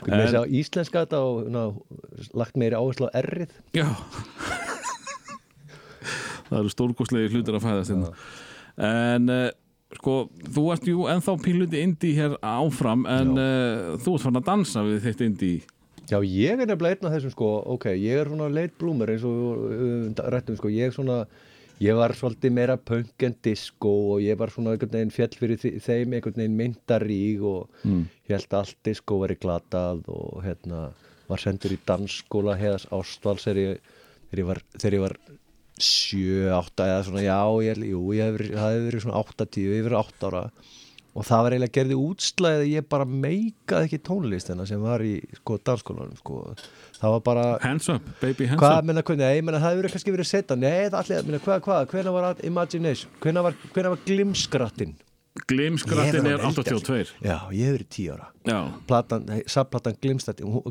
þess 0.04 0.36
að 0.36 0.52
íslenska 0.60 1.04
þetta 1.04 1.20
og 1.24 1.48
ná, 1.52 1.62
lagt 2.36 2.60
meiri 2.60 2.76
áherslu 2.76 3.08
á 3.08 3.16
errið 3.22 3.56
já 3.72 3.88
það 6.48 6.58
eru 6.60 6.72
stórkostlegi 6.72 7.34
hlutir 7.34 7.58
að 7.58 7.66
fæðast 7.66 7.94
hérna. 7.94 8.10
en 8.88 9.32
uh, 9.32 9.46
sko, 9.98 10.16
þú 10.56 10.64
ert 10.74 10.88
jú 10.90 11.06
ennþá 11.10 11.36
píluti 11.44 11.84
indi 11.84 12.14
hér 12.18 12.36
áfram 12.40 13.06
en 13.10 13.32
uh, 13.38 13.94
þú 14.02 14.16
ert 14.16 14.26
fann 14.26 14.40
að 14.40 14.50
dansa 14.50 14.84
við 14.86 15.08
þitt 15.08 15.24
indi 15.28 15.54
Já, 16.04 16.18
ég 16.20 16.52
er 16.52 16.68
nefnilega 16.68 16.98
einn 16.98 17.08
af 17.08 17.14
þessum 17.14 17.32
sko, 17.32 17.50
ok, 17.78 17.86
ég 17.96 18.18
er 18.20 18.28
svona 18.28 18.50
late 18.52 18.76
bloomer 18.80 19.08
eins 19.14 19.24
og 19.24 19.62
uh, 19.70 20.24
rættum 20.34 20.58
sko, 20.58 20.68
ég 20.68 20.92
svona, 20.92 21.22
ég 21.80 21.96
var 21.96 22.12
svolítið 22.18 22.52
meira 22.52 22.76
punk 22.76 23.24
en 23.24 23.36
disco 23.44 23.92
og 24.12 24.20
ég 24.20 24.36
var 24.40 24.52
svona 24.52 24.74
einhvern 24.74 24.92
veginn 24.92 25.14
fjall 25.14 25.38
fyrir 25.38 25.62
þeim 25.62 26.12
einhvern 26.12 26.36
veginn 26.42 26.58
myndaríg 26.58 27.46
og 27.48 27.88
mm. 27.88 28.04
ég 28.28 28.36
held 28.36 28.50
að 28.50 28.60
allt 28.60 28.78
disco 28.90 29.22
veri 29.22 29.38
glatað 29.40 30.04
og 30.12 30.44
hérna 30.44 30.90
var 31.30 31.40
sendur 31.40 31.72
í 31.72 31.80
dansskóla 31.88 32.58
þegar 32.60 33.62
ég, 33.62 33.80
þegar 34.28 34.42
ég 34.42 34.50
var, 34.50 34.60
þegar 34.76 34.98
ég 34.98 35.04
var 35.06 35.18
sjö, 35.80 36.48
átta 36.54 36.86
eða 36.90 37.02
svona, 37.08 37.24
já, 37.24 37.40
ég, 37.66 37.82
jú, 37.90 38.00
ég 38.14 38.30
hef 38.30 38.40
það 38.54 38.72
hefur 38.74 38.88
verið 38.88 39.04
svona 39.04 39.20
átta, 39.20 39.46
tíu, 39.46 39.70
ég 39.72 39.82
hef 39.82 39.88
verið 39.88 40.00
átta 40.00 40.30
ára. 40.30 40.42
Og 41.14 41.22
það 41.22 41.44
var 41.46 41.54
eiginlega 41.54 41.74
gerði 41.76 41.96
útslæðið 42.02 42.60
að 42.64 42.72
ég 42.72 42.86
bara 42.90 43.04
meikaði 43.06 43.86
ekki 43.86 44.00
tónlistina 44.02 44.64
sem 44.66 44.82
var 44.82 45.04
í 45.06 45.12
sko 45.38 45.60
dansskólanum 45.62 46.16
sko. 46.18 46.40
það 46.98 47.14
var 47.14 47.22
bara 47.28 47.44
hands 47.62 47.86
up, 47.92 48.08
baby 48.18 48.48
hands 48.50 48.58
hvað, 48.58 48.78
up. 48.80 48.88
menna, 48.88 49.04
hvað, 49.06 49.20
nei, 49.22 49.44
menna, 49.46 49.60
það 49.62 49.76
hefur 49.76 49.94
kannski 49.94 50.14
verið 50.16 50.30
setja 50.30 50.58
nei, 50.58 50.88
það 50.88 50.98
allir, 51.04 51.28
menna, 51.28 51.42
hvað, 51.46 51.62
hvað, 51.68 51.86
hvenær 51.92 52.16
var 52.16 52.42
Imagination, 52.50 53.14
hvenær 53.22 53.46
var, 53.46 53.60
var 53.76 54.02
Glimskrattin 54.08 54.96
glimskrattin 55.50 56.28
er 56.28 56.38
var 56.38 56.44
að 56.44 56.54
velja 56.54 56.62
82 56.62 57.14
já, 57.24 57.36
ég 57.50 57.66
hef 57.66 57.74
verið 57.74 57.88
tíu 57.90 58.12
ára. 58.14 58.28
Já, 58.46 58.58
platan, 58.86 59.24
sabplatan 59.50 59.96
Glimskrattin 59.98 60.46
hún, 60.46 60.62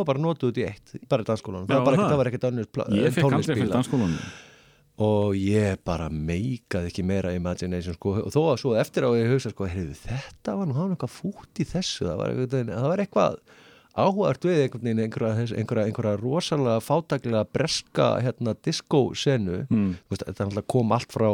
var 0.00 0.08
bara 0.08 0.22
notuð 0.22 0.50
út 0.50 0.58
í 0.58 0.66
eitt 0.66 0.96
bara 1.10 1.22
í 1.22 1.28
dansskólanum, 1.28 1.68
Já, 1.70 1.76
það 1.76 1.86
bara 1.86 2.00
það. 2.00 2.10
það 2.10 2.20
var 2.22 2.30
ekkert 2.32 2.46
pla- 2.74 2.88
ég 2.90 3.14
fekk 3.14 3.28
aldrei 3.28 3.46
fyrir 3.46 3.62
spilað. 3.62 3.76
dansskólanum. 3.76 4.26
Og 5.06 5.36
ég 5.36 5.76
bara 5.84 6.08
meikaði 6.08 6.88
ekki 6.90 7.04
meira 7.04 7.34
Imagination 7.36 7.94
sko, 7.94 8.14
og 8.24 8.32
þó 8.32 8.40
að 8.48 8.58
svo 8.62 8.74
eftir 8.80 9.04
á 9.04 9.10
ég 9.12 9.30
hugsa 9.30 9.52
sko, 9.52 9.68
heyrðu, 9.68 9.94
þetta 10.08 10.56
var 10.56 10.66
nú 10.66 10.74
hann 10.78 10.96
eitthvað 10.96 11.12
fút 11.12 11.60
í 11.60 11.68
þessu. 11.68 12.08
Það 12.08 12.16
var, 12.22 12.32
veginn- 12.32 12.72
það 12.74 12.88
var 12.90 13.04
eitthvað 13.04 13.38
áhugart 13.96 14.44
við 14.44 14.62
einhvern 14.64 14.82
veginn 14.88 15.04
einhverja, 15.04 15.46
einhverja, 15.56 15.86
einhverja 15.90 16.16
rosalega 16.20 16.80
fátaklega 16.84 17.44
breska 17.52 18.08
hérna 18.24 18.56
diskósenu 18.66 19.62
mm. 19.70 19.94
þetta 20.10 20.34
náttúrulega 20.48 20.66
kom 20.74 20.92
allt 20.96 21.12
frá 21.14 21.30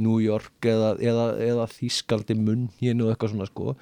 New 0.00 0.18
York 0.22 0.66
eða, 0.66 0.94
eða, 1.02 1.28
eða 1.44 1.68
Þískaldi 1.70 2.36
munn 2.38 2.66
og 2.72 3.12
eitthvað 3.12 3.34
svona 3.34 3.48
sko. 3.50 3.76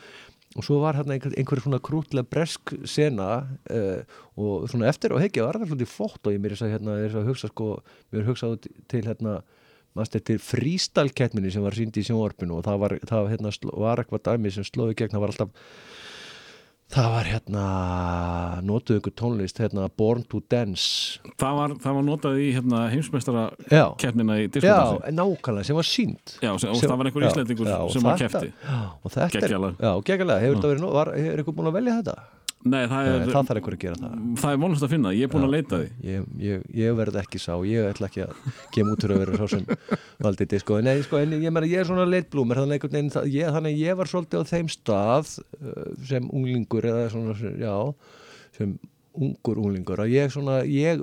Og 0.53 0.67
svo 0.67 0.83
var 0.83 0.99
hérna 0.99 1.17
einhver, 1.17 1.33
einhver 1.41 1.63
svona 1.65 1.81
krútlega 1.81 2.29
bresk 2.29 2.75
sena 2.89 3.31
uh, 3.73 4.03
og 4.37 4.69
svona 4.69 4.91
eftir 4.91 5.15
á 5.17 5.23
hekja 5.23 5.47
var 5.47 5.57
það 5.57 5.71
svolítið 5.71 5.93
flott 5.95 6.29
og 6.29 6.35
ég 6.35 6.43
mér 6.45 6.57
er 6.57 6.65
að, 6.67 6.75
hérna, 6.75 6.97
að 7.09 7.31
hugsa 7.31 7.49
sko, 7.49 7.69
mér 8.13 8.21
er 8.21 8.29
hugsað 8.29 8.59
til 8.93 9.05
hérna 9.07 9.39
mannst 9.97 10.17
eftir 10.17 10.41
frístalkettminni 10.41 11.53
sem 11.53 11.65
var 11.65 11.77
sínd 11.77 11.97
í 12.01 12.05
sjónvarpinu 12.05 12.59
og 12.59 12.67
það 12.69 12.85
var, 12.85 12.95
það 13.09 13.31
hérna, 13.33 13.53
var 13.85 14.03
eitthvað 14.03 14.25
dæmi 14.29 14.53
sem 14.53 14.69
slóði 14.69 14.97
gegn, 15.01 15.13
það 15.15 15.25
var 15.25 15.33
alltaf 15.35 15.73
það 16.93 17.07
var 17.15 17.29
hérna 17.31 17.63
notuðu 18.69 19.01
ykkur 19.01 19.15
tónlist 19.17 19.61
hérna 19.63 19.87
Born 19.97 20.25
to 20.29 20.43
Dance 20.53 21.19
það 21.41 21.57
var, 21.59 21.75
það 21.85 21.97
var 21.99 22.05
notað 22.09 22.41
í 22.45 22.49
hérna, 22.57 22.83
heimsmeistara 22.93 23.45
Já. 23.73 23.85
keppnina 24.03 24.37
í 24.43 24.45
Já, 24.47 24.53
diskodansi 24.59 25.15
nákvæmlega, 25.17 25.65
sem 25.71 25.79
var 25.81 25.89
sínd 25.89 26.37
Já, 26.43 26.53
sem- 26.61 26.71
og 26.75 26.83
það 26.83 26.97
var 27.01 27.11
einhver 27.11 27.27
Íslendingur 27.31 27.73
sem 27.95 28.03
var 28.07 28.19
keppti. 28.21 28.53
Og 29.03 29.11
þetta 29.15 29.25
er, 29.25 29.41
Geggjalag. 29.41 29.75
já, 29.81 29.93
geggjalega, 30.11 30.41
hefur 30.45 30.57
þetta 30.61 30.73
verið, 30.73 30.85
nú- 30.85 30.93
var, 30.99 31.13
hefur 31.17 31.43
ykkur 31.45 31.57
búin 31.59 31.71
að 31.73 31.77
velja 31.81 31.97
þetta? 32.03 32.17
Nei, 32.63 32.85
það 32.87 33.07
Nei, 33.09 33.13
er, 33.13 33.31
það 33.33 33.49
þarf 33.49 33.61
ykkur 33.61 33.75
að 33.75 33.81
gera 33.83 33.99
það. 33.99 34.19
Það 34.39 34.53
er 34.55 34.61
vonast 34.63 34.87
að 34.87 34.93
finna, 34.93 35.13
ég 35.17 35.27
er 35.27 35.33
búin 35.33 35.47
að 35.49 35.55
leita 35.57 35.81
því. 35.81 35.89
Ég, 36.07 36.27
ég, 36.45 36.67
ég 36.79 36.95
verð 37.01 37.19
ekki 37.19 37.41
sá, 37.43 37.51
ég 37.67 37.89
ætla 37.91 38.07
ekki 38.07 38.23
að 38.23 38.37
gema 38.77 38.95
út 38.95 39.03
fyrir 39.03 39.17
að 39.17 39.23
vera 39.25 39.41
svo 39.41 39.49
sem 39.51 39.67
valdi 40.23 40.47
disko 40.53 40.79
Nei, 40.85 40.95
sko, 41.03 41.19
en 41.19 41.35
ég, 41.35 41.49
meina, 41.49 41.67
ég 41.67 41.83
er 41.83 41.91
svona 41.91 42.07
leitblúmer 42.07 42.63
þannig, 42.63 42.87
þannig 42.87 43.83
ég 43.83 43.99
var 43.99 44.13
svolítið 44.13 44.47
á 44.47 44.51
þeim 44.53 44.71
stað 44.71 45.35
uh, 45.59 45.91
sem 46.07 46.31
unglingur 46.31 46.87
eða 46.93 47.11
svona, 47.17 47.35
já 47.59 47.75
sem 48.55 48.77
ungur 49.13 49.61
unglingur 49.61 50.03
að 50.05 50.15
ég 50.15 50.33
svona, 50.33 50.63
ég 50.69 51.03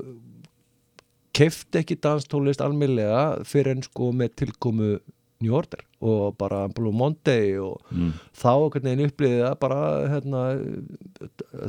kefti 1.35 1.83
ekki 1.83 1.99
danstólist 2.01 2.63
almennlega 2.63 3.43
fyrir 3.47 3.77
en 3.77 3.85
sko 3.85 4.09
með 4.15 4.35
tilkomu 4.43 4.95
New 5.41 5.53
Order 5.55 5.79
og 6.03 6.33
bara 6.39 6.65
Blue 6.75 6.91
Monday 6.95 7.53
og 7.63 7.79
Mm. 7.95 8.09
þá 8.35 8.49
einhvern 8.55 8.83
veginn 8.89 9.05
upplýði 9.09 9.37
það 9.45 9.59
bara 9.59 9.77
hérna, 10.11 10.41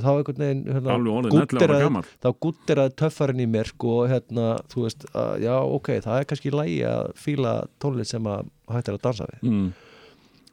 þá 0.01 0.09
einhvern 0.17 0.41
veginn 0.43 0.65
hérna, 0.67 0.95
Alveg 0.97 1.13
orðinn 1.19 1.33
11 1.33 1.41
ára 1.41 1.47
gúdderaði- 1.47 1.85
gamall. 1.87 2.09
þá 2.25 2.29
gútteraði 2.47 2.95
töffarinn 3.03 3.45
í 3.45 3.47
mér 3.51 3.71
sko, 3.71 3.95
hérna, 4.11 4.47
þú 4.73 4.83
veist, 4.87 5.07
að, 5.15 5.31
já, 5.45 5.55
ok 5.79 5.89
það 6.07 6.19
er 6.21 6.29
kannski 6.33 6.51
lægi 6.55 6.81
að 6.91 7.13
fíla 7.15 7.55
tónlist 7.81 8.11
sem 8.17 8.25
að 8.25 8.51
hægt 8.71 8.89
er 8.89 8.99
að 8.99 9.03
dansa 9.07 9.27
við 9.31 9.51
mm. 9.51 9.73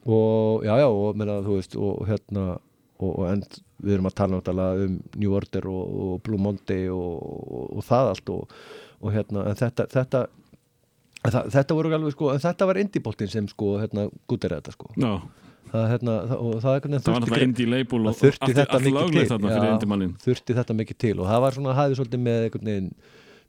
og 0.06 0.64
já, 0.64 0.74
já, 0.78 0.86
og 0.88 1.16
menna, 1.18 1.40
þú 1.44 1.58
veist, 1.58 1.76
og 1.76 2.06
hérna 2.08 2.46
og, 2.98 3.12
og 3.18 3.24
end, 3.30 3.60
við 3.82 3.94
erum 3.98 4.08
að 4.10 4.14
tala 4.18 4.38
náttúrulega 4.40 4.86
um 4.88 4.96
New 5.22 5.34
Order 5.38 5.68
og, 5.70 5.98
og 6.06 6.22
Blue 6.26 6.38
Monday 6.42 6.88
og, 6.90 7.22
og, 7.22 7.76
og 7.78 7.84
það 7.86 8.12
allt 8.14 8.32
og, 8.34 8.56
og 9.02 9.12
hérna, 9.14 9.44
en 9.50 9.58
þetta 9.60 9.86
þetta, 9.92 10.24
það, 11.26 11.50
þetta 11.56 11.76
voru 11.78 11.92
alveg 11.98 12.14
sko, 12.14 12.32
þetta 12.46 12.70
var 12.70 12.80
indie-boltin 12.84 13.30
sem 13.32 13.50
sko, 13.50 13.74
hérna, 13.82 14.08
gútteraði 14.30 14.62
þetta 14.62 14.76
sko. 14.76 14.90
Já, 14.94 15.12
það, 15.72 15.86
hérna, 15.92 16.16
það, 16.30 16.42
og 16.48 16.58
það 16.64 16.74
er 16.74 16.82
hvernig 16.84 17.04
það 17.04 17.14
var 17.14 17.24
náttúrulega 17.24 17.48
indie 17.50 17.70
label 17.74 18.02
og 18.10 18.18
þurfti 18.18 18.58
þetta 18.58 18.82
mikið 18.86 19.14
til. 19.14 19.28
þarna 19.32 19.54
fyrir 19.54 19.70
indie-mannin 19.74 20.18
þurfti 20.24 20.58
þetta 20.58 20.78
mikið 20.82 21.00
til 21.06 21.14
og 21.18 21.30
það 21.30 21.46
var 21.46 21.58
svona, 21.58 21.78
hafði 21.78 22.00
svolítið 22.00 22.26
með 22.26 22.90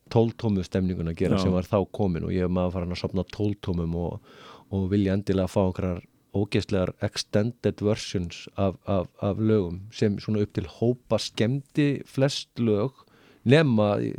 tóltómu 0.10 0.64
stemningun 0.66 1.12
að 1.12 1.20
gera 1.22 1.38
Já. 1.38 1.46
sem 1.46 1.54
var 1.54 1.68
þá 1.70 1.80
komin 1.94 2.26
og 2.28 2.34
ég 2.34 2.50
maður 2.52 2.78
farin 2.78 2.96
að 2.96 3.02
sopna 3.04 3.26
tóltómum 3.30 3.98
og, 4.00 4.32
og 4.74 4.88
vilja 4.90 5.16
endilega 5.18 5.52
fá 5.52 5.62
einhverjar 5.68 6.02
ógeðslegar 6.38 6.94
extended 7.06 7.82
versions 7.82 8.44
af, 8.56 8.78
af, 8.86 9.10
af 9.26 9.42
lögum 9.42 9.82
sem 9.96 10.18
svona 10.22 10.44
upp 10.46 10.54
til 10.58 10.68
hópa 10.80 11.20
skemmdi 11.22 11.90
flest 12.10 12.62
lög 12.62 13.06
nema 13.50 13.90
í 14.04 14.12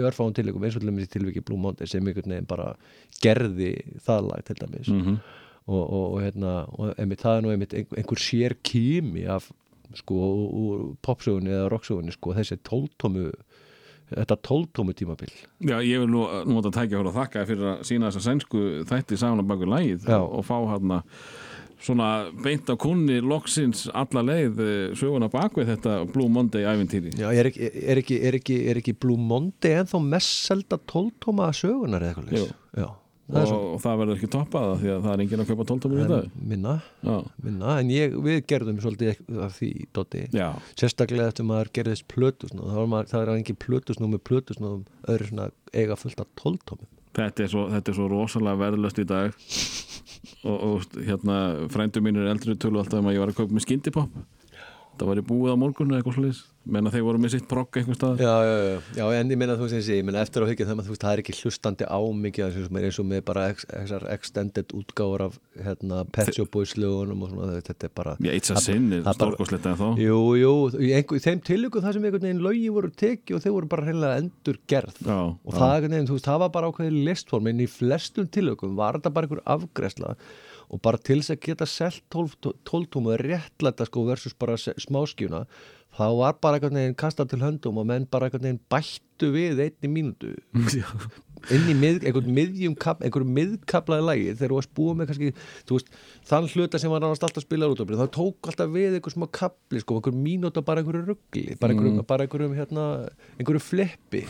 örfáum 0.00 0.32
tilvíkum 0.36 0.64
eins 0.66 0.76
og 0.78 0.82
til 0.84 0.90
dæmis 0.90 1.08
í 1.08 1.12
tilvíki 1.16 1.42
Blue 1.46 1.58
Monday 1.60 1.86
sem 1.90 2.04
einhvern 2.06 2.32
veginn 2.36 2.48
bara 2.50 2.72
gerði 3.24 3.72
það 4.06 4.30
lag 4.30 4.44
til 4.48 4.58
dæmis. 4.62 4.88
Mhm. 4.92 5.18
og, 5.66 5.82
og, 5.82 6.02
og, 6.14 6.18
hérna, 6.22 6.50
og 6.78 6.92
einmitt, 6.94 7.22
það 7.24 7.36
er 7.38 7.42
nú 7.42 7.50
einmitt 7.50 7.72
ein- 7.74 7.96
einhver 7.98 8.20
sér 8.22 8.52
kými 8.62 9.24
af 9.26 9.48
sko 9.98 10.18
popsögunni 11.02 11.50
eða 11.50 11.70
rocksögunni 11.72 12.12
sko 12.14 12.34
þessi 12.36 12.58
tóltómu 12.62 13.32
þetta 14.06 14.36
tóltómu 14.46 14.94
tímabil. 14.94 15.32
Já, 15.66 15.80
ég 15.82 15.98
vil 16.04 16.06
nú 16.12 16.22
að 16.30 16.70
tækja 16.70 17.00
fyrir 17.00 17.10
að 17.10 17.16
þakka 17.18 17.42
fyrir 17.48 17.66
að 17.72 17.80
sína 17.88 18.10
þessa 18.12 18.22
sænsku 18.28 18.62
þætti 18.86 19.18
saman 19.18 19.42
á 19.42 19.50
baku 19.50 19.66
lægið 19.66 20.06
og, 20.14 20.44
fá 20.46 20.54
hérna 20.70 21.00
svona 21.82 22.10
beint 22.42 22.68
á 22.72 22.74
kunni 22.80 23.18
loksins 23.24 23.86
alla 23.92 24.22
leið 24.24 24.60
eh, 24.64 24.94
söguna 24.98 25.28
bakvið 25.32 25.74
þetta 25.74 25.96
Blue 26.12 26.30
Monday 26.32 26.64
æfintýri 26.68 27.12
Já, 27.20 27.28
er 27.32 27.50
ekki, 27.50 27.68
er 27.82 28.00
ekki, 28.02 28.20
er 28.28 28.38
ekki, 28.40 28.60
er 28.70 28.80
ekki 28.80 28.94
Blue 29.02 29.20
Monday 29.20 29.76
ennþá 29.82 30.00
mest 30.04 30.46
selda 30.46 30.78
tóltóma 30.88 31.50
sögunar 31.56 32.06
eða 32.06 32.14
eitthvað 32.14 32.32
leys? 32.32 32.54
Já, 32.76 32.88
það 33.26 33.42
og, 33.42 33.50
svo 33.50 33.60
og 33.74 33.78
það 33.84 34.00
verður 34.02 34.16
ekki 34.18 34.32
toppað 34.36 34.68
af 34.72 34.82
því 34.82 34.90
að 34.94 35.06
það 35.06 35.12
er 35.12 35.24
enginn 35.26 35.44
að 35.44 35.52
kaupa 35.52 35.68
tóltumur 35.70 36.02
í 36.02 36.08
dag. 36.10 36.26
minna, 36.54 36.74
Já, 37.06 37.16
minna, 37.46 37.76
en 37.82 37.94
ég, 37.94 38.18
við 38.26 38.42
gerðum 38.52 38.82
svolítið 38.84 39.40
af 39.46 39.56
því, 39.60 39.70
Dotti 39.96 40.26
já, 40.32 40.48
sérstaklega 40.78 41.32
eftir 41.32 41.48
maður 41.48 41.72
gerðist 41.80 42.08
plötusnóð 42.12 42.70
það, 42.70 42.82
var 42.82 42.92
maður, 42.94 43.12
það 43.12 43.24
er 43.24 43.32
engin 43.36 43.62
plötusnóð 43.66 44.14
með 44.14 44.22
plötusnóðum 44.30 44.84
öðru 45.12 45.30
svona 45.32 45.50
eiga 45.74 45.98
fullt 46.00 46.22
af 46.22 46.30
tóltómum 46.40 46.92
þetta 47.16 47.44
er 47.44 47.52
svo, 47.52 47.66
þetta 47.72 47.92
er 47.92 47.98
svo 47.98 48.08
rosalega 48.12 48.60
verðlöst 48.60 49.02
í 49.02 49.06
dag. 49.08 49.36
Og, 50.46 50.56
og 50.56 50.96
hérna 51.02 51.36
frændu 51.72 52.02
mínir 52.04 52.28
eldri 52.30 52.54
tölu 52.60 52.78
alltaf 52.80 53.00
um 53.00 53.08
að 53.10 53.16
ég 53.16 53.24
var 53.24 53.32
að 53.32 53.40
kaupa 53.40 53.56
með 53.56 53.66
skyndipop 53.66 54.18
það 54.96 55.08
var 55.10 55.18
í 55.20 55.24
búið 55.28 55.52
á 55.52 55.56
morgun 55.60 55.90
eða 55.92 56.00
eitthvað 56.02 56.16
slúðis 56.18 56.42
menna 56.66 56.90
þeir 56.90 57.04
voru 57.06 57.20
með 57.22 57.30
sitt 57.36 57.44
progg 57.46 57.76
eitthvað 57.78 57.96
stað 57.98 58.22
Já, 58.24 58.30
já, 58.42 58.54
já, 58.66 58.78
já, 58.98 59.04
en 59.20 59.28
ég 59.30 59.38
meina 59.38 59.54
þú 59.60 59.66
veist, 59.70 59.90
ég 59.92 60.06
meina 60.08 60.22
eftir 60.24 60.42
á 60.42 60.48
hyggja 60.50 60.66
það, 60.66 60.80
það 60.98 61.12
er 61.12 61.20
ekki 61.22 61.34
hlustandi 61.38 61.86
á 61.86 61.98
mikið 62.24 62.46
eins 62.48 62.56
og, 62.66 62.78
eins 62.80 62.98
og 63.02 63.06
með 63.12 63.20
bara 63.28 63.44
ex, 63.52 63.66
extended 64.16 64.74
útgáfur 64.74 65.24
af 65.28 65.36
hérna, 65.62 66.00
Pet 66.16 66.32
Shop 66.34 66.50
Boys 66.56 66.72
lögunum 66.80 67.22
og 67.22 67.30
svona, 67.30 67.60
þetta 67.68 67.86
er 67.86 67.92
bara 68.00 68.16
Já, 68.18 68.32
It's 68.34 68.50
a 68.50 68.58
Sin 68.64 68.88
er 68.96 69.04
það 69.04 69.06
bara- 69.06 69.18
stórkoslegt 69.20 69.68
en 69.70 69.78
þá 69.78 69.86
Jú, 70.02 70.18
jú, 70.40 70.54
einhver, 70.90 71.22
þeim 71.28 71.44
tilöku 71.46 71.84
það 71.84 71.96
sem 72.00 72.08
einhvern 72.10 72.26
veginn 72.26 72.42
lögi 72.48 72.66
voru 72.80 72.90
teki 73.04 73.36
og 73.38 73.44
þeir 73.46 73.56
voru 73.60 73.70
bara 73.76 73.86
hreinlega 73.86 74.24
endur 74.24 74.58
gerð 74.66 74.98
Já, 75.06 75.20
og 75.22 75.52
já. 75.54 75.58
það, 75.60 75.76
einhvern 75.76 75.96
veginn, 76.00 76.10
veist, 76.16 76.26
það 76.32 76.42
var 76.46 76.52
bara 76.58 76.72
ákveðið 76.72 76.98
listform 77.12 77.52
en 77.52 77.62
í 77.62 77.70
flestum 77.70 78.26
tilökum 78.34 78.74
var 78.82 78.98
þetta 78.98 79.14
bara 79.14 79.30
einhver 79.30 79.44
afgresla 79.54 80.16
og 80.70 80.82
bara 80.82 80.98
til 80.98 81.20
þess 81.20 81.34
að 81.36 81.42
geta 81.46 81.68
selt 81.70 82.02
12 82.12 82.88
tóma 82.92 83.18
réttlæta 83.20 83.86
sko 83.88 84.06
versus 84.08 84.34
bara 84.38 84.58
smáskjuna 84.58 85.44
þá 85.96 86.06
var 86.18 86.40
bara 86.42 86.58
einhvern 86.58 86.78
veginn 86.80 86.98
kastað 86.98 87.32
til 87.32 87.42
höndum 87.44 87.80
og 87.80 87.86
menn 87.88 88.08
bara 88.10 88.28
einhvern 88.28 88.44
veginn 88.44 88.64
bættu 88.72 89.30
við 89.32 89.62
einni 89.64 89.92
mínútu. 89.92 90.34
Inn 91.52 91.68
í 91.70 91.74
mið, 91.78 92.00
einhvern 92.08 92.32
miðjum 92.34 92.74
kap, 92.80 93.02
einhverjum 93.04 93.34
miðkaplaði 93.36 94.06
lægi 94.08 94.30
þegar 94.32 94.52
þú 94.52 94.56
varst 94.58 94.72
búið 94.74 94.96
með 94.98 95.10
kannski 95.10 95.28
veist, 95.70 95.90
þann 96.26 96.48
hluta 96.50 96.80
sem 96.82 96.90
var 96.90 97.04
nánast 97.04 97.26
alltaf 97.26 97.42
að 97.42 97.46
spila 97.46 97.68
út 97.70 97.82
þá 97.86 98.06
tók 98.16 98.50
alltaf 98.50 98.72
við 98.72 98.96
einhver 98.96 99.14
smá 99.14 99.26
kapli 99.30 99.82
sko, 99.82 100.00
einhver 100.00 100.16
mínúta 100.16 100.64
bara 100.66 100.82
einhverju 100.82 101.04
ruggli 101.06 101.58
bara 101.60 101.76
einhverjum, 101.76 102.00
bara 102.08 102.26
einhverjum 102.26 102.56
hérna, 102.56 102.88
einhverju 103.36 103.62
flippi 103.62 104.24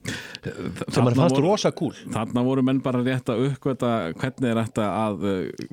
sem 0.00 1.04
fannst 1.04 1.36
voru- 1.36 1.44
rosa 1.44 1.72
cool 1.76 1.92
Þarna 2.14 2.44
voru 2.46 2.62
menn 2.64 2.80
bara 2.84 3.02
rétt 3.04 3.28
að 3.32 3.42
uppgöta 3.50 3.90
hvernig 4.16 4.48
er 4.54 4.60
þetta 4.64 4.86
að 5.02 5.26
uh, 5.28 5.66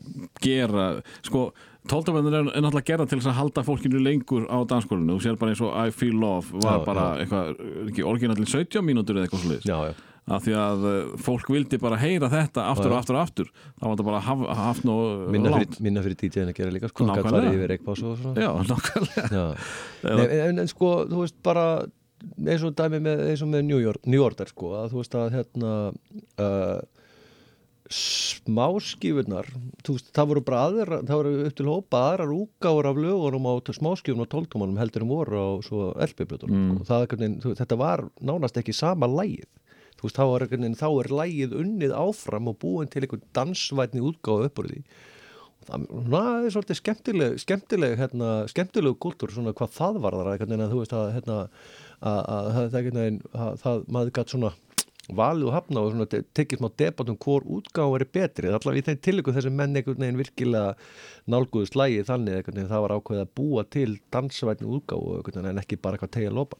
gera. 0.44 0.88
Sko, 1.26 1.45
tóltafennir 1.88 2.36
er, 2.41 2.49
er 2.52 2.66
náttúrulega 2.66 2.90
gera 2.91 3.08
til 3.08 3.22
þess 3.22 3.32
að 3.32 3.40
halda 3.40 3.64
fólkinu 3.68 4.02
lengur 4.04 4.49
á 4.52 4.58
danskólinu 4.68 5.16
þú 5.16 5.24
sér 5.24 5.40
bara 5.40 5.54
eins 5.56 5.64
og 5.64 5.72
I 5.88 5.94
Feel 5.95 6.20
Love 6.20 6.60
var 6.60 6.82
Já, 6.82 6.86
bara 6.90 7.08
eitthvað, 7.24 7.56
er 7.56 7.90
ekki 7.94 8.04
orginallin 8.12 8.49
17 8.52 8.84
mínútur 8.84 9.16
eða 9.22 9.30
eitthvað 9.30 9.45
slúðis 9.45 9.70
já, 9.72 9.78
já. 9.88 9.95
af 10.36 10.44
því 10.44 10.56
að 10.60 10.86
uh, 10.91 10.95
fólk 11.24 11.48
vildi 11.56 11.80
bara 11.80 11.99
heyra 12.02 12.28
þetta 12.34 12.66
aftur 12.74 12.91
og 12.91 12.98
aftur 12.99 13.16
og 13.16 13.22
aftur. 13.24 13.52
Það 13.80 13.86
var 13.88 13.94
þetta 13.95 14.08
bara 14.10 14.20
haf, 14.28 14.41
haft 14.60 14.84
nú 14.90 14.98
minna, 15.32 15.54
langt. 15.56 15.78
fyrir, 15.78 15.86
minna 15.88 16.04
fyrir 16.04 16.20
DJ-in 16.20 16.52
að 16.52 16.58
gera 16.60 16.74
líka 16.76 16.91
sko, 16.91 17.08
Nákvæmlega. 17.08 17.70
eitthvað 17.78 18.36
Já, 18.36 18.49
nákvæmlega. 18.68 19.30
Já. 19.32 19.45
Nei, 20.04 20.28
en, 20.49 20.60
en 20.66 20.68
sko, 20.76 20.91
þú 21.08 21.24
veist 21.24 21.40
bara 21.48 21.64
eins 22.48 22.64
og 22.65 22.76
dæmi 22.80 22.99
með, 23.03 23.23
eins 23.31 23.44
og 23.45 23.52
með 23.52 23.65
New, 23.68 23.81
York, 23.84 24.06
New 24.10 24.23
Order 24.26 24.49
sko, 24.49 24.72
að 24.80 24.94
þú 24.94 25.02
veist 25.02 25.18
að 25.19 25.35
hérna 25.38 25.73
uh, 26.41 26.80
smáskífunar 27.88 29.48
þú 29.85 29.95
veist, 29.95 30.10
það 30.15 30.30
voru 30.31 30.44
bara 30.48 30.64
aðra 30.68 30.98
það 31.07 31.19
voru 31.22 31.34
upp 31.48 31.57
til 31.57 31.68
hópa 31.69 32.02
aðrar 32.11 32.34
úgáður 32.35 32.89
af 32.91 32.99
lögunum 32.99 33.48
á 33.48 33.53
smáskífunum 33.77 34.26
og 34.26 34.31
tóltómanum 34.34 34.80
heldur 34.81 35.06
um 35.06 35.14
voru 35.14 35.39
á 35.39 35.48
svo 35.64 35.91
elbiblötunum 35.95 36.57
Mm. 36.57 36.84
sko. 36.84 37.53
þetta 37.56 37.77
var 37.77 38.10
nánast 38.19 38.57
ekki 38.60 38.73
sama 38.76 39.07
lægið 39.07 39.48
þú 39.98 40.03
veist, 40.03 40.18
þá 40.18 40.26
er, 40.35 40.76
þá 40.76 40.88
er 40.99 41.14
lægið 41.22 41.56
unnið 41.61 41.94
áfram 41.95 42.48
og 42.52 42.60
búin 42.60 42.89
til 42.89 43.03
einhvern 43.03 43.23
dansvætni 43.34 44.03
útgáðu 44.03 44.49
upp 44.49 44.60
úr 44.60 44.68
því 44.68 44.84
það 45.68 46.45
er 46.45 46.53
svolítið 46.53 46.80
skemmtileg 46.80 47.39
skemmtileg, 47.44 47.98
hérna, 47.99 48.48
skemmtileg 48.48 48.95
kultúr 48.99 49.31
svona 49.34 49.53
hvað 49.56 49.73
það 49.76 49.99
var 50.03 50.15
þar 50.15 50.44
að 50.48 50.72
þú 50.72 50.80
veist 50.84 50.95
að, 50.95 51.10
hérna, 51.18 51.38
að, 52.02 52.22
að, 52.22 52.48
að 52.48 52.56
það 52.56 52.80
einhvern 52.82 53.02
veginn 53.03 53.19
að, 53.34 53.60
það, 53.65 53.84
maður 53.98 54.15
gætt 54.19 54.34
svona 54.36 54.53
valið 55.07 55.45
og 55.48 55.53
hafna 55.56 55.82
og 55.86 55.94
svona 55.94 56.06
te- 56.11 56.19
tekið 56.36 56.60
smá 56.60 56.68
debatt 56.82 57.10
um 57.14 57.15
hvor 57.24 57.45
útgáð 57.57 57.94
er 57.95 58.03
betri, 58.11 58.49
allavega 58.52 58.82
í 58.82 58.86
þeim 58.90 58.98
tilöku 59.07 59.32
þessum 59.38 59.53
menn 59.56 59.78
einhvern 59.80 60.02
veginn 60.03 60.18
virkilega 60.19 60.74
nálguðust 61.32 61.78
lægi 61.80 62.02
þannig 62.10 62.36
einhvern 62.41 62.57
veginn 62.60 62.72
það 62.74 62.84
var 62.84 62.94
ákveðið 62.98 63.24
að 63.24 63.32
búa 63.40 63.64
til 63.72 63.94
dansvætni 64.11 64.68
útgáð 64.68 65.40
en 65.48 65.61
ekki 65.64 65.80
bara 65.80 65.95
eitthvað 65.95 66.11
tegja 66.18 66.34
lópa 66.36 66.60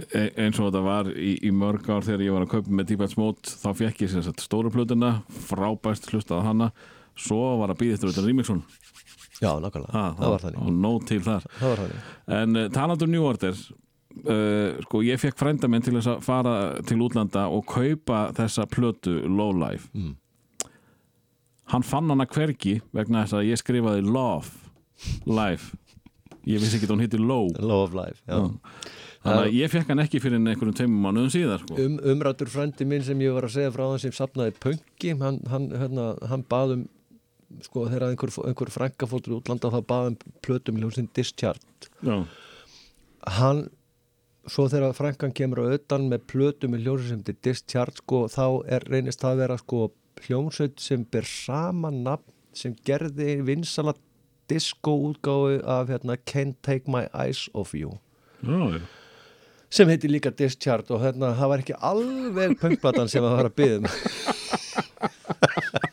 E- 0.00 0.30
eins 0.46 0.56
og 0.62 0.70
þetta 0.70 0.82
var 0.88 1.12
í, 1.12 1.34
í 1.44 1.52
mörg 1.52 1.84
ár 1.92 2.08
þegar 2.08 2.24
ég 2.24 2.32
var 2.38 2.46
að 2.46 2.54
kaupa 2.56 2.72
með 2.80 2.88
Deepest 2.94 3.20
Mode 3.20 3.52
þá 3.52 3.68
fekk 3.84 4.00
ég 4.06 4.14
sér 4.14 4.24
sett 4.30 4.40
stóru 4.48 4.72
plötuna 4.72 5.12
frábæst 5.44 6.08
hlustað 6.08 6.40
hana 6.48 6.70
svo 7.20 7.42
var 7.60 7.76
að 7.76 7.82
býða 7.84 7.98
eftir 7.98 8.14
þetta 8.14 8.24
Remixon 8.30 8.64
Já, 9.42 9.50
nákvæmlega, 9.60 10.08
það 10.16 10.30
var 10.32 10.42
þannig. 10.46 10.60
og 10.62 10.76
nóg 10.78 11.04
til 11.10 11.16
þar. 11.26 11.44
En 12.32 12.54
uh, 12.56 12.68
talandur 12.72 13.08
New 13.10 13.24
Order 13.26 13.58
uh, 14.24 14.80
sko 14.86 15.02
ég 15.04 15.20
fekk 15.22 15.38
frænda 15.40 15.68
minn 15.70 15.82
til 15.84 15.96
að 15.98 16.20
fara 16.24 16.54
til 16.86 17.00
útlanda 17.04 17.46
og 17.50 17.64
kaupa 17.66 18.28
þessa 18.36 18.66
plötu 18.70 19.20
Low 19.28 19.52
Life 19.52 19.88
Mm. 19.94 20.14
hann 21.72 21.82
fann 21.82 22.10
hana 22.12 22.26
hvergi 22.28 22.80
vegna 22.92 23.22
þess 23.24 23.38
að 23.38 23.48
ég 23.50 23.60
skrifaði 23.62 24.02
Love 24.04 24.50
Life 25.26 25.76
ég 26.46 26.60
vissi 26.60 26.76
ekki 26.76 26.86
að 26.90 26.92
hún 26.96 27.04
hitti 27.06 27.18
Low 27.18 27.48
of 27.82 27.94
Life, 27.96 28.20
já 28.28 28.36
Já. 28.36 28.50
þannig 29.24 29.46
að 29.46 29.54
ég 29.56 29.70
fekk 29.72 29.88
hann 29.88 30.02
ekki 30.04 30.20
fyrir 30.20 30.36
einhverjum 30.42 30.74
tveimum 30.76 31.06
mánuðum 31.06 31.30
síðar 31.32 31.62
sko. 31.64 31.78
um, 31.80 31.94
umrættur 32.12 32.50
frændi 32.52 32.84
minn 32.84 33.02
sem 33.06 33.18
ég 33.24 33.32
var 33.32 33.46
að 33.48 33.54
segja 33.56 33.72
frá 33.72 33.86
hann 33.88 34.02
sem 34.02 34.12
sapnaði 34.12 34.52
pönki 34.60 35.14
hann, 35.22 35.40
hann, 35.48 35.70
hérna, 35.72 36.10
hann 36.28 36.44
baðum 36.52 36.84
sko 37.64 37.86
þegar 37.88 38.10
einhver, 38.10 38.32
einhver 38.44 38.70
frænka 38.74 39.08
fóttur 39.08 39.38
útlanda 39.38 39.70
þá 39.72 39.80
baðum 39.88 40.18
plötum 40.44 40.76
í 40.76 40.84
hljómsinn 40.84 41.08
Discharge 41.16 41.88
hann 43.38 43.64
svo 44.50 44.66
þegar 44.72 44.94
frænkan 44.96 45.32
kemur 45.36 45.62
auðan 45.64 46.08
með 46.10 46.24
plötum 46.30 46.74
í 46.76 46.80
hljómsinn 46.82 47.10
sem 47.10 47.22
til 47.26 47.36
Discharge 47.44 48.00
sko 48.02 48.24
þá 48.32 48.46
er 48.76 48.86
reynist 48.90 49.22
það 49.22 49.32
að 49.36 49.42
vera 49.44 49.58
sko 49.60 49.80
hljómsveit 50.26 50.80
sem 50.82 51.04
ber 51.10 51.26
sama 51.28 51.90
nafn 51.94 52.32
sem 52.54 52.74
gerði 52.86 53.40
vinsala 53.46 53.94
disco 54.50 54.92
útgáfu 55.08 55.56
af 55.64 55.88
hérna 55.90 56.18
Can't 56.28 56.58
Take 56.62 56.90
My 56.92 57.06
Eyes 57.12 57.46
Off 57.54 57.74
You 57.74 57.96
Já, 58.44 58.76
já. 58.76 58.80
sem 59.70 59.88
heitir 59.88 60.12
líka 60.12 60.30
Discharge 60.30 60.92
og 60.94 61.00
hérna, 61.02 61.32
það 61.38 61.50
var 61.54 61.64
ekki 61.64 61.78
alveg 61.80 62.58
punkplatan 62.60 63.08
sem 63.10 63.24
að 63.24 63.36
var 63.38 63.48
að 63.50 63.56
og 63.58 63.88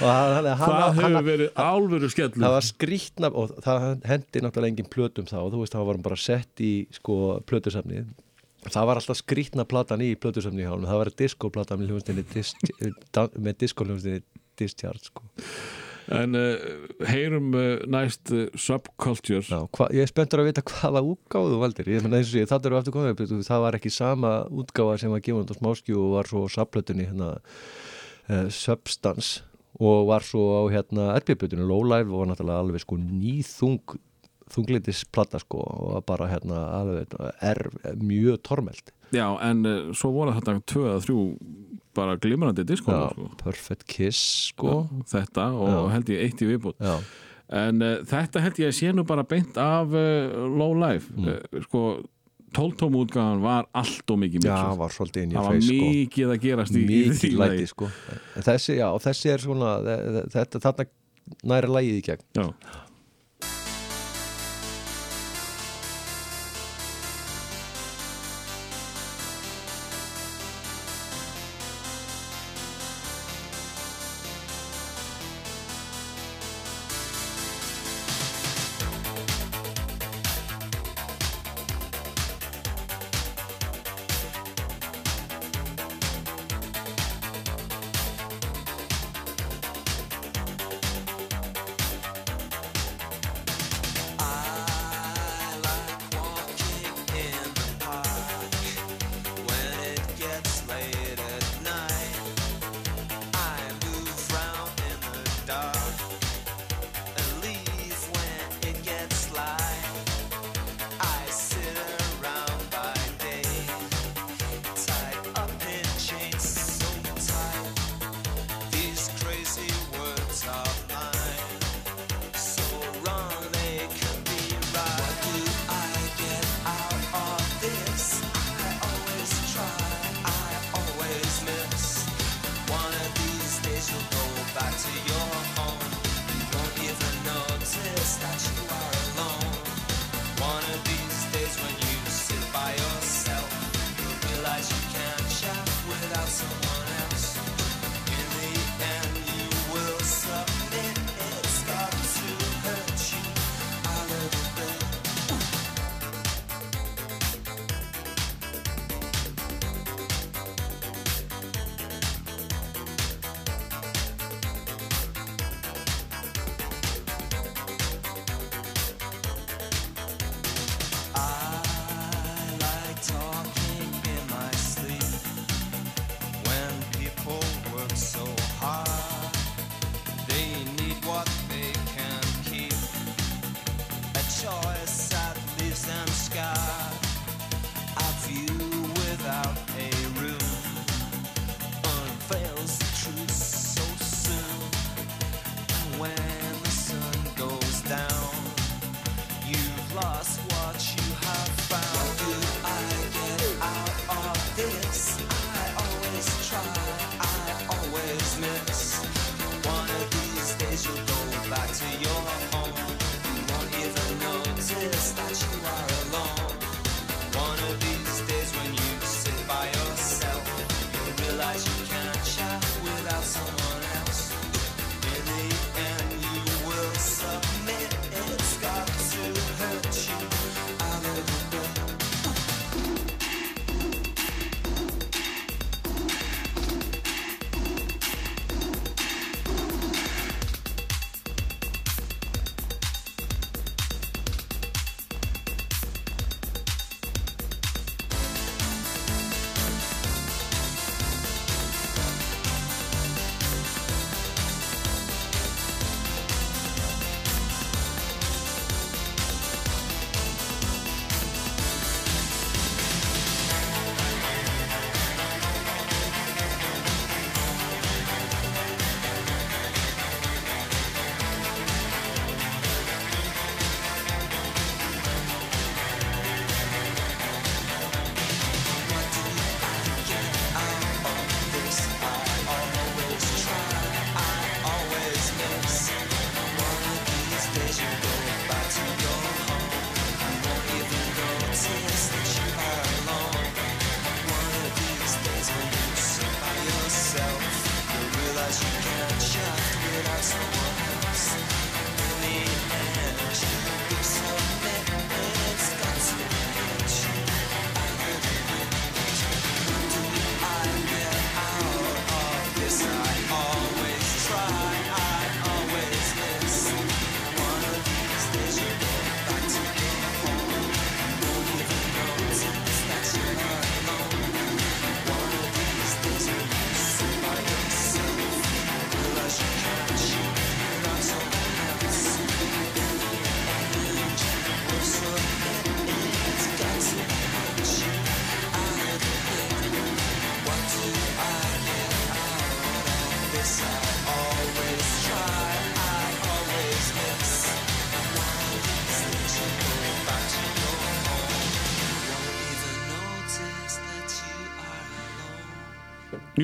hann, 0.00 0.48
það 0.62 1.00
hefur 1.00 1.28
verið 1.28 1.52
álveru 1.58 2.10
skellur? 2.12 2.38
Það 2.38 2.56
var 2.56 2.68
skrýtna 2.68 3.32
og 3.32 3.52
það 3.66 3.86
hendi 4.08 4.44
náttúrulega 4.44 4.72
engin 4.74 4.90
plötum 4.92 5.28
þá. 5.28 5.38
Þú 5.48 5.62
veist 5.62 5.76
það 5.76 5.90
var 5.90 6.00
bara 6.08 6.18
sett 6.22 6.64
í 6.64 6.72
sko 6.98 7.38
plötusafnið 7.48 8.08
það 8.68 8.88
var 8.90 8.98
alltaf 8.98 9.20
skrýtna 9.20 9.64
platan 9.70 10.02
í 10.02 10.10
plötusafnið 10.18 10.66
hjá 10.66 10.72
hann 10.72 10.88
það 10.88 11.00
var 11.00 11.10
diskoplatan 11.20 11.78
með 11.80 11.92
hljómsdeinni 11.92 13.34
með 13.38 13.60
diskohljómsdeinni 13.62 14.24
Discharge 14.58 15.10
sko. 15.10 15.26
En 16.08 16.32
uh, 16.38 16.54
heyrum 17.10 17.50
uh, 17.52 17.82
næst 17.90 18.32
uh, 18.32 18.46
Subculture. 18.56 19.44
Já, 19.44 19.66
hva, 19.76 19.90
ég 19.92 20.06
er 20.06 20.10
spenntur 20.10 20.40
að 20.40 20.48
vita 20.48 20.64
hvaða 20.64 21.02
útgáðu 21.04 21.52
þú 21.52 21.58
valdir. 21.60 21.90
Ég 21.92 22.04
menna 22.04 22.20
eins 22.22 22.32
og 22.32 22.40
ég, 22.40 22.48
það 22.48 22.70
eru 22.70 22.78
aftur 22.78 22.96
komið 22.96 23.34
það 23.46 23.64
var 23.66 23.76
ekki 23.76 23.92
sama 23.92 24.32
útgáða 24.48 24.96
sem 25.02 25.12
var 25.12 25.24
gefund 25.26 25.52
á 25.52 25.58
smáskjú 25.60 26.00
og 26.06 26.16
var 26.16 26.30
svo 26.30 26.46
á 26.48 26.54
saplötunni 26.56 27.10
hérna 27.10 27.34
Substance 28.52 29.44
og 29.78 30.08
var 30.10 30.24
svo 30.26 30.42
á 30.58 30.62
hérna 30.74 31.08
erbjörnbjötunni 31.20 31.66
Low 31.68 31.84
Life 31.86 32.10
og 32.10 32.22
var 32.24 32.30
náttúrulega 32.32 32.62
alveg 32.64 32.82
sko 32.82 32.96
nýþung 32.98 33.98
þunglitis 34.48 35.02
platta 35.12 35.38
sko 35.42 35.60
og 35.60 36.04
bara 36.08 36.28
hérna 36.30 36.62
alveg 36.80 37.12
er 37.44 37.60
mjög 38.00 38.40
tormeld 38.48 38.92
Já, 39.12 39.26
en 39.44 39.62
uh, 39.64 39.92
svo 39.96 40.10
voru 40.12 40.34
þetta 40.36 40.58
tvö 40.68 40.84
að 40.94 41.04
þrjú 41.06 41.20
bara 41.96 42.18
glimrandi 42.20 42.64
diskónu 42.68 42.98
Já, 42.98 43.08
sko. 43.14 43.28
Perfect 43.44 43.86
Kiss 43.88 44.20
sko 44.52 44.74
þetta 45.08 45.46
og 45.56 45.70
Já. 45.72 45.80
held 45.96 46.12
ég 46.14 46.24
eitt 46.26 46.42
í 46.44 46.48
viðbútt 46.50 46.80
Já, 46.84 46.96
en 47.62 47.82
uh, 47.84 47.94
þetta 48.08 48.42
held 48.44 48.60
ég 48.64 48.72
að 48.72 48.76
sé 48.80 48.92
nú 48.96 49.04
bara 49.08 49.24
beint 49.28 49.56
af 49.60 49.92
uh, 49.96 50.46
Low 50.58 50.74
Life 50.80 51.12
Mm. 51.18 51.62
sko, 51.68 51.84
tóltóm 52.56 52.94
útgáðan 53.00 53.40
var 53.44 53.66
allt 53.76 54.10
og 54.10 54.18
mikið 54.22 54.44
Já, 54.48 54.54
mikið 54.56 54.78
var 54.80 54.90
svolítið 54.94 55.22
inn 55.22 55.32
í 55.32 55.36
það 55.36 55.48
var 55.48 55.60
sko 55.60 55.88
mikið 55.92 56.32
að 56.34 56.40
gerast 56.44 56.72
í, 56.78 56.82
mikið 56.88 57.18
því 57.20 57.30
læti 57.34 57.38
lagi. 57.42 57.66
sko 57.72 57.88
en 58.36 58.42
þessi, 58.48 58.76
já, 58.78 58.88
þessi 59.06 59.32
er 59.34 59.38
svona 59.44 59.72
þe- 59.84 60.00
þe- 60.16 60.26
þetta, 60.36 60.60
þarna 60.66 60.86
næri 61.52 61.68
lægið 61.76 61.98
í 61.98 62.04
gegn 62.08 62.24
Já. 62.38 62.46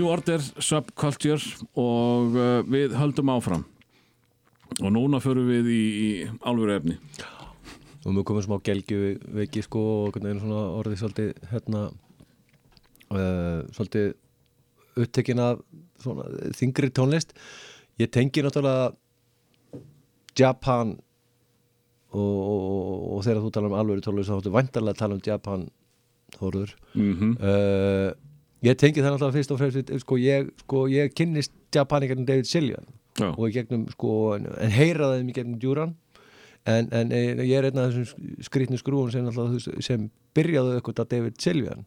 New 0.05 0.11
Order, 0.13 0.43
Subculture 0.61 1.41
og 1.81 2.35
uh, 2.37 2.59
við 2.69 2.93
höldum 2.99 3.31
áfram. 3.33 3.63
Og 4.83 4.91
núna 4.93 5.17
förum 5.23 5.47
við 5.49 5.71
í, 5.73 5.85
í 5.97 6.09
alvöru 6.45 6.75
efni 6.75 6.99
og 8.05 8.19
við 8.19 8.25
komum 8.29 8.45
smá 8.45 8.59
gelgju 8.67 9.15
veiki 9.33 9.63
sko 9.65 9.81
og 10.11 10.19
orðið 10.21 10.99
svolítið 11.01 11.31
hérna 11.55 11.87
uh, 11.89 13.63
svolítið 13.73 14.11
upptekin 15.07 15.41
af 15.41 15.63
svona 16.05 16.27
þingri 16.59 16.91
tónlist. 16.93 17.33
Ég 17.97 18.13
tengi 18.13 18.45
náttúrulega 18.45 18.93
Japan 20.37 20.99
og, 22.13 22.21
og, 22.21 23.09
og 23.15 23.25
þegar 23.25 23.41
þú 23.47 23.55
tala 23.57 23.73
um 23.73 23.79
alvöru 23.81 24.05
tónlist 24.05 24.29
þá 24.29 24.37
áttu 24.37 24.53
væntarlega 24.53 24.99
að 24.99 25.01
tala 25.01 25.17
um 25.17 25.25
Japan 25.31 25.67
Þóruður 26.37 26.77
mm 26.93 27.37
uh, 27.41 28.13
ég 28.65 28.79
tengi 28.81 29.03
það 29.03 29.15
náttúrulega 29.15 29.37
fyrst 29.39 29.55
og 29.55 29.61
fremst 29.61 29.93
sko 30.05 30.19
ég, 30.21 30.53
sko 30.65 30.87
ég 30.93 31.13
kynnist 31.17 31.53
Japan 31.75 32.07
í 32.07 32.11
gegnum 32.11 32.29
David 32.29 32.49
Siljan 32.49 32.87
Já. 33.19 33.31
og 33.31 33.45
í 33.49 33.53
gegnum 33.55 33.87
sko 33.93 34.15
en, 34.39 34.49
en 34.59 34.75
heyra 34.75 35.13
þeim 35.15 35.31
í 35.31 35.37
gegnum 35.37 35.61
Duran. 35.63 35.95
En, 36.65 36.89
en 36.97 37.11
eh, 37.13 37.37
ég 37.45 37.59
er 37.59 37.69
einn 37.69 37.81
af 37.83 37.93
þessum 37.93 38.45
skrýtnu 38.47 38.79
skrúum 38.81 39.11
sem, 39.13 39.27
veist, 39.29 39.69
sem 39.85 40.07
byrjaðu 40.37 40.79
eitthvað 40.79 41.03
að 41.03 41.11
David 41.11 41.37
Siljan 41.43 41.85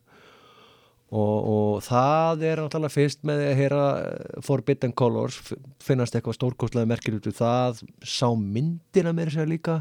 og, 1.07 1.37
og 1.49 1.83
það 1.87 2.43
er 2.45 2.61
náttúrulega 2.61 2.93
fyrst 2.93 3.23
með 3.27 3.43
að 3.47 3.59
heyra 3.61 3.83
eh, 4.03 4.41
Forbidden 4.45 4.93
Colors 4.97 5.39
finnast 5.83 6.17
eitthvað 6.17 6.37
stórkostlega 6.37 6.89
merkir 6.89 7.17
út 7.17 7.29
við 7.29 7.39
það 7.39 7.81
sá 8.03 8.27
myndina 8.37 9.15
mér 9.17 9.31
sér 9.33 9.49
líka 9.49 9.79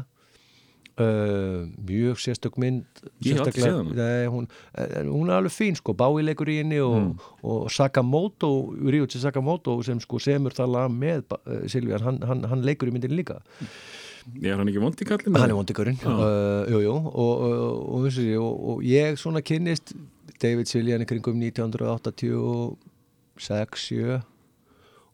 uh, 0.99 1.65
mjög 1.87 2.17
sérstök 2.23 2.55
mynd 2.61 2.85
hana. 3.23 3.83
Nei, 3.97 4.25
hún, 4.33 4.47
en 4.77 5.07
hún 5.13 5.29
er 5.29 5.37
alveg 5.39 5.53
fín 5.53 5.75
sko, 5.77 5.93
Bái 5.97 6.23
leikur 6.25 6.49
í 6.49 6.57
henni 6.61 6.79
og, 6.83 6.95
Mm. 6.97 7.13
og 7.43 7.69
Sakamoto, 7.71 8.51
Ryuichi 8.81 9.19
Sakamoto 9.21 9.77
sem 9.85 9.99
sko 10.03 10.17
semur 10.19 10.51
það 10.57 10.71
lag 10.73 10.89
með 10.91 11.23
uh, 11.37 11.63
Silvían, 11.69 12.01
hann, 12.03 12.19
hann, 12.25 12.43
hann 12.49 12.61
leikur 12.65 12.87
í 12.89 12.91
myndin 12.95 13.15
líka 13.17 13.39
Er 14.43 14.57
hann 14.59 14.67
ekki 14.67 14.81
vond 14.83 14.99
í 14.99 15.05
kallinu? 15.07 15.37
hann 15.39 15.49
er 15.53 15.55
vondikurinn 15.55 15.99
Já. 16.01 16.09
uh, 16.11 16.65
jú, 16.73 16.79
jú, 16.83 16.95
og, 16.99 17.13
og, 17.15 17.53
og, 17.95 18.03
og, 18.03 18.07
og, 18.41 18.55
og 18.73 18.81
ég 18.83 19.15
svona 19.21 19.39
kynnist 19.45 19.93
David 20.41 20.67
Siljan 20.67 21.01
í 21.01 21.07
kringum 21.07 21.39
1986 21.39 22.75
7 23.87 24.19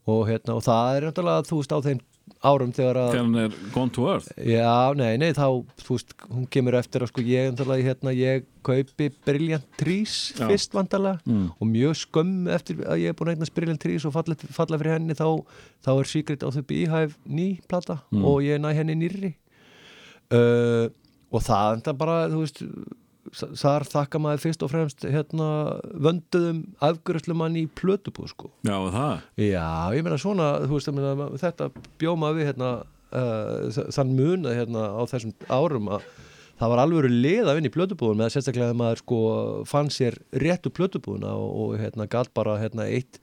og 0.10 0.26
hérna 0.28 0.58
og 0.58 0.64
það 0.66 0.98
er 0.98 1.06
náttúrulega 1.08 1.46
þú 1.48 1.60
veist 1.62 1.76
á 1.76 1.80
þeim 1.86 2.00
árum 2.44 2.72
þegar 2.76 2.98
að 3.00 3.12
Þegar 3.14 3.24
hann 3.24 3.36
er 3.44 3.54
gone 3.74 3.94
to 3.96 4.08
earth 4.12 4.30
Já, 4.38 4.94
nei, 5.00 5.18
nei, 5.22 5.30
þá, 5.34 5.46
þú 5.84 5.96
veist, 5.98 6.14
hún 6.30 6.48
kemur 6.52 6.76
eftir 6.80 7.06
að 7.06 7.12
sko 7.14 7.24
ég, 7.24 7.52
náttúrulega, 7.54 7.86
hérna, 7.88 8.14
ég 8.18 8.44
kaupi 8.68 9.10
Brilliant 9.26 9.66
Trees 9.80 10.16
Já. 10.38 10.48
fyrst 10.52 10.74
vandarlega 10.76 11.20
Mm. 11.26 11.50
og 11.60 11.68
mjög 11.68 11.96
skömm 12.04 12.48
eftir 12.52 12.82
að 12.84 13.00
ég 13.04 13.14
er 13.14 13.14
búin 13.20 13.32
að 13.32 13.36
eignast 13.38 13.54
Brilliant 13.56 13.80
Trees 13.82 14.06
og 14.06 14.14
falla, 14.14 14.36
falla 14.36 14.78
fyrir 14.82 14.98
henni 14.98 15.16
þá, 15.16 15.28
þá 15.86 15.92
er 16.00 16.04
Secret 16.12 16.44
of 16.44 16.54
the 16.58 16.62
Beehive 16.64 17.16
ný 17.28 17.60
plata 17.68 18.02
Mm. 18.12 18.26
og 18.26 18.42
ég 18.44 18.60
næ 18.60 18.74
henni 18.76 18.96
nýrri 19.00 19.34
uh, 20.34 20.90
og 21.34 21.42
það 21.42 21.78
enda 21.80 21.94
bara, 21.98 22.18
þú 22.30 22.44
veist 22.44 22.62
þar 23.34 23.86
þakka 23.90 24.22
maður 24.22 24.44
fyrst 24.44 24.66
og 24.66 24.72
fremst 24.72 25.06
hérna 25.06 25.48
vönduðum 26.06 26.64
afgjörðslumann 26.84 27.58
í 27.60 27.66
plötubúð 27.80 28.34
sko. 28.34 28.52
Já, 28.68 28.76
það? 28.94 29.24
Já, 29.42 29.70
ég 29.98 30.06
meina 30.06 30.20
svona, 30.22 30.50
þú 30.66 30.78
veist, 30.78 30.92
meina, 30.94 31.30
þetta 31.42 31.70
bjóma 32.02 32.34
við 32.38 32.52
hérna, 32.52 32.74
uh, 33.14 33.82
þann 33.96 34.14
mun 34.20 34.50
að 34.50 34.60
hérna 34.62 34.86
á 34.94 35.02
þessum 35.10 35.34
árum 35.50 35.90
að 35.98 36.06
það 36.60 36.74
var 36.74 36.84
alveg 36.84 37.10
lið 37.10 37.48
að 37.48 37.58
vinna 37.58 37.72
í 37.72 37.74
plötubúðun 37.74 38.20
með 38.20 38.30
að 38.30 38.36
sérstaklega 38.38 38.74
að 38.74 38.80
maður 38.80 39.02
sko 39.02 39.22
fann 39.70 39.90
sér 39.94 40.20
réttu 40.44 40.72
plötubúðuna 40.74 41.34
og, 41.36 41.50
og 41.64 41.82
hérna 41.82 42.08
galt 42.12 42.32
bara 42.38 42.60
hérna 42.62 42.88
eitt 42.88 43.20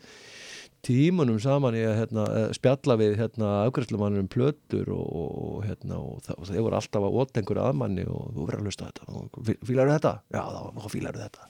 tímunum 0.86 1.38
saman 1.42 1.76
í 1.76 1.82
að 1.84 1.96
hérna, 2.00 2.24
spjalla 2.56 2.96
við 3.00 3.14
hérna 3.20 3.48
afgræslumannur 3.66 4.22
um 4.24 4.28
plötur 4.32 4.88
og, 4.94 5.06
og, 5.22 5.56
hérna 5.68 5.98
og 6.00 6.20
það 6.26 6.60
voru 6.64 6.78
alltaf 6.80 7.06
að 7.08 7.16
einhverju 7.42 7.64
aðmanni 7.66 8.06
og 8.08 8.30
þú 8.36 8.46
verður 8.48 8.62
að 8.62 8.68
hlusta 8.70 8.88
þetta 8.90 9.16
og 9.20 9.40
fí- 9.48 9.58
fílarðu 9.68 9.96
þetta? 9.98 10.12
Já, 10.32 10.42
þá, 10.54 10.60
fílarðu 10.94 11.24
þetta 11.26 11.48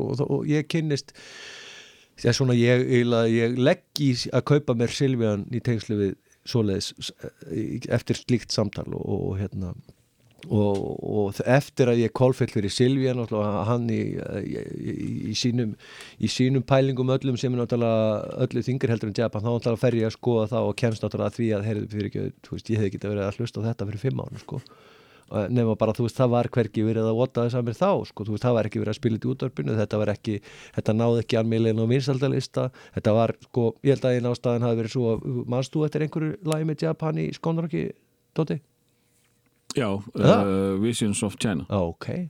og, 0.00 0.22
og, 0.24 0.38
ég 0.50 0.66
kynnist 0.72 1.12
það 2.18 2.30
er 2.32 2.38
svona 2.40 2.56
ég, 2.58 2.86
eiginlega, 2.88 3.28
ég 3.34 3.60
legg 3.60 4.02
í 4.02 4.10
að 4.34 4.46
kaupa 4.54 4.74
mér 4.80 4.94
Silvían 4.96 5.44
í 5.54 5.60
tengslu 5.68 6.00
við 6.00 6.16
svoleiðis 6.48 7.12
í- 7.52 7.82
eftir 7.92 8.18
slíkt 8.18 8.54
samtal 8.56 8.88
og 8.96 9.36
hérna 9.38 9.74
og, 10.46 10.82
og 11.02 11.40
eftir 11.50 11.90
að 11.90 12.04
ég 12.04 12.12
kólfell 12.14 12.50
fyrir 12.52 12.70
Silvíja 12.70 13.14
náttúrulega 13.16 13.64
hann 13.66 13.88
í, 13.90 14.02
í, 14.14 15.06
í, 15.32 15.34
sínum 15.38 15.72
í 16.22 16.30
sínum 16.30 16.62
pælingum 16.66 17.10
öllum 17.10 17.38
sem 17.40 17.54
er 17.54 17.64
náttúrulega 17.64 18.44
öllu 18.46 18.62
þingir 18.66 18.94
heldur 18.94 19.10
en 19.10 19.18
Japan 19.18 19.42
þá 19.42 19.50
náttúrulega 19.50 19.82
fer 19.82 19.98
ég 19.98 20.06
að 20.10 20.14
skoða 20.14 20.46
það 20.52 20.68
og 20.68 20.78
kemst 20.78 21.02
náttúrulega 21.02 21.32
að 21.32 21.40
því 21.40 21.48
að 21.56 21.66
heyrðu 21.66 21.90
fyrir 21.96 22.12
ekki, 22.12 22.28
veist, 22.52 22.70
ég 22.70 22.78
hefði 22.78 22.92
ekki 22.92 23.02
verið 23.08 23.24
að 23.26 23.42
hlusta 23.42 23.64
á 23.64 23.66
þetta 23.66 23.90
fyrir 23.90 24.04
fimm 24.04 24.22
ára 24.22 24.44
sko. 24.44 24.62
Og 25.28 25.50
nema 25.52 25.74
bara, 25.76 25.92
þú 25.92 26.06
veist, 26.06 26.16
það 26.16 26.30
var 26.32 26.48
hvergi 26.54 26.84
verið 26.86 27.10
að 27.10 27.18
vota 27.18 27.42
þess 27.44 27.58
að 27.58 27.66
mér 27.66 27.76
þá, 27.76 27.90
sko, 28.08 28.24
veist, 28.30 28.44
það 28.46 28.54
var 28.56 28.68
ekki 28.70 28.80
verið 28.80 28.92
að 28.94 28.96
spila 28.96 29.18
þetta 29.18 29.32
útvarpinu, 29.34 29.74
þetta 29.76 29.98
ekki, 30.14 30.36
þetta 30.78 30.94
náði 30.96 31.20
ekki 31.20 31.38
almílegin 31.42 31.82
á 31.84 31.86
vinsaldalista, 31.90 32.64
þetta 32.94 33.14
var, 33.18 33.34
sko, 33.50 33.66
ég 33.84 33.98
held 33.98 34.08
að 34.08 34.16
einn 34.16 34.30
ástæðan 34.30 34.64
hafi 34.64 34.80
verið 34.80 34.94
svo, 34.94 35.12
þú 35.68 35.84
eftir 35.84 36.06
einhverju 36.06 36.32
lagi 36.48 36.70
með 36.70 36.86
Japan 36.86 37.20
í 37.20 37.28
Skónarokki, 37.36 37.84
Dóti? 38.32 38.56
Já, 39.78 39.88
uh, 39.94 40.74
Visions 40.82 41.22
of 41.26 41.38
China 41.40 41.68
ok. 41.68 42.28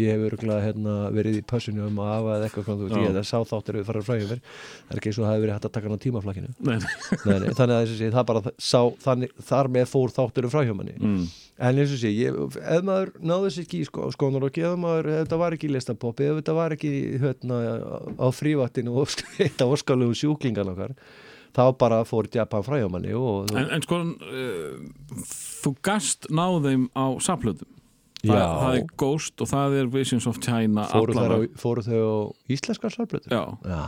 Ég 0.00 0.08
hef 0.08 0.22
örgulega 0.24 0.64
hérna, 0.64 0.92
verið 1.12 1.42
í 1.42 1.44
pössinu 1.44 1.84
um 1.84 1.98
að 2.00 2.06
hafa 2.08 2.36
eða 2.38 2.46
eitthvað, 2.46 2.84
ég 2.96 3.10
hef 3.12 3.26
sá 3.28 3.42
þáttir 3.50 3.76
við 3.76 3.88
farið 3.90 4.06
frá 4.06 4.14
mér, 4.22 4.38
það 4.40 4.94
er 4.94 5.00
ekki 5.00 5.10
eins 5.10 5.18
og 5.18 5.26
það 5.26 5.32
hefði 5.34 5.42
verið 5.42 5.52
hægt 5.56 5.66
að 5.68 5.74
taka 5.74 5.88
hann 5.90 6.00
á 6.00 6.04
tímaflakkinu. 6.04 6.52
Þannig 7.26 7.74
að 7.74 7.90
þessi, 7.90 8.08
það 8.14 8.28
bara 8.30 8.42
sá, 8.56 8.80
þannig, 9.04 9.34
þar 9.50 9.70
með 9.76 9.90
fór 9.90 10.14
þáttur 10.16 10.48
frá 10.54 10.62
hjá 10.64 10.72
manni. 10.78 10.96
mm. 10.96 11.26
En 11.62 11.78
eins 11.78 11.92
og 11.92 12.00
sé, 12.00 12.08
ég, 12.16 12.38
ef 12.56 12.86
maður 12.88 13.12
náði 13.20 13.50
þessi 13.50 13.64
ekki 13.66 13.82
í 13.82 13.88
sko, 13.90 14.06
skónar 14.16 14.46
og 14.48 14.56
ef 14.56 14.78
maður, 14.80 15.10
ef 15.12 15.26
þetta 15.26 15.40
var 15.42 15.56
ekki 15.58 15.68
í 15.68 15.74
listapoppi, 15.76 16.30
ef 16.30 16.38
þetta 16.40 16.54
var 16.56 16.74
ekki 16.78 16.92
hérna, 17.22 17.58
á 18.16 18.26
frívattinu 18.32 18.96
og 19.02 19.12
eitt 19.44 19.60
af 19.60 19.76
óskalegu 19.76 20.16
sjúklingan 20.16 20.72
okkar, 20.72 20.96
þá 21.52 21.64
bara 21.78 22.02
fór 22.08 22.30
Japan 22.32 22.64
frá 22.66 22.78
hjá 22.80 22.88
manni 22.92 23.14
og 23.16 23.52
en, 23.52 23.68
en 23.76 23.84
sko 23.84 24.00
uh, 24.00 25.22
þú 25.62 25.76
gast 25.84 26.30
náðum 26.32 26.88
á 26.96 27.06
saplöðum 27.22 27.70
það, 28.22 28.52
það 28.62 28.76
er 28.76 28.84
Ghost 29.02 29.42
og 29.42 29.50
það 29.50 29.76
er 29.80 29.90
Visions 29.92 30.26
of 30.30 30.38
China 30.42 30.84
fóru, 30.90 31.16
á, 31.18 31.38
fóru 31.58 31.84
þau 31.86 32.00
á 32.02 32.14
íslenskar 32.54 32.94
salblötu. 32.94 33.30
Já, 33.32 33.42
Já, 33.66 33.82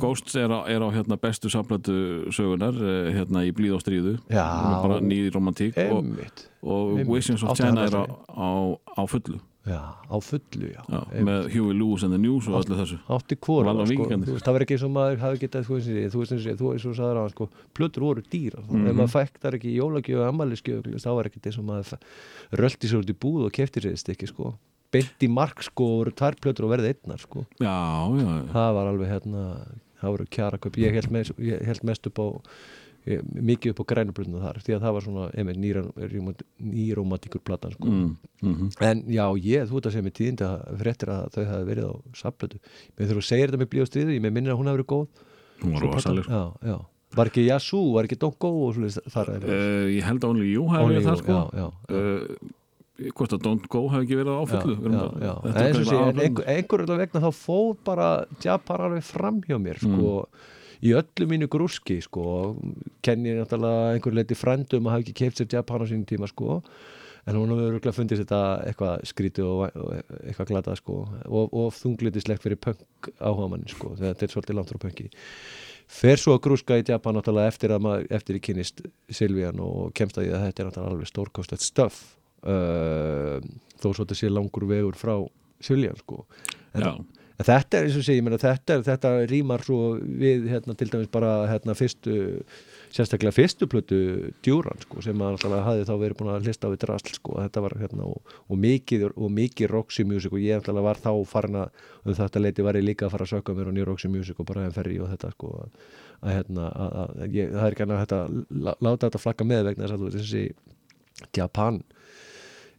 Ghost 0.00 0.34
er 0.40 0.52
á, 0.52 0.60
er 0.70 0.84
á 0.84 0.88
hérna, 0.94 1.18
bestu 1.20 1.52
saplötu 1.52 1.96
sögunar 2.34 2.76
eh, 2.80 3.10
hérna 3.18 3.44
í 3.44 3.52
Blíð 3.56 3.76
og 3.78 3.84
stríðu 3.84 4.14
Já. 4.32 4.44
Hún 4.44 4.76
er 4.76 4.86
bara 4.86 5.00
nýð 5.04 5.32
romantík 5.36 5.80
og, 5.84 5.98
einmitt. 6.00 6.46
og 6.62 6.94
einmitt. 6.94 7.10
Visions 7.12 7.44
of 7.44 7.58
China 7.60 7.84
er 7.84 7.98
á, 8.00 8.50
á 8.72 9.02
fullu 9.10 9.40
Já, 9.64 9.80
á 9.96 10.16
fullu, 10.20 10.66
já. 10.68 10.82
já, 10.84 10.98
með 11.24 11.46
Huey 11.54 11.72
Lewis 11.72 12.02
and 12.04 12.12
the 12.12 12.18
News 12.20 12.44
og 12.50 12.58
öllu 12.60 12.76
þessu. 12.76 12.98
Átti 13.08 13.36
og 13.40 13.86
sko, 13.88 14.08
það 14.44 14.52
var 14.52 14.64
ekki 14.66 14.76
eins 14.76 14.84
og 14.84 14.92
maður 14.92 15.22
hafi 15.22 15.40
getað 15.40 15.64
þú 15.64 15.78
veist, 15.78 15.88
eins 15.88 16.14
og 16.18 16.26
þú 16.28 16.68
veist, 16.68 16.84
þú 16.84 16.92
sagðir 16.98 17.20
á 17.20 17.24
sko, 17.32 17.46
plötur 17.72 18.04
voru 18.04 18.22
dýra, 18.28 18.60
mm 18.60 18.74
Mhm. 18.76 18.86
ef 18.90 18.94
maður 18.98 19.14
fekk 19.14 19.40
þar 19.40 19.56
ekki 19.56 19.72
jólagjöf 19.78 20.20
og 20.20 20.28
ammælisgjöf, 20.28 20.84
þá 21.00 21.10
var 21.16 21.24
ekki 21.30 21.40
eins 21.48 21.58
og 21.58 21.64
maður 21.64 21.98
rölti 22.52 22.86
sér 22.92 23.00
út 23.00 23.08
í 23.08 23.16
búð 23.16 23.46
og 23.48 23.52
kefti 23.56 23.80
sér 23.80 23.96
stykki 23.96 24.28
sko, 24.28 24.54
beint 24.92 25.18
í 25.24 25.28
mark 25.32 25.62
sko 25.64 25.84
og 25.84 25.96
voru 26.04 26.12
tvær 26.12 26.36
plötur 26.36 26.64
og 26.68 26.70
verði 26.76 26.92
einnar 26.92 27.18
sko. 27.24 27.46
Já, 27.58 27.72
já, 28.20 28.28
já. 28.44 28.52
það 28.52 28.70
var 28.76 28.86
alveg 28.92 29.08
hérna 29.08 29.42
það 30.04 30.10
voru 30.12 30.26
kjara 30.28 30.58
kaup, 30.60 30.76
ég 30.76 30.92
held 30.92 31.10
mest, 31.10 31.32
ég 31.40 31.64
held 31.64 31.82
mest 31.88 32.06
upp 32.06 32.18
á 32.20 32.26
mikið 33.04 33.74
upp 33.74 33.82
á 33.84 33.90
grænubrunna 33.92 34.40
þar 34.40 34.58
því 34.64 34.74
að 34.76 34.84
það 34.86 34.94
var 34.96 35.04
svona, 35.04 35.24
nýrómatíkur 36.64 37.42
platan 37.44 37.74
sko 37.74 37.84
Mm, 37.90 38.16
mm 38.42 38.70
En 38.80 39.02
já, 39.12 39.26
ég, 39.36 39.68
þú 39.68 39.76
ert 39.78 39.86
að 39.90 39.94
segja 39.94 40.06
mér 40.06 40.14
tíðindi 40.18 40.46
að 40.48 40.80
fréttir 40.80 41.12
að 41.12 41.28
þau 41.34 41.44
hafi 41.50 41.68
verið 41.68 41.84
á 41.84 41.92
saplötu. 42.16 42.58
Mér 42.96 43.08
þurfa 43.10 43.22
að 43.22 43.28
segja 43.28 43.46
þetta 43.46 43.60
með 43.62 43.70
blíð 43.74 43.84
og 43.84 43.90
stríðu, 43.90 44.14
ég 44.16 44.24
með 44.24 44.34
minnir 44.38 44.52
að 44.54 44.58
hún 44.60 44.68
hafi 44.70 44.78
verið 44.80 44.90
góð. 44.94 45.06
Hún 45.62 45.72
var 45.76 45.86
rosaleg 45.88 46.24
sko. 46.28 46.80
Var 47.14 47.30
ekki 47.30 47.44
Yasu, 47.46 47.80
var 47.94 48.08
ekki 48.08 48.18
Don't 48.18 48.38
Go 48.42 48.48
og 48.66 48.74
svolítið 48.74 49.12
þar 49.14 49.28
að 49.36 49.44
uh, 49.46 49.86
Ég 49.94 50.02
held 50.08 50.24
að 50.24 50.30
Only 50.34 50.48
You 50.50 50.64
hafi 50.72 50.88
verið 50.90 51.04
það 51.06 51.18
sko 51.20 51.34
já, 51.36 51.42
já, 51.54 51.66
já. 51.68 51.94
uh, 51.94 53.10
Hvort 53.14 53.32
að 53.36 53.44
Don't 53.44 53.68
Go 53.70 53.82
hafi 53.92 54.06
ekki 54.08 54.18
verið 54.18 54.34
á 54.34 54.42
fullu 54.50 54.74
já, 54.74 54.90
já, 54.90 55.04
já. 55.28 55.34
Þetta 55.44 55.54
En 55.54 55.60
er 55.60 55.68
eins 55.68 55.78
og 55.78 55.86
sé, 55.86 55.94
kannski 55.94 56.10
en 56.10 56.24
einhver, 56.24 56.48
einhver 56.56 56.82
alveg 56.84 57.00
vegna 57.04 57.22
þá 57.22 57.30
fóð 57.38 57.70
bara 57.86 58.08
Japan 58.42 58.84
alveg 58.88 59.06
fram 59.06 59.38
hjá 59.46 59.56
mér 59.62 59.78
sko, 59.84 60.10
Mm. 60.24 60.50
Í 60.84 60.92
öllu 60.96 61.28
mínu 61.30 61.48
grúski 61.52 62.00
sko, 62.04 62.54
kenni 63.04 63.32
ég 63.32 63.40
náttúrulega 63.40 63.94
einhver 63.94 64.18
leiti 64.18 64.36
frændum 64.36 64.88
að 64.88 64.96
hafa 64.96 65.06
ekki 65.06 65.16
keift 65.22 65.40
sér 65.40 65.50
Japan 65.58 65.84
á 65.84 65.88
sínum 65.88 66.08
tíma 66.08 66.28
sko. 66.30 66.60
En 67.24 67.38
hún 67.38 67.48
hefur 67.48 67.70
örugglega 67.70 67.96
fundist 67.96 68.20
þetta 68.20 68.40
eitthvað 68.68 69.04
skrítið 69.08 69.46
og, 69.48 69.60
og 69.80 69.92
eitthvað 70.28 70.50
glatað 70.50 70.74
sko 70.82 70.96
og, 71.08 71.54
og 71.56 71.70
þunglitislegt 71.72 72.44
fyrir 72.44 72.60
punk 72.60 73.08
áhuga 73.16 73.46
manni 73.54 73.72
sko, 73.72 73.94
þetta 73.96 74.26
er 74.26 74.34
svolítið 74.34 74.58
langt 74.58 74.72
frá 74.74 74.82
punki 74.82 75.08
fer 75.90 76.20
svo 76.20 76.34
að 76.36 76.42
grúska 76.46 76.78
í 76.80 76.84
Japan 76.86 77.18
náttúrulega 77.18 77.52
eftir 77.52 77.74
að 77.74 77.84
maður, 77.86 78.06
eftir 78.16 78.38
í 78.38 78.42
kynist 78.44 78.84
Silvían 79.12 79.60
og 79.62 79.92
kemst 79.96 80.18
að 80.18 80.26
því 80.26 80.34
að 80.34 80.44
þetta 80.46 80.62
er 80.62 80.68
náttúrulega 80.68 80.94
alveg 80.94 81.10
stórkostlegt 81.10 81.64
stöf 81.64 82.00
uh, 82.44 83.36
þó 83.80 83.88
svo 83.90 84.04
þetta 84.04 84.18
sé 84.18 84.30
langur 84.32 84.68
vegur 84.68 84.98
frá 84.98 85.14
Silvían 85.64 85.98
sko. 86.00 86.24
En 86.74 87.06
þetta 87.42 87.78
er 87.80 87.88
eins 87.88 87.96
og 87.98 88.04
sé, 88.06 88.14
ég 88.14 88.22
meina 88.22 88.38
þetta, 88.38 88.76
þetta 88.86 89.10
rýmar 89.30 89.64
svo 89.66 89.96
við 89.98 90.44
hérna 90.52 90.76
til 90.78 90.86
dæmis 90.92 91.08
bara 91.10 91.32
hérna 91.50 91.74
fyrstu 91.74 92.14
sérstaklega 92.94 93.34
fyrstu 93.34 93.66
plötu 93.66 93.98
djúran 94.46 94.78
sko, 94.84 95.00
sem 95.02 95.18
alltaf 95.26 95.50
hafði 95.66 95.86
þá 95.88 95.94
verið 95.98 96.18
búin 96.20 96.30
að 96.30 96.46
hlista 96.46 96.68
á 96.70 96.72
við 96.74 96.82
drasl 96.84 97.10
sko, 97.16 97.34
þetta 97.42 97.62
var 97.64 97.74
hérna 97.80 98.06
og, 98.06 98.34
og 98.46 98.60
mikið, 98.62 99.08
og 99.18 99.32
mikið 99.34 99.72
Roxy 99.72 100.06
Music 100.06 100.30
og 100.30 100.38
ég 100.44 100.60
alltaf 100.60 100.78
var 100.86 101.00
þá 101.02 101.10
farin 101.26 101.58
að 101.64 101.82
um 102.04 102.14
þetta 102.20 102.44
leiti 102.44 102.66
var 102.68 102.78
ég 102.78 102.86
líka 102.86 103.08
að 103.08 103.16
fara 103.16 103.26
að 103.26 103.32
söka 103.34 103.56
mér 103.58 103.72
á 103.72 103.74
New 103.74 103.88
Roxy 103.90 104.12
Music 104.12 104.38
og 104.38 104.46
bara 104.52 104.68
en 104.68 104.76
ferri 104.76 105.00
og 105.02 105.10
þetta 105.10 105.32
sko 105.34 105.50
að, 105.64 105.74
að 106.22 106.36
hérna, 106.38 106.68
að, 106.70 106.94
að, 107.02 107.24
ég, 107.34 107.50
það 107.56 107.66
er 107.66 107.76
ekki 107.78 107.88
að 107.88 108.38
lá- 108.68 108.78
láta 108.78 109.08
þetta 109.08 109.24
flakka 109.26 109.48
með 109.50 109.66
vegna 109.72 109.88
þess 109.90 109.98
að 109.98 110.18
þessi 110.20 110.44
Japan 111.34 111.82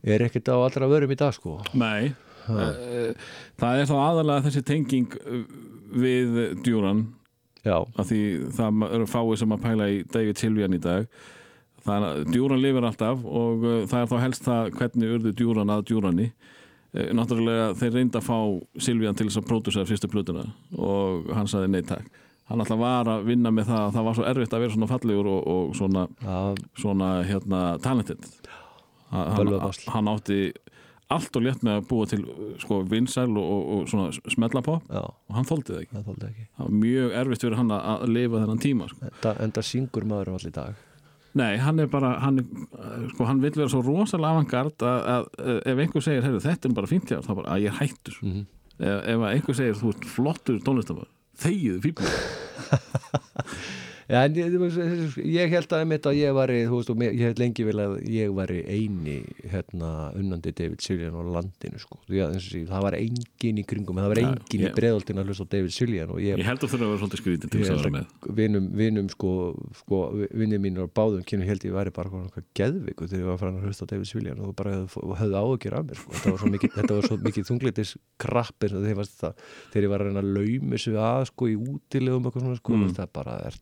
er 0.05 0.23
ekkert 0.29 0.47
á 0.47 0.55
allra 0.61 0.87
vörum 0.87 1.11
í 1.11 1.17
dag 1.19 1.33
sko. 1.35 1.59
Nei 1.75 2.13
Það 2.45 3.79
er 3.81 3.87
þá 3.89 3.95
aðalega 3.99 4.45
þessi 4.47 4.65
tenging 4.65 5.15
uh, 5.21 5.45
við 5.95 6.41
Djúran 6.65 7.05
já, 7.65 7.77
af 7.81 8.09
því 8.09 8.19
það 8.55 8.83
eru 8.91 9.07
fáið 9.09 9.39
sem 9.41 9.55
að 9.55 9.63
pæla 9.63 9.87
í 9.89 10.03
David 10.11 10.41
Silvian 10.41 10.77
í 10.77 10.81
dag. 10.81 11.07
Þannig 11.85 12.09
að 12.09 12.33
djúran 12.33 12.61
lifir 12.63 12.85
alltaf 12.87 13.25
og 13.29 13.65
uh, 13.65 13.79
það 13.89 14.01
er 14.01 14.11
þá 14.11 14.19
helst 14.23 14.45
það 14.45 14.69
hvernig 14.79 15.15
urðu 15.17 15.33
djúran 15.37 15.73
að 15.73 15.87
djúrani 15.91 16.27
uh, 16.31 17.09
náttúrulega 17.17 17.71
þeir 17.81 17.97
reynda 17.99 18.21
að 18.21 18.29
fá 18.29 18.37
Silvian 18.87 19.17
til 19.17 19.29
þess 19.29 19.41
að 19.41 19.49
pródúsera 19.51 19.89
fyrstu 19.89 20.09
plötuna 20.09 20.47
og 20.77 21.29
hann 21.37 21.49
saði 21.51 21.71
nei 21.73 21.83
takk. 21.85 22.09
Hann 22.45 22.61
alltaf 22.61 22.77
var 22.77 23.09
að 23.09 23.23
vinna 23.25 23.49
með 23.53 23.71
það 23.71 23.83
að 23.83 23.95
það 23.95 24.07
var 24.07 24.17
svo 24.17 24.25
erfitt 24.29 24.51
að 24.53 24.63
vera 24.63 24.73
svona 24.75 24.89
fallegur 24.89 25.29
og, 25.31 25.39
og 25.49 25.71
svona, 25.77 26.03
já, 26.21 26.65
svona 26.77 27.07
hérna, 27.25 27.61
talented. 27.81 28.27
Hann, 29.09 29.53
hann 29.93 30.09
átti 30.11 30.39
allt 31.13 31.37
og 31.37 31.45
létt 31.45 31.61
með 31.65 31.77
að 31.79 31.85
búa 31.89 32.07
til 32.09 32.23
sko, 32.61 32.79
vinsæl 32.89 33.29
og, 33.29 33.45
og, 33.45 33.67
og 33.75 33.89
svona 33.91 34.33
smellapopp 34.33 34.89
og 34.89 35.35
hann 35.37 35.47
þóldi 35.49 35.73
það 35.73 35.83
ekki. 35.83 36.01
Það 36.07 36.27
ekki. 36.29 36.47
Það 36.57 36.65
var 36.65 36.75
mjög 36.81 37.15
erfitt 37.21 37.45
fyrir 37.45 37.59
hann 37.61 37.73
að, 37.75 38.05
lifa 38.15 38.41
þennan 38.41 38.61
tíma 38.65 38.89
sko. 38.91 39.07
Enda, 39.11 39.33
enda 39.45 39.65
syngur 39.65 40.07
maður 40.09 40.31
um 40.33 40.39
allir 40.39 40.55
dag. 40.55 40.83
Nei, 41.35 41.57
hann 41.59 41.83
er 41.83 41.89
bara 41.91 42.13
hann, 42.23 42.39
sko, 43.11 43.27
hann 43.27 43.41
vil 43.43 43.51
vera 43.51 43.67
svo 43.71 43.81
rosalega 43.83 44.37
avantgard 44.37 44.85
að, 44.87 45.01
að, 45.11 45.25
að 45.43 45.57
ef 45.73 45.81
einhver 45.83 46.05
segir 46.05 46.23
heyrðu, 46.23 46.43
þetta 46.45 46.69
er 46.69 46.77
bara 46.77 46.89
fínt 46.89 47.11
hjá, 47.11 47.17
þér", 47.17 47.25
þá 47.27 47.33
bara 47.41 47.57
að 47.57 47.65
ég 47.65 47.81
hættur. 47.81 48.21
Mhm. 48.23 48.45
ef, 48.79 49.01
ef 49.11 49.25
einhver 49.31 49.59
segir 49.59 49.77
þú 49.81 49.91
ert 49.91 50.07
flottur 50.15 50.61
tónlistamöður 50.63 51.11
þegiðu 51.41 51.81
fíbl 51.83 52.07
Já, 52.07 52.15
en 54.07 54.35
ég, 54.37 54.53
ég 55.25 55.49
held 55.49 55.71
að 55.73 55.81
að 56.05 56.17
ég 56.19 56.33
væri, 56.37 56.57
þú 56.69 56.77
veist, 56.79 56.89
og 56.93 56.99
ég 57.05 57.21
held 57.25 57.39
lengi 57.41 57.63
vel 57.65 57.79
að 57.81 57.93
ég 58.13 58.33
væri 58.37 58.59
eini 58.69 59.15
hérna 59.49 60.11
unnandi 60.13 60.51
David 60.53 60.81
Siljan 60.85 61.15
á 61.17 61.21
landinu, 61.25 61.79
sko. 61.81 61.97
Því 62.05 62.19
að 62.21 62.35
eins 62.35 62.45
og 62.45 62.51
sé, 62.53 62.61
það 62.69 62.83
var 62.85 62.97
engin 62.99 63.61
í 63.61 63.65
kringum, 63.65 63.97
það 63.97 64.11
var 64.13 64.21
Já, 64.21 64.27
engin 64.29 64.61
ég- 64.61 64.69
í 64.69 64.75
breðoltin 64.77 65.21
að 65.23 65.31
hlusta 65.31 65.47
David 65.49 65.73
Siljan 65.73 66.09
og 66.13 66.19
ég, 66.21 66.37
Ég 66.37 66.45
held 66.45 66.59
að 66.61 66.69
þurfa 66.69 66.85
að 66.85 66.91
vera 66.93 67.01
svolítið 67.01 67.21
skrítið 67.23 67.49
til 67.55 67.61
þess 67.63 67.73
að 67.73 67.81
vera 67.81 67.93
með 67.95 68.35
vinum, 68.41 68.69
vinum, 68.77 69.09
sko, 69.09 69.31
sko 69.81 70.01
vinnir 70.37 70.61
mínur 70.61 70.85
á 70.85 70.89
báðum 70.93 71.25
kynum 71.25 71.49
held 71.49 71.65
ég 71.65 71.73
væri 71.73 71.93
bara 71.95 72.09
eitthvað 72.09 72.45
geðviku 72.61 73.09
þegar 73.09 73.23
ég 73.25 73.29
var 73.31 73.41
farin 73.41 73.57
að 73.61 73.65
hlusta 73.71 73.89
David 73.89 74.11
Siljan 74.11 74.39
og 74.45 74.55
bara 74.55 74.75
höfðu, 74.85 75.35
áhugir 75.41 75.73
af 75.79 75.85
mér, 75.89 75.97
sko. 75.97 76.11
Þetta 76.13 76.31
var 76.35 76.39
svo 76.43 76.51
mikið, 76.53 76.77
var 76.93 77.07
mikið 77.25 77.49
þunglitis 77.49 77.95
krapp 78.21 78.61
og 78.77 78.85
það, 79.25 79.33
þegar 79.73 79.83
ég 79.87 79.89
var 79.95 79.99
að 80.05 80.09
reyna 80.11 80.21
að 80.21 80.31
laumi 80.37 80.77
sig 80.85 80.93
að, 80.93 81.25
sko, 81.31 81.49
í 81.49 81.55
útilegum 81.57 82.25
eitthvað 82.29 82.45
svona, 82.45 82.61
sko, 82.61 82.73
Mm. 82.75 82.93
það 82.95 83.09
bara 83.15 83.35
er 83.47 83.55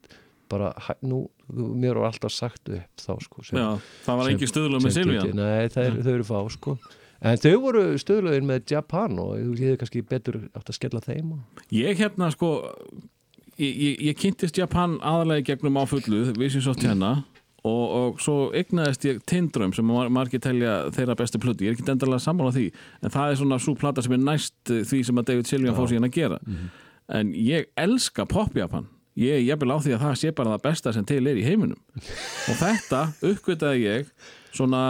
bara, 0.53 0.71
nú, 1.05 1.23
mér 1.53 1.99
var 1.99 2.11
alltaf 2.13 2.33
sagt 2.33 2.69
upp 2.73 3.03
þá 3.05 3.13
sko 3.25 3.45
sem, 3.49 3.59
Já, 3.59 3.69
það 4.07 4.19
var 4.21 4.29
sem- 4.29 4.35
engin 4.37 4.51
stöðulega 4.53 4.85
með 4.87 4.95
sem 4.99 5.09
gildi. 5.13 5.33
Nei, 5.39 5.55
er, 5.65 5.97
þau 6.05 6.13
eru 6.17 6.27
fá 6.29 6.37
sko. 6.53 6.77
En 7.23 7.37
þau 7.39 7.53
voru 7.63 7.81
stöðlögin 8.01 8.47
með 8.49 8.65
Japan 8.73 9.19
og 9.23 9.37
þú 9.39 9.53
hefði 9.55 9.79
kannski 9.79 10.01
betur 10.09 10.41
átt 10.59 10.67
að 10.73 10.75
skella 10.75 10.99
þeim. 11.05 11.29
Ég 11.71 12.01
hérna 12.01 12.27
sko 12.33 12.49
ég, 13.55 13.69
ég, 13.71 14.01
ég 14.09 14.17
kynntist 14.19 14.57
Japan 14.59 14.97
aðalega 14.99 15.43
í 15.43 15.47
gegnum 15.53 15.79
á 15.79 15.83
fullu 15.87 16.25
Visions 16.39 16.67
of 16.67 16.79
Tenna 16.81 17.13
og, 17.63 17.83
og 17.95 18.19
svo 18.23 18.35
egnaðist 18.59 19.05
ég 19.07 19.21
Tindrum 19.29 19.71
sem 19.75 19.87
mar 19.87 20.09
margir 20.11 20.41
telja 20.43 20.89
þeirra 20.91 21.15
bestu 21.19 21.39
plötu, 21.39 21.63
ég 21.63 21.71
er 21.71 21.77
ekki 21.77 21.87
endalega 21.93 22.19
sammála 22.25 22.51
því 22.57 22.65
en 22.99 23.13
það 23.13 23.29
er 23.29 23.39
svona 23.39 23.59
svo 23.63 23.75
plata 23.79 24.03
sem 24.03 24.15
er 24.17 24.23
næst 24.25 24.73
því 24.73 24.99
sem 25.07 25.21
að 25.21 25.29
David 25.31 25.47
Silvian 25.51 25.77
fór 25.77 25.91
síðan 25.93 26.09
að 26.09 26.17
gera. 26.17 26.41
En 27.13 27.31
ég 27.35 27.69
elska 27.79 28.25
pop 28.27 28.55
Japan 28.59 28.89
ég 29.19 29.37
er 29.37 29.45
jafnvel 29.45 29.75
á 29.75 29.77
því 29.83 29.95
að 29.95 30.03
það 30.07 30.17
sé 30.21 30.33
bara 30.35 30.55
það 30.55 30.65
besta 30.67 30.93
sem 30.95 31.05
til 31.09 31.21
er 31.29 31.39
í 31.39 31.45
heiminum. 31.45 31.79
Og 32.49 32.59
þetta 32.59 33.01
uppgötaði 33.29 33.85
ég 33.85 34.11
svona 34.53 34.83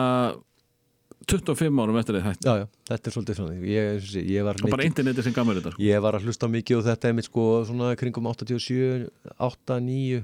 25 1.29 1.79
árum 1.79 1.97
eftir 2.01 2.17
þið 2.17 2.25
hætti 2.27 2.49
já, 2.49 2.55
já, 2.59 2.65
þetta 2.89 3.09
er 3.09 3.15
svolítið 3.15 3.37
svona. 3.39 3.53
Ég, 3.63 4.07
ég, 4.19 4.43
og 4.43 4.49
bara 4.49 4.81
mikið, 4.81 4.89
interneti 4.89 5.23
sem 5.23 5.35
gamur 5.35 5.59
þetta. 5.59 5.75
Ég 5.79 6.03
var 6.03 6.17
að 6.17 6.27
hlusta 6.27 6.49
mikið 6.51 6.81
og 6.81 6.87
þetta 6.89 7.09
er 7.09 7.15
mitt 7.15 7.29
sko 7.29 7.45
svona 7.69 7.93
kringum 7.99 8.27
87, 8.33 9.07
8, 9.37 9.79
9 9.87 10.23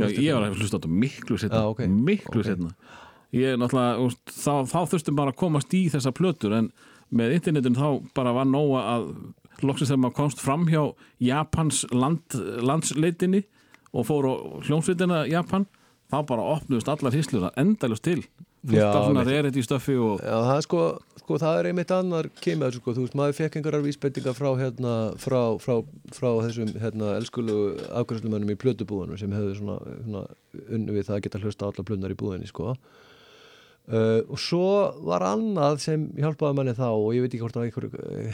Já, 0.00 0.08
ég 0.08 0.32
var 0.32 0.48
að 0.48 0.56
hlusta 0.56 0.78
þetta 0.80 0.90
miklu 1.04 1.36
setna 1.38 1.60
Já, 1.60 1.68
ok. 1.68 1.82
miklu 1.92 2.40
Ok. 2.40 2.48
setna 2.48 2.72
ég 3.32 3.54
er 3.54 3.60
náttúrulega, 3.60 4.08
þá, 4.28 4.54
þá 4.68 4.80
þurftum 4.92 5.16
bara 5.16 5.32
að 5.32 5.38
komast 5.40 5.76
í 5.76 5.86
þessa 5.92 6.12
plötur 6.16 6.56
en 6.56 6.68
með 7.12 7.36
internetin 7.38 7.76
þá 7.76 7.86
bara 8.16 8.34
var 8.36 8.48
nóga 8.48 8.82
að 8.94 9.06
loksins 9.66 9.90
þegar 9.92 10.02
maður 10.04 10.18
komst 10.20 10.42
fram 10.42 10.68
hjá 10.70 10.82
Japans 11.22 11.84
land, 11.92 12.38
landsleitinni 12.62 13.44
og 13.92 14.08
fór 14.08 14.28
á 14.28 14.34
hljómsveitina 14.68 15.24
Japan 15.30 15.66
þá 16.12 16.18
bara 16.28 16.48
opnuðust 16.56 16.90
allar 16.92 17.14
hýslur 17.14 17.48
að 17.48 17.60
endalust 17.62 18.04
til 18.04 18.20
svona 18.62 19.22
mitt. 19.22 19.30
reyrit 19.32 19.56
í 19.58 19.62
stöffi 19.64 19.96
og 19.98 20.20
Já, 20.22 20.36
það 20.46 20.56
er 20.56 20.64
sko, 20.66 20.82
sko, 21.18 21.38
það 21.42 21.58
er 21.58 21.68
einmitt 21.70 21.94
annar 21.94 22.28
kemur, 22.42 22.76
sko, 22.76 22.94
veist, 22.94 23.16
maður 23.18 23.38
fekk 23.40 23.58
einhverjar 23.58 23.84
vísbendingar 23.86 24.36
frá, 24.38 24.50
hérna, 24.60 24.92
frá, 25.18 25.40
frá, 25.62 25.80
frá 26.14 26.28
þessum, 26.46 26.70
hérna, 26.82 27.16
elskulu 27.18 27.56
afgjörslumönnum 27.90 28.54
í 28.54 28.58
plötubúðunum 28.62 29.18
sem 29.18 29.34
hefðu 29.34 29.56
svona, 29.58 29.78
svona 30.04 30.24
unnu 30.68 30.98
við 30.98 31.08
það 31.08 31.16
að 31.18 31.24
geta 31.26 31.42
hlusta 31.42 31.70
allar 31.70 31.88
plötunar 31.88 32.14
í 32.14 32.20
búðinni, 32.22 32.50
sko. 32.50 32.76
Uh, 33.82 34.20
og 34.30 34.38
svo 34.38 34.66
var 35.08 35.24
annað 35.26 35.80
sem 35.82 36.04
hjálpaði 36.14 36.54
manni 36.54 36.74
þá 36.78 36.84
og 36.94 37.08
ég 37.16 37.24
veit 37.24 37.32
ekki 37.34 37.40
hvort 37.42 37.56
það, 37.56 37.64
einhver, 37.66 37.86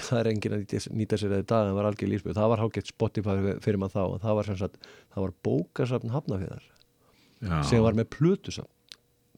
það 0.04 0.18
er 0.20 0.28
engin 0.28 0.54
að 0.54 0.60
nýta, 0.60 0.80
nýta 1.00 1.18
sér 1.22 1.32
í 1.38 1.46
dag 1.48 1.70
en 1.70 1.78
var 1.78 1.88
algjör 1.88 2.10
lífsbyrð, 2.12 2.36
það 2.36 2.50
var 2.52 2.62
hálfgett 2.62 2.90
Spotify 2.92 3.36
fyrir 3.64 3.80
maður 3.80 3.94
þá 3.94 4.02
og 4.02 4.18
það 4.26 4.36
var 4.38 4.48
sem 4.50 4.58
sagt, 4.60 4.76
það 5.14 5.24
var 5.24 5.32
bókasafn 5.48 6.12
hafnafjörðar 6.12 6.66
Já. 7.48 7.56
sem 7.70 7.82
var 7.86 7.96
með 7.96 8.10
plötusafn. 8.18 8.70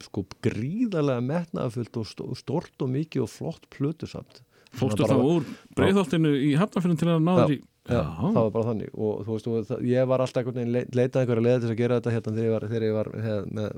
Sko 0.00 0.24
gríðarlega 0.42 1.22
metnaðafullt 1.30 2.00
og 2.00 2.06
st- 2.10 2.26
og 2.26 2.38
stort 2.40 2.82
og 2.82 2.90
mikið 2.90 3.26
og 3.26 3.30
flott 3.30 3.70
plötusafn. 3.70 4.42
Fórstu 4.80 5.06
þá 5.06 5.14
úr 5.18 5.46
breyðholtinu 5.78 6.30
í 6.46 6.52
Hafnarfjörðin 6.58 7.00
til 7.00 7.10
að 7.10 7.22
ná 7.26 7.32
Já, 7.34 7.40
þér 7.44 7.54
í 7.54 7.60
Já, 7.90 8.02
það 8.20 8.38
var 8.40 8.50
bara 8.56 8.68
þannig. 8.70 8.90
Og 8.94 9.24
þú 9.26 9.36
veist, 9.36 9.48
og, 9.50 9.64
það, 9.70 9.82
ég 9.90 10.08
var 10.10 10.24
alltaf 10.24 10.40
einhvern 10.42 10.58
veginn 10.60 10.74
le- 10.76 10.86
leitað 11.00 11.22
einhverja 11.24 11.46
leið 11.46 11.56
til 11.58 11.66
þess 11.68 11.74
að 11.76 11.80
gera 11.82 11.98
þetta 12.00 12.14
hérna 12.16 12.34
þegar 12.36 12.46
ég 12.48 12.54
var, 12.56 12.68
þegar 12.70 12.86
ég 12.86 12.94
var 12.98 13.10
hef, 13.26 13.50
með 13.56 13.68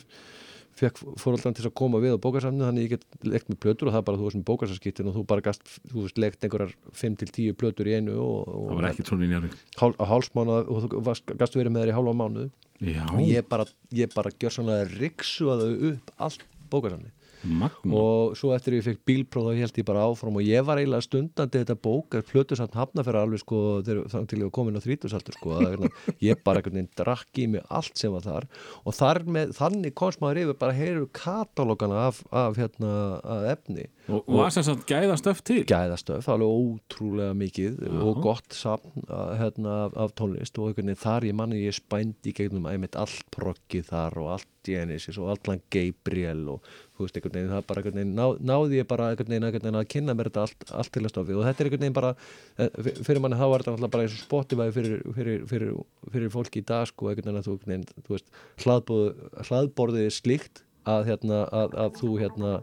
fekk 0.78 1.00
fóröldan 1.18 1.56
til 1.58 1.64
að 1.66 1.74
koma 1.80 1.98
við 2.04 2.14
á 2.14 2.22
bókasafni 2.22 2.62
þannig 2.62 2.84
ég 2.86 2.92
get 2.92 3.06
lekt 3.26 3.48
með 3.50 3.58
plötur 3.64 3.90
og 3.90 3.96
það 3.96 4.04
bara 4.06 4.20
þú 4.20 4.28
veist 4.28 4.38
með 4.38 4.44
bókasafskittin 4.52 5.08
og 5.10 5.16
þú 5.16 5.24
bara 5.32 5.42
gast, 5.48 5.64
þú 5.90 6.04
veist, 6.04 6.20
lekt 6.22 6.46
einhverjar 6.46 6.76
5-10 6.94 7.56
plötur 7.58 7.90
í 7.90 7.96
einu 7.98 8.14
og, 8.22 8.44
og 8.46 8.68
það 8.70 8.78
var 8.78 8.88
ekki 8.92 9.06
svona 9.10 9.26
í 9.26 9.32
njárvík 9.32 9.56
hál, 9.82 9.90
hálsmána 10.12 10.60
og 10.70 10.86
þú 10.86 11.02
gast 11.42 11.58
verið 11.58 11.74
með 11.74 11.82
þér 11.88 11.90
í 11.90 11.98
hálfa 11.98 12.14
mánuð. 12.22 12.52
Já, 12.86 13.02
og 13.10 13.24
ég 13.26 13.48
bara, 13.50 13.66
ég 13.98 14.14
bara 14.14 14.30
gjör 14.38 14.54
svona 14.54 14.78
riksuða 14.92 15.58
þau 15.64 15.90
upp 15.96 16.14
allt 16.28 16.46
bókasafni 16.70 17.10
magna 17.48 18.02
og 18.02 18.38
svo 18.40 18.53
eftir 18.56 18.78
ég 18.78 18.86
fekk 18.86 19.03
bílpróf 19.07 19.49
þá 19.49 19.61
held 19.61 19.82
ég 19.82 19.88
bara 19.88 20.06
áfram 20.07 20.40
og 20.40 20.45
ég 20.45 20.65
var 20.68 20.82
eiginlega 20.82 21.06
stundandi 21.06 21.61
þetta 21.64 21.78
bók 21.88 22.18
að 22.18 22.28
plötusamt 22.32 22.78
hafna 22.78 23.06
fyrir 23.07 23.22
alveg 23.22 23.44
sko 23.44 23.61
þannig 23.86 24.30
til 24.32 24.40
ég 24.41 24.48
var 24.48 24.56
komin 24.57 24.80
á 24.80 24.82
þrítusaldur 24.84 25.38
sko 25.38 25.56
að, 25.57 25.65
hérna, 25.68 25.91
ég 26.30 26.41
bara 26.45 26.61
einhvern 26.61 26.80
veginn 26.80 26.91
drakk 26.98 27.41
í 27.41 27.48
mig 27.52 27.65
allt 27.69 27.99
sem 27.99 28.14
var 28.14 28.26
þar. 28.26 28.48
Og 28.84 28.98
þar 28.98 29.22
með, 29.38 29.53
þannig 29.57 29.95
komst 29.98 30.24
maður 30.24 30.41
yfir 30.44 30.60
bara 30.61 30.78
heyrir 30.78 31.07
katalógana 31.15 32.07
af, 32.07 32.24
af 32.32 32.60
hérna 32.60 32.91
af 33.22 33.48
efni. 33.53 33.88
Og, 34.07 34.22
og 34.24 34.38
var 34.40 34.53
sem 34.56 34.64
sagt 34.64 34.86
gæða 34.88 35.18
stöf 35.19 35.41
til? 35.48 35.61
Gæðastöf, 35.68 36.30
alveg 36.32 36.61
ótrúlega 36.61 37.36
mikið 37.36 37.82
og 37.99 38.22
gott 38.24 38.56
safn 38.56 39.03
að, 39.06 39.34
hérna, 39.41 39.78
af, 39.88 39.98
af 40.06 40.14
tónlist. 40.19 40.60
Og 40.60 40.72
einhvern 40.72 40.94
veginn 40.94 41.03
þar 41.03 41.28
ég 41.28 41.38
manni 41.38 41.64
ég 41.65 41.76
spændi 41.76 42.36
gegnum 42.36 42.69
einmitt 42.72 42.95
allt 42.99 43.28
proggið 43.36 43.90
þar 43.91 44.22
og 44.24 44.36
allt 44.38 44.53
Genesis 44.68 45.19
og 45.22 45.32
allan 45.36 45.61
Gabriel 45.72 46.44
og 46.56 46.65
þú 46.98 47.06
veist 47.06 47.19
einhvern 47.19 47.36
veginn 47.38 47.52
það 47.53 47.65
bara 47.69 47.82
einhvern 47.84 47.99
veginn 48.02 48.15
ná, 48.18 48.26
náði 48.52 48.80
ég 48.82 48.88
bara 48.90 49.10
einhvern 49.14 49.32
veginn, 49.34 49.48
einhvern 49.48 49.68
veginn 49.68 49.80
að 49.82 49.90
kynna 49.94 50.15
mér 50.18 50.30
þetta 50.32 50.45
allt, 50.48 50.65
allt 50.82 50.91
til 50.98 51.03
að 51.06 51.14
stofi 51.14 51.38
og 51.38 51.45
þetta 51.48 51.64
er 51.64 51.69
einhvern 51.69 51.86
veginn 51.86 51.98
bara 51.99 52.14
eh, 52.18 52.72
fyr- 52.88 52.99
fyrir 53.07 53.24
manni 53.24 53.40
þá 53.40 53.45
var 53.53 53.65
þetta 53.65 53.76
náttúrulega 53.76 53.94
bara 53.98 54.07
eins 54.07 54.18
og 54.18 54.26
Spotify 54.26 54.68
fyrir, 54.76 54.98
fyrir, 55.18 55.45
fyrir, 55.52 55.78
fyrir 56.15 56.34
fólki 56.34 56.64
í 56.64 56.68
dag 56.74 56.90
sko 56.90 57.11
einhvern 57.11 57.30
veginn 57.30 57.41
að 57.44 57.48
þú, 57.49 57.56
einhvern 57.57 57.76
veginn, 57.76 58.03
þú 58.07 58.18
veist 58.18 58.65
hlaðborð, 58.65 59.24
hlaðborðið 59.52 60.10
er 60.10 60.18
slíkt 60.18 60.64
að, 60.88 61.07
hérna, 61.11 61.45
að, 61.52 61.80
að 61.86 61.98
þú 62.02 62.11
hérna 62.24 62.57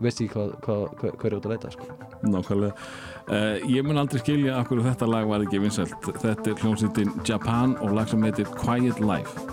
veist 0.00 0.20
ekki 0.24 0.32
hvað, 0.32 0.52
hvað, 0.64 0.84
hvað, 0.96 1.10
hvað 1.20 1.26
er 1.28 1.34
út 1.36 1.46
að 1.46 1.52
leita 1.52 1.70
sko. 1.74 1.86
Nákvæmlega. 2.24 2.86
Uh, 3.28 3.66
ég 3.68 3.84
mun 3.84 4.00
aldrei 4.00 4.22
skilja 4.22 4.54
af 4.56 4.70
hverju 4.70 4.86
þetta 4.86 5.08
lag 5.12 5.28
var 5.28 5.44
ekki 5.44 5.60
vinsælt. 5.60 6.08
Þetta 6.22 6.54
er 6.54 6.62
hljómsveitin 6.64 7.12
Japan 7.28 7.76
og 7.84 7.92
lag 7.98 8.08
sem 8.08 8.24
heitir 8.24 8.48
Quiet 8.56 9.02
Life. 9.04 9.44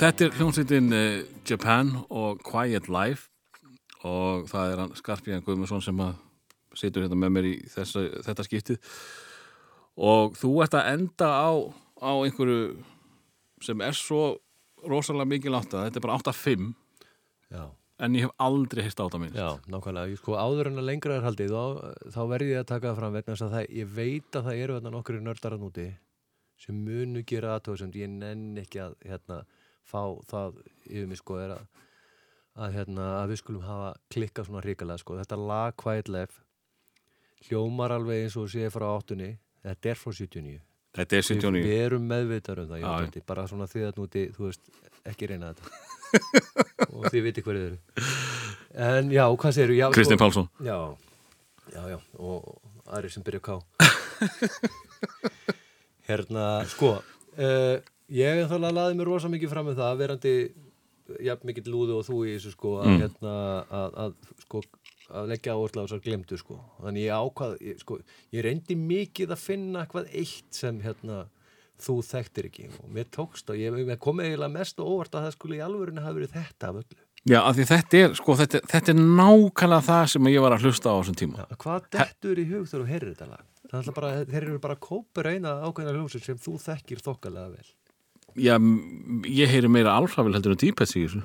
Þetta 0.00 0.24
er 0.24 0.36
hljómsveitin 0.38 0.94
uh, 0.96 1.18
Japan 1.44 1.90
og 2.08 2.38
Quiet 2.40 2.86
Life 2.88 3.28
og 4.08 4.46
það 4.48 4.70
er 4.70 4.80
hann 4.80 4.94
Skarpíðan 4.96 5.42
Guðmundsson 5.44 5.82
sem 5.84 6.00
að 6.00 6.14
situr 6.80 7.04
hérna 7.04 7.18
með 7.20 7.34
mér 7.34 7.48
í 7.50 7.52
þessa, 7.68 8.06
þetta 8.24 8.46
skiptið. 8.46 8.94
Og 10.00 10.38
þú 10.40 10.54
ert 10.64 10.78
að 10.78 10.88
enda 10.94 11.28
á, 11.28 11.52
á 12.00 12.12
einhverju 12.16 12.62
sem 13.60 13.84
er 13.84 14.00
svo 14.00 14.22
rosalega 14.88 15.28
mikið 15.34 15.56
látt 15.58 15.76
að 15.76 15.86
þetta 15.90 16.00
er 16.00 16.06
bara 16.08 16.18
8-5 16.22 16.72
Já, 17.52 17.62
en 18.00 18.16
ég 18.16 18.24
hef 18.24 18.34
aldrei 18.48 18.84
heist 18.86 19.04
átt 19.04 19.20
að 19.20 19.26
minn 19.26 19.36
já, 19.36 19.50
nákvæmlega. 19.68 20.14
Ég, 20.14 20.24
Sko, 20.24 20.40
áður 20.40 20.72
en 20.72 20.80
að 20.80 20.92
lengra 20.94 21.20
er 21.20 21.28
haldið, 21.28 21.52
þá, 21.52 21.96
þá 22.16 22.20
verði 22.32 22.54
ég 22.54 22.64
að 22.64 22.70
taka 22.72 22.88
það 22.88 23.00
fram 23.02 23.16
vegna 23.18 23.36
þess 23.36 23.50
að 23.50 23.56
það, 23.58 23.70
ég 23.82 23.96
veit 24.00 24.40
að 24.40 24.48
það 24.48 24.64
eru 24.64 24.80
þarna 24.80 24.96
nokkru 24.96 25.24
nördar 25.28 25.60
að 25.60 25.66
núti 25.66 25.90
sem 26.60 26.84
munu 26.88 27.28
gera 27.28 27.58
aðtóðsend, 27.58 28.00
ég 28.00 28.14
nenn 28.16 28.62
ekki 28.64 28.80
að 28.88 28.96
hérna, 29.04 29.44
fá 29.86 30.02
það 30.30 30.60
yfir 30.86 31.08
mig 31.10 31.20
sko 31.20 31.38
er 31.40 31.54
að, 31.56 31.66
að, 32.56 32.76
hérna, 32.78 33.08
að 33.20 33.32
við 33.32 33.42
skulum 33.42 33.66
hafa 33.66 33.92
klikkað 34.12 34.48
svona 34.48 34.64
ríkalega 34.64 35.02
sko. 35.02 35.18
Þetta 35.20 35.40
lag 35.40 35.76
Quiet 35.80 36.10
Life 36.12 36.42
hljómar 37.48 37.94
alveg 37.96 38.26
eins 38.26 38.36
og 38.36 38.50
sé 38.52 38.68
frá 38.72 38.86
áttunni, 38.90 39.32
þetta 39.64 39.92
er 39.92 40.00
frá 40.00 40.12
79. 40.16 40.58
Þetta 40.98 41.16
er 41.16 41.22
Við, 41.22 41.28
79 41.38 41.66
við 41.68 41.84
erum 41.84 42.08
meðvitar 42.10 42.60
um 42.60 42.72
það, 42.72 42.82
ég 42.82 43.14
veit 43.14 43.26
bara 43.28 43.46
svona 43.48 43.68
því 43.70 43.84
að 43.86 44.00
núti, 44.00 44.24
þú 44.34 44.48
veist, 44.48 44.72
ekki 45.06 45.30
reyna 45.30 45.52
þetta. 45.54 45.86
Og 46.96 47.06
þið 47.06 47.22
viti 47.28 47.44
hverju 47.46 47.60
þið 47.60 47.68
eru. 47.68 48.08
En 48.90 49.12
já, 49.14 49.22
hvað 49.30 49.54
segir 49.54 49.70
þú? 49.70 49.92
Kristinn 49.94 50.18
Pálsson. 50.18 50.48
Já, 50.66 50.76
já, 51.70 51.82
já, 51.92 51.98
og 52.18 52.50
aðri 52.90 53.12
sem 53.14 53.24
byrja 53.26 53.40
að 53.40 53.46
ká 53.46 53.54
Hérna, 56.10 56.46
sko 56.70 56.96
uh, 56.98 57.76
ég 58.10 58.44
þá 58.50 58.56
laði 58.60 58.98
mér 58.98 59.10
rosa 59.10 59.30
mikið 59.32 59.52
fram 59.52 59.66
með 59.70 59.80
það 59.82 59.98
verandi 60.04 60.34
jafn 61.26 61.48
mikið 61.50 61.68
lúðu 61.72 61.96
og 62.00 62.06
þú 62.06 62.20
í 62.28 62.36
þessu 62.36 62.52
sko 62.54 62.76
að, 62.80 62.86
Mm. 62.90 63.00
hérna, 63.02 63.34
að, 63.80 63.98
að, 64.04 64.14
sko, 64.44 64.62
að 65.10 65.28
leggja 65.32 65.54
áherslu 65.56 65.82
á 65.82 65.84
þessar 65.86 66.02
glemdu 66.04 66.38
sko 66.38 66.58
þannig 66.84 67.06
ég 67.08 67.18
ákvað, 67.18 67.56
ég, 67.66 67.78
sko, 67.82 67.98
ég 68.36 68.44
reyndi 68.46 68.76
mikið 68.78 69.34
að 69.34 69.42
finna 69.42 69.82
eitthvað 69.84 70.10
eitt 70.14 70.54
sem 70.54 70.80
hérna 70.84 71.24
þú 71.80 71.96
þekktir 72.04 72.46
ekki 72.50 72.68
og 72.78 72.90
mér 72.94 73.08
tókst 73.10 73.50
og 73.50 73.56
ég, 73.58 73.74
ég 73.88 73.98
kom 73.98 74.20
eiginlega 74.20 74.52
mest 74.52 74.78
og 74.80 74.86
óvart 74.94 75.14
að 75.16 75.26
það 75.26 75.34
skulle 75.38 75.56
í 75.58 75.62
alvörinu 75.64 76.04
hafa 76.04 76.18
verið 76.20 76.34
þetta 76.36 76.68
af 76.70 76.82
öllu 76.84 77.00
Já, 77.28 77.36
af 77.44 77.52
því 77.58 77.64
þetta 77.68 77.98
er, 78.00 78.14
sko, 78.16 78.34
þetta, 78.38 78.60
þetta 78.70 78.92
er 78.94 79.00
nákvæmlega 79.00 79.84
það 79.90 80.04
sem 80.14 80.28
ég 80.30 80.40
var 80.40 80.54
að 80.56 80.62
hlusta 80.64 80.88
á 80.88 80.96
þessum 81.02 81.18
tíma 81.20 81.42
Já, 81.42 81.56
hvað 81.64 81.88
dettur 81.96 82.38
í 82.40 82.46
hug 82.48 82.64
þegar 82.70 82.84
þú 82.84 82.88
heyrir 82.92 83.10
þetta 83.14 83.28
lag? 83.32 83.42
Það 83.70 83.90
er 83.90 83.96
bara, 83.98 84.12
þeir 84.30 84.42
eru 84.46 84.58
bara 84.62 84.76
kópur 84.86 85.28
eina 85.30 85.52
ákveðna 85.66 85.92
hljómsveit 85.98 86.24
sem 86.30 86.38
þú 86.40 86.54
þekkir 86.64 87.02
þokkalega 87.04 87.50
vel. 87.52 87.68
Já, 88.38 88.54
ég 89.26 89.48
heyri 89.50 89.68
meira 89.72 89.94
alfravel 89.98 90.32
heldur 90.36 90.52
en 90.54 90.60
dýpets 90.60 90.92
í 90.94 91.02
þessu 91.06 91.22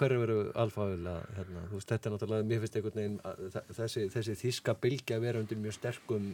hverju 0.00 0.18
veru 0.20 0.36
alfáðilega, 0.60 1.22
hérna, 1.38 1.62
þú 1.70 1.78
veist, 1.78 1.88
þetta 1.92 2.10
er 2.10 2.14
náttúrulega, 2.14 2.46
mér 2.50 2.60
finnst 2.64 2.76
einhvern 2.80 2.98
veginn, 3.00 3.16
að 3.24 3.40
þe- 3.54 3.64
þessi, 3.78 4.04
þessi 4.12 4.34
þíska 4.42 4.74
bylgja 4.84 5.20
vera 5.22 5.40
undir 5.40 5.58
mjög 5.62 5.76
sterkum 5.78 6.26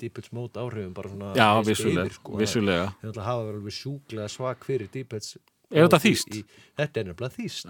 Deepets 0.00 0.30
mót 0.36 0.56
áhrifum, 0.60 0.94
bara 0.94 1.10
svona 1.10 1.32
Já, 1.34 1.48
vissulega, 1.66 2.04
yfir, 2.06 2.16
sko. 2.20 2.36
vissulega 2.38 2.86
Það 2.86 3.08
náttúrulega 3.10 3.26
hafa 3.30 3.44
verið 3.48 3.60
alveg 3.62 3.76
sjúklega 3.80 4.28
svak 4.36 4.64
fyrir 4.68 4.90
Deepets. 4.94 5.36
Er 5.72 5.88
þetta 5.88 5.98
þýskt? 6.04 6.40
Þetta 6.78 7.00
er 7.00 7.08
nefnilega 7.10 7.36
þýst. 7.40 7.66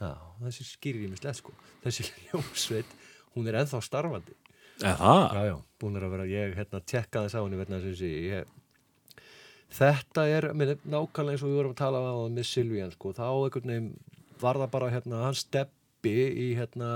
Já, 0.00 0.12
þessi 0.44 0.66
skýrir 0.74 1.06
ég 1.06 1.12
mislega, 1.14 1.34
sko. 1.38 1.54
Þessi 1.86 2.08
hljómsveit, 2.28 2.96
hún 3.36 3.48
er 3.48 3.60
ennþá 3.62 3.80
starfandi. 3.86 4.36
Já, 4.80 4.96
já, 5.48 5.56
búin 5.80 5.96
að 6.08 6.12
vera, 6.18 6.26
ég 6.28 6.54
hérna 6.56 6.80
tekka 6.84 7.24
þess 7.26 7.36
á 7.36 7.44
henni 7.44 7.56
að 7.80 7.88
ég 8.36 8.52
þetta 9.74 10.24
er, 10.28 10.48
minn, 10.56 10.76
nákvæmlega 10.90 11.36
eins 11.36 11.44
og 11.44 11.50
við 11.52 11.58
vorum 11.60 11.74
að 11.74 11.80
tala 11.82 12.00
á 12.02 12.14
með 12.30 12.48
Silvían, 12.50 12.94
sko, 12.94 13.12
þá 13.16 13.26
einhvern 13.28 13.70
veginn 13.74 13.90
var 14.40 14.58
það 14.60 14.70
bara, 14.72 14.90
hérna, 14.94 15.22
hann 15.26 15.38
steppi 15.38 16.14
í, 16.30 16.48
hérna 16.58 16.90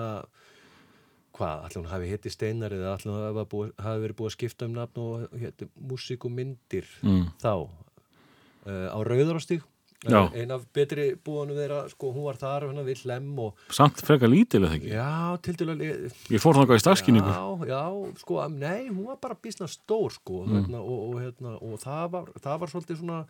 hvað, 1.35 1.65
allir 1.67 1.81
hún 1.81 1.91
hafi 1.91 2.11
hitti 2.13 2.31
steinar 2.33 2.75
eða 2.77 2.95
allir 2.95 3.11
hún 3.11 3.25
hafi, 3.27 3.47
búið, 3.55 3.73
hafi 3.83 4.05
verið 4.05 4.19
búið 4.21 4.31
að 4.31 4.37
skipta 4.37 4.69
um 4.69 4.77
nafn 4.79 5.03
og 5.03 5.39
hérna, 5.43 5.71
músík 5.93 6.27
og 6.29 6.35
myndir 6.37 6.89
Mm. 7.03 7.27
þá 7.43 7.53
uh, 7.55 8.89
á 8.95 8.99
Rauðarástík 9.05 9.65
Já. 10.13 10.21
ein 10.35 10.51
af 10.51 10.67
betri 10.75 11.15
búanum 11.25 11.57
þeirra, 11.57 11.89
sko, 11.89 12.13
hún 12.13 12.25
var 12.29 12.37
þar 12.37 12.67
hérna, 12.69 12.85
við 12.85 13.05
hlem 13.07 13.39
og, 13.39 13.55
Samt 13.71 14.03
frekar 14.05 14.29
lítil 14.29 14.61
eða 14.67 14.77
ekki 14.77 14.93
já, 14.93 15.41
til 15.43 15.55
dælulega 15.57 16.13
Ég 16.35 16.43
fór 16.45 16.55
þangað 16.61 16.77
í 16.81 16.85
starfskynningu 16.85 17.33
Já, 17.33 17.67
já, 17.73 17.83
sko, 18.21 18.41
að- 18.45 18.59
nei, 18.61 18.89
hún 18.91 19.07
var 19.07 19.17
bara 19.23 19.35
bísna 19.41 19.67
stór, 19.71 20.11
sko, 20.13 20.45
hérna, 20.51 20.81
og, 20.85 21.15
og, 21.15 21.21
hérna, 21.23 21.57
og 21.63 21.79
það 21.81 22.11
var, 22.11 22.25
það 22.41 22.59
var 22.61 22.69
svolítið 22.75 23.01
svona, 23.01 23.21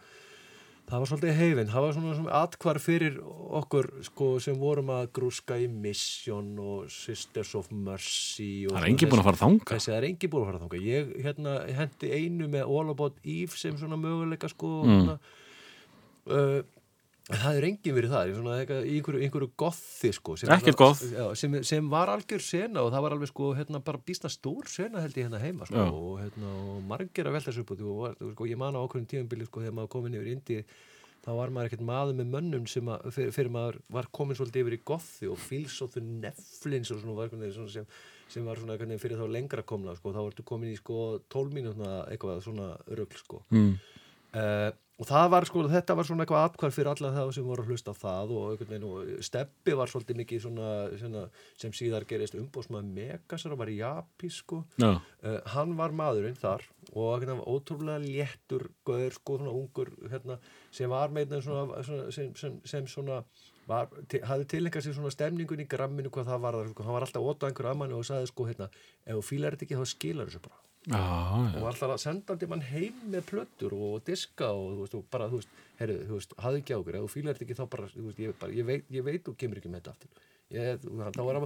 það 0.84 1.00
var 1.00 1.08
svolítið 1.08 1.36
heifinn, 1.38 1.70
það 1.72 1.80
var 1.86 1.92
svona, 1.96 2.14
svona 2.18 2.40
atkvar 2.44 2.78
fyrir 2.84 3.14
okkur, 3.60 3.86
sko, 4.04 4.26
sem 4.44 4.58
vorum 4.60 4.90
að 4.92 5.06
grúska 5.16 5.56
í 5.56 5.68
Mission 5.72 6.50
og 6.60 6.90
Sisters 6.92 7.54
of 7.56 7.70
Mercy 7.72 8.66
og 8.68 8.74
Það 8.76 8.82
er 8.82 8.90
engin 8.90 9.08
búin 9.14 9.22
að 9.22 9.28
fara 9.30 9.40
þangað 9.40 9.72
Þessi, 9.72 9.88
það 9.92 9.96
er 10.02 10.08
engin 10.10 10.30
búin 10.34 10.42
að 10.44 10.50
fara 10.50 10.60
þangað. 10.64 10.84
Ég, 10.90 11.14
hérna, 11.24 11.54
hendi 11.78 12.10
einu 12.18 12.50
með 12.52 12.68
All 12.68 12.90
About 12.92 13.16
Eve 13.24 13.56
sem 13.56 13.78
svona 13.80 13.96
möguleika, 13.96 14.50
sko, 14.52 14.74
Mm. 14.84 15.18
Uh, 16.30 16.62
það 17.24 17.56
er 17.56 17.64
engin 17.70 17.94
verið 17.96 18.12
það, 18.12 18.30
í 18.30 18.34
svona, 18.36 18.54
í 18.60 18.96
einhverju, 18.98 19.20
einhverju 19.24 19.50
gothi, 19.56 20.10
sko. 20.12 20.34
sem- 20.36 20.50
goth. 20.76 21.04
Sem, 21.40 21.54
sem 21.64 21.86
var 21.88 22.10
algjör 22.12 22.42
sena 22.44 22.82
og 22.84 22.90
það 22.92 23.04
var 23.06 23.14
alveg, 23.16 23.30
sko, 23.30 23.52
hérna, 23.56 23.80
bara 23.84 23.98
býsta 24.04 24.28
stór 24.28 24.68
sena 24.68 25.00
held 25.00 25.16
ég 25.16 25.24
hérna 25.30 25.40
heima, 25.40 25.64
sko, 25.64 25.86
og, 25.88 26.18
hérna, 26.20 26.50
og 26.74 26.82
margir 26.90 27.24
að 27.24 27.38
velta 27.38 27.50
þessu 27.50 27.64
upp 27.64 27.72
og 27.72 28.34
sko, 28.34 28.44
ég 28.50 28.60
man 28.60 28.76
á 28.76 28.80
okkur 28.84 29.06
tíðanbili, 29.08 29.48
sko, 29.48 29.62
þegar 29.64 29.78
maður 29.78 29.92
komin 29.96 30.18
yfir 30.18 30.32
Indi, 30.34 30.58
þá 31.24 31.30
var 31.32 31.48
maður 31.56 31.70
ekkert 31.70 31.86
maður 31.88 32.18
með 32.20 32.30
mönnum 32.36 32.66
sem 32.68 32.84
að, 32.92 33.08
fyrir, 33.16 33.32
fyrir 33.32 33.50
maður 33.56 33.80
var 33.88 34.10
komin 34.12 34.36
svolítið 34.36 34.60
yfir 34.66 34.76
í 34.76 34.82
gothi 34.84 35.32
og 35.32 35.40
fíls 35.40 35.80
og 35.80 35.94
þau 35.94 36.02
neflins 36.04 36.92
og 36.92 37.00
svona, 37.00 37.16
var 37.16 37.32
svona 37.32 37.72
sem, 37.72 37.86
sem 38.28 38.44
var 38.44 38.60
svona 38.60 38.76
fyrir 39.00 39.16
þá 39.16 39.24
lengra 39.32 39.64
komna, 39.64 39.96
sko, 39.96 40.12
þá 40.12 40.20
vartu 40.28 40.44
komin 40.44 40.74
í, 40.74 40.76
sko, 40.76 41.22
12 41.32 41.56
mínútna 41.56 42.04
eitthvað 42.12 42.44
svona 42.44 42.74
rugl, 42.92 43.16
sko. 43.16 43.40
mm. 43.48 43.74
Uh, 44.34 44.72
og 44.94 45.08
það 45.08 45.30
var 45.32 45.46
sko, 45.48 45.62
þetta 45.70 45.96
var 45.98 46.06
svona 46.06 46.24
eitthvað 46.24 46.44
atkvar 46.48 46.74
fyrir 46.74 46.90
alla 46.92 47.10
það 47.16 47.30
sem 47.34 47.46
voru 47.48 47.64
að 47.64 47.70
hlusta 47.72 47.94
á 47.94 47.96
það 47.98 48.34
og, 48.34 48.44
einhvern 48.52 48.70
veginn, 48.70 48.84
og 48.90 49.24
steppi 49.26 49.74
var 49.78 49.90
svolítið 49.90 50.20
mikið 50.20 50.42
svona, 50.44 50.68
svona 51.00 51.24
sem 51.60 51.74
síðar 51.74 52.06
gerist 52.10 52.36
umbóðsmaður 52.38 52.92
Megasar 52.94 53.56
og 53.56 53.60
var 53.62 53.72
í 53.72 53.80
Japi 53.80 54.30
sko. 54.30 54.60
Já, 54.78 54.92
uh, 54.94 55.40
hann 55.56 55.74
var 55.80 55.96
maðurinn 55.98 56.38
þar 56.38 56.62
og 56.92 57.24
hérna, 57.24 57.40
var 57.40 57.50
ótrúlega 57.50 58.04
léttur 58.04 58.68
gaur 58.86 59.18
sko, 59.18 59.40
svona 59.40 59.56
ungur 59.56 59.90
hérna, 60.12 60.38
sem 60.74 60.92
var 60.92 61.10
meina 61.14 61.42
svona, 61.42 61.82
svona 61.82 62.14
sem, 62.14 62.30
sem, 62.38 62.60
sem 62.68 62.86
svona 62.90 63.22
var, 63.66 63.90
til, 64.06 64.20
hafði 64.28 64.46
tilengað 64.54 64.86
sér 64.86 64.98
svona 64.98 65.10
stemningun 65.14 65.64
í 65.64 65.66
gramminu 65.70 66.12
hvað 66.14 66.30
það 66.30 66.46
var, 66.46 66.60
sko, 66.70 66.86
hann 66.86 66.98
var 66.98 67.08
alltaf 67.08 67.32
óta 67.32 67.50
einhverju 67.50 67.72
að 67.72 67.82
manni 67.82 67.98
og 67.98 68.06
sagði 68.06 68.30
sko 68.30 68.46
hérna, 68.46 68.70
ef 69.02 69.18
þú 69.18 69.26
fílar 69.26 69.56
þetta 69.56 69.66
ekki 69.66 69.80
þá 69.80 69.94
skilar 69.96 70.30
þessu 70.30 70.44
bara 70.44 70.62
og 70.92 71.62
var 71.62 71.70
alltaf 71.70 71.94
að 71.94 72.02
senda 72.02 72.36
til 72.36 72.48
mann 72.50 72.64
heim 72.68 72.98
með 73.12 73.24
plötur 73.30 73.72
og 73.78 74.02
diska 74.04 74.50
og 74.52 74.74
þú 74.74 74.82
veist, 74.82 74.96
og 74.98 75.06
bara, 75.14 75.30
þú 75.32 75.40
veist, 75.40 75.54
herru, 75.80 75.96
þú 76.10 76.18
veist, 76.18 76.34
hafðu 76.44 76.60
ekki 76.60 76.76
á 76.76 76.78
okkur, 76.82 76.98
ef 76.98 77.06
þú 77.06 77.12
fílar 77.14 77.38
þetta 77.38 77.46
ekki 77.48 77.58
þá 77.60 77.64
bara, 77.76 77.88
þú 77.94 78.04
veist, 78.10 78.20
ég, 78.24 78.36
bara, 78.42 78.52
ég, 78.58 78.68
veit, 78.68 78.84
ég 78.92 79.06
veit 79.06 79.24
þú 79.24 79.36
kemur 79.40 79.60
ekki 79.62 79.72
með 79.72 79.80
þetta 79.80 79.94
aftur. 79.96 80.28
Ég, 80.54 80.84
þá 80.84 81.22
var 81.24 81.38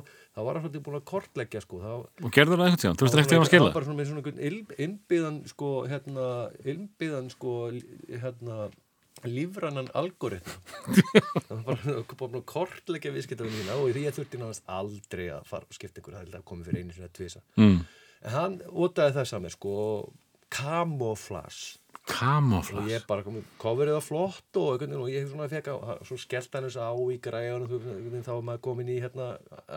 var 0.49 0.59
svolítið 0.59 0.83
búin 0.89 0.99
að 0.99 1.07
kortleggja, 1.13 1.63
sko, 1.63 1.79
þá, 1.85 1.93
Og 2.27 2.35
gerður 2.35 2.59
það 2.59 2.67
einhvern 2.67 2.83
tíðan? 2.83 2.99
Þú 2.99 3.07
veist 3.07 3.15
það 3.15 3.23
ekki 3.23 3.37
að 3.39 3.45
var 3.45 3.51
skila? 3.53 3.71
bara 3.79 3.89
svona 3.89 4.01
með 4.03 4.11
svona 4.11 4.27
innbyðan, 4.89 5.39
sko, 5.55 5.71
hérna, 5.89 6.27
innbyðan, 6.75 7.31
sko, 7.37 7.55
hérna, 8.11 8.59
lífrannan 9.27 9.89
algoritma 9.99 10.53
það 11.49 11.63
var 11.67 11.81
bara 11.87 12.19
búin 12.21 12.37
að 12.39 12.45
kortleggja 12.53 13.15
viðskiptafinni 13.15 13.63
mína 13.63 13.79
og 13.81 13.89
því 13.95 14.05
ég 14.05 14.15
þurfti 14.19 14.41
náðast 14.43 14.69
aldrei 14.71 15.25
að 15.35 15.49
fara 15.49 15.67
og 15.67 15.75
skipta 15.79 16.03
ykkur, 16.03 16.19
það 16.19 16.45
komið 16.51 16.69
fyrir 16.71 16.85
einu 16.85 16.95
að 17.09 17.17
tvisa 17.19 17.43
Mm. 17.59 17.81
En 18.23 18.35
hann 18.35 18.57
ótaði 18.69 19.19
það 19.19 19.31
saman, 19.33 19.55
sko 19.55 19.75
camouflage 20.49 21.79
og 21.79 21.89
Kamoflas 22.09 22.89
ég 22.89 23.05
bara 23.09 23.25
komið, 23.25 23.45
coverið 23.61 23.97
var 23.99 24.05
flott 24.05 24.59
og, 24.61 24.85
og 24.97 25.11
ég 25.13 25.27
svona 25.29 25.49
fekk 25.51 25.69
á, 25.69 25.77
svo 26.09 26.17
skellt 26.21 26.55
hann 26.57 26.65
þessu 26.69 26.81
á 26.81 26.93
í 27.13 27.19
veist, 27.21 28.25
þá 28.25 28.31
var 28.33 28.47
maður 28.49 28.63
komin 28.65 28.93
í 28.93 28.97
hérna, 29.03 29.27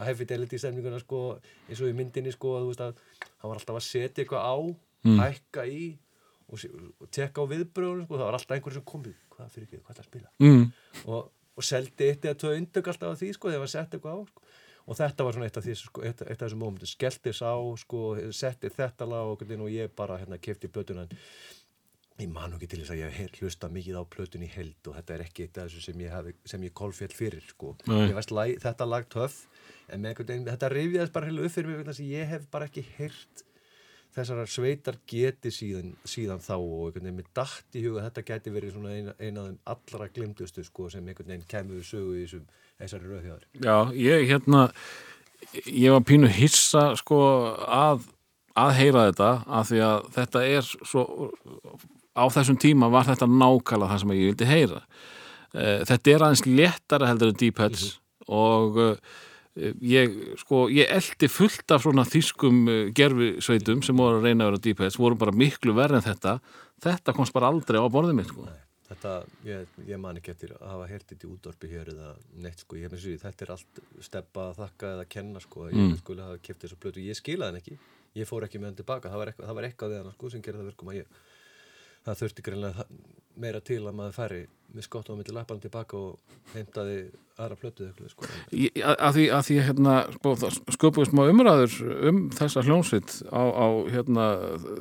high 0.05 0.15
fidelity 0.19 0.59
stemninguna 0.61 1.01
sko, 1.01 1.21
eins 1.67 1.81
og 1.83 1.91
í 1.91 1.97
myndinni 1.97 2.31
sko, 2.31 2.55
þú 2.61 2.71
veist 2.71 2.85
að 2.85 2.95
hann 3.19 3.51
var 3.51 3.59
alltaf 3.59 3.81
að 3.81 3.85
setja 3.87 4.23
eitthvað 4.23 4.47
á 4.47 4.55
hækka 5.25 5.67
í 5.67 5.83
og, 6.47 6.65
og 7.01 7.11
tekka 7.11 7.43
á 7.43 7.51
viðbröðunum 7.51 8.07
sko, 8.07 8.17
það 8.17 8.27
var 8.29 8.39
alltaf 8.39 8.57
einhver 8.57 8.77
sem 8.77 8.87
komið, 8.93 9.21
hvað 9.35 9.53
fyrir 9.55 9.67
ekki, 9.67 9.83
hvað 9.83 9.93
er 9.93 9.99
það 9.99 10.05
að 10.05 10.11
spila? 10.11 10.33
Mm. 10.45 10.65
og, 11.07 11.31
og 11.57 11.67
seldi 11.67 12.11
eitt 12.11 12.27
eða 12.27 12.41
tvö 12.45 12.55
undök 12.61 12.91
alltaf 12.93 13.15
af 13.15 13.19
því 13.21 13.33
sko, 13.35 13.51
þegar 13.51 13.65
var 13.65 13.75
sett 13.75 13.97
eitthvað 13.97 14.15
á 14.15 14.21
sko. 14.31 14.47
Og 14.91 14.99
þetta 14.99 15.25
var 15.25 15.37
svona 15.37 15.47
eitt 15.47 15.57
af 15.59 15.65
því 15.65 15.77
sko, 15.79 16.03
eitt, 16.03 16.21
eitt 16.25 16.35
af 16.35 16.45
þessum 16.45 16.61
mómentum, 16.65 16.89
skellti 16.89 17.33
sá 17.35 17.51
sko, 17.79 18.03
setti 18.35 18.71
þetta 18.75 19.07
lag 19.07 19.31
og, 19.31 19.43
og 19.47 19.71
ég 19.71 19.91
bara 19.95 20.19
hérna 20.19 20.39
kefti 20.41 20.67
plötuna. 20.71 21.07
En 21.07 22.25
ég 22.25 22.33
man 22.33 22.51
nú 22.51 22.59
ekki 22.59 22.67
til 22.73 22.81
þess 22.81 22.93
að 22.93 22.99
ég 23.01 23.13
hef 23.15 23.37
hlusta 23.39 23.69
mikið 23.71 23.97
á 23.97 24.03
plötun 24.13 24.43
í 24.45 24.49
held 24.51 24.89
og 24.91 24.97
þetta 24.99 25.15
er 25.15 25.23
ekki 25.25 25.45
eitt 25.47 25.61
af 25.61 25.69
þessu 25.69 25.85
sem 25.87 26.03
ég, 26.03 26.11
hafi, 26.13 26.35
sem 26.45 26.65
ég 26.67 26.75
kolfjall 26.77 27.15
fyrir 27.15 27.47
sko. 27.47 27.71
Ég 27.87 28.11
veist 28.17 28.35
lag, 28.35 28.51
þetta 28.61 28.89
lag 28.89 29.07
töff 29.09 29.45
en 29.91 30.03
með 30.03 30.25
þetta 30.51 30.69
rifjaðist 30.75 31.15
bara 31.15 31.31
heilu 31.31 31.47
upp 31.47 31.55
fyrir 31.55 31.71
mig 31.71 32.03
ég 32.11 32.29
hef 32.35 32.45
bara 32.51 32.67
ekki 32.69 32.83
heyrt 32.97 33.45
þessara 34.15 34.45
sveitar 34.49 34.97
geti 35.09 35.51
síðan, 35.53 35.93
síðan 36.07 36.41
þá 36.43 36.55
og 36.57 36.87
einhvern 36.87 37.07
veginn 37.07 37.19
með 37.19 37.29
dætt 37.37 37.77
í 37.77 37.85
huga 37.85 38.05
þetta 38.07 38.25
geti 38.27 38.53
verið 38.55 38.75
svona 38.75 38.95
eina, 38.95 39.15
eina 39.19 39.43
af 39.43 39.47
þeim 39.47 39.59
allra 39.73 40.09
glimtustu 40.15 40.65
sko 40.67 40.89
sem 40.91 41.07
einhvern 41.07 41.33
veginn 41.33 41.47
kemur 41.51 41.85
sögu 41.87 42.17
í 42.17 42.25
þessum, 42.25 42.43
þessari 42.81 43.11
rauðhjáður. 43.13 43.47
Já, 43.65 43.77
ég 43.97 44.27
hérna 44.31 44.65
ég 45.65 45.95
var 45.95 46.03
pínu 46.07 46.29
hissa 46.31 46.91
sko 46.99 47.21
að, 47.65 48.05
að 48.59 48.75
heyra 48.81 49.07
þetta 49.09 49.31
af 49.47 49.71
því 49.71 49.81
að 49.87 50.11
þetta 50.19 50.45
er 50.57 50.69
svo 50.75 51.07
á 52.11 52.23
þessum 52.27 52.59
tíma 52.59 52.91
var 52.91 53.07
þetta 53.07 53.29
nákvæmlega 53.31 53.93
það 53.93 54.03
sem 54.03 54.15
ég 54.17 54.31
vildi 54.31 54.51
heyra 54.51 54.85
Eh, 55.51 55.81
þetta 55.83 56.13
er 56.13 56.23
aðeins 56.23 56.45
léttara 56.47 57.09
heldur 57.09 57.33
en 57.33 57.39
Deep 57.39 57.57
Heads 57.59 57.97
og 58.31 58.77
eh, 58.79 59.17
ég 59.55 60.17
sko, 60.39 60.65
ég 60.71 60.89
eldi 60.91 61.27
fullt 61.31 61.73
af 61.75 61.83
svona 61.83 62.05
þýskum 62.07 62.63
gerfisveitum 62.95 63.81
sem 63.83 63.97
voru 63.97 64.21
að 64.21 64.27
reyna 64.29 64.47
að 64.47 64.59
vera 64.61 64.85
Heads 64.85 64.99
voru 64.99 65.17
bara 65.19 65.35
miklu 65.35 65.75
verð 65.75 65.99
en 65.99 66.05
þetta. 66.05 66.37
Þetta 66.81 67.15
komst 67.17 67.35
bara 67.35 67.51
aldrei 67.51 67.81
á 67.81 67.85
borðið 67.91 68.17
mitt 68.17 68.31
sko. 68.31 68.47
Þetta, 68.91 69.11
ég, 69.47 69.67
ég 69.87 69.99
man 70.03 70.17
ekki 70.19 70.33
eftir 70.33 70.51
að 70.57 70.65
hafa 70.67 70.87
heyrt 70.89 71.07
þetta 71.07 71.27
í 71.27 71.29
útdorpi 71.31 71.69
hér 71.71 71.91
eða 71.93 72.09
neitt 72.43 72.63
sko, 72.63 72.75
ég 72.75 72.87
hef 72.87 72.95
með 72.95 73.03
sér 73.05 73.21
þetta 73.21 73.45
er 73.45 73.51
allt 73.53 73.79
steppa 74.03 74.47
þakka 74.57 74.89
eða 74.97 75.05
kenna 75.13 75.43
sko, 75.43 75.69
ég 75.71 75.93
skulle 76.01 76.25
hafa 76.25 76.41
keft 76.43 76.65
þessu 76.65 76.79
plötu, 76.81 77.03
ég 77.05 77.15
skilaði 77.15 77.53
henni 77.53 77.61
ekki, 77.61 77.77
ég 78.19 78.27
fór 78.27 78.43
ekki 78.47 78.59
með 78.59 78.73
hann 78.73 78.79
tilbaka, 78.81 79.13
það 79.13 79.21
var 79.21 79.31
eitthvað, 79.31 79.47
það 79.47 79.57
var 79.61 79.67
eitthvað 79.69 79.95
hann 79.95 80.17
sko 80.17 80.33
sem 80.33 80.43
gerði 80.43 80.59
það 80.59 80.69
verkum 80.73 80.91
að 80.91 80.99
ég, 80.99 81.21
það 82.03 82.19
þurfti 82.23 82.45
greinlega 82.49 82.87
meira 83.39 83.61
til 83.63 83.83
að 83.85 83.97
maður 83.97 84.17
færi 84.17 84.41
með 84.71 84.85
skott 84.87 85.09
á 85.11 85.13
milli 85.19 85.35
lappan 85.35 85.59
tilbaka 85.59 85.99
og 85.99 86.37
heimtaði 86.53 86.99
aðra 87.41 87.57
plötu 87.59 87.89
sko. 88.11 88.27
Að 88.51 88.93
að 89.07 89.17
því 89.17 89.25
að 89.35 89.41
því 89.47 89.57
hérna 89.67 89.95
sko, 90.15 90.33
það 90.43 90.59
sköpuðist 90.77 91.15
má 91.17 91.23
umræður 91.25 91.75
um 92.09 92.21
þessa 92.37 92.63
hljónsitt 92.67 93.17
á, 93.27 93.41
á 93.41 93.67
hérna, 93.91 94.27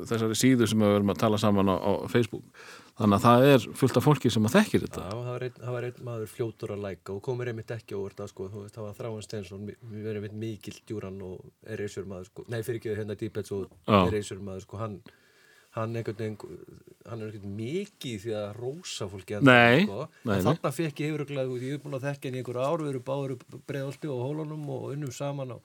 þessari 0.07 0.37
síðu 0.39 0.69
sem 0.69 0.83
við 0.83 0.95
verum 0.95 1.11
að 1.11 1.21
tala 1.25 1.41
saman 1.41 1.73
á, 1.73 1.75
á 1.75 1.91
Facebook 2.11 2.45
þannig 3.01 3.17
að 3.17 3.25
það 3.25 3.45
er 3.49 3.65
fullt 3.79 3.97
af 3.97 4.05
fólki 4.05 4.31
sem 4.33 4.47
að 4.47 4.55
þekkir 4.57 4.83
þetta 4.85 5.05
Já, 5.05 5.11
það 5.11 5.31
var 5.31 5.45
einn, 5.45 5.55
það 5.61 5.75
var 5.75 5.87
einn 5.87 6.03
maður 6.07 6.31
fljótur 6.35 6.73
að 6.75 6.83
læka 6.85 7.13
og 7.15 7.21
komur 7.25 7.51
einmitt 7.51 7.73
ekki 7.75 7.97
over 7.97 8.15
það 8.17 8.31
sko, 8.33 8.49
það 8.75 8.85
var 8.85 8.97
Þráin 8.99 9.25
Stensson, 9.25 9.63
við 9.65 10.05
verðum 10.05 10.27
einmitt 10.27 10.37
mikil 10.43 10.75
djúran 10.85 11.17
og 11.25 11.71
erasure 11.75 12.09
maður 12.11 12.29
sko, 12.29 12.45
nei 12.51 12.59
fyrir 12.61 12.81
ekki 12.81 12.95
hérna 12.99 13.17
Deepheads 13.17 13.55
og 13.55 13.65
Já. 13.87 13.97
erasure 14.11 14.45
maður 14.45 14.65
sko, 14.67 14.81
hann, 14.81 14.99
hann 15.77 15.95
er 15.95 16.03
einhvern 16.11 17.53
mikið 17.57 18.17
því 18.25 18.33
að 18.41 18.49
rósa 18.59 19.07
fólki 19.11 19.37
að 19.37 19.45
Nei, 19.47 19.85
sko, 19.85 20.07
nei, 20.27 20.35
en 20.37 20.43
þarna 20.49 20.71
fekk 20.75 20.99
ég 21.05 21.13
yfiruglega, 21.13 21.61
ég 21.63 21.77
er 21.77 21.81
búin 21.85 21.95
að 21.97 22.05
þekka 22.09 22.27
henni 22.29 22.41
einhver 22.43 22.59
ár, 22.61 22.83
við 22.83 22.91
erum 22.93 23.05
báður 23.07 23.35
breiðalti 23.69 24.11
og 24.11 24.25
hólunum 24.25 24.67
og 24.75 24.89
unnum 24.95 25.13
saman 25.15 25.55
á 25.55 25.57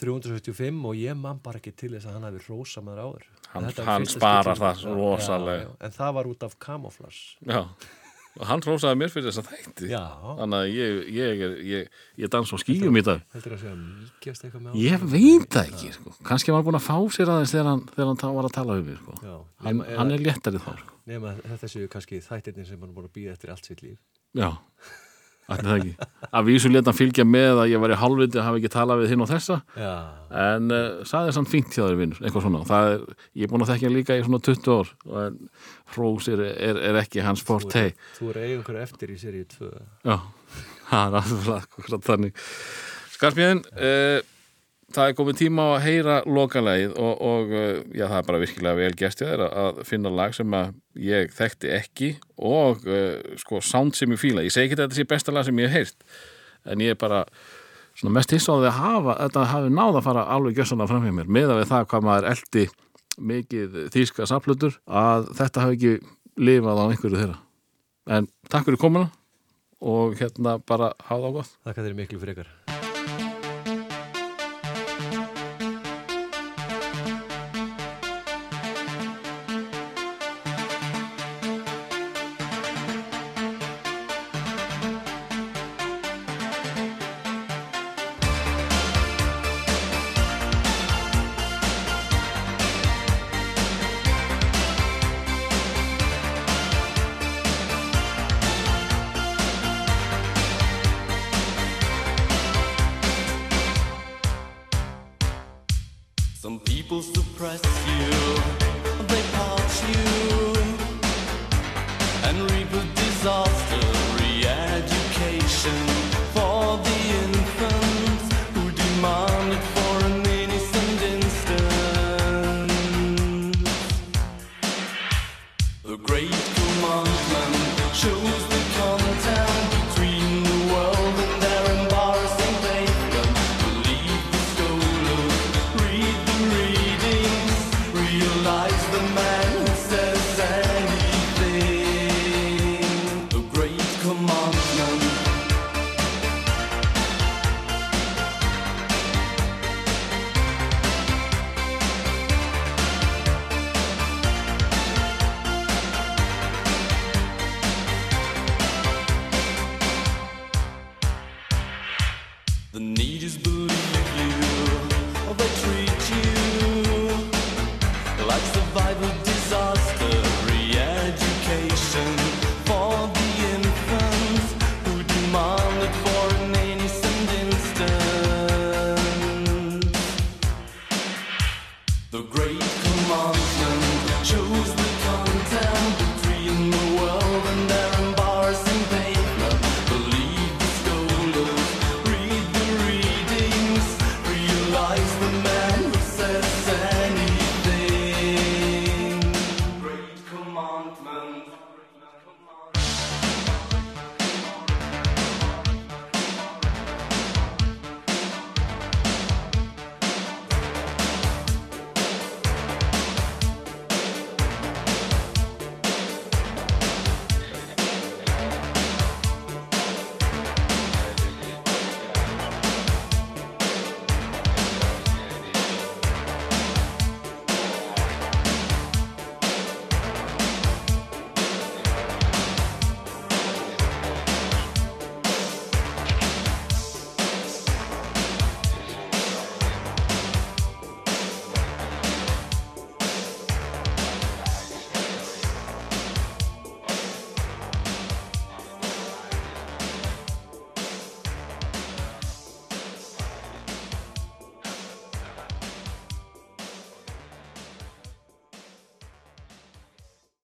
375 0.00 0.84
og 0.88 0.94
ég 0.96 1.16
man 1.20 1.40
bara 1.44 1.60
ekki 1.60 1.72
til 1.76 1.90
þess 1.96 2.06
að 2.08 2.14
hann 2.16 2.24
hafi 2.28 2.44
rósa 2.48 2.80
maður 2.84 3.02
áður. 3.06 3.24
Hann- 3.52 3.66
hann 3.88 4.06
sparar 4.08 4.56
það 4.56 4.84
rosalega. 4.96 5.74
En 5.84 5.90
það 5.92 6.14
var 6.16 6.30
út 6.30 6.42
af 6.46 6.54
camouflage. 6.58 7.36
Já, 7.44 7.66
og 8.40 8.46
hann 8.48 8.62
rósaði 8.64 8.96
mér 9.00 9.10
fyrir 9.12 9.28
þessa 9.28 9.42
þætti 9.44 9.90
Já. 9.90 10.00
þannig 10.38 10.56
að 10.58 10.70
ég, 10.72 11.00
ég, 11.16 11.42
ég, 11.68 11.90
ég 12.22 12.30
dans 12.32 12.52
á 12.52 12.56
skýjum 12.62 12.96
í 12.96 13.02
dag 13.04 13.20
að 13.36 14.78
Ég 14.80 15.04
veit 15.12 15.48
það 15.52 15.68
ekki, 15.68 15.90
sko. 15.98 16.14
kannski 16.24 16.52
var 16.54 16.62
hann 16.62 16.68
búin 16.70 16.78
að 16.80 16.86
fá 16.86 16.96
sér 17.12 17.32
aðeins 17.34 17.52
þegar 17.52 17.68
hann, 17.68 17.84
þegar 17.92 18.10
hann 18.12 18.36
var 18.38 18.48
að 18.48 18.56
tala 18.56 18.78
um 18.80 18.88
mig 18.88 18.98
sko. 19.02 19.36
Hann, 19.66 19.84
hann 19.98 20.14
er 20.16 20.24
léttari 20.24 20.62
þá 20.62 20.72
sko. 20.80 20.96
nema 21.12 21.34
þetta 21.44 21.72
séu 21.74 21.90
kannski 21.92 22.22
þættirnir 22.24 22.68
sem 22.70 22.80
hann 22.80 22.94
búin 22.96 23.10
að 23.10 23.16
býða 23.18 23.36
eftir 23.36 23.52
allt 23.52 23.68
sitt 23.68 23.84
líf 23.84 23.98
Já, 24.32 24.48
ætli 25.52 25.68
það 25.68 25.78
ekki. 25.82 26.08
Að 26.32 26.46
vísu 26.48 26.70
leta 26.72 26.90
hann 26.92 26.98
fylgja 26.98 27.24
með 27.28 27.60
að 27.62 27.70
ég 27.72 27.82
var 27.82 27.92
í 27.94 27.98
hálfviti 28.00 28.40
að 28.40 28.46
hafa 28.48 28.60
ekki 28.60 28.70
talað 28.72 29.02
við 29.02 29.12
hinn 29.12 29.24
og 29.24 29.30
þessa. 29.30 29.58
Já, 29.76 29.92
en 30.42 30.72
uh, 30.72 31.02
saði 31.08 31.34
samt 31.36 31.50
fínt 31.52 31.76
hjá 31.76 31.82
þér 31.84 31.98
vinnur 32.00 32.22
eitthvað 32.24 32.46
svona, 32.46 32.62
það 32.68 32.90
er, 32.94 33.04
ég 33.36 33.46
er 33.46 33.52
búin 33.52 33.64
að 33.66 33.72
þekkja 33.74 33.92
líka 33.92 34.16
í 34.16 34.24
svona 34.26 34.42
20 34.48 34.72
ár 34.78 34.92
og 35.10 35.18
en 35.26 35.38
Rós 35.96 36.28
er, 36.32 36.40
er, 36.56 36.78
er 36.88 37.00
ekki 37.02 37.20
hans 37.26 37.44
forte. 37.44 37.86
þú 38.16 38.30
er 38.32 38.40
eiga 38.42 38.58
einhverju 38.58 38.84
eftir 38.86 39.12
í 39.12 39.18
seríu 39.20 39.44
2 39.58 39.72
Já, 40.08 40.16
það 40.92 41.18
er 41.20 41.50
akkurat 41.58 42.06
þannig. 42.10 42.44
Skarpjöðin, 43.18 43.60
uh, 43.76 44.31
það 44.96 45.08
er 45.10 45.16
komið 45.18 45.38
tíma 45.40 45.64
á 45.64 45.70
að 45.76 45.82
heyra 45.86 46.16
lokalegið 46.26 46.92
og, 47.00 47.12
og 47.32 47.52
uh, 47.54 47.80
já, 47.96 48.04
það 48.10 48.18
er 48.18 48.26
bara 48.28 48.40
virkilega 48.42 48.78
vel 48.78 48.92
gestið 49.00 49.30
þér 49.32 49.42
að- 49.46 49.56
að 49.62 49.80
finna 49.88 50.12
lag 50.12 50.34
sem 50.36 50.56
að 50.58 50.72
ég 51.08 51.32
þekkti 51.36 51.72
ekki 51.78 52.10
og 52.38 52.86
uh, 52.86 53.34
sko 53.42 53.60
sound 53.64 53.96
sem 53.98 54.10
ég 54.14 54.20
fíla. 54.22 54.44
Ég 54.46 54.52
segi 54.54 54.68
ekki 54.70 54.78
að 54.80 54.84
þetta 54.86 54.98
sé 55.00 55.06
besta 55.14 55.34
lag 55.36 55.44
sem 55.48 55.58
ég 55.62 55.70
hef 55.72 55.78
heyrt 55.80 56.06
en 56.72 56.84
ég 56.84 56.94
er 56.94 56.98
bara 57.00 57.24
svona 57.98 58.14
mest 58.18 58.30
hissa 58.32 58.54
á 58.54 58.60
því 58.62 58.68
að 58.70 58.78
hafa 58.80 59.16
þetta 59.24 59.46
hafi 59.52 59.72
náð 59.76 59.98
að 60.00 60.06
fara 60.08 60.26
alveg 60.36 60.56
gjössanlega 60.60 60.92
fram 60.92 61.04
hjá 61.08 61.16
mér 61.18 61.32
með 61.38 61.54
við 61.58 61.66
það 61.72 61.88
hvað 61.92 62.06
maður 62.08 62.28
eldi 62.32 62.66
mikið 63.32 63.74
þýska 63.92 64.28
saplutur 64.30 64.78
að 64.88 65.26
þetta 65.40 65.66
hafi 65.66 65.76
ekki 65.76 65.94
lifað 66.40 66.80
á 66.80 66.84
einhverju 66.88 67.18
þeirra. 67.20 67.38
En 68.16 68.30
takk 68.50 68.64
fyrir 68.70 68.80
komuna 68.80 69.10
og 69.82 70.14
hérna 70.20 70.56
bara 70.64 70.92
hafa 71.08 71.20
það 71.26 71.36
gott. 71.40 71.52
Þakka 71.66 71.84
þér 71.88 71.98
miklu 71.98 72.22
frekar 72.22 72.48